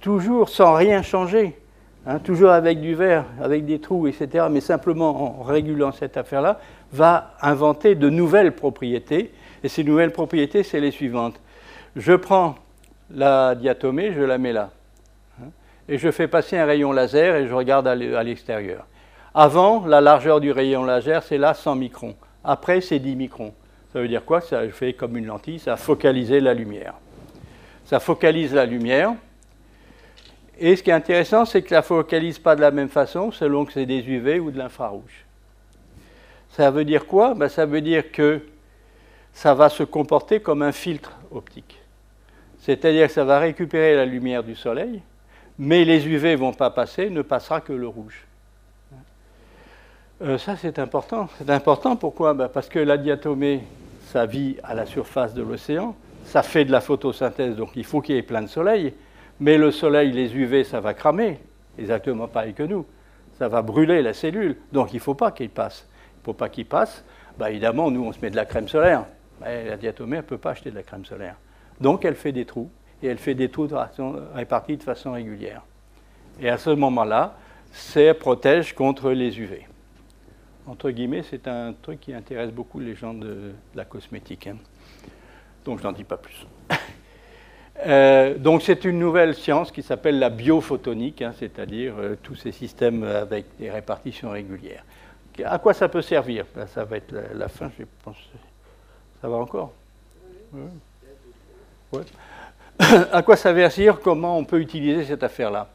toujours 0.00 0.48
sans 0.48 0.74
rien 0.74 1.02
changer, 1.02 1.58
hein, 2.06 2.18
toujours 2.18 2.50
avec 2.50 2.80
du 2.80 2.94
verre, 2.94 3.24
avec 3.42 3.64
des 3.64 3.78
trous, 3.78 4.06
etc., 4.06 4.46
mais 4.50 4.60
simplement 4.60 5.40
en 5.40 5.42
régulant 5.42 5.92
cette 5.92 6.16
affaire-là, 6.16 6.60
va 6.92 7.34
inventer 7.40 7.94
de 7.94 8.08
nouvelles 8.08 8.52
propriétés. 8.52 9.32
Et 9.62 9.68
ces 9.68 9.84
nouvelles 9.84 10.12
propriétés, 10.12 10.62
c'est 10.62 10.80
les 10.80 10.90
suivantes. 10.90 11.40
Je 11.96 12.12
prends 12.12 12.56
la 13.10 13.54
diatomée, 13.54 14.12
je 14.12 14.22
la 14.22 14.38
mets 14.38 14.52
là. 14.52 14.70
Hein, 15.40 15.48
et 15.88 15.98
je 15.98 16.10
fais 16.10 16.28
passer 16.28 16.56
un 16.56 16.64
rayon 16.64 16.92
laser 16.92 17.36
et 17.36 17.46
je 17.46 17.54
regarde 17.54 17.86
à 17.86 17.94
l'extérieur. 17.94 18.86
Avant, 19.34 19.86
la 19.86 20.00
largeur 20.00 20.40
du 20.40 20.50
rayon 20.50 20.84
laser, 20.84 21.22
c'est 21.22 21.38
là 21.38 21.54
100 21.54 21.76
microns. 21.76 22.14
Après, 22.42 22.80
c'est 22.80 22.98
10 22.98 23.16
microns. 23.16 23.52
Ça 23.92 24.00
veut 24.00 24.08
dire 24.08 24.24
quoi? 24.24 24.40
Ça 24.40 24.68
fait 24.68 24.92
comme 24.92 25.16
une 25.16 25.26
lentille, 25.26 25.58
ça 25.58 25.74
a 25.74 25.76
focalisé 25.76 26.40
la 26.40 26.54
lumière. 26.54 26.94
Ça 27.84 28.00
focalise 28.00 28.54
la 28.54 28.66
lumière. 28.66 29.14
Et 30.62 30.76
ce 30.76 30.82
qui 30.82 30.90
est 30.90 30.94
intéressant, 30.94 31.46
c'est 31.46 31.62
que 31.62 31.74
ne 31.74 31.80
focalise 31.80 32.38
pas 32.38 32.54
de 32.54 32.60
la 32.60 32.70
même 32.70 32.90
façon 32.90 33.32
selon 33.32 33.64
que 33.64 33.72
c'est 33.72 33.86
des 33.86 34.06
UV 34.06 34.40
ou 34.40 34.50
de 34.50 34.58
l'infrarouge. 34.58 35.24
Ça 36.50 36.70
veut 36.70 36.84
dire 36.84 37.06
quoi? 37.06 37.32
Ben, 37.32 37.48
Ça 37.48 37.64
veut 37.64 37.80
dire 37.80 38.12
que 38.12 38.42
ça 39.32 39.54
va 39.54 39.70
se 39.70 39.82
comporter 39.84 40.40
comme 40.40 40.60
un 40.60 40.72
filtre 40.72 41.16
optique. 41.32 41.80
C'est-à-dire 42.58 43.06
que 43.06 43.12
ça 43.12 43.24
va 43.24 43.38
récupérer 43.38 43.96
la 43.96 44.04
lumière 44.04 44.44
du 44.44 44.54
soleil, 44.54 45.00
mais 45.58 45.86
les 45.86 46.06
UV 46.06 46.32
ne 46.32 46.36
vont 46.36 46.52
pas 46.52 46.68
passer, 46.68 47.08
ne 47.08 47.22
passera 47.22 47.62
que 47.62 47.72
le 47.72 47.88
rouge. 47.88 48.26
Euh, 50.20 50.36
ça, 50.36 50.56
c'est 50.56 50.78
important. 50.78 51.30
C'est 51.38 51.48
important 51.48 51.96
pourquoi? 51.96 52.34
Ben, 52.34 52.48
Parce 52.48 52.68
que 52.68 52.78
la 52.78 52.98
diatomée, 52.98 53.62
ça 54.12 54.26
vit 54.26 54.58
à 54.62 54.74
la 54.74 54.84
surface 54.84 55.32
de 55.32 55.42
l'océan, 55.42 55.96
ça 56.26 56.42
fait 56.42 56.66
de 56.66 56.72
la 56.72 56.82
photosynthèse, 56.82 57.56
donc 57.56 57.70
il 57.76 57.84
faut 57.84 58.02
qu'il 58.02 58.16
y 58.16 58.18
ait 58.18 58.22
plein 58.22 58.42
de 58.42 58.48
soleil, 58.48 58.92
mais 59.40 59.58
le 59.58 59.70
soleil, 59.70 60.12
les 60.12 60.36
UV, 60.36 60.64
ça 60.64 60.80
va 60.80 60.94
cramer, 60.94 61.40
exactement 61.78 62.28
pareil 62.28 62.54
que 62.54 62.62
nous. 62.62 62.86
Ça 63.38 63.48
va 63.48 63.62
brûler 63.62 64.02
la 64.02 64.12
cellule, 64.12 64.56
donc 64.72 64.92
il 64.92 64.96
ne 64.96 65.00
faut 65.00 65.14
pas 65.14 65.30
qu'il 65.30 65.48
passe. 65.48 65.88
Il 66.16 66.20
ne 66.20 66.24
faut 66.26 66.34
pas 66.34 66.50
qu'il 66.50 66.66
passe. 66.66 67.04
Ben, 67.38 67.48
évidemment, 67.48 67.90
nous, 67.90 68.04
on 68.04 68.12
se 68.12 68.20
met 68.20 68.30
de 68.30 68.36
la 68.36 68.44
crème 68.44 68.68
solaire. 68.68 69.06
Mais 69.40 69.64
la 69.64 69.78
diatomée, 69.78 70.16
elle 70.16 70.24
ne 70.24 70.28
peut 70.28 70.38
pas 70.38 70.50
acheter 70.50 70.70
de 70.70 70.74
la 70.74 70.82
crème 70.82 71.06
solaire. 71.06 71.36
Donc 71.80 72.04
elle 72.04 72.14
fait 72.14 72.32
des 72.32 72.44
trous, 72.44 72.70
et 73.02 73.06
elle 73.06 73.18
fait 73.18 73.34
des 73.34 73.48
trous 73.48 73.68
répartis 74.34 74.76
de 74.76 74.82
façon 74.82 75.12
régulière. 75.12 75.62
Et 76.40 76.48
à 76.50 76.58
ce 76.58 76.70
moment-là, 76.70 77.36
ça 77.72 78.12
protège 78.14 78.74
contre 78.74 79.10
les 79.12 79.38
UV. 79.40 79.66
Entre 80.66 80.90
guillemets, 80.90 81.22
c'est 81.22 81.48
un 81.48 81.72
truc 81.72 82.00
qui 82.00 82.12
intéresse 82.12 82.50
beaucoup 82.50 82.80
les 82.80 82.94
gens 82.94 83.14
de, 83.14 83.52
la 83.74 83.84
cosmétique. 83.84 84.46
Hein. 84.46 84.56
Donc 85.64 85.78
je 85.78 85.84
n'en 85.84 85.92
dis 85.92 86.04
pas 86.04 86.18
plus. 86.18 86.46
Euh, 87.86 88.36
donc 88.36 88.62
c'est 88.62 88.84
une 88.84 88.98
nouvelle 88.98 89.34
science 89.34 89.70
qui 89.72 89.82
s'appelle 89.82 90.18
la 90.18 90.30
biophotonique, 90.30 91.22
hein, 91.22 91.32
c'est-à-dire 91.38 91.94
euh, 91.98 92.16
tous 92.22 92.34
ces 92.34 92.52
systèmes 92.52 93.04
avec 93.04 93.46
des 93.58 93.70
répartitions 93.70 94.30
régulières. 94.30 94.84
À 95.44 95.58
quoi 95.58 95.72
ça 95.72 95.88
peut 95.88 96.02
servir? 96.02 96.44
Ben, 96.54 96.66
Ça 96.66 96.84
va 96.84 96.96
être 96.96 97.14
la, 97.34 97.48
fin, 97.48 97.70
je 97.78 97.84
pense. 98.04 98.16
Ça 99.20 99.28
va 99.28 99.36
encore? 99.36 99.72
À 103.12 103.22
quoi 103.22 103.36
ça 103.36 103.52
va 103.52 103.68
servir? 103.68 104.00
Comment 104.00 104.38
on 104.38 104.44
peut 104.44 104.60
utiliser 104.60 105.04
cette 105.04 105.22
affaire-là? 105.22 105.68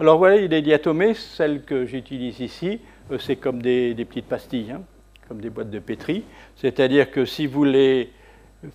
Alors 0.00 0.18
voilà, 0.18 0.36
il 0.36 0.48
des 0.48 0.62
diatomées. 0.62 1.14
Celles 1.14 1.62
que 1.62 1.84
j'utilise 1.84 2.40
ici, 2.40 2.80
euh, 3.10 3.18
c'est 3.18 3.36
comme 3.36 3.62
des, 3.62 3.94
petites 3.94 4.26
pastilles, 4.26 4.72
hein, 4.72 4.82
comme 5.28 5.40
des 5.40 5.50
boîtes 5.50 5.70
de 5.70 5.78
pétri. 5.78 6.24
C'est-à-dire 6.56 7.10
que 7.10 7.24
si 7.24 7.46
vous 7.46 7.64
les 7.64 8.10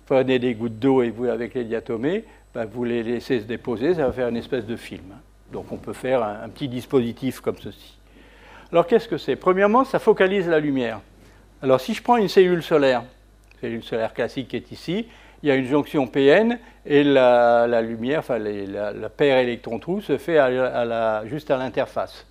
prenez 0.06 0.38
des 0.38 0.54
gouttes 0.54 0.78
d'eau 0.78 1.02
et 1.02 1.10
vous 1.10 1.26
avec 1.26 1.54
les 1.54 1.64
diatomées, 1.64 2.24
ben, 2.54 2.64
vous 2.64 2.84
les 2.84 3.02
laissez 3.02 3.40
se 3.40 3.44
déposer, 3.44 3.94
ça 3.94 4.06
va 4.06 4.12
faire 4.12 4.28
une 4.28 4.36
espèce 4.36 4.66
de 4.66 4.76
film. 4.76 5.14
Donc 5.52 5.72
on 5.72 5.76
peut 5.76 5.92
faire 5.92 6.22
un, 6.22 6.48
petit 6.48 6.68
dispositif 6.68 7.40
comme 7.40 7.56
ceci. 7.58 7.98
Alors 8.72 8.86
qu'est-ce 8.86 9.08
que 9.08 9.18
c'est? 9.18 9.36
Premièrement, 9.36 9.84
ça 9.84 9.98
focalise 9.98 10.48
la 10.48 10.60
lumière. 10.60 11.00
Alors 11.62 11.80
si 11.80 11.94
je 11.94 12.02
prends 12.02 12.16
une 12.16 12.28
cellule 12.28 12.62
solaire, 12.62 13.02
cellule 13.60 13.82
solaire 13.82 14.14
classique 14.14 14.48
qui 14.48 14.56
est 14.56 14.70
ici, 14.72 15.06
il 15.42 15.48
y 15.48 15.52
a 15.52 15.54
une 15.54 15.66
jonction 15.66 16.06
PN 16.06 16.58
et 16.86 17.02
la, 17.02 17.82
lumière, 17.82 18.20
enfin 18.20 18.38
la, 18.38 19.08
paire 19.08 19.38
électron-trou 19.38 20.00
se 20.00 20.18
fait 20.18 20.38
juste 21.26 21.50
à 21.50 21.56
l'interface. 21.56 22.26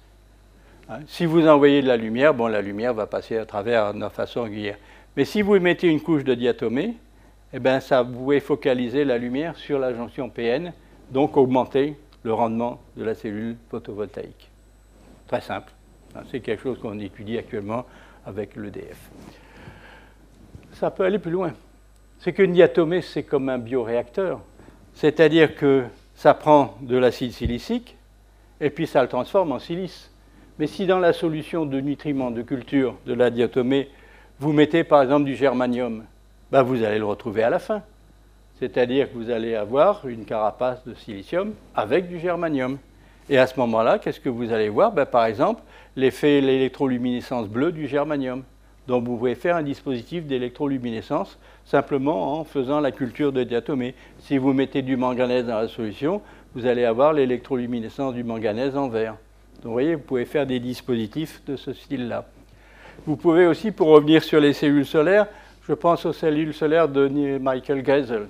Hein, 0.89 0.99
si 1.07 1.25
vous 1.25 1.47
envoyez 1.47 1.81
de 1.81 1.87
la 1.87 1.97
lumière, 1.97 2.33
bon, 2.33 2.47
la 2.47 2.61
lumière 2.61 2.93
va 2.93 3.07
passer 3.07 3.37
à 3.37 3.45
travers 3.45 3.93
de 3.93 4.09
façon 4.09 4.43
régulière. 4.43 4.77
Mais 5.15 5.25
si 5.25 5.41
vous 5.41 5.59
mettez 5.59 5.87
une 5.87 6.01
couche 6.01 6.23
de 6.23 6.33
diatomée, 6.33 6.95
eh 7.53 7.59
ben, 7.59 7.79
ça 7.79 8.03
pouvez 8.03 8.39
focaliser 8.39 9.05
la 9.05 9.17
lumière 9.17 9.55
sur 9.55 9.79
la 9.79 9.93
jonction 9.93 10.29
PN, 10.29 10.73
donc 11.11 11.37
augmenter 11.37 11.95
le 12.23 12.33
rendement 12.33 12.79
de 12.95 13.03
la 13.03 13.15
cellule 13.15 13.55
photovoltaïque. 13.69 14.49
Très 15.27 15.41
simple. 15.41 15.71
Hein, 16.15 16.21
c'est 16.29 16.39
quelque 16.39 16.61
chose 16.61 16.79
qu'on 16.79 16.99
étudie 16.99 17.37
actuellement 17.37 17.85
avec 18.25 18.55
l'EDF. 18.55 19.09
Ça 20.73 20.91
peut 20.91 21.03
aller 21.03 21.19
plus 21.19 21.31
loin 21.31 21.53
c'est 22.19 22.33
qu'une 22.33 22.51
diatomée, 22.51 23.01
c'est 23.01 23.23
comme 23.23 23.49
un 23.49 23.57
bioréacteur. 23.57 24.41
C'est-à-dire 24.93 25.55
que 25.55 25.85
ça 26.15 26.33
prend 26.33 26.75
de 26.81 26.97
l'acide 26.97 27.31
silicique 27.31 27.95
et 28.59 28.69
puis 28.69 28.87
ça 28.87 29.01
le 29.01 29.07
transforme 29.07 29.53
en 29.53 29.59
silice. 29.59 30.11
Mais 30.57 30.67
si 30.67 30.85
dans 30.85 30.99
la 30.99 31.13
solution 31.13 31.65
de 31.65 31.79
nutriments 31.79 32.31
de 32.31 32.41
culture 32.41 32.95
de 33.05 33.13
la 33.13 33.29
diatomée, 33.29 33.89
vous 34.39 34.51
mettez 34.51 34.83
par 34.83 35.01
exemple 35.01 35.23
du 35.23 35.35
germanium, 35.35 36.03
ben 36.51 36.63
vous 36.63 36.83
allez 36.83 36.97
le 36.97 37.05
retrouver 37.05 37.43
à 37.43 37.49
la 37.49 37.59
fin. 37.59 37.81
C'est-à-dire 38.59 39.09
que 39.09 39.17
vous 39.17 39.29
allez 39.29 39.55
avoir 39.55 40.07
une 40.07 40.25
carapace 40.25 40.83
de 40.85 40.93
silicium 40.93 41.53
avec 41.75 42.07
du 42.09 42.19
germanium. 42.19 42.77
Et 43.29 43.37
à 43.37 43.47
ce 43.47 43.59
moment-là, 43.59 43.99
qu'est-ce 43.99 44.19
que 44.19 44.29
vous 44.29 44.51
allez 44.51 44.69
voir? 44.69 44.91
Ben, 44.91 45.05
Par 45.05 45.25
exemple, 45.25 45.61
l'effet 45.95 46.41
l'électroluminescence 46.41 47.47
bleue 47.47 47.71
du 47.71 47.87
germanium. 47.87 48.43
Donc 48.87 49.05
vous 49.05 49.17
pouvez 49.17 49.35
faire 49.35 49.55
un 49.55 49.63
dispositif 49.63 50.25
d'électroluminescence 50.25 51.37
simplement 51.63 52.39
en 52.39 52.43
faisant 52.43 52.79
la 52.79 52.91
culture 52.91 53.31
de 53.31 53.43
diatomée. 53.43 53.93
Si 54.19 54.39
vous 54.39 54.51
mettez 54.51 54.81
du 54.81 54.97
manganèse 54.97 55.45
dans 55.45 55.59
la 55.61 55.67
solution, 55.67 56.21
vous 56.55 56.65
allez 56.65 56.85
avoir 56.85 57.13
l'électroluminescence 57.13 58.15
du 58.15 58.23
manganèse 58.23 58.75
en 58.75 58.89
vert. 58.89 59.15
Donc 59.57 59.65
vous 59.65 59.71
voyez, 59.73 59.95
vous 59.95 60.01
pouvez 60.01 60.25
faire 60.25 60.47
des 60.47 60.59
dispositifs 60.59 61.41
de 61.45 61.55
ce 61.55 61.71
style-là. 61.71 62.25
Vous 63.05 63.15
pouvez 63.15 63.45
aussi, 63.45 63.71
pour 63.71 63.89
revenir 63.89 64.23
sur 64.23 64.39
les 64.39 64.53
cellules 64.53 64.85
solaires, 64.85 65.27
je 65.69 65.75
pense 65.75 66.03
aux 66.07 66.13
cellules 66.13 66.55
solaires 66.55 66.89
de 66.89 67.37
Michael 67.37 67.85
Geisel. 67.85 68.27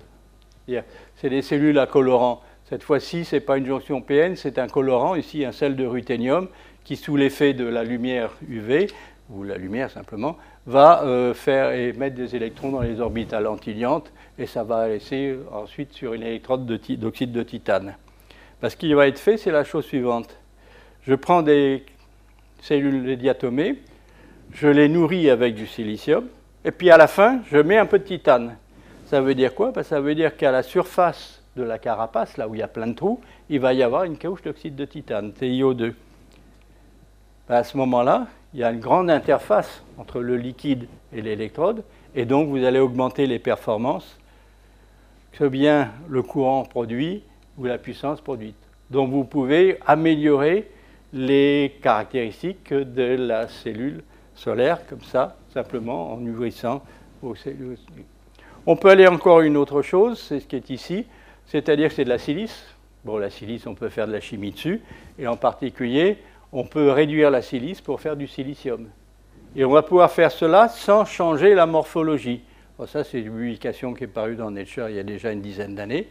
C'est 1.15 1.29
des 1.29 1.41
cellules 1.41 1.79
à 1.79 1.87
colorant. 1.87 2.41
Cette 2.65 2.83
fois-ci, 2.83 3.23
ce 3.23 3.37
n'est 3.37 3.39
pas 3.39 3.57
une 3.57 3.65
jonction 3.65 4.01
PN, 4.01 4.35
c'est 4.35 4.59
un 4.59 4.67
colorant, 4.67 5.15
ici 5.15 5.45
un 5.45 5.53
sel 5.53 5.77
de 5.77 5.85
ruthénium, 5.85 6.49
qui, 6.83 6.97
sous 6.97 7.15
l'effet 7.15 7.53
de 7.53 7.63
la 7.63 7.85
lumière 7.85 8.31
UV, 8.49 8.87
ou 9.29 9.43
la 9.43 9.57
lumière 9.57 9.89
simplement, 9.89 10.37
va 10.67 11.03
euh, 11.03 11.33
faire 11.33 11.71
émettre 11.71 12.17
des 12.17 12.35
électrons 12.35 12.71
dans 12.71 12.81
les 12.81 12.99
orbites 12.99 13.31
alentiliantes 13.31 14.11
et 14.37 14.45
ça 14.45 14.65
va 14.65 14.89
laisser 14.89 15.37
ensuite 15.53 15.93
sur 15.93 16.13
une 16.13 16.23
électrode 16.23 16.65
d'oxyde 16.65 17.31
de, 17.31 17.43
titane. 17.43 17.95
Parce 18.59 18.73
ce 18.73 18.77
qui 18.77 18.93
va 18.93 19.07
être 19.07 19.17
fait, 19.17 19.37
c'est 19.37 19.51
la 19.51 19.63
chose 19.63 19.85
suivante. 19.85 20.37
Je 21.03 21.15
prends 21.15 21.41
des 21.41 21.85
cellules 22.61 23.15
diatomées, 23.15 23.77
je 24.51 24.67
les 24.67 24.89
nourris 24.89 25.29
avec 25.29 25.55
du 25.55 25.67
silicium, 25.67 26.27
et 26.65 26.71
puis 26.71 26.91
à 26.91 26.97
la 26.97 27.07
fin, 27.07 27.41
je 27.51 27.57
mets 27.57 27.77
un 27.77 27.85
peu 27.85 27.99
de 27.99 28.03
titane. 28.03 28.55
Ça 29.05 29.21
veut 29.21 29.35
dire 29.35 29.55
quoi? 29.55 29.71
Ben, 29.71 29.83
Ça 29.83 29.99
veut 29.99 30.15
dire 30.15 30.35
qu'à 30.35 30.51
la 30.51 30.63
surface 30.63 31.41
de 31.55 31.63
la 31.63 31.79
carapace, 31.79 32.37
là 32.37 32.47
où 32.47 32.55
il 32.55 32.59
y 32.59 32.63
a 32.63 32.67
plein 32.67 32.87
de 32.87 32.93
trous, 32.93 33.19
il 33.49 33.59
va 33.59 33.73
y 33.73 33.81
avoir 33.81 34.03
une 34.03 34.17
couche 34.17 34.41
d'oxyde 34.41 34.75
de 34.75 34.85
titane, 34.85 35.31
TiO2. 35.31 35.93
Ben, 37.47 37.55
à 37.55 37.63
ce 37.63 37.75
moment-là, 37.77 38.27
il 38.53 38.59
y 38.59 38.63
a 38.63 38.71
une 38.71 38.79
grande 38.79 39.09
interface 39.09 39.83
entre 39.97 40.19
le 40.19 40.37
liquide 40.37 40.87
et 41.13 41.21
l'électrode, 41.21 41.83
et 42.15 42.25
donc 42.25 42.49
vous 42.49 42.63
allez 42.63 42.79
augmenter 42.79 43.25
les 43.25 43.39
performances, 43.39 44.17
que 45.31 45.45
bien 45.45 45.91
le 46.07 46.21
courant 46.21 46.63
produit 46.63 47.23
ou 47.57 47.65
la 47.65 47.77
puissance 47.77 48.21
produite. 48.21 48.55
Donc 48.89 49.11
vous 49.11 49.23
pouvez 49.23 49.79
améliorer 49.85 50.69
les 51.13 51.77
caractéristiques 51.81 52.73
de 52.73 53.15
la 53.15 53.47
cellule 53.47 54.03
solaire, 54.35 54.85
comme 54.87 55.01
ça, 55.01 55.35
simplement 55.53 56.13
en 56.13 56.17
nourrissant 56.17 56.81
vos 57.21 57.35
cellules. 57.35 57.77
On 58.65 58.75
peut 58.75 58.89
aller 58.89 59.07
encore 59.07 59.41
une 59.41 59.57
autre 59.57 59.81
chose, 59.81 60.19
c'est 60.19 60.39
ce 60.39 60.45
qui 60.45 60.55
est 60.55 60.69
ici, 60.69 61.05
c'est-à-dire 61.45 61.89
que 61.89 61.95
c'est 61.95 62.03
de 62.03 62.09
la 62.09 62.17
silice. 62.17 62.65
Bon, 63.05 63.17
la 63.17 63.29
silice, 63.29 63.65
on 63.65 63.75
peut 63.75 63.89
faire 63.89 64.07
de 64.07 64.11
la 64.11 64.19
chimie 64.19 64.51
dessus, 64.51 64.81
et 65.17 65.27
en 65.27 65.37
particulier, 65.37 66.17
on 66.51 66.65
peut 66.65 66.91
réduire 66.91 67.31
la 67.31 67.41
silice 67.41 67.81
pour 67.81 68.01
faire 68.01 68.15
du 68.15 68.27
silicium. 68.27 68.87
Et 69.55 69.65
on 69.65 69.71
va 69.71 69.81
pouvoir 69.81 70.11
faire 70.11 70.31
cela 70.31 70.67
sans 70.67 71.05
changer 71.05 71.55
la 71.55 71.65
morphologie. 71.65 72.41
ça, 72.87 73.03
c'est 73.03 73.19
une 73.21 73.33
publication 73.33 73.93
qui 73.93 74.03
est 74.03 74.07
parue 74.07 74.35
dans 74.35 74.51
Nature 74.51 74.89
il 74.89 74.95
y 74.95 74.99
a 74.99 75.03
déjà 75.03 75.31
une 75.31 75.41
dizaine 75.41 75.75
d'années. 75.75 76.07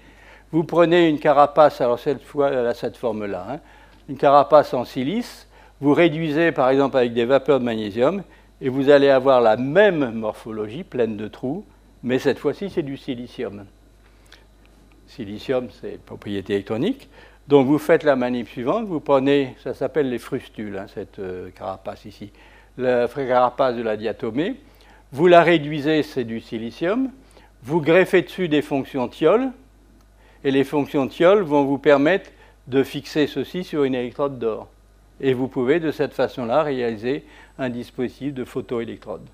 Vous 0.50 0.64
prenez 0.64 1.08
une 1.08 1.18
carapace, 1.18 1.80
alors 1.80 1.98
cette 1.98 2.22
fois, 2.22 2.50
elle 2.50 2.66
a 2.66 2.74
cette 2.74 2.96
forme-là, 2.96 3.46
hein, 3.50 3.60
une 4.08 4.16
carapace 4.16 4.72
en 4.72 4.84
silice, 4.84 5.46
vous 5.80 5.92
réduisez 5.92 6.52
par 6.52 6.70
exemple 6.70 6.96
avec 6.96 7.12
des 7.12 7.26
vapeurs 7.26 7.60
de 7.60 7.64
magnésium, 7.64 8.22
et 8.60 8.68
vous 8.68 8.90
allez 8.90 9.08
avoir 9.08 9.40
la 9.40 9.56
même 9.56 10.12
morphologie, 10.12 10.84
pleine 10.84 11.16
de 11.16 11.28
trous, 11.28 11.64
mais 12.02 12.18
cette 12.18 12.38
fois-ci, 12.38 12.70
c'est 12.70 12.82
du 12.82 12.96
silicium. 12.96 13.66
Silicium, 15.06 15.68
c'est 15.80 16.00
propriété 16.00 16.54
électronique. 16.54 17.08
Donc 17.48 17.66
vous 17.66 17.78
faites 17.78 18.02
la 18.02 18.14
manip 18.14 18.48
suivante, 18.48 18.86
vous 18.86 19.00
prenez, 19.00 19.56
ça 19.62 19.72
s'appelle 19.72 20.10
les 20.10 20.18
frustules, 20.18 20.76
hein, 20.76 20.86
cette 20.92 21.18
euh, 21.18 21.48
carapace 21.50 22.04
ici, 22.04 22.30
la 22.76 23.08
carapace 23.08 23.74
de 23.74 23.82
la 23.82 23.96
diatomée, 23.96 24.56
vous 25.12 25.26
la 25.26 25.42
réduisez, 25.42 26.02
c'est 26.02 26.24
du 26.24 26.40
silicium, 26.40 27.10
vous 27.62 27.80
greffez 27.80 28.20
dessus 28.20 28.48
des 28.48 28.60
fonctions 28.60 29.08
thiol, 29.08 29.50
et 30.44 30.50
les 30.50 30.64
fonctions 30.64 31.08
thiol 31.08 31.42
vont 31.42 31.64
vous 31.64 31.78
permettre 31.78 32.30
de 32.66 32.82
fixer 32.82 33.26
ceci 33.26 33.64
sur 33.64 33.84
une 33.84 33.94
électrode 33.94 34.38
d'or. 34.38 34.68
Et 35.20 35.32
vous 35.34 35.48
pouvez 35.48 35.80
de 35.80 35.90
cette 35.90 36.14
façon-là 36.14 36.62
réaliser 36.62 37.24
un 37.58 37.70
dispositif 37.70 38.34
de 38.34 38.44
photoélectrode 38.44 39.26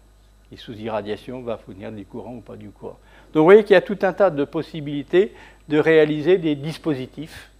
qui, 0.48 0.56
sous 0.56 0.74
irradiation, 0.74 1.42
va 1.42 1.56
fournir 1.56 1.92
du 1.92 2.04
courant 2.04 2.36
ou 2.36 2.40
pas 2.40 2.56
du 2.56 2.70
courant. 2.70 2.98
Donc 3.32 3.40
vous 3.40 3.44
voyez 3.44 3.64
qu'il 3.64 3.74
y 3.74 3.76
a 3.76 3.82
tout 3.82 3.98
un 4.02 4.12
tas 4.12 4.30
de 4.30 4.44
possibilités 4.44 5.32
de 5.68 5.78
réaliser 5.78 6.38
des 6.38 6.54
dispositifs 6.54 7.50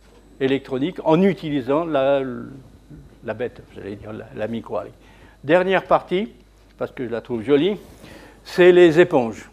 électroniques 0.41 0.99
en 1.05 1.21
utilisant 1.23 1.85
la, 1.85 2.23
bête, 3.35 3.63
j'allais 3.75 3.97
dire 3.97 4.13
la, 4.13 4.27
la 4.35 4.49
micro. 4.49 4.79
Dernière 5.43 5.85
partie, 5.85 6.33
parce 6.79 6.91
que 6.91 7.05
je 7.05 7.11
la 7.11 7.21
trouve 7.21 7.43
jolie, 7.43 7.77
c'est 8.45 8.73
les 8.73 9.01
éponges. 9.01 9.49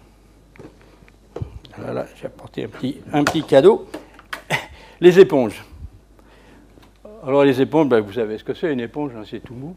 Voilà, 1.77 2.05
j'ai 2.15 2.27
apporté 2.27 2.65
un 2.65 2.67
petit, 2.67 3.01
un 3.11 3.23
petit 3.23 3.43
cadeau. 3.43 3.87
Les 4.99 5.19
éponges. 5.19 5.63
Alors 7.23 7.43
les 7.43 7.61
éponges, 7.61 7.87
ben, 7.87 7.99
vous 7.99 8.13
savez 8.13 8.39
ce 8.39 8.43
que 8.43 8.55
c'est 8.55 8.73
une 8.73 8.79
éponge, 8.79 9.11
hein, 9.15 9.21
c'est 9.29 9.41
tout 9.41 9.53
mou. 9.53 9.75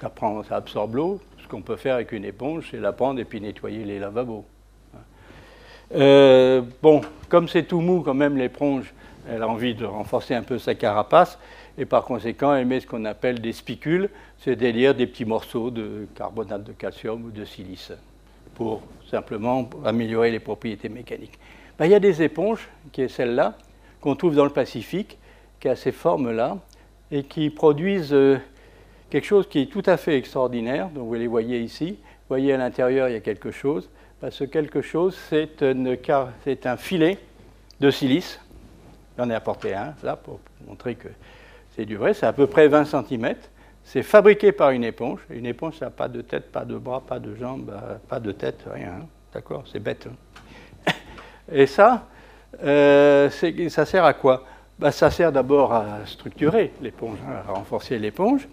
Ça, 0.00 0.08
prend, 0.08 0.42
ça 0.44 0.56
absorbe 0.56 0.94
l'eau. 0.94 1.20
Ce 1.42 1.46
qu'on 1.46 1.60
peut 1.60 1.76
faire 1.76 1.96
avec 1.96 2.12
une 2.12 2.24
éponge, 2.24 2.68
c'est 2.70 2.80
la 2.80 2.92
prendre 2.92 3.20
et 3.20 3.26
puis 3.26 3.38
nettoyer 3.38 3.84
les 3.84 3.98
lavabos. 3.98 4.46
Euh, 5.94 6.62
bon, 6.82 7.02
comme 7.28 7.48
c'est 7.48 7.64
tout 7.64 7.80
mou 7.82 8.00
quand 8.00 8.14
même, 8.14 8.38
l'éponge, 8.38 8.94
elle 9.28 9.42
a 9.42 9.48
envie 9.48 9.74
de 9.74 9.84
renforcer 9.84 10.34
un 10.34 10.42
peu 10.42 10.58
sa 10.58 10.74
carapace, 10.74 11.38
et 11.76 11.84
par 11.84 12.04
conséquent, 12.04 12.54
elle 12.54 12.66
met 12.66 12.80
ce 12.80 12.86
qu'on 12.86 13.04
appelle 13.04 13.40
des 13.40 13.52
spicules, 13.52 14.08
c'est-à-dire 14.38 14.94
des 14.94 15.06
petits 15.06 15.26
morceaux 15.26 15.70
de 15.70 16.08
carbonate 16.14 16.64
de 16.64 16.72
calcium 16.72 17.26
ou 17.26 17.30
de 17.30 17.44
silice, 17.44 17.92
pour 18.54 18.82
simplement 19.10 19.68
améliorer 19.84 20.30
les 20.30 20.40
propriétés 20.40 20.88
mécaniques. 20.88 21.38
Ben, 21.78 21.84
il 21.84 21.92
y 21.92 21.94
a 21.94 22.00
des 22.00 22.22
éponges, 22.22 22.68
qui 22.90 23.02
est 23.02 23.08
celle-là, 23.08 23.54
qu'on 24.00 24.16
trouve 24.16 24.34
dans 24.34 24.44
le 24.44 24.50
Pacifique, 24.50 25.18
qui 25.60 25.68
a 25.68 25.76
ces 25.76 25.92
formes-là, 25.92 26.58
et 27.10 27.22
qui 27.22 27.50
produisent 27.50 28.12
euh, 28.12 28.38
quelque 29.10 29.24
chose 29.24 29.48
qui 29.48 29.60
est 29.60 29.70
tout 29.70 29.82
à 29.86 29.96
fait 29.96 30.16
extraordinaire. 30.16 30.88
Donc 30.90 31.06
vous 31.06 31.14
les 31.14 31.26
voyez 31.26 31.60
ici. 31.60 31.90
Vous 31.90 32.28
voyez 32.28 32.52
à 32.52 32.56
l'intérieur, 32.56 33.08
il 33.08 33.12
y 33.12 33.16
a 33.16 33.20
quelque 33.20 33.50
chose. 33.50 33.88
Ce 34.30 34.44
quelque 34.44 34.82
chose, 34.82 35.16
c'est 35.30 35.62
un 36.66 36.76
filet 36.76 37.18
de 37.78 37.90
silice. 37.90 38.40
J'en 39.16 39.30
ai 39.30 39.34
apporté 39.34 39.74
un, 39.74 39.94
là, 40.02 40.16
pour 40.16 40.40
montrer 40.66 40.96
que 40.96 41.08
c'est 41.76 41.84
du 41.84 41.96
vrai. 41.96 42.12
C'est 42.14 42.26
à 42.26 42.32
peu 42.32 42.46
près 42.46 42.66
20 42.66 42.84
cm. 42.86 43.34
C'est 43.84 44.02
fabriqué 44.02 44.50
par 44.50 44.70
une 44.70 44.82
éponge. 44.82 45.20
Une 45.30 45.46
éponge, 45.46 45.76
ça 45.78 45.86
n'a 45.86 45.90
pas 45.92 46.08
de 46.08 46.22
tête, 46.22 46.50
pas 46.50 46.64
de 46.64 46.76
bras, 46.76 47.02
pas 47.06 47.20
de 47.20 47.36
jambes, 47.36 47.70
euh, 47.70 47.96
pas 48.08 48.18
de 48.18 48.32
tête, 48.32 48.64
rien. 48.68 48.94
Hein. 49.02 49.06
D'accord? 49.32 49.62
C'est 49.70 49.78
bête. 49.78 50.08
Hein. 50.08 50.92
Et 51.52 51.66
ça, 51.66 52.08
euh, 52.64 53.30
ça 53.30 53.84
sert 53.84 54.04
à 54.04 54.14
quoi? 54.14 54.44
Bah, 54.78 54.92
Ça 54.92 55.10
sert 55.10 55.32
d'abord 55.32 55.72
à 55.72 56.06
structurer 56.06 56.72
l'éponge, 56.80 57.18
à 57.26 57.52
renforcer 57.52 57.98
l'éponge. 57.98 58.48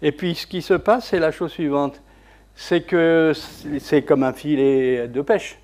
Et 0.00 0.12
puis 0.12 0.34
ce 0.34 0.46
qui 0.46 0.62
se 0.62 0.74
passe, 0.74 1.06
c'est 1.06 1.18
la 1.18 1.30
chose 1.30 1.52
suivante. 1.52 2.00
C'est 2.54 2.82
que 2.82 3.32
c'est 3.78 4.02
comme 4.02 4.22
un 4.22 4.32
filet 4.32 5.08
de 5.08 5.22
pêche. 5.22 5.58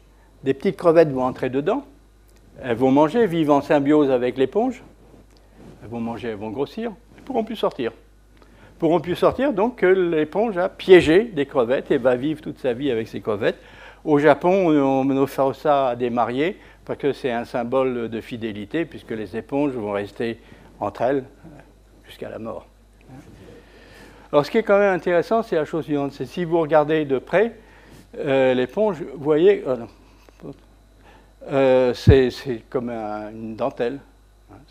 Des 0.44 0.54
petites 0.54 0.76
crevettes 0.76 1.10
vont 1.10 1.24
entrer 1.24 1.50
dedans. 1.50 1.84
Elles 2.62 2.76
vont 2.76 2.90
manger, 2.90 3.26
vivent 3.26 3.50
en 3.50 3.60
symbiose 3.60 4.10
avec 4.10 4.38
l'éponge. 4.38 4.82
Elles 5.82 5.88
vont 5.88 6.00
manger, 6.00 6.28
elles 6.28 6.36
vont 6.36 6.50
grossir. 6.50 6.92
Elles 7.14 7.22
ne 7.22 7.26
pourront 7.26 7.44
plus 7.44 7.56
sortir 7.56 7.92
pourront 8.78 9.00
plus 9.00 9.16
sortir, 9.16 9.52
donc 9.52 9.76
que 9.76 9.86
l'éponge 9.86 10.56
a 10.56 10.68
piégé 10.68 11.24
des 11.24 11.46
crevettes 11.46 11.90
et 11.90 11.98
va 11.98 12.16
vivre 12.16 12.40
toute 12.40 12.58
sa 12.58 12.72
vie 12.72 12.90
avec 12.90 13.08
ces 13.08 13.20
crevettes. 13.20 13.58
Au 14.04 14.18
Japon, 14.18 14.68
on 14.68 15.16
offre 15.16 15.52
ça 15.52 15.88
à 15.88 15.96
des 15.96 16.10
mariés 16.10 16.56
parce 16.88 16.98
que 16.98 17.12
c'est 17.12 17.30
un 17.30 17.44
symbole 17.44 18.08
de 18.08 18.20
fidélité, 18.22 18.86
puisque 18.86 19.10
les 19.10 19.36
éponges 19.36 19.72
vont 19.72 19.92
rester 19.92 20.40
entre 20.80 21.02
elles 21.02 21.24
jusqu'à 22.06 22.30
la 22.30 22.38
mort. 22.38 22.66
Alors, 24.32 24.46
ce 24.46 24.50
qui 24.50 24.56
est 24.56 24.62
quand 24.62 24.78
même 24.78 24.94
intéressant, 24.94 25.42
c'est 25.42 25.56
la 25.56 25.66
chose 25.66 25.84
suivante 25.84 26.12
c'est 26.12 26.24
si 26.24 26.44
vous 26.44 26.58
regardez 26.58 27.04
de 27.04 27.18
près 27.18 27.56
euh, 28.16 28.54
l'éponge, 28.54 29.02
vous 29.02 29.22
voyez, 29.22 29.62
euh, 31.50 31.92
c'est 31.92 32.62
comme 32.70 32.88
une 32.88 33.54
dentelle. 33.54 34.00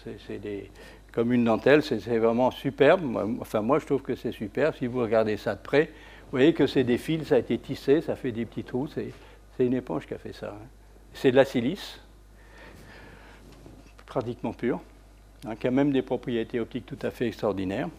C'est 0.04 0.72
comme 1.12 1.32
une 1.32 1.46
dentelle, 1.46 1.84
c'est 1.84 2.18
vraiment 2.18 2.50
superbe. 2.50 3.38
Enfin, 3.42 3.62
moi, 3.62 3.78
je 3.78 3.86
trouve 3.86 4.02
que 4.02 4.16
c'est 4.16 4.32
superbe. 4.32 4.74
Si 4.80 4.88
vous 4.88 5.02
regardez 5.02 5.38
ça 5.38 5.54
de 5.54 5.62
près, 5.62 5.84
vous 5.84 6.32
voyez 6.32 6.54
que 6.54 6.66
c'est 6.66 6.84
des 6.84 6.98
fils, 6.98 7.28
ça 7.28 7.36
a 7.36 7.38
été 7.38 7.60
tissé, 7.60 8.02
ça 8.02 8.16
fait 8.16 8.32
des 8.32 8.46
petits 8.46 8.64
trous. 8.64 8.88
C'est 8.88 9.14
une 9.60 9.76
éponge 9.76 10.08
qui 10.08 10.16
a 10.16 10.18
fait 10.18 10.34
ça. 10.34 10.48
Hein. 10.48 10.66
C'est 11.14 11.30
de 11.30 11.36
la 11.36 11.46
silice, 11.46 12.00
pratiquement 14.08 14.54
pure, 14.54 14.80
hein, 15.46 15.56
qui 15.56 15.68
a 15.68 15.72
même 15.72 15.92
des 15.92 16.02
propriétés 16.02 16.60
optiques 16.60 16.88
tout 16.88 16.98
à 17.04 17.12
fait 17.12 17.28
extraordinaires. 17.28 17.90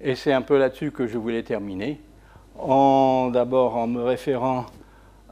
Et 0.00 0.14
c'est 0.14 0.32
un 0.32 0.42
peu 0.42 0.58
là-dessus 0.58 0.90
que 0.90 1.06
je 1.06 1.16
voulais 1.16 1.42
terminer. 1.42 1.98
D'abord 2.56 3.76
en 3.76 3.86
me 3.86 4.02
référant 4.02 4.66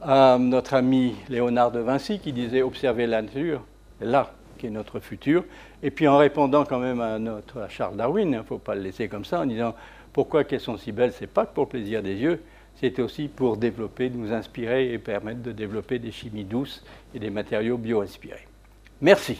à 0.01 0.37
notre 0.39 0.73
ami 0.73 1.15
Léonard 1.29 1.71
de 1.71 1.79
Vinci 1.79 2.19
qui 2.19 2.31
disait 2.31 2.61
observer 2.61 3.05
la 3.05 3.21
nature, 3.21 3.61
là, 4.01 4.33
qui 4.57 4.67
est 4.67 4.71
notre 4.71 4.99
futur, 4.99 5.43
et 5.83 5.91
puis 5.91 6.07
en 6.07 6.17
répondant 6.17 6.65
quand 6.65 6.79
même 6.79 7.01
à, 7.01 7.19
notre, 7.19 7.69
Charles 7.69 7.97
Darwin, 7.97 8.29
il 8.31 8.37
ne 8.37 8.43
faut 8.43 8.57
pas 8.57 8.75
le 8.75 8.81
laisser 8.81 9.07
comme 9.07 9.25
ça, 9.25 9.41
en 9.41 9.45
disant 9.45 9.75
pourquoi 10.13 10.43
qu'elles 10.43 10.61
sont 10.61 10.77
si 10.77 10.91
belles, 10.91 11.13
c'est 11.13 11.27
pas 11.27 11.45
que 11.45 11.53
pour 11.53 11.67
plaisir 11.67 12.01
des 12.01 12.15
yeux, 12.15 12.41
c'est 12.79 12.99
aussi 12.99 13.27
pour 13.27 13.57
développer, 13.57 14.09
nous 14.09 14.31
inspirer 14.31 14.93
et 14.93 14.97
permettre 14.99 15.41
de 15.41 15.51
développer 15.51 15.99
des 15.99 16.11
chimies 16.11 16.43
douces 16.43 16.83
et 17.13 17.19
des 17.19 17.29
matériaux 17.29 17.77
bio-inspirés. 17.77 18.47
Merci. 19.01 19.39